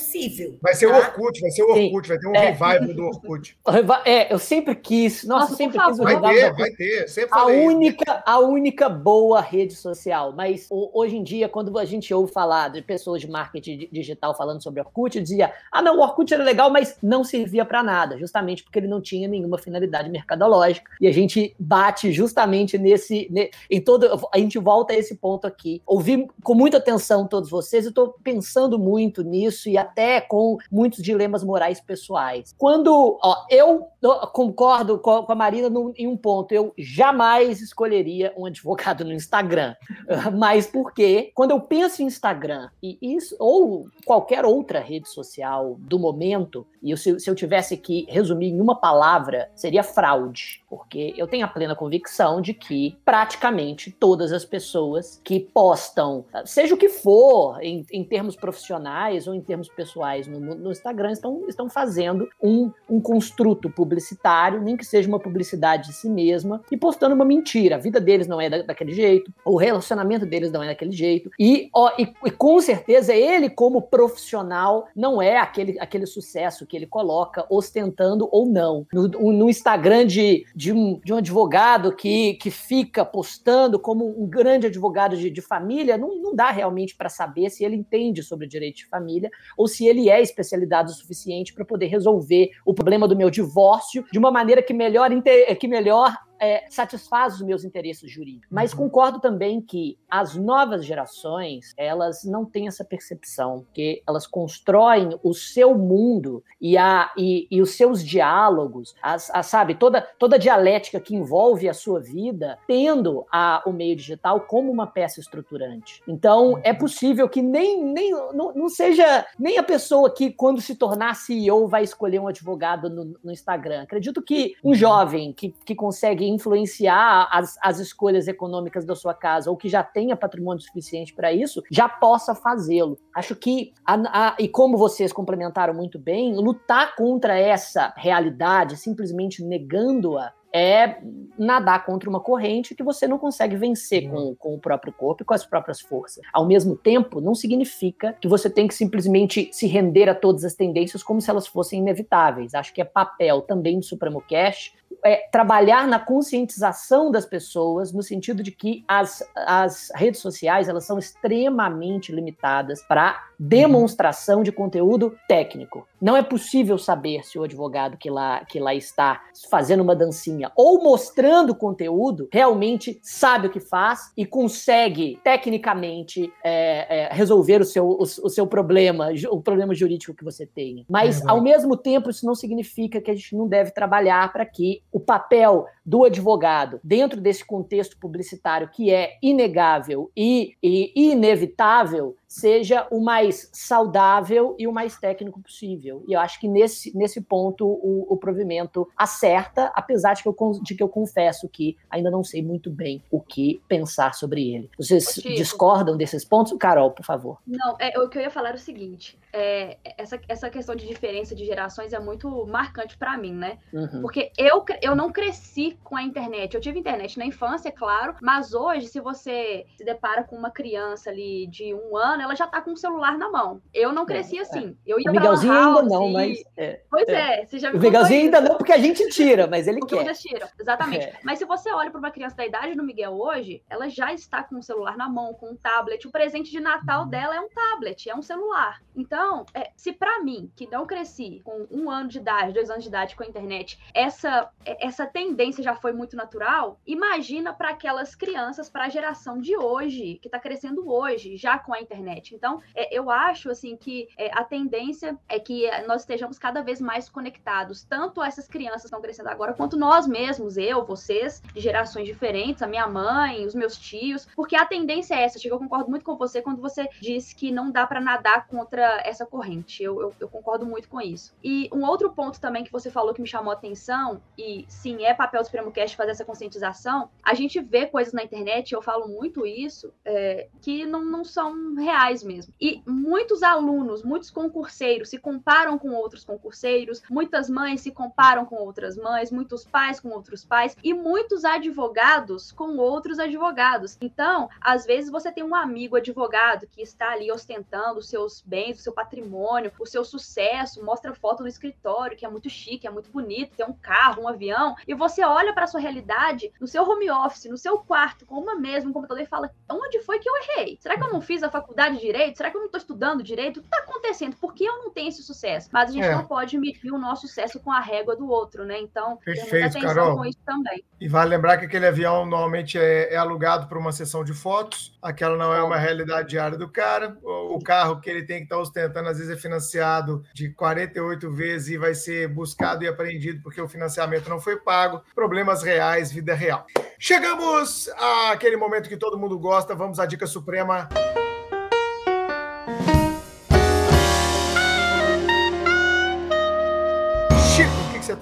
Vai 0.62 0.74
ser 0.74 0.86
o 0.86 0.90
tá? 0.90 0.98
Orkut, 0.98 1.40
vai 1.40 1.50
ser 1.50 1.62
o 1.62 1.74
Sim. 1.74 1.84
Orkut, 1.86 2.08
vai 2.08 2.18
ter 2.18 2.28
um 2.28 2.34
É. 2.34 2.50
revival 2.50 2.94
do 2.94 3.04
Orkut. 3.06 3.56
É, 4.04 4.32
eu 4.32 4.38
sempre 4.38 4.74
quis. 4.74 5.24
Nossa, 5.24 5.42
Nossa, 5.44 5.56
sempre 5.56 5.78
quis 5.78 5.98
o 5.98 6.02
favor. 6.02 6.20
Vai 6.20 6.32
revival 6.34 6.54
ter, 6.56 6.60
vai 6.62 6.70
ter. 6.72 7.08
Sempre 7.08 7.30
a 7.34 7.38
falei. 7.40 7.66
única, 7.66 8.22
a 8.26 8.38
única 8.40 8.88
boa 8.88 9.40
rede 9.40 9.74
social. 9.74 10.32
Mas 10.32 10.66
o- 10.70 10.90
hoje 10.94 11.16
em 11.16 11.22
dia, 11.22 11.48
quando 11.48 11.76
a 11.78 11.84
gente 11.84 12.12
ouve 12.14 12.32
falar 12.32 12.68
de 12.70 12.82
pessoas 12.82 13.20
de 13.20 13.28
marketing 13.30 13.78
di- 13.78 13.88
digital 13.92 14.36
falando 14.36 14.62
sobre 14.62 14.80
Orkut, 14.80 15.20
dizia: 15.20 15.52
ah, 15.72 15.82
não, 15.82 15.98
o 15.98 16.00
Orkut 16.00 16.32
era 16.32 16.42
legal, 16.44 16.70
mas 16.70 16.96
não 17.02 17.24
servia 17.24 17.64
para 17.64 17.82
nada, 17.82 18.18
justamente 18.18 18.62
porque 18.62 18.78
ele 18.78 18.88
não 18.88 19.00
tinha 19.00 19.26
nenhuma 19.28 19.58
finalidade 19.58 20.08
mercadológica. 20.10 20.90
E 21.00 21.06
a 21.06 21.12
gente 21.12 21.54
bate 21.58 22.12
justamente 22.12 22.78
nesse. 22.78 23.28
ne- 23.30 23.50
em 23.70 23.80
todo. 23.80 24.06
A 24.32 24.38
gente 24.38 24.58
volta 24.58 24.92
a 24.92 24.96
esse 24.96 25.16
ponto 25.16 25.46
aqui. 25.46 25.82
Ouvi 25.86 26.26
com 26.42 26.54
muita 26.54 26.76
atenção 26.78 27.26
todos 27.26 27.50
vocês, 27.50 27.84
eu 27.84 27.90
estou 27.90 28.14
pensando 28.22 28.78
muito 28.78 29.22
nisso 29.22 29.68
e 29.68 29.76
até 29.86 30.20
com 30.20 30.58
muitos 30.70 31.02
dilemas 31.02 31.42
morais 31.42 31.80
pessoais. 31.80 32.54
Quando. 32.58 33.18
Ó, 33.22 33.46
eu 33.50 33.86
concordo 34.32 34.98
com 34.98 35.24
a, 35.28 35.34
Marina 35.34 35.68
em 35.96 36.06
um 36.06 36.16
ponto. 36.16 36.52
Eu 36.52 36.72
jamais 36.78 37.60
escolheria 37.60 38.32
um 38.36 38.46
advogado 38.46 39.04
no 39.04 39.12
Instagram. 39.12 39.74
Mas 40.36 40.66
porque, 40.66 41.30
quando 41.34 41.50
eu 41.52 41.60
penso 41.60 42.02
em 42.02 42.06
Instagram 42.06 42.68
e 42.82 42.98
isso, 43.00 43.36
ou 43.38 43.86
qualquer 44.04 44.44
outra 44.44 44.80
rede 44.80 45.08
social 45.08 45.76
do 45.78 45.98
momento, 45.98 46.66
e 46.82 46.90
eu- 46.90 46.96
se, 46.96 47.18
se 47.18 47.28
eu 47.28 47.34
tivesse 47.34 47.76
que 47.76 48.06
resumir 48.08 48.48
em 48.48 48.60
uma 48.60 48.74
palavra, 48.74 49.50
seria 49.54 49.82
fraude. 49.82 50.62
Porque 50.76 51.14
eu 51.16 51.26
tenho 51.26 51.44
a 51.44 51.48
plena 51.48 51.74
convicção 51.74 52.40
de 52.40 52.52
que 52.52 52.96
praticamente 53.04 53.90
todas 53.90 54.32
as 54.32 54.44
pessoas 54.44 55.20
que 55.24 55.40
postam, 55.40 56.24
seja 56.44 56.74
o 56.74 56.78
que 56.78 56.88
for, 56.88 57.58
em, 57.62 57.84
em 57.90 58.04
termos 58.04 58.36
profissionais 58.36 59.26
ou 59.26 59.34
em 59.34 59.40
termos 59.40 59.68
pessoais 59.68 60.26
no, 60.26 60.38
no 60.38 60.70
Instagram, 60.70 61.12
estão, 61.12 61.44
estão 61.48 61.68
fazendo 61.68 62.28
um, 62.42 62.70
um 62.88 63.00
construto 63.00 63.70
publicitário, 63.70 64.60
nem 64.60 64.76
que 64.76 64.84
seja 64.84 65.08
uma 65.08 65.18
publicidade 65.18 65.88
de 65.88 65.94
si 65.94 66.08
mesma, 66.08 66.60
e 66.70 66.76
postando 66.76 67.14
uma 67.14 67.24
mentira. 67.24 67.76
A 67.76 67.78
vida 67.78 68.00
deles 68.00 68.26
não 68.26 68.40
é 68.40 68.50
da- 68.50 68.62
daquele 68.62 68.92
jeito, 68.92 69.32
o 69.44 69.56
relacionamento 69.56 70.26
deles 70.26 70.52
não 70.52 70.62
é 70.62 70.68
daquele 70.68 70.92
jeito, 70.92 71.30
e, 71.38 71.68
ó, 71.74 71.90
e, 71.98 72.12
e 72.24 72.30
com 72.30 72.60
certeza 72.60 73.14
ele, 73.14 73.48
como 73.48 73.82
profissional, 73.82 74.86
não 74.94 75.20
é 75.22 75.38
aquele, 75.38 75.78
aquele 75.80 76.06
sucesso 76.06 76.66
que 76.66 76.76
ele 76.76 76.86
coloca, 76.86 77.46
ostentando 77.48 78.28
ou 78.30 78.46
não. 78.46 78.86
No, 78.92 79.08
no 79.08 79.48
Instagram 79.48 80.06
de, 80.06 80.44
de, 80.54 80.65
um, 80.72 81.00
de 81.04 81.12
um 81.12 81.16
advogado 81.16 81.94
que, 81.94 82.34
que 82.34 82.50
fica 82.50 83.04
postando 83.04 83.78
como 83.78 84.06
um 84.22 84.26
grande 84.28 84.66
advogado 84.66 85.16
de, 85.16 85.30
de 85.30 85.40
família, 85.40 85.98
não, 85.98 86.20
não 86.20 86.34
dá 86.34 86.50
realmente 86.50 86.96
para 86.96 87.08
saber 87.08 87.50
se 87.50 87.64
ele 87.64 87.76
entende 87.76 88.22
sobre 88.22 88.46
direito 88.46 88.76
de 88.76 88.86
família 88.86 89.30
ou 89.56 89.66
se 89.66 89.86
ele 89.86 90.08
é 90.08 90.20
especializado 90.20 90.90
o 90.90 90.94
suficiente 90.94 91.52
para 91.52 91.64
poder 91.64 91.86
resolver 91.86 92.50
o 92.64 92.74
problema 92.74 93.06
do 93.08 93.16
meu 93.16 93.30
divórcio 93.30 94.04
de 94.12 94.18
uma 94.18 94.30
maneira 94.30 94.62
que 94.62 94.74
melhor, 94.74 95.10
que 95.58 95.68
melhor 95.68 96.16
é, 96.40 96.64
satisfaz 96.70 97.34
os 97.34 97.42
meus 97.42 97.64
interesses 97.64 98.10
jurídicos. 98.10 98.48
Mas 98.50 98.74
concordo 98.74 99.20
também 99.20 99.60
que 99.60 99.98
as 100.10 100.36
novas 100.36 100.84
gerações, 100.84 101.72
elas 101.76 102.24
não 102.24 102.44
têm 102.44 102.68
essa 102.68 102.84
percepção, 102.84 103.66
que 103.72 104.02
elas 104.06 104.26
constroem 104.26 105.18
o 105.22 105.34
seu 105.34 105.76
mundo 105.76 106.42
e, 106.60 106.76
a, 106.76 107.10
e, 107.16 107.46
e 107.50 107.60
os 107.60 107.70
seus 107.70 108.04
diálogos, 108.04 108.94
as, 109.02 109.30
a, 109.30 109.42
sabe, 109.42 109.74
toda, 109.74 110.02
toda 110.18 110.36
a 110.36 110.38
dialética 110.38 111.00
que 111.00 111.14
envolve 111.14 111.68
a 111.68 111.74
sua 111.74 112.00
vida, 112.00 112.58
tendo 112.66 113.26
a, 113.32 113.62
o 113.66 113.72
meio 113.72 113.96
digital 113.96 114.40
como 114.40 114.70
uma 114.70 114.86
peça 114.86 115.20
estruturante. 115.20 116.02
Então, 116.06 116.60
é 116.62 116.72
possível 116.72 117.28
que 117.28 117.42
nem, 117.42 117.82
nem 117.82 118.10
não, 118.10 118.52
não 118.54 118.68
seja 118.68 119.26
nem 119.38 119.58
a 119.58 119.62
pessoa 119.62 120.12
que, 120.12 120.30
quando 120.30 120.60
se 120.60 120.74
tornar 120.74 121.14
CEO, 121.14 121.68
vai 121.68 121.82
escolher 121.82 122.20
um 122.20 122.28
advogado 122.28 122.88
no, 122.88 123.18
no 123.22 123.32
Instagram. 123.32 123.82
Acredito 123.82 124.22
que 124.22 124.54
um 124.62 124.74
jovem 124.74 125.32
que, 125.32 125.54
que 125.64 125.74
consegue 125.74 126.25
influenciar 126.28 127.28
as, 127.30 127.56
as 127.62 127.78
escolhas 127.78 128.28
econômicas 128.28 128.84
da 128.84 128.94
sua 128.94 129.14
casa 129.14 129.50
ou 129.50 129.56
que 129.56 129.68
já 129.68 129.82
tenha 129.82 130.16
patrimônio 130.16 130.62
suficiente 130.62 131.14
para 131.14 131.32
isso, 131.32 131.62
já 131.70 131.88
possa 131.88 132.34
fazê-lo. 132.34 132.98
Acho 133.14 133.34
que, 133.34 133.72
a, 133.84 134.28
a, 134.28 134.36
e 134.38 134.48
como 134.48 134.76
vocês 134.76 135.12
complementaram 135.12 135.74
muito 135.74 135.98
bem, 135.98 136.34
lutar 136.34 136.94
contra 136.96 137.38
essa 137.38 137.92
realidade, 137.96 138.76
simplesmente 138.76 139.42
negando-a, 139.42 140.32
é 140.56 141.00
nadar 141.38 141.84
contra 141.84 142.08
uma 142.08 142.18
corrente 142.18 142.74
que 142.74 142.82
você 142.82 143.06
não 143.06 143.18
consegue 143.18 143.56
vencer 143.56 144.08
com, 144.08 144.34
com 144.36 144.54
o 144.54 144.58
próprio 144.58 144.90
corpo 144.90 145.22
e 145.22 145.26
com 145.26 145.34
as 145.34 145.44
próprias 145.44 145.82
forças. 145.82 146.24
Ao 146.32 146.46
mesmo 146.46 146.74
tempo, 146.74 147.20
não 147.20 147.34
significa 147.34 148.14
que 148.18 148.26
você 148.26 148.48
tem 148.48 148.66
que 148.66 148.74
simplesmente 148.74 149.50
se 149.52 149.66
render 149.66 150.08
a 150.08 150.14
todas 150.14 150.44
as 150.44 150.54
tendências 150.54 151.02
como 151.02 151.20
se 151.20 151.28
elas 151.28 151.46
fossem 151.46 151.80
inevitáveis. 151.80 152.54
Acho 152.54 152.72
que 152.72 152.80
é 152.80 152.84
papel 152.84 153.42
também 153.42 153.78
do 153.78 153.84
Supremo 153.84 154.22
Cash 154.22 154.72
é, 155.04 155.28
trabalhar 155.30 155.86
na 155.86 156.00
conscientização 156.00 157.10
das 157.10 157.24
pessoas, 157.24 157.92
no 157.92 158.02
sentido 158.02 158.42
de 158.42 158.50
que 158.50 158.84
as, 158.88 159.22
as 159.36 159.90
redes 159.94 160.20
sociais 160.20 160.68
elas 160.68 160.84
são 160.84 160.98
extremamente 160.98 162.12
limitadas 162.12 162.82
para 162.82 163.24
demonstração 163.38 164.42
de 164.42 164.50
conteúdo 164.50 165.16
técnico. 165.28 165.86
Não 166.00 166.16
é 166.16 166.22
possível 166.22 166.78
saber 166.78 167.24
se 167.24 167.38
o 167.38 167.42
advogado 167.42 167.96
que 167.96 168.10
lá, 168.10 168.44
que 168.44 168.58
lá 168.58 168.74
está 168.74 169.22
fazendo 169.50 169.82
uma 169.82 169.94
dancinha 169.94 170.50
ou 170.56 170.82
mostrando 170.82 171.54
conteúdo 171.54 172.28
realmente 172.32 172.98
sabe 173.02 173.46
o 173.46 173.50
que 173.50 173.60
faz 173.60 174.10
e 174.16 174.26
consegue 174.26 175.20
tecnicamente 175.22 176.32
é, 176.42 177.04
é, 177.04 177.08
resolver 177.12 177.60
o 177.60 177.64
seu, 177.64 177.86
o, 177.86 178.02
o, 178.02 178.28
seu 178.30 178.46
problema, 178.46 179.08
o 179.30 179.40
problema 179.40 179.74
jurídico 179.74 180.14
que 180.14 180.24
você 180.24 180.46
tem. 180.46 180.84
Mas, 180.88 181.24
ao 181.26 181.40
mesmo 181.40 181.76
tempo, 181.76 182.10
isso 182.10 182.26
não 182.26 182.34
significa 182.34 183.00
que 183.00 183.10
a 183.10 183.14
gente 183.14 183.36
não 183.36 183.46
deve 183.46 183.70
trabalhar 183.70 184.32
para 184.32 184.44
que 184.44 184.75
o 184.92 185.00
papel 185.00 185.66
do 185.86 186.04
advogado 186.04 186.80
dentro 186.82 187.20
desse 187.20 187.44
contexto 187.44 187.96
publicitário 187.96 188.68
que 188.68 188.92
é 188.92 189.16
inegável 189.22 190.10
e, 190.16 190.56
e 190.60 190.92
inevitável 191.12 192.16
seja 192.26 192.86
o 192.90 193.00
mais 193.00 193.48
saudável 193.52 194.56
e 194.58 194.66
o 194.66 194.72
mais 194.72 194.98
técnico 194.98 195.40
possível. 195.40 196.04
E 196.08 196.12
eu 196.12 196.20
acho 196.20 196.40
que 196.40 196.48
nesse, 196.48 196.96
nesse 196.96 197.20
ponto 197.20 197.66
o, 197.66 198.12
o 198.12 198.16
provimento 198.16 198.88
acerta, 198.96 199.72
apesar 199.74 200.14
de 200.14 200.22
que, 200.22 200.28
eu, 200.28 200.36
de 200.62 200.74
que 200.74 200.82
eu 200.82 200.88
confesso 200.88 201.48
que 201.48 201.76
ainda 201.88 202.10
não 202.10 202.24
sei 202.24 202.42
muito 202.42 202.68
bem 202.68 203.02
o 203.10 203.20
que 203.20 203.62
pensar 203.68 204.14
sobre 204.14 204.52
ele. 204.52 204.70
Vocês 204.76 205.14
discordam 205.14 205.96
desses 205.96 206.24
pontos? 206.24 206.52
Carol, 206.58 206.90
por 206.90 207.04
favor. 207.04 207.38
Não, 207.46 207.76
é, 207.78 207.98
o 207.98 208.08
que 208.08 208.18
eu 208.18 208.22
ia 208.22 208.30
falar 208.30 208.48
era 208.48 208.56
o 208.56 208.60
seguinte: 208.60 209.18
é, 209.32 209.78
essa, 209.96 210.20
essa 210.28 210.50
questão 210.50 210.74
de 210.74 210.86
diferença 210.86 211.34
de 211.34 211.44
gerações 211.44 211.92
é 211.92 212.00
muito 212.00 212.46
marcante 212.46 212.98
para 212.98 213.16
mim, 213.16 213.34
né? 213.34 213.58
Uhum. 213.72 214.02
Porque 214.02 214.32
eu, 214.36 214.64
eu 214.82 214.96
não 214.96 215.12
cresci 215.12 215.75
com 215.82 215.96
a 215.96 216.02
internet. 216.02 216.54
Eu 216.54 216.60
tive 216.60 216.78
internet 216.78 217.18
na 217.18 217.26
infância, 217.26 217.68
é 217.68 217.72
claro, 217.72 218.14
mas 218.20 218.54
hoje, 218.54 218.86
se 218.86 219.00
você 219.00 219.66
se 219.76 219.84
depara 219.84 220.24
com 220.24 220.36
uma 220.36 220.50
criança 220.50 221.10
ali 221.10 221.46
de 221.46 221.74
um 221.74 221.96
ano, 221.96 222.22
ela 222.22 222.34
já 222.34 222.46
tá 222.46 222.60
com 222.60 222.72
o 222.72 222.76
celular 222.76 223.16
na 223.16 223.30
mão. 223.30 223.60
Eu 223.72 223.92
não 223.92 224.06
cresci 224.06 224.38
é, 224.38 224.42
assim. 224.42 224.76
Eu 224.86 224.98
ia 225.00 225.10
o 225.10 225.12
Miguelzinho 225.12 225.52
ainda 225.52 225.82
não, 225.82 226.12
mas. 226.12 226.42
É, 226.56 226.80
pois 226.90 227.08
é. 227.08 227.42
é, 227.42 227.46
você 227.46 227.58
já 227.58 227.70
O 227.70 227.78
Miguelzinho 227.78 228.22
ainda 228.22 228.40
não, 228.40 228.56
porque 228.56 228.72
a 228.72 228.78
gente 228.78 229.08
tira, 229.08 229.46
mas 229.46 229.66
ele 229.66 229.80
porque 229.80 229.96
quer. 229.96 230.14
Tira, 230.14 230.50
exatamente. 230.58 231.06
É. 231.06 231.18
Mas 231.22 231.38
se 231.38 231.44
você 231.44 231.70
olha 231.70 231.90
para 231.90 231.98
uma 231.98 232.10
criança 232.10 232.36
da 232.36 232.46
idade 232.46 232.74
do 232.74 232.82
Miguel 232.82 233.12
hoje, 233.12 233.62
ela 233.68 233.88
já 233.88 234.12
está 234.12 234.42
com 234.42 234.56
o 234.56 234.62
celular 234.62 234.96
na 234.96 235.08
mão, 235.08 235.34
com 235.34 235.50
um 235.50 235.56
tablet. 235.56 236.06
O 236.06 236.10
presente 236.10 236.50
de 236.50 236.60
Natal 236.60 237.02
uhum. 237.02 237.08
dela 237.08 237.36
é 237.36 237.40
um 237.40 237.48
tablet, 237.48 238.08
é 238.08 238.14
um 238.14 238.22
celular. 238.22 238.80
Então, 238.94 239.44
é, 239.54 239.70
se 239.76 239.92
para 239.92 240.22
mim, 240.22 240.50
que 240.56 240.66
não 240.68 240.86
cresci 240.86 241.40
com 241.44 241.66
um 241.70 241.90
ano 241.90 242.08
de 242.08 242.18
idade, 242.18 242.52
dois 242.52 242.70
anos 242.70 242.82
de 242.82 242.88
idade 242.88 243.14
com 243.14 243.22
a 243.22 243.26
internet, 243.26 243.78
essa, 243.94 244.50
essa 244.64 245.06
tendência 245.06 245.62
já 245.66 245.74
foi 245.74 245.92
muito 245.92 246.14
natural, 246.14 246.78
imagina 246.86 247.52
para 247.52 247.70
aquelas 247.70 248.14
crianças, 248.14 248.70
para 248.70 248.84
a 248.84 248.88
geração 248.88 249.38
de 249.38 249.56
hoje, 249.56 250.18
que 250.22 250.28
está 250.28 250.38
crescendo 250.38 250.88
hoje, 250.88 251.36
já 251.36 251.58
com 251.58 251.74
a 251.74 251.80
internet. 251.80 252.34
Então, 252.36 252.62
é, 252.72 252.96
eu 252.96 253.10
acho 253.10 253.50
assim 253.50 253.76
que 253.76 254.08
é, 254.16 254.30
a 254.32 254.44
tendência 254.44 255.18
é 255.28 255.40
que 255.40 255.68
nós 255.88 256.02
estejamos 256.02 256.38
cada 256.38 256.62
vez 256.62 256.80
mais 256.80 257.08
conectados, 257.08 257.82
tanto 257.82 258.22
essas 258.22 258.46
crianças 258.46 258.82
que 258.82 258.86
estão 258.86 259.00
crescendo 259.00 259.28
agora, 259.28 259.54
quanto 259.54 259.76
nós 259.76 260.06
mesmos, 260.06 260.56
eu, 260.56 260.84
vocês, 260.84 261.42
de 261.52 261.60
gerações 261.60 262.06
diferentes, 262.06 262.62
a 262.62 262.68
minha 262.68 262.86
mãe, 262.86 263.44
os 263.44 263.54
meus 263.54 263.76
tios, 263.76 264.28
porque 264.36 264.54
a 264.54 264.64
tendência 264.64 265.14
é 265.14 265.24
essa. 265.24 265.36
Eu 265.46 265.58
concordo 265.58 265.90
muito 265.90 266.04
com 266.04 266.16
você 266.16 266.40
quando 266.40 266.62
você 266.62 266.88
diz 267.00 267.32
que 267.32 267.50
não 267.50 267.72
dá 267.72 267.86
para 267.86 268.00
nadar 268.00 268.46
contra 268.46 269.00
essa 269.04 269.26
corrente. 269.26 269.82
Eu, 269.82 270.00
eu, 270.00 270.14
eu 270.20 270.28
concordo 270.28 270.64
muito 270.64 270.88
com 270.88 271.00
isso. 271.00 271.34
E 271.42 271.68
um 271.72 271.84
outro 271.84 272.12
ponto 272.12 272.40
também 272.40 272.62
que 272.62 272.72
você 272.72 272.90
falou 272.90 273.12
que 273.12 273.20
me 273.20 273.26
chamou 273.26 273.50
a 273.50 273.54
atenção, 273.54 274.22
e 274.38 274.64
sim, 274.68 275.04
é 275.04 275.12
papel 275.12 275.42
do 275.42 275.50
Supremo 275.56 275.72
Cast 275.72 275.96
fazer 275.96 276.10
essa 276.10 276.24
conscientização, 276.24 277.08
a 277.22 277.32
gente 277.32 277.60
vê 277.60 277.86
coisas 277.86 278.12
na 278.12 278.22
internet, 278.22 278.72
eu 278.72 278.82
falo 278.82 279.08
muito 279.08 279.46
isso, 279.46 279.90
é, 280.04 280.48
que 280.60 280.84
não, 280.84 281.02
não 281.02 281.24
são 281.24 281.74
reais 281.74 282.22
mesmo. 282.22 282.52
E 282.60 282.82
muitos 282.86 283.42
alunos, 283.42 284.02
muitos 284.02 284.30
concurseiros 284.30 285.08
se 285.08 285.18
comparam 285.18 285.78
com 285.78 285.92
outros 285.94 286.24
concurseiros, 286.24 287.02
muitas 287.08 287.48
mães 287.48 287.80
se 287.80 287.90
comparam 287.90 288.44
com 288.44 288.56
outras 288.56 288.98
mães, 288.98 289.30
muitos 289.30 289.64
pais 289.64 289.98
com 289.98 290.10
outros 290.10 290.44
pais 290.44 290.76
e 290.84 290.92
muitos 290.92 291.44
advogados 291.44 292.52
com 292.52 292.76
outros 292.76 293.18
advogados. 293.18 293.96
Então, 294.00 294.50
às 294.60 294.84
vezes 294.84 295.10
você 295.10 295.32
tem 295.32 295.42
um 295.42 295.54
amigo 295.54 295.96
advogado 295.96 296.66
que 296.66 296.82
está 296.82 297.12
ali 297.12 297.32
ostentando 297.32 298.00
os 298.00 298.10
seus 298.10 298.42
bens, 298.42 298.78
o 298.78 298.82
seu 298.82 298.92
patrimônio, 298.92 299.72
o 299.80 299.86
seu 299.86 300.04
sucesso, 300.04 300.84
mostra 300.84 301.14
foto 301.14 301.42
no 301.42 301.48
escritório, 301.48 302.16
que 302.16 302.26
é 302.26 302.28
muito 302.28 302.50
chique, 302.50 302.86
é 302.86 302.90
muito 302.90 303.10
bonito, 303.10 303.56
tem 303.56 303.64
um 303.64 303.72
carro, 303.72 304.24
um 304.24 304.28
avião, 304.28 304.76
e 304.86 304.94
você 304.94 305.24
olha 305.24 305.45
para 305.52 305.66
sua 305.66 305.80
realidade 305.80 306.52
no 306.60 306.66
seu 306.66 306.82
home 306.82 307.10
office, 307.10 307.46
no 307.46 307.58
seu 307.58 307.78
quarto, 307.78 308.26
com 308.26 308.36
uma 308.36 308.56
mesa, 308.56 308.88
um 308.88 308.92
computador 308.92 309.22
e 309.22 309.26
fala: 309.26 309.50
"Onde 309.70 310.00
foi 310.00 310.18
que 310.18 310.28
eu 310.28 310.34
errei? 310.36 310.78
Será 310.80 310.96
que 310.96 311.04
eu 311.04 311.12
não 311.12 311.20
fiz 311.20 311.42
a 311.42 311.50
faculdade 311.50 311.96
de 311.96 312.02
direito? 312.02 312.36
Será 312.36 312.50
que 312.50 312.56
eu 312.56 312.60
não 312.60 312.66
estou 312.66 312.78
estudando 312.78 313.22
direito? 313.22 313.58
O 313.58 313.60
que 313.60 313.66
está 313.66 313.78
acontecendo? 313.78 314.36
Por 314.36 314.54
que 314.54 314.64
eu 314.64 314.78
não 314.78 314.90
tenho 314.90 315.08
esse 315.08 315.22
sucesso? 315.22 315.68
Mas 315.72 315.90
a 315.90 315.92
gente 315.92 316.06
é. 316.06 316.14
não 316.14 316.24
pode 316.24 316.58
medir 316.58 316.92
o 316.92 316.98
nosso 316.98 317.26
sucesso 317.26 317.60
com 317.60 317.70
a 317.70 317.80
régua 317.80 318.16
do 318.16 318.28
outro, 318.28 318.64
né? 318.64 318.78
Então, 318.80 319.18
Perfeito, 319.24 319.80
Carol. 319.80 320.16
com 320.16 320.24
isso 320.24 320.38
também. 320.44 320.84
E 321.00 321.08
vale 321.08 321.30
lembrar 321.30 321.58
que 321.58 321.66
aquele 321.66 321.86
avião 321.86 322.24
normalmente 322.24 322.78
é, 322.78 323.12
é 323.12 323.16
alugado 323.16 323.66
para 323.66 323.78
uma 323.78 323.92
sessão 323.92 324.24
de 324.24 324.32
fotos, 324.32 324.96
aquela 325.02 325.36
não 325.36 325.52
é 325.52 325.62
uma 325.62 325.76
realidade 325.76 326.28
diária 326.28 326.56
do 326.56 326.68
cara. 326.68 327.16
O, 327.22 327.56
o 327.56 327.62
carro 327.62 328.00
que 328.00 328.08
ele 328.08 328.22
tem 328.22 328.38
que 328.38 328.44
estar 328.44 328.56
tá 328.56 328.62
ostentando, 328.62 329.08
às 329.08 329.18
vezes, 329.18 329.32
é 329.32 329.36
financiado 329.36 330.24
de 330.32 330.50
48 330.50 331.30
vezes 331.30 331.68
e 331.68 331.78
vai 331.78 331.94
ser 331.94 332.28
buscado 332.28 332.84
e 332.84 332.88
apreendido 332.88 333.42
porque 333.42 333.60
o 333.60 333.68
financiamento 333.68 334.28
não 334.28 334.40
foi 334.40 334.56
pago. 334.56 335.02
Problemas 335.26 335.60
reais, 335.60 336.12
vida 336.12 336.36
real. 336.36 336.64
Chegamos 337.00 337.90
àquele 338.30 338.56
momento 338.56 338.88
que 338.88 338.96
todo 338.96 339.18
mundo 339.18 339.36
gosta. 339.36 339.74
Vamos 339.74 339.98
à 339.98 340.06
dica 340.06 340.24
suprema. 340.24 340.88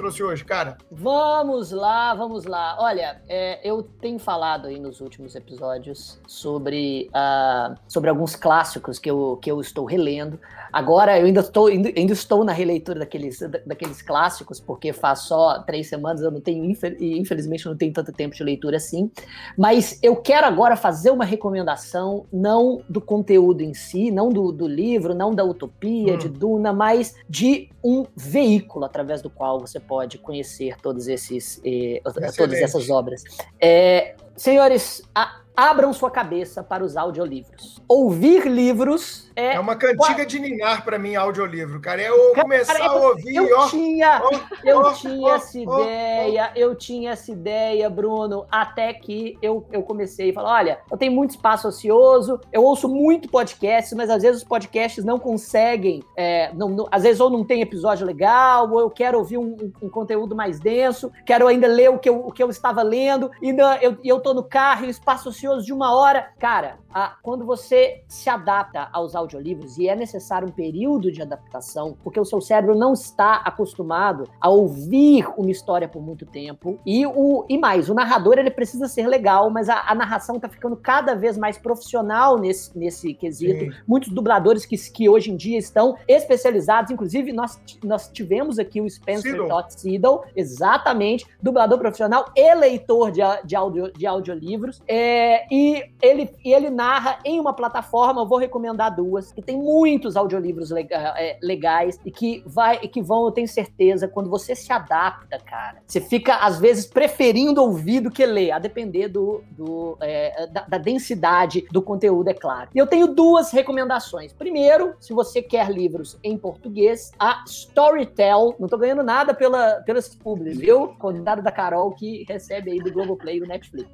Trouxe 0.04 0.22
hoje, 0.22 0.44
cara? 0.44 0.76
Vamos 0.90 1.70
lá, 1.70 2.12
vamos 2.14 2.44
lá. 2.44 2.76
Olha, 2.78 3.22
é, 3.26 3.66
eu 3.66 3.82
tenho 3.82 4.18
falado 4.18 4.66
aí 4.66 4.78
nos 4.78 5.00
últimos 5.00 5.34
episódios 5.34 6.20
sobre, 6.26 7.08
uh, 7.08 7.74
sobre 7.88 8.10
alguns 8.10 8.36
clássicos 8.36 8.98
que 8.98 9.10
eu, 9.10 9.38
que 9.40 9.50
eu 9.50 9.60
estou 9.62 9.86
relendo. 9.86 10.38
Agora 10.70 11.18
eu 11.18 11.24
ainda 11.24 11.40
estou, 11.40 11.68
ainda, 11.68 11.90
ainda 11.96 12.12
estou 12.12 12.44
na 12.44 12.52
releitura 12.52 12.98
daqueles, 12.98 13.38
daqueles 13.64 14.02
clássicos, 14.02 14.60
porque 14.60 14.92
faz 14.92 15.20
só 15.20 15.60
três 15.60 15.88
semanas, 15.88 16.20
eu 16.20 16.30
não 16.30 16.40
tenho, 16.40 16.64
infelizmente, 17.00 17.64
não 17.64 17.76
tenho 17.76 17.92
tanto 17.92 18.12
tempo 18.12 18.34
de 18.34 18.44
leitura 18.44 18.76
assim. 18.76 19.10
Mas 19.56 19.98
eu 20.02 20.16
quero 20.16 20.46
agora 20.46 20.76
fazer 20.76 21.12
uma 21.12 21.24
recomendação, 21.24 22.26
não 22.30 22.82
do 22.90 23.00
conteúdo 23.00 23.62
em 23.62 23.72
si, 23.72 24.10
não 24.10 24.28
do, 24.28 24.52
do 24.52 24.66
livro, 24.66 25.14
não 25.14 25.34
da 25.34 25.44
utopia, 25.44 26.14
hum. 26.14 26.18
de 26.18 26.28
Duna, 26.28 26.74
mas 26.74 27.14
de 27.26 27.70
um 27.82 28.04
veículo 28.14 28.84
através 28.84 29.22
do 29.22 29.30
qual 29.30 29.60
você 29.60 29.80
pode 29.80 29.93
conhecer 30.18 30.76
todos 30.80 31.08
esses, 31.08 31.60
eh, 31.64 32.00
todas 32.36 32.54
essas 32.54 32.90
obras. 32.90 33.22
É, 33.60 34.16
senhores, 34.36 35.02
a, 35.14 35.43
abram 35.56 35.92
sua 35.92 36.10
cabeça 36.10 36.62
para 36.62 36.84
os 36.84 36.96
audiolivros. 36.96 37.82
Ouvir 37.88 38.46
livros 38.46 39.24
é. 39.36 39.54
É 39.54 39.60
uma 39.60 39.74
cantiga 39.74 40.24
de 40.24 40.38
ninar 40.38 40.84
para 40.84 40.98
mim, 40.98 41.16
audiolivro, 41.16 41.80
cara. 41.80 42.00
É 42.00 42.08
eu 42.08 42.32
começar 42.34 42.74
cara, 42.74 42.86
a 42.86 42.94
ouvir. 42.94 43.34
Eu 43.34 43.58
ó, 43.58 43.68
tinha, 43.68 44.22
ó, 44.22 44.30
eu 44.62 44.78
ó, 44.78 44.92
tinha 44.92 45.34
essa 45.34 45.58
ideia, 45.58 46.52
eu 46.54 46.74
tinha 46.74 47.10
essa 47.10 47.32
ideia, 47.32 47.90
Bruno, 47.90 48.46
até 48.50 48.92
que 48.92 49.36
eu, 49.42 49.66
eu 49.72 49.82
comecei 49.82 50.30
a 50.30 50.34
falar: 50.34 50.52
olha, 50.54 50.78
eu 50.90 50.96
tenho 50.96 51.12
muito 51.12 51.30
espaço 51.30 51.66
ocioso, 51.66 52.40
eu 52.52 52.62
ouço 52.62 52.88
muito 52.88 53.28
podcast, 53.28 53.94
mas 53.94 54.08
às 54.08 54.22
vezes 54.22 54.42
os 54.42 54.48
podcasts 54.48 55.04
não 55.04 55.18
conseguem, 55.18 56.02
é, 56.16 56.52
não, 56.54 56.68
não, 56.68 56.88
às 56.90 57.02
vezes 57.02 57.20
ou 57.20 57.28
não 57.28 57.44
tem 57.44 57.60
episódio 57.60 58.06
legal, 58.06 58.70
ou 58.70 58.80
eu 58.80 58.90
quero 58.90 59.18
ouvir 59.18 59.38
um, 59.38 59.56
um, 59.60 59.72
um 59.82 59.88
conteúdo 59.88 60.36
mais 60.36 60.60
denso, 60.60 61.10
quero 61.26 61.48
ainda 61.48 61.66
ler 61.66 61.90
o 61.90 61.98
que 61.98 62.08
eu, 62.08 62.24
o 62.24 62.30
que 62.30 62.42
eu 62.42 62.50
estava 62.50 62.82
lendo, 62.82 63.30
e 63.42 63.52
não, 63.52 63.74
eu, 63.78 63.96
eu 64.04 64.20
tô 64.20 64.32
no 64.32 64.44
carro 64.44 64.84
e 64.84 64.88
o 64.88 64.90
espaço 64.90 65.28
ocioso 65.28 65.43
de 65.64 65.72
uma 65.72 65.94
hora. 65.94 66.30
Cara, 66.38 66.78
a, 66.92 67.16
quando 67.22 67.44
você 67.44 68.02
se 68.08 68.30
adapta 68.30 68.88
aos 68.92 69.14
audiolivros, 69.14 69.78
e 69.78 69.88
é 69.88 69.96
necessário 69.96 70.48
um 70.48 70.52
período 70.52 71.10
de 71.10 71.20
adaptação, 71.20 71.96
porque 72.02 72.18
o 72.18 72.24
seu 72.24 72.40
cérebro 72.40 72.74
não 72.74 72.92
está 72.92 73.36
acostumado 73.36 74.28
a 74.40 74.48
ouvir 74.48 75.26
uma 75.36 75.50
história 75.50 75.88
por 75.88 76.02
muito 76.02 76.24
tempo. 76.24 76.78
E, 76.86 77.06
o, 77.06 77.44
e 77.48 77.58
mais, 77.58 77.88
o 77.88 77.94
narrador 77.94 78.38
ele 78.38 78.50
precisa 78.50 78.88
ser 78.88 79.06
legal, 79.06 79.50
mas 79.50 79.68
a, 79.68 79.84
a 79.86 79.94
narração 79.94 80.36
está 80.36 80.48
ficando 80.48 80.76
cada 80.76 81.14
vez 81.14 81.36
mais 81.36 81.58
profissional 81.58 82.38
nesse, 82.38 82.76
nesse 82.78 83.14
quesito. 83.14 83.64
Sim. 83.64 83.72
Muitos 83.86 84.10
dubladores 84.10 84.64
que, 84.64 84.76
que 84.76 85.08
hoje 85.08 85.30
em 85.30 85.36
dia 85.36 85.58
estão 85.58 85.96
especializados, 86.08 86.90
inclusive 86.90 87.32
nós, 87.32 87.60
nós 87.82 88.08
tivemos 88.08 88.58
aqui 88.58 88.80
o 88.80 88.88
Spencer 88.88 89.36
Todd 89.48 89.72
Siddle, 89.72 90.20
exatamente, 90.34 91.26
dublador 91.42 91.78
profissional 91.78 92.26
e 92.36 92.54
leitor 92.54 93.10
de, 93.10 93.20
de, 93.44 93.56
audio, 93.56 93.92
de 93.92 94.06
audiolivros. 94.06 94.80
É, 94.86 95.33
e 95.50 95.84
ele, 96.00 96.30
ele 96.44 96.70
narra 96.70 97.18
em 97.24 97.40
uma 97.40 97.52
plataforma, 97.52 98.22
eu 98.22 98.26
vou 98.26 98.38
recomendar 98.38 98.94
duas, 98.94 99.32
que 99.32 99.42
tem 99.42 99.56
muitos 99.56 100.16
audiolivros 100.16 100.70
lega, 100.70 101.14
é, 101.16 101.38
legais 101.42 101.98
e 102.04 102.10
que, 102.10 102.42
vai, 102.46 102.78
e 102.82 102.88
que 102.88 103.02
vão, 103.02 103.24
eu 103.24 103.32
tenho 103.32 103.48
certeza, 103.48 104.08
quando 104.08 104.28
você 104.28 104.54
se 104.54 104.72
adapta, 104.72 105.38
cara, 105.38 105.78
você 105.86 106.00
fica, 106.00 106.36
às 106.36 106.58
vezes, 106.58 106.86
preferindo 106.86 107.62
ouvir 107.62 108.00
do 108.00 108.10
que 108.10 108.24
ler, 108.24 108.50
a 108.50 108.58
depender 108.58 109.08
do, 109.08 109.42
do 109.50 109.96
é, 110.00 110.46
da, 110.46 110.62
da 110.62 110.78
densidade 110.78 111.66
do 111.70 111.82
conteúdo, 111.82 112.28
é 112.28 112.34
claro. 112.34 112.70
E 112.74 112.78
eu 112.78 112.86
tenho 112.86 113.08
duas 113.08 113.50
recomendações. 113.50 114.32
Primeiro, 114.32 114.94
se 115.00 115.12
você 115.12 115.42
quer 115.42 115.70
livros 115.70 116.18
em 116.22 116.36
português, 116.36 117.12
a 117.18 117.44
Storytel, 117.46 118.54
não 118.58 118.68
tô 118.68 118.76
ganhando 118.76 119.02
nada 119.02 119.34
pela, 119.34 119.82
pelas 119.82 120.14
publis, 120.14 120.58
viu? 120.58 120.88
Convidado 120.98 121.42
da 121.42 121.50
Carol 121.50 121.92
que 121.92 122.24
recebe 122.28 122.72
aí 122.72 122.78
do 122.78 122.92
Globoplay 122.92 123.36
e 123.36 123.40
do 123.40 123.46
Netflix. 123.46 123.90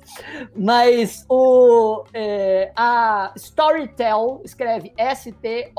Mas 0.54 1.24
o, 1.32 2.02
é, 2.12 2.72
a 2.74 3.32
Storytel, 3.36 4.40
escreve 4.44 4.92
S-T-O-R-Y-T-E-L, 4.96 5.78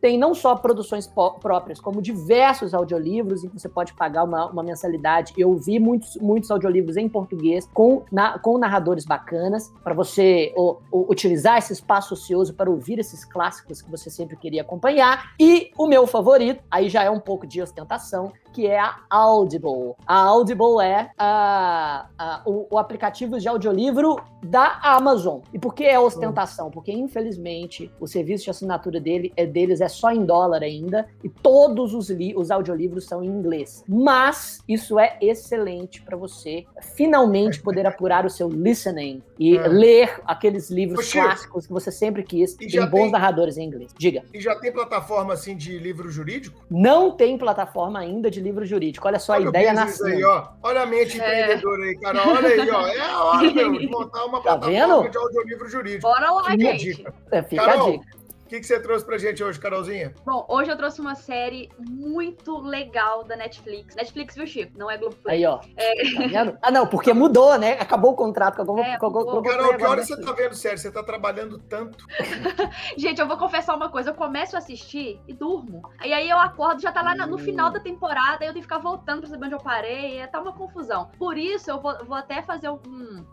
tem 0.00 0.18
não 0.18 0.34
só 0.34 0.56
produções 0.56 1.06
próprias, 1.40 1.78
como 1.80 2.02
diversos 2.02 2.74
audiolivros 2.74 3.44
em 3.44 3.48
que 3.48 3.56
você 3.56 3.68
pode 3.68 3.94
pagar 3.94 4.24
uma, 4.24 4.46
uma 4.46 4.64
mensalidade. 4.64 5.32
Eu 5.38 5.54
vi 5.54 5.78
muitos, 5.78 6.16
muitos 6.16 6.50
audiolivros 6.50 6.96
em 6.96 7.08
português 7.08 7.68
com, 7.72 8.02
na, 8.10 8.36
com 8.36 8.58
narradores 8.58 9.04
bacanas 9.04 9.72
para 9.84 9.94
você 9.94 10.52
o, 10.56 10.78
o, 10.90 11.06
utilizar 11.08 11.56
esse 11.58 11.72
espaço 11.72 12.14
ocioso 12.14 12.52
para 12.52 12.68
ouvir 12.68 12.98
esses 12.98 13.24
clássicos 13.24 13.80
que 13.80 13.88
você 13.88 14.10
sempre 14.10 14.36
queria 14.36 14.62
acompanhar. 14.62 15.34
E 15.38 15.70
o 15.78 15.86
meu 15.86 16.04
favorito, 16.04 16.64
aí 16.68 16.88
já 16.88 17.04
é 17.04 17.10
um 17.10 17.20
pouco 17.20 17.46
de 17.46 17.62
ostentação, 17.62 18.32
que 18.52 18.66
é 18.66 18.78
a 18.78 18.96
Audible. 19.08 19.94
A 20.06 20.16
Audible 20.16 20.82
é 20.82 21.10
a, 21.18 22.06
a, 22.18 22.42
o, 22.44 22.66
o, 22.70 22.78
aplicativo 22.78 23.38
de 23.38 23.48
audiolivro 23.48 24.20
da 24.42 24.78
Amazon. 24.82 25.40
E 25.52 25.58
por 25.58 25.74
que 25.74 25.84
é 25.84 25.98
ostentação? 25.98 26.70
Porque, 26.70 26.92
infelizmente, 26.92 27.90
o 28.00 28.06
serviço 28.06 28.44
de 28.44 28.50
assinatura 28.50 29.00
dele, 29.00 29.32
é, 29.36 29.46
deles 29.46 29.80
é 29.80 29.88
só 29.88 30.10
em 30.10 30.24
dólar 30.24 30.62
ainda 30.62 31.06
e 31.22 31.28
todos 31.28 31.94
os, 31.94 32.08
os 32.36 32.50
audiolivros 32.50 33.04
são 33.04 33.22
em 33.22 33.28
inglês. 33.28 33.84
Mas 33.88 34.60
isso 34.68 34.98
é 34.98 35.16
excelente 35.20 36.02
para 36.02 36.16
você 36.16 36.64
finalmente 36.94 37.60
poder 37.62 37.86
apurar 37.86 38.24
o 38.24 38.30
seu 38.30 38.48
listening 38.48 39.22
e 39.38 39.56
é. 39.56 39.68
ler 39.68 40.20
aqueles 40.24 40.70
livros 40.70 41.00
Oxi, 41.00 41.18
clássicos 41.18 41.66
que 41.66 41.72
você 41.72 41.90
sempre 41.90 42.22
quis. 42.22 42.54
Tem 42.54 42.86
bons 42.86 43.02
tem... 43.02 43.10
narradores 43.12 43.56
em 43.56 43.64
inglês. 43.64 43.92
Diga. 43.96 44.22
E 44.32 44.40
já 44.40 44.56
tem 44.56 44.72
plataforma 44.72 45.32
assim 45.32 45.56
de 45.56 45.78
livro 45.78 46.10
jurídico? 46.10 46.64
Não 46.70 47.10
tem 47.12 47.38
plataforma 47.38 47.98
ainda 47.98 48.30
de 48.30 48.37
livro 48.40 48.64
jurídico. 48.64 49.06
Olha 49.06 49.18
só 49.18 49.34
Olha 49.34 49.46
a 49.46 49.48
ideia 49.48 49.72
nascendo. 49.72 50.16
Aí, 50.16 50.24
ó. 50.24 50.48
Olha 50.62 50.82
a 50.82 50.86
mente 50.86 51.20
é. 51.20 51.42
empreendedora 51.42 51.82
aí, 51.82 51.98
cara. 51.98 52.28
Olha 52.28 52.48
aí, 52.48 52.70
ó. 52.70 52.86
É 52.86 53.00
a 53.00 53.24
hora, 53.24 53.52
meu, 53.52 53.72
de 53.72 53.86
montar 53.88 54.24
uma 54.24 54.38
tá 54.42 54.58
plataforma 54.58 55.02
vendo? 55.02 55.10
de 55.10 55.18
audiolivro 55.18 55.68
jurídico. 55.68 56.02
Bora 56.02 56.30
lá, 56.30 56.50
gente. 56.50 56.94
Dica. 56.96 57.14
É, 57.30 57.42
fica 57.42 57.64
Carol, 57.64 57.88
a 57.88 57.90
dica. 57.92 58.17
O 58.48 58.50
que, 58.50 58.60
que 58.60 58.66
você 58.66 58.80
trouxe 58.80 59.04
pra 59.04 59.18
gente 59.18 59.44
hoje, 59.44 59.60
Carolzinha? 59.60 60.14
Bom, 60.24 60.46
hoje 60.48 60.70
eu 60.70 60.76
trouxe 60.78 61.02
uma 61.02 61.14
série 61.14 61.68
muito 61.78 62.58
legal 62.58 63.22
da 63.22 63.36
Netflix. 63.36 63.94
Netflix, 63.94 64.34
viu, 64.34 64.46
Chico? 64.46 64.72
Não 64.74 64.90
é 64.90 64.96
Globoplay. 64.96 65.36
Aí, 65.36 65.44
ó. 65.44 65.60
É... 65.76 66.32
Tá 66.32 66.58
ah, 66.62 66.70
não, 66.70 66.86
porque 66.86 67.12
mudou, 67.12 67.58
né? 67.58 67.72
Acabou 67.72 68.12
o 68.12 68.16
contrato 68.16 68.56
com 68.56 68.62
a 68.62 68.64
Globo. 68.64 68.80
É, 68.80 68.96
com 68.96 69.04
a 69.04 69.10
Globo 69.10 69.42
Carol, 69.42 69.76
que 69.76 69.84
hora 69.84 70.02
você 70.02 70.18
tá 70.18 70.32
vendo 70.32 70.54
série? 70.54 70.78
Você 70.78 70.90
tá 70.90 71.02
trabalhando 71.02 71.58
tanto. 71.58 72.06
gente, 72.96 73.20
eu 73.20 73.28
vou 73.28 73.36
confessar 73.36 73.76
uma 73.76 73.90
coisa. 73.90 74.08
Eu 74.08 74.14
começo 74.14 74.56
a 74.56 74.60
assistir 74.60 75.20
e 75.28 75.34
durmo. 75.34 75.82
E 76.02 76.10
aí 76.14 76.30
eu 76.30 76.38
acordo, 76.38 76.80
já 76.80 76.90
tá 76.90 77.02
lá 77.02 77.14
no 77.14 77.36
final 77.36 77.70
da 77.70 77.80
temporada, 77.80 78.42
e 78.42 78.48
eu 78.48 78.52
tenho 78.54 78.54
que 78.54 78.62
ficar 78.62 78.78
voltando 78.78 79.20
pra 79.20 79.28
saber 79.28 79.44
onde 79.44 79.56
eu 79.56 79.60
parei. 79.60 80.20
É 80.20 80.26
tá 80.26 80.40
uma 80.40 80.54
confusão. 80.54 81.10
Por 81.18 81.36
isso, 81.36 81.70
eu 81.70 81.82
vou, 81.82 82.02
vou 82.06 82.16
até 82.16 82.40
fazer 82.40 82.70
um, 82.70 82.80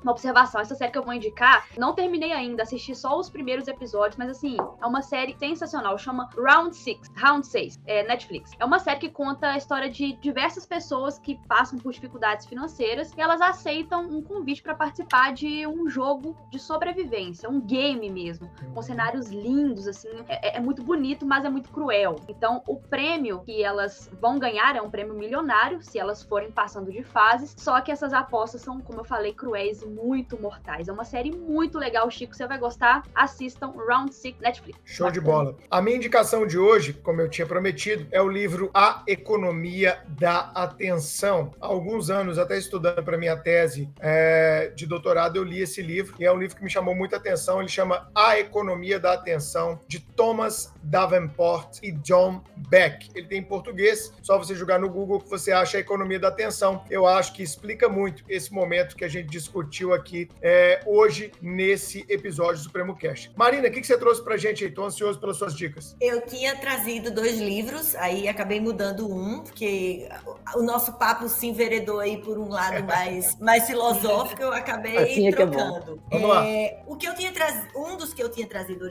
uma 0.03 0.11
observação. 0.11 0.59
Essa 0.59 0.75
série 0.75 0.91
que 0.91 0.97
eu 0.97 1.03
vou 1.03 1.13
indicar, 1.13 1.69
não 1.77 1.93
terminei 1.93 2.33
ainda, 2.33 2.63
assisti 2.63 2.93
só 2.93 3.17
os 3.17 3.29
primeiros 3.29 3.69
episódios, 3.69 4.17
mas 4.17 4.29
assim, 4.29 4.57
é 4.59 4.85
uma 4.85 5.04
série 5.05 5.35
sensacional, 5.37 5.97
chama 5.97 6.29
Round 6.37 6.75
6, 6.75 7.11
Round 7.15 7.47
6, 7.47 7.79
é, 7.85 8.03
Netflix. 8.03 8.51
É 8.59 8.65
uma 8.65 8.79
série 8.79 8.99
que 8.99 9.09
conta 9.09 9.51
a 9.51 9.57
história 9.57 9.89
de 9.89 10.13
diversas 10.13 10.65
pessoas 10.65 11.17
que 11.17 11.39
passam 11.47 11.79
por 11.79 11.93
dificuldades 11.93 12.45
financeiras 12.45 13.13
e 13.15 13.21
elas 13.21 13.39
aceitam 13.39 14.05
um 14.05 14.21
convite 14.21 14.61
para 14.61 14.75
participar 14.75 15.33
de 15.33 15.65
um 15.67 15.87
jogo 15.87 16.35
de 16.51 16.59
sobrevivência, 16.59 17.49
um 17.49 17.61
game 17.61 18.09
mesmo, 18.09 18.51
com 18.73 18.81
cenários 18.81 19.29
lindos, 19.29 19.87
assim, 19.87 20.09
é, 20.27 20.57
é 20.57 20.59
muito 20.59 20.83
bonito, 20.83 21.25
mas 21.25 21.45
é 21.45 21.49
muito 21.49 21.69
cruel. 21.69 22.15
Então, 22.27 22.63
o 22.67 22.77
prêmio 22.77 23.39
que 23.41 23.63
elas 23.63 24.09
vão 24.19 24.39
ganhar 24.39 24.75
é 24.75 24.81
um 24.81 24.89
prêmio 24.89 25.13
milionário, 25.13 25.81
se 25.81 25.99
elas 25.99 26.23
forem 26.23 26.51
passando 26.51 26.91
de 26.91 27.03
fases, 27.03 27.55
só 27.57 27.79
que 27.81 27.91
essas 27.91 28.11
apostas 28.11 28.61
são, 28.61 28.81
como 28.81 29.01
eu 29.01 29.05
falei, 29.05 29.33
cruéis 29.33 29.81
e 29.81 29.87
muito 29.87 30.41
mortais. 30.41 30.87
É 30.87 30.91
uma 30.91 31.05
série 31.05 31.31
muito 31.31 31.77
legal, 31.77 32.09
Chico, 32.09 32.35
você 32.35 32.47
vai 32.47 32.57
gostar. 32.57 33.03
Assistam 33.13 33.73
Round 33.87 34.13
6 34.13 34.39
Netflix. 34.39 34.79
Show 34.95 35.11
de 35.11 35.19
bola. 35.19 35.57
A 35.69 35.81
minha 35.81 35.97
indicação 35.97 36.47
de 36.47 36.57
hoje, 36.57 36.93
como 36.93 37.19
eu 37.19 37.27
tinha 37.27 37.45
prometido, 37.45 38.07
é 38.11 38.21
o 38.21 38.29
livro 38.29 38.71
A 38.73 39.03
Economia 39.05 39.99
da 40.07 40.51
Atenção. 40.55 41.51
Há 41.59 41.65
alguns 41.65 42.09
anos, 42.09 42.39
até 42.39 42.57
estudando 42.57 43.03
para 43.03 43.17
minha 43.17 43.35
tese 43.35 43.89
é, 43.99 44.71
de 44.73 44.85
doutorado, 44.85 45.35
eu 45.35 45.43
li 45.43 45.59
esse 45.59 45.81
livro 45.81 46.15
e 46.17 46.23
é 46.23 46.31
um 46.31 46.37
livro 46.37 46.55
que 46.55 46.63
me 46.63 46.69
chamou 46.69 46.95
muita 46.95 47.17
atenção. 47.17 47.59
Ele 47.59 47.67
chama 47.67 48.09
A 48.15 48.39
Economia 48.39 48.97
da 48.97 49.11
Atenção, 49.11 49.77
de 49.85 49.99
Thomas 49.99 50.73
Davenport 50.81 51.79
e 51.83 51.91
John 51.91 52.41
Beck. 52.69 53.09
Ele 53.13 53.27
tem 53.27 53.39
em 53.39 53.43
português, 53.43 54.13
só 54.21 54.37
você 54.37 54.55
jogar 54.55 54.79
no 54.79 54.89
Google 54.89 55.19
que 55.19 55.29
você 55.29 55.51
acha 55.51 55.75
a 55.75 55.81
economia 55.81 56.19
da 56.19 56.29
atenção. 56.29 56.85
Eu 56.89 57.05
acho 57.05 57.33
que 57.33 57.43
explica 57.43 57.89
muito 57.89 58.23
esse 58.29 58.53
momento 58.53 58.95
que 58.95 59.03
a 59.03 59.09
gente 59.09 59.27
discutiu 59.27 59.93
aqui 59.93 60.29
é, 60.41 60.79
hoje 60.85 61.33
nesse 61.41 62.05
episódio 62.07 62.61
do 62.61 62.63
Supremo 62.63 62.95
Cash. 62.95 63.29
Marina, 63.35 63.67
o 63.67 63.71
que, 63.71 63.81
que 63.81 63.87
você 63.87 63.97
trouxe 63.97 64.23
para 64.23 64.37
gente 64.37 64.63
aí? 64.63 64.71
Estou 64.85 64.87
ansioso 64.87 65.19
pelas 65.19 65.37
suas 65.37 65.55
dicas. 65.55 65.95
Eu 65.99 66.21
tinha 66.21 66.55
trazido 66.55 67.11
dois 67.11 67.39
livros, 67.39 67.95
aí 67.95 68.27
acabei 68.27 68.59
mudando 68.59 69.11
um, 69.11 69.39
porque 69.39 70.07
o 70.55 70.61
nosso 70.61 70.93
papo 70.93 71.27
se 71.27 71.47
enveredou 71.47 71.99
aí 71.99 72.17
por 72.17 72.37
um 72.37 72.49
lado 72.49 72.83
mais, 72.85 73.37
mais 73.39 73.65
filosófico, 73.65 74.41
eu 74.41 74.53
acabei 74.53 74.97
assim 74.97 75.25
é, 75.25 75.29
é 75.29 75.31
trocando. 75.31 76.01
É 76.11 76.19
Vamos 76.19 76.35
lá. 76.35 76.47
É, 76.47 76.83
o 76.87 76.95
que 76.95 77.07
eu 77.07 77.15
tinha 77.15 77.31
trazido, 77.31 77.67
um 77.75 77.97
dos 77.97 78.13
que 78.13 78.21
eu 78.21 78.29
tinha 78.29 78.47
trazido 78.47 78.87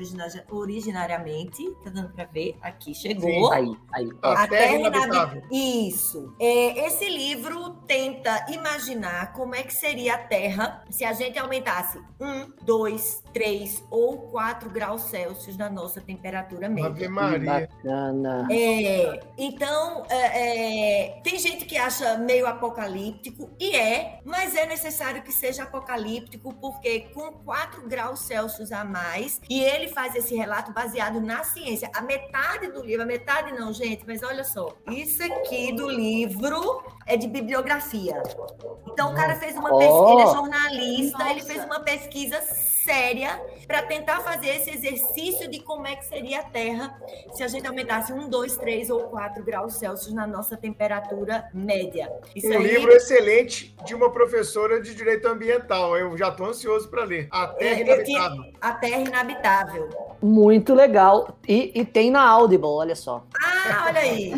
originariamente, 0.51 1.65
tá 1.85 1.91
dando 1.91 2.11
para 2.11 2.25
ver? 2.25 2.57
Aqui 2.61 2.95
chegou. 2.95 3.31
Sim. 3.31 3.53
Aí, 3.53 3.77
aí. 3.93 4.09
A, 4.23 4.43
a 4.43 4.49
Terra, 4.49 4.75
Inabitável. 4.75 5.43
Isso. 5.51 6.35
É, 6.41 6.87
esse 6.87 7.09
livro 7.09 7.75
tenta 7.87 8.47
imaginar 8.51 9.33
como 9.33 9.55
é 9.55 9.63
que 9.63 9.75
seria 9.75 10.15
a 10.15 10.19
Terra 10.19 10.85
se 10.91 11.05
a 11.05 11.13
gente 11.13 11.39
aumentasse 11.39 11.99
um, 12.21 12.51
dois, 12.63 13.23
três 13.33 13.85
ou 13.91 14.31
quatro 14.31 14.71
graus 14.71 15.03
Celsius 15.03 15.57
na 15.57 15.69
nossa 15.71 15.84
temperatura 16.01 16.69
média. 16.69 16.91
Ave 16.91 17.09
Maria. 17.09 17.69
Bacana. 17.85 18.49
É, 18.51 19.21
então, 19.39 20.05
é, 20.09 21.07
é, 21.07 21.21
tem 21.23 21.39
gente 21.39 21.65
que 21.65 21.77
acha 21.77 22.17
meio 22.19 22.47
apocalíptico, 22.47 23.51
e 23.59 23.75
é, 23.75 24.21
mas 24.25 24.55
é 24.55 24.67
necessário 24.67 25.23
que 25.23 25.33
seja 25.33 25.65
apocalíptico, 25.65 26.53
porque 26.55 27.09
com 27.13 27.33
4 27.33 27.89
graus 27.89 28.21
Celsius 28.21 28.73
a 28.73 28.85
mais, 28.85 29.41
e 29.49 29.63
ele 29.63 29.89
faz 29.89 30.15
esse 30.15 30.35
relato 30.35 30.73
baseado 30.73 31.21
na 31.21 31.45
ciência. 31.45 31.91
A 31.95 32.01
metade 32.01 32.69
do 32.69 32.83
livro, 32.83 33.03
a 33.03 33.07
metade 33.07 33.53
não, 33.53 33.73
gente, 33.73 34.05
mas 34.07 34.23
olha 34.23 34.45
só, 34.45 34.75
isso 34.89 35.23
aqui 35.23 35.73
do 35.73 35.89
livro 35.89 36.83
é 37.07 37.17
de 37.17 37.29
bibliografia. 37.29 38.23
Então, 38.87 39.13
o 39.13 39.15
cara 39.15 39.37
fez 39.37 39.57
uma 39.57 39.77
pesquisa, 39.77 40.11
ele 40.11 40.23
é 40.23 40.27
jornalista, 40.27 41.19
Nossa. 41.19 41.31
ele 41.31 41.43
fez 41.43 41.65
uma 41.65 41.81
pesquisa 41.81 42.41
séria 42.85 43.41
para 43.67 43.83
tentar 43.83 44.21
fazer 44.21 44.49
esse 44.49 44.71
exercício 44.71 45.51
de 45.51 45.61
como 45.61 45.87
é 45.87 45.97
que 45.97 46.05
seria 46.05 46.41
a 46.41 46.43
Terra 46.45 46.95
se 47.33 47.43
a 47.43 47.49
gente 47.49 47.67
aumentasse 47.67 48.13
um, 48.13 48.29
dois, 48.29 48.57
três 48.57 48.91
ou 48.91 49.05
quatro 49.05 49.43
graus 49.43 49.75
Celsius 49.75 50.13
na 50.13 50.27
nossa 50.27 50.57
temperatura 50.57 51.49
média. 51.53 52.13
Isso 52.37 52.49
um 52.49 52.59
aí... 52.59 52.67
livro 52.67 52.93
excelente 52.93 53.75
de 53.85 53.95
uma 53.95 54.11
professora 54.11 54.81
de 54.81 54.95
direito 54.95 55.27
ambiental. 55.27 55.97
Eu 55.97 56.17
já 56.17 56.29
estou 56.29 56.47
ansioso 56.47 56.89
para 56.89 57.05
ler. 57.05 57.27
A 57.31 57.49
Terra 57.49 57.81
é, 57.81 57.83
Inabitável. 57.83 58.45
A 58.61 58.73
Terra 58.75 59.01
Inabitável. 59.01 59.89
Muito 60.23 60.75
legal. 60.75 61.37
E, 61.47 61.73
e 61.75 61.85
tem 61.85 62.11
na 62.11 62.23
Audible, 62.27 62.67
olha 62.69 62.95
só. 62.97 63.25
Ah, 63.43 63.85
olha 63.87 64.01
aí. 64.01 64.33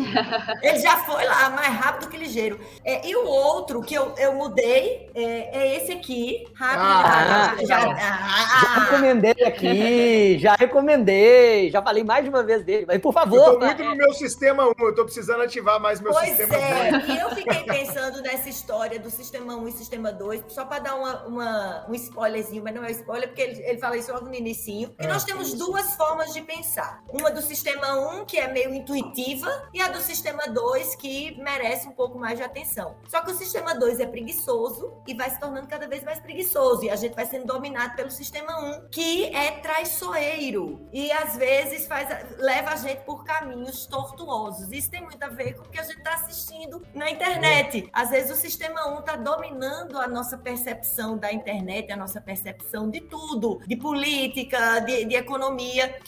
Ele 0.61 0.79
já 0.79 0.97
foi 0.97 1.25
lá, 1.25 1.49
mais 1.49 1.73
rápido 1.75 2.09
que 2.09 2.17
ligeiro. 2.17 2.59
É, 2.83 3.07
e 3.07 3.15
o 3.15 3.25
outro 3.25 3.81
que 3.81 3.93
eu, 3.93 4.13
eu 4.17 4.33
mudei 4.33 5.09
é, 5.15 5.59
é 5.59 5.75
esse 5.77 5.91
aqui. 5.93 6.45
Rápido. 6.53 6.81
Ah, 6.81 7.01
rápido. 7.47 7.67
já- 7.67 7.79
Já, 7.81 7.95
ah, 7.95 8.61
Já 8.61 8.79
recomendei 8.83 9.35
aqui, 9.45 10.37
já 10.39 10.55
recomendei, 10.55 11.69
já 11.69 11.81
falei 11.81 12.03
mais 12.03 12.23
de 12.23 12.29
uma 12.29 12.43
vez 12.43 12.63
dele. 12.63 12.85
Mas, 12.87 12.99
por 12.99 13.09
Eu 13.09 13.13
favor, 13.13 13.53
tô 13.53 13.59
muito 13.65 13.83
no 13.83 13.95
meu 13.95 14.13
sistema 14.13 14.65
1, 14.67 14.73
eu 14.79 14.95
tô 14.95 15.03
precisando 15.05 15.41
ativar 15.41 15.79
mais 15.79 15.99
meu 16.01 16.11
Pois 16.11 16.29
sistema 16.29 16.55
é, 16.55 16.91
2. 16.91 17.07
e 17.09 17.17
eu 17.19 17.29
fiquei 17.31 17.63
pensando 17.63 18.21
nessa 18.21 18.49
história 18.49 18.99
do 18.99 19.09
sistema 19.09 19.55
1 19.55 19.67
e 19.67 19.71
sistema 19.73 20.11
2, 20.11 20.43
só 20.49 20.65
para 20.65 20.79
dar 20.79 20.95
uma, 20.95 21.25
uma- 21.25 21.85
um 21.89 21.93
spoilerzinho, 21.95 22.63
mas 22.63 22.73
não 22.73 22.83
é 22.83 22.91
spoiler, 22.91 23.27
porque 23.29 23.41
ele, 23.41 23.61
ele 23.63 23.77
fala 23.77 23.97
isso 23.97 24.11
logo 24.11 24.25
no 24.25 24.33
inicinho. 24.33 24.93
E 24.99 25.05
É, 25.05 25.07
nós 25.07 25.23
temos 25.23 25.53
duas 25.53 25.66
formas 25.95 26.33
de 26.33 26.41
pensar. 26.41 27.03
Uma 27.09 27.31
do 27.31 27.41
sistema 27.41 27.93
1, 28.19 28.25
que 28.25 28.37
é 28.37 28.47
meio 28.51 28.73
intuitiva, 28.73 29.69
e 29.73 29.81
a 29.81 29.89
do 29.89 29.99
sistema 29.99 30.47
2, 30.47 30.95
que 30.95 31.35
merece 31.41 31.87
um 31.87 31.91
pouco 31.91 32.17
mais 32.17 32.37
de 32.37 32.43
atenção. 32.43 32.95
Só 33.07 33.21
que 33.21 33.31
o 33.31 33.35
sistema 33.35 33.75
2 33.75 33.99
é 33.99 34.05
preguiçoso 34.05 34.93
e 35.05 35.13
vai 35.13 35.29
se 35.29 35.39
tornando 35.39 35.67
cada 35.67 35.87
vez 35.87 36.03
mais 36.03 36.19
preguiçoso, 36.19 36.83
e 36.83 36.89
a 36.89 36.95
gente 36.95 37.15
vai 37.15 37.25
sendo 37.25 37.45
dominado 37.45 37.95
pelo 37.95 38.11
sistema 38.11 38.59
1, 38.59 38.89
que 38.89 39.25
é 39.35 39.51
traiçoeiro. 39.59 40.87
E 40.93 41.11
às 41.11 41.35
vezes 41.35 41.87
faz, 41.87 42.07
leva 42.37 42.71
a 42.71 42.75
gente 42.75 43.03
por 43.03 43.23
caminhos 43.23 43.85
tortuosos. 43.85 44.71
Isso 44.71 44.89
tem 44.89 45.01
muito 45.01 45.21
a 45.23 45.29
ver 45.29 45.55
com 45.55 45.63
o 45.63 45.69
que 45.69 45.79
a 45.79 45.83
gente 45.83 45.97
está 45.97 46.13
assistindo 46.13 46.85
na 46.93 47.09
internet. 47.09 47.89
Às 47.91 48.09
vezes 48.09 48.31
o 48.31 48.35
sistema 48.35 48.87
1 48.95 48.99
está 48.99 49.15
dominando 49.15 49.97
a 49.97 50.07
nossa 50.07 50.37
percepção 50.37 51.17
da 51.17 51.31
internet, 51.31 51.91
a 51.91 51.97
nossa 51.97 52.21
percepção 52.21 52.89
de 52.89 53.01
tudo, 53.01 53.59
de 53.67 53.75
política, 53.75 54.79
de, 54.79 55.05
de 55.05 55.15
economia. 55.15 55.56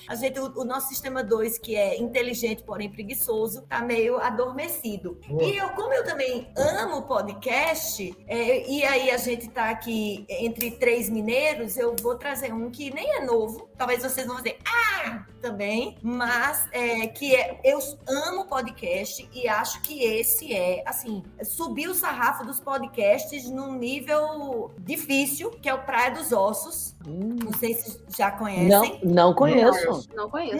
A 0.08 0.16
gente, 0.16 0.39
o, 0.39 0.62
o 0.62 0.66
nosso 0.66 0.89
sistema 0.89 1.24
2, 1.24 1.58
que 1.58 1.76
é 1.76 1.97
inteligente, 1.97 2.64
porém 2.64 2.89
preguiçoso, 2.89 3.60
está 3.60 3.82
meio 3.82 4.18
adormecido. 4.18 5.20
Boa. 5.28 5.43
E 5.43 5.58
eu, 5.58 5.70
como 5.70 5.93
eu 5.93 6.04
também 6.04 6.52
amo 6.56 7.04
podcast, 7.04 8.16
é, 8.28 8.70
e 8.70 8.84
aí 8.84 9.12
a 9.12 9.18
gente 9.18 9.47
está 9.47 9.70
aqui 9.70 10.26
entre 10.30 10.72
três 10.72 11.10
mineiros, 11.10 11.78
eu 11.78 11.95
vou 12.02 12.16
trazer 12.16 12.54
um 12.54 12.70
que 12.70 12.93
nem 12.93 13.18
é 13.18 13.26
novo. 13.26 13.68
Talvez 13.80 14.03
vocês 14.03 14.27
vão 14.27 14.36
dizer, 14.36 14.59
ah, 14.67 15.23
também, 15.41 15.97
mas 16.03 16.67
é, 16.73 17.07
que 17.07 17.34
é, 17.34 17.61
eu 17.63 17.80
amo 18.27 18.43
podcast 18.43 19.27
e 19.34 19.47
acho 19.47 19.82
que 19.82 20.03
esse 20.03 20.53
é, 20.53 20.84
assim, 20.86 21.23
subir 21.41 21.88
o 21.88 21.93
sarrafo 21.95 22.45
dos 22.45 22.59
podcasts 22.59 23.49
num 23.49 23.71
nível 23.71 24.69
difícil, 24.80 25.49
que 25.51 25.69
é 25.69 25.73
o 25.73 25.82
Praia 25.84 26.11
dos 26.11 26.34
Ossos. 26.34 26.93
Hum, 27.07 27.38
Não 27.41 27.53
sei 27.53 27.73
se 27.73 28.03
já 28.17 28.32
não, 28.32 28.38
conhecem. 28.38 28.99
não 29.01 29.34
conheço. 29.34 30.09
Não 30.13 30.30
conheço. 30.30 30.57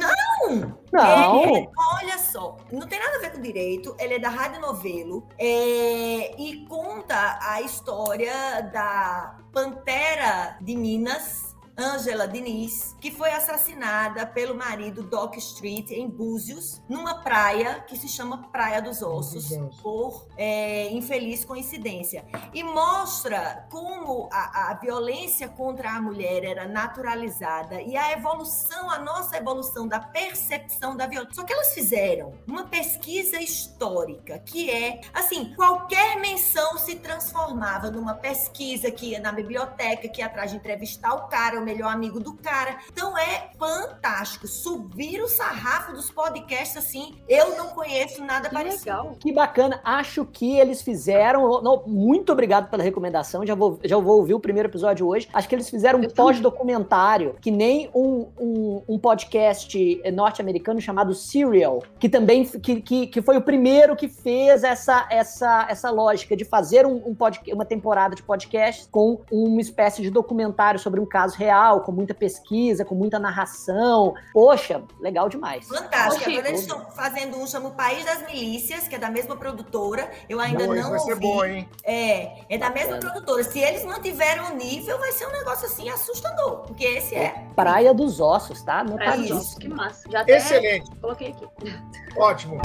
Não. 0.94 1.44
Ele 1.44 1.58
é- 1.60 1.70
olha 1.96 2.18
só, 2.18 2.56
não 2.72 2.88
tem 2.88 3.00
nada 3.00 3.18
a 3.18 3.20
ver 3.20 3.34
com 3.34 3.42
direito, 3.42 3.94
ele 4.00 4.14
é 4.14 4.20
da 4.20 4.30
Rádio 4.30 4.62
Novelo 4.62 5.28
é, 5.38 6.42
e 6.42 6.66
conta 6.70 7.38
a 7.42 7.62
história 7.62 8.62
da 8.74 9.38
Pantera 9.52 10.58
de 10.62 10.74
Minas, 10.76 11.49
Ângela 11.80 12.28
Diniz, 12.28 12.96
que 13.00 13.10
foi 13.10 13.32
assassinada 13.32 14.26
pelo 14.28 14.54
marido 14.54 15.02
Doc 15.02 15.38
Street 15.38 15.92
em 15.92 16.10
Búzios, 16.10 16.82
numa 16.90 17.22
praia 17.22 17.80
que 17.88 17.98
se 17.98 18.08
chama 18.08 18.50
Praia 18.52 18.82
dos 18.82 19.02
Ossos, 19.02 19.50
Dos 19.50 19.58
Ossos. 19.58 19.82
por 19.82 20.28
é, 20.36 20.92
infeliz 20.92 21.46
coincidência. 21.46 22.26
E 22.54 22.64
mostra 22.64 23.66
como 23.72 24.28
a, 24.32 24.72
a 24.72 24.74
violência 24.76 25.48
contra 25.48 25.92
a 25.92 26.02
mulher 26.02 26.44
era 26.44 26.68
naturalizada 26.68 27.82
e 27.82 27.96
a 27.96 28.12
evolução, 28.12 28.90
a 28.90 29.00
nossa 29.00 29.38
evolução 29.38 29.88
da 29.88 30.00
percepção 30.00 30.98
da 30.98 31.08
violência. 31.08 31.36
Só 31.36 31.44
que 31.44 31.54
elas 31.54 31.74
fizeram 31.74 32.34
uma 32.46 32.66
pesquisa 32.66 33.40
histórica 33.42 34.40
que 34.40 34.70
é, 34.70 35.00
assim, 35.14 35.54
qualquer 35.56 36.20
menção 36.20 36.78
se 36.78 36.96
transformava 36.96 37.90
numa 37.90 38.16
pesquisa 38.16 38.92
que 38.92 39.12
ia 39.12 39.20
na 39.20 39.32
biblioteca, 39.32 40.08
que 40.10 40.22
ia 40.22 40.26
atrás 40.26 40.52
de 40.52 40.58
entrevistar 40.58 41.14
o 41.14 41.28
cara, 41.28 41.60
o 41.60 41.64
melhor 41.70 41.94
amigo 41.94 42.20
do 42.20 42.34
cara. 42.34 42.78
Então 42.92 43.18
é 43.18 43.50
fantástico. 43.58 44.48
Subir 44.48 45.22
o 45.22 45.28
sarrafo 45.28 45.94
dos 45.94 46.12
podcasts 46.12 46.78
assim, 46.78 47.16
eu 47.28 47.56
não 47.58 47.68
conheço 47.70 48.24
nada 48.24 48.50
Que 48.50 48.56
parecido. 48.56 48.86
legal. 48.86 49.16
Que 49.20 49.32
bacana. 49.32 49.80
Acho 49.84 50.26
que 50.26 50.58
eles 50.58 50.82
fizeram. 50.82 51.62
não, 51.62 51.84
muito 51.86 52.32
obrigado 52.32 52.70
pela 52.70 52.84
recomendação. 52.84 53.46
Já 53.46 53.56
vou, 53.56 53.80
já 53.84 53.98
vou 53.98 54.18
ouvir 54.18 54.34
o 54.34 54.40
primeiro 54.40 54.68
episódio 54.70 55.08
hoje. 55.08 55.30
Acho 55.34 55.48
que 55.48 55.56
eles 55.56 55.70
fizeram 55.70 56.00
um 56.00 56.10
pós-documentário, 56.10 57.36
que 57.42 57.52
nem 57.52 57.90
um, 57.94 58.28
um, 58.40 58.84
um 58.88 59.00
podcast 59.00 60.02
norte-americano 60.14 60.82
chamado 60.82 61.14
Serial, 61.14 61.84
que 62.00 62.10
também 62.10 62.46
que, 62.46 62.82
que, 62.82 63.08
que 63.08 63.22
foi 63.22 63.38
o 63.38 63.42
primeiro 63.42 63.96
que 63.96 64.08
fez 64.08 64.64
essa, 64.64 65.08
essa, 65.10 65.68
essa 65.70 65.90
lógica 65.92 66.36
de 66.36 66.46
fazer 66.46 66.86
um, 66.86 67.02
um 67.06 67.14
podcast, 67.16 67.54
uma 67.54 67.66
temporada 67.66 68.16
de 68.16 68.24
podcast 68.24 68.88
com 68.90 69.22
uma 69.32 69.62
espécie 69.62 70.02
de 70.02 70.10
documentário 70.10 70.80
sobre 70.80 71.00
um 71.00 71.06
caso 71.06 71.38
real, 71.38 71.59
com 71.82 71.92
muita 71.92 72.14
pesquisa, 72.14 72.86
com 72.86 72.96
muita 72.96 73.20
narração. 73.20 74.14
Poxa, 74.34 74.84
legal 75.00 75.30
demais. 75.30 75.68
Fantástico. 75.68 76.30
Agora 76.30 76.48
eles 76.50 76.62
estão 76.62 76.86
fazendo 76.92 77.38
um, 77.38 77.46
chama 77.46 77.70
o 77.70 77.72
País 77.74 78.04
das 78.06 78.26
Milícias, 78.26 78.88
que 78.88 78.96
é 78.96 79.00
da 79.00 79.10
mesma 79.10 79.36
produtora. 79.36 80.10
Eu 80.28 80.40
ainda 80.40 80.66
Boa, 80.66 80.76
isso 80.76 80.84
não 80.84 80.90
vai 80.92 81.00
ouvi. 81.00 81.12
ser 81.14 81.20
bom, 81.20 81.46
hein? 81.46 81.70
É, 81.84 82.42
é 82.50 82.58
da 82.58 82.70
mesma 82.70 82.96
Bacana. 82.96 83.12
produtora. 83.12 83.44
Se 83.44 83.60
eles 83.60 83.84
mantiverem 83.86 84.44
o 84.52 84.56
nível, 84.56 84.98
vai 85.00 85.12
ser 85.12 85.28
um 85.28 85.32
negócio 85.32 85.66
assim 85.66 85.90
assustador. 85.90 86.60
Porque 86.68 86.86
esse 86.86 87.16
é. 87.16 87.48
Praia 87.56 87.94
dos 87.94 88.20
Ossos, 88.20 88.62
tá? 88.64 88.78
É, 88.78 88.82
Anotadíssimo. 88.82 89.36
nossa, 89.36 89.60
que 89.60 89.68
massa. 89.70 90.10
Já 90.10 90.22
até 90.22 90.38
Excelente, 90.38 90.90
coloquei 91.00 91.30
aqui. 91.30 91.48
ótimo. 92.18 92.60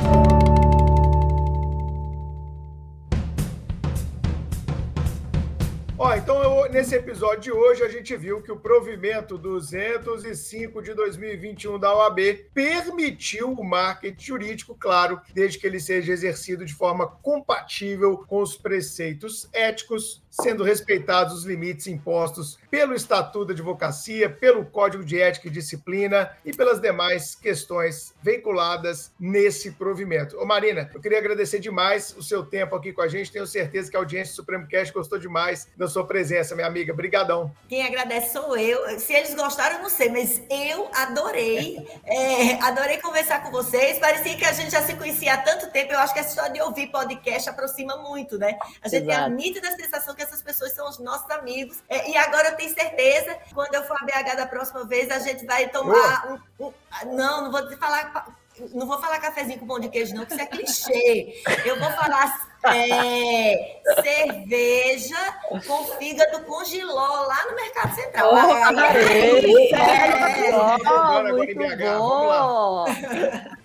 Ó, 5.97 6.13
então 6.15 6.43
eu- 6.43 6.73
nesse 6.73 6.93
episódio 6.97 7.41
de 7.41 7.53
hoje 7.53 7.85
a 7.85 7.89
gente 7.89 8.17
viu 8.17 8.43
que 8.43 8.51
o 8.51 8.57
provimento 8.57 9.39
205 9.39 10.83
de 10.83 10.93
2021 10.93 11.79
da 11.79 11.95
OAB 11.95 12.19
permitiu 12.53 13.53
o 13.53 13.63
marketing 13.63 14.25
jurídico, 14.25 14.75
claro, 14.75 15.21
desde 15.33 15.57
que 15.59 15.67
ele 15.67 15.79
seja 15.79 16.13
exercido 16.13 16.65
de 16.65 16.75
forma 16.75 17.07
compatível 17.07 18.19
com 18.27 18.43
os 18.43 18.57
preceitos 18.57 19.49
éticos, 19.53 20.21
sendo 20.43 20.65
respeitados 20.65 21.35
os 21.35 21.45
limites 21.45 21.87
impostos 21.87 22.59
pelo 22.71 22.95
Estatuto 22.95 23.47
da 23.47 23.53
Advocacia, 23.53 24.29
pelo 24.29 24.65
Código 24.65 25.05
de 25.05 25.21
Ética 25.21 25.47
e 25.47 25.51
Disciplina 25.51 26.37
e 26.45 26.53
pelas 26.53 26.81
demais 26.81 27.35
questões 27.37 28.13
veiculadas 28.21 29.13
nesse 29.19 29.71
provimento. 29.73 30.37
Ô 30.39 30.45
Marina, 30.45 30.91
eu 30.93 31.01
queria 31.01 31.19
agradecer 31.19 31.61
demais 31.61 32.15
o 32.17 32.23
seu 32.23 32.45
tempo 32.45 32.75
aqui 32.75 32.93
com 32.93 33.03
a 33.03 33.09
gente. 33.09 33.31
Tenho 33.31 33.47
certeza 33.47 33.91
que 33.91 33.97
a 33.97 34.01
audiência 34.01 34.33
do 34.33 34.37
Supremo 34.37 34.67
Cast 34.67 34.93
gostou 34.93 35.19
demais 35.19 35.69
da 35.77 35.87
sua 35.87 36.05
presença, 36.05 36.55
minha 36.57 36.67
amiga. 36.67 36.93
Brigadão. 36.93 37.55
Quem 37.69 37.87
agradece 37.87 38.33
sou 38.33 38.57
eu. 38.57 38.99
Se 38.99 39.13
eles 39.13 39.35
gostaram, 39.35 39.83
não 39.83 39.91
sei, 39.91 40.11
mas 40.11 40.43
eu 40.51 40.89
adorei. 40.95 41.85
É, 42.07 42.55
adorei 42.63 42.99
conversar 42.99 43.43
com 43.43 43.51
vocês. 43.51 43.99
Parecia 43.99 44.37
que 44.37 44.45
a 44.45 44.53
gente 44.53 44.71
já 44.71 44.83
se 44.83 44.95
conhecia 44.95 45.35
há 45.35 45.39
tanto 45.39 45.71
tempo. 45.71 45.93
Eu 45.93 45.99
acho 45.99 46.13
que 46.13 46.21
essa 46.21 46.31
história 46.31 46.53
de 46.53 46.61
ouvir 46.61 46.89
podcast 46.89 47.49
aproxima 47.49 47.97
muito, 47.97 48.39
né? 48.39 48.59
A 48.83 48.89
gente 48.89 49.07
tem 49.07 49.15
a 49.15 49.21
Exato. 49.21 49.35
nítida 49.35 49.71
sensação 49.71 50.15
que 50.15 50.24
essas 50.25 50.43
pessoas 50.43 50.73
são 50.73 50.89
os 50.89 50.99
nossos 50.99 51.31
amigos. 51.31 51.79
É, 51.89 52.11
e 52.11 52.17
agora 52.17 52.49
eu 52.49 52.57
tenho 52.57 52.75
certeza, 52.75 53.39
quando 53.55 53.75
eu 53.75 53.85
for 53.85 53.97
a 54.01 54.05
BH 54.05 54.35
da 54.37 54.47
próxima 54.47 54.85
vez, 54.85 55.11
a 55.11 55.19
gente 55.21 55.45
vai 55.47 55.69
tomar 55.69 56.41
um. 56.59 56.67
um- 56.67 56.73
não, 57.15 57.43
não 57.45 57.51
vou 57.53 57.69
te 57.69 57.77
falar. 57.77 58.35
Não 58.73 58.87
vou 58.87 59.01
falar 59.01 59.19
cafezinho 59.19 59.59
com 59.59 59.67
pão 59.67 59.81
de 59.81 59.89
queijo, 59.89 60.15
não, 60.15 60.25
que 60.25 60.33
isso 60.33 60.43
é 60.43 60.47
clichê. 60.47 61.43
Eu 61.65 61.77
vou 61.79 61.91
falar 61.91 62.54
é, 62.67 63.81
cerveja 64.03 65.35
com 65.67 65.85
fígado 65.99 66.41
com 66.45 66.65
giló 66.65 67.27
lá 67.27 67.47
no 67.49 67.57
Mercado 67.57 67.95
Central. 67.95 68.33
Oh, 68.33 68.65
adorei! 68.65 69.73
É. 69.73 70.53
Agora 70.55 71.31
em 71.31 71.33
muito 71.33 71.55
bom! 71.57 72.85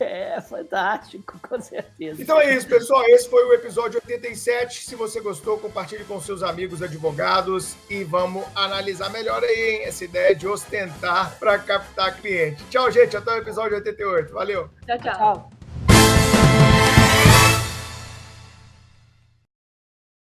É, 0.00 0.40
fantástico, 0.40 1.38
com 1.48 1.60
certeza. 1.60 2.20
Então 2.20 2.40
é 2.40 2.54
isso, 2.54 2.66
pessoal. 2.66 3.04
Esse 3.06 3.28
foi 3.28 3.44
o 3.44 3.54
episódio 3.54 4.00
87. 4.04 4.84
Se 4.84 4.96
você 4.96 5.20
gostou, 5.20 5.58
compartilhe 5.58 6.04
com 6.04 6.20
seus 6.20 6.42
amigos 6.42 6.82
advogados 6.82 7.76
e 7.88 8.02
vamos 8.04 8.44
analisar 8.54 9.10
melhor 9.10 9.42
aí, 9.42 9.76
hein? 9.76 9.84
Essa 9.84 10.04
ideia 10.04 10.34
de 10.34 10.46
ostentar 10.46 11.38
para 11.38 11.58
captar 11.58 12.16
cliente. 12.16 12.64
Tchau, 12.64 12.90
gente. 12.90 13.16
Até 13.16 13.32
o 13.32 13.38
episódio 13.38 13.76
88. 13.76 14.32
Valeu. 14.32 14.68
Tchau, 14.86 14.98
tchau. 14.98 15.14
Tchau. 15.14 15.50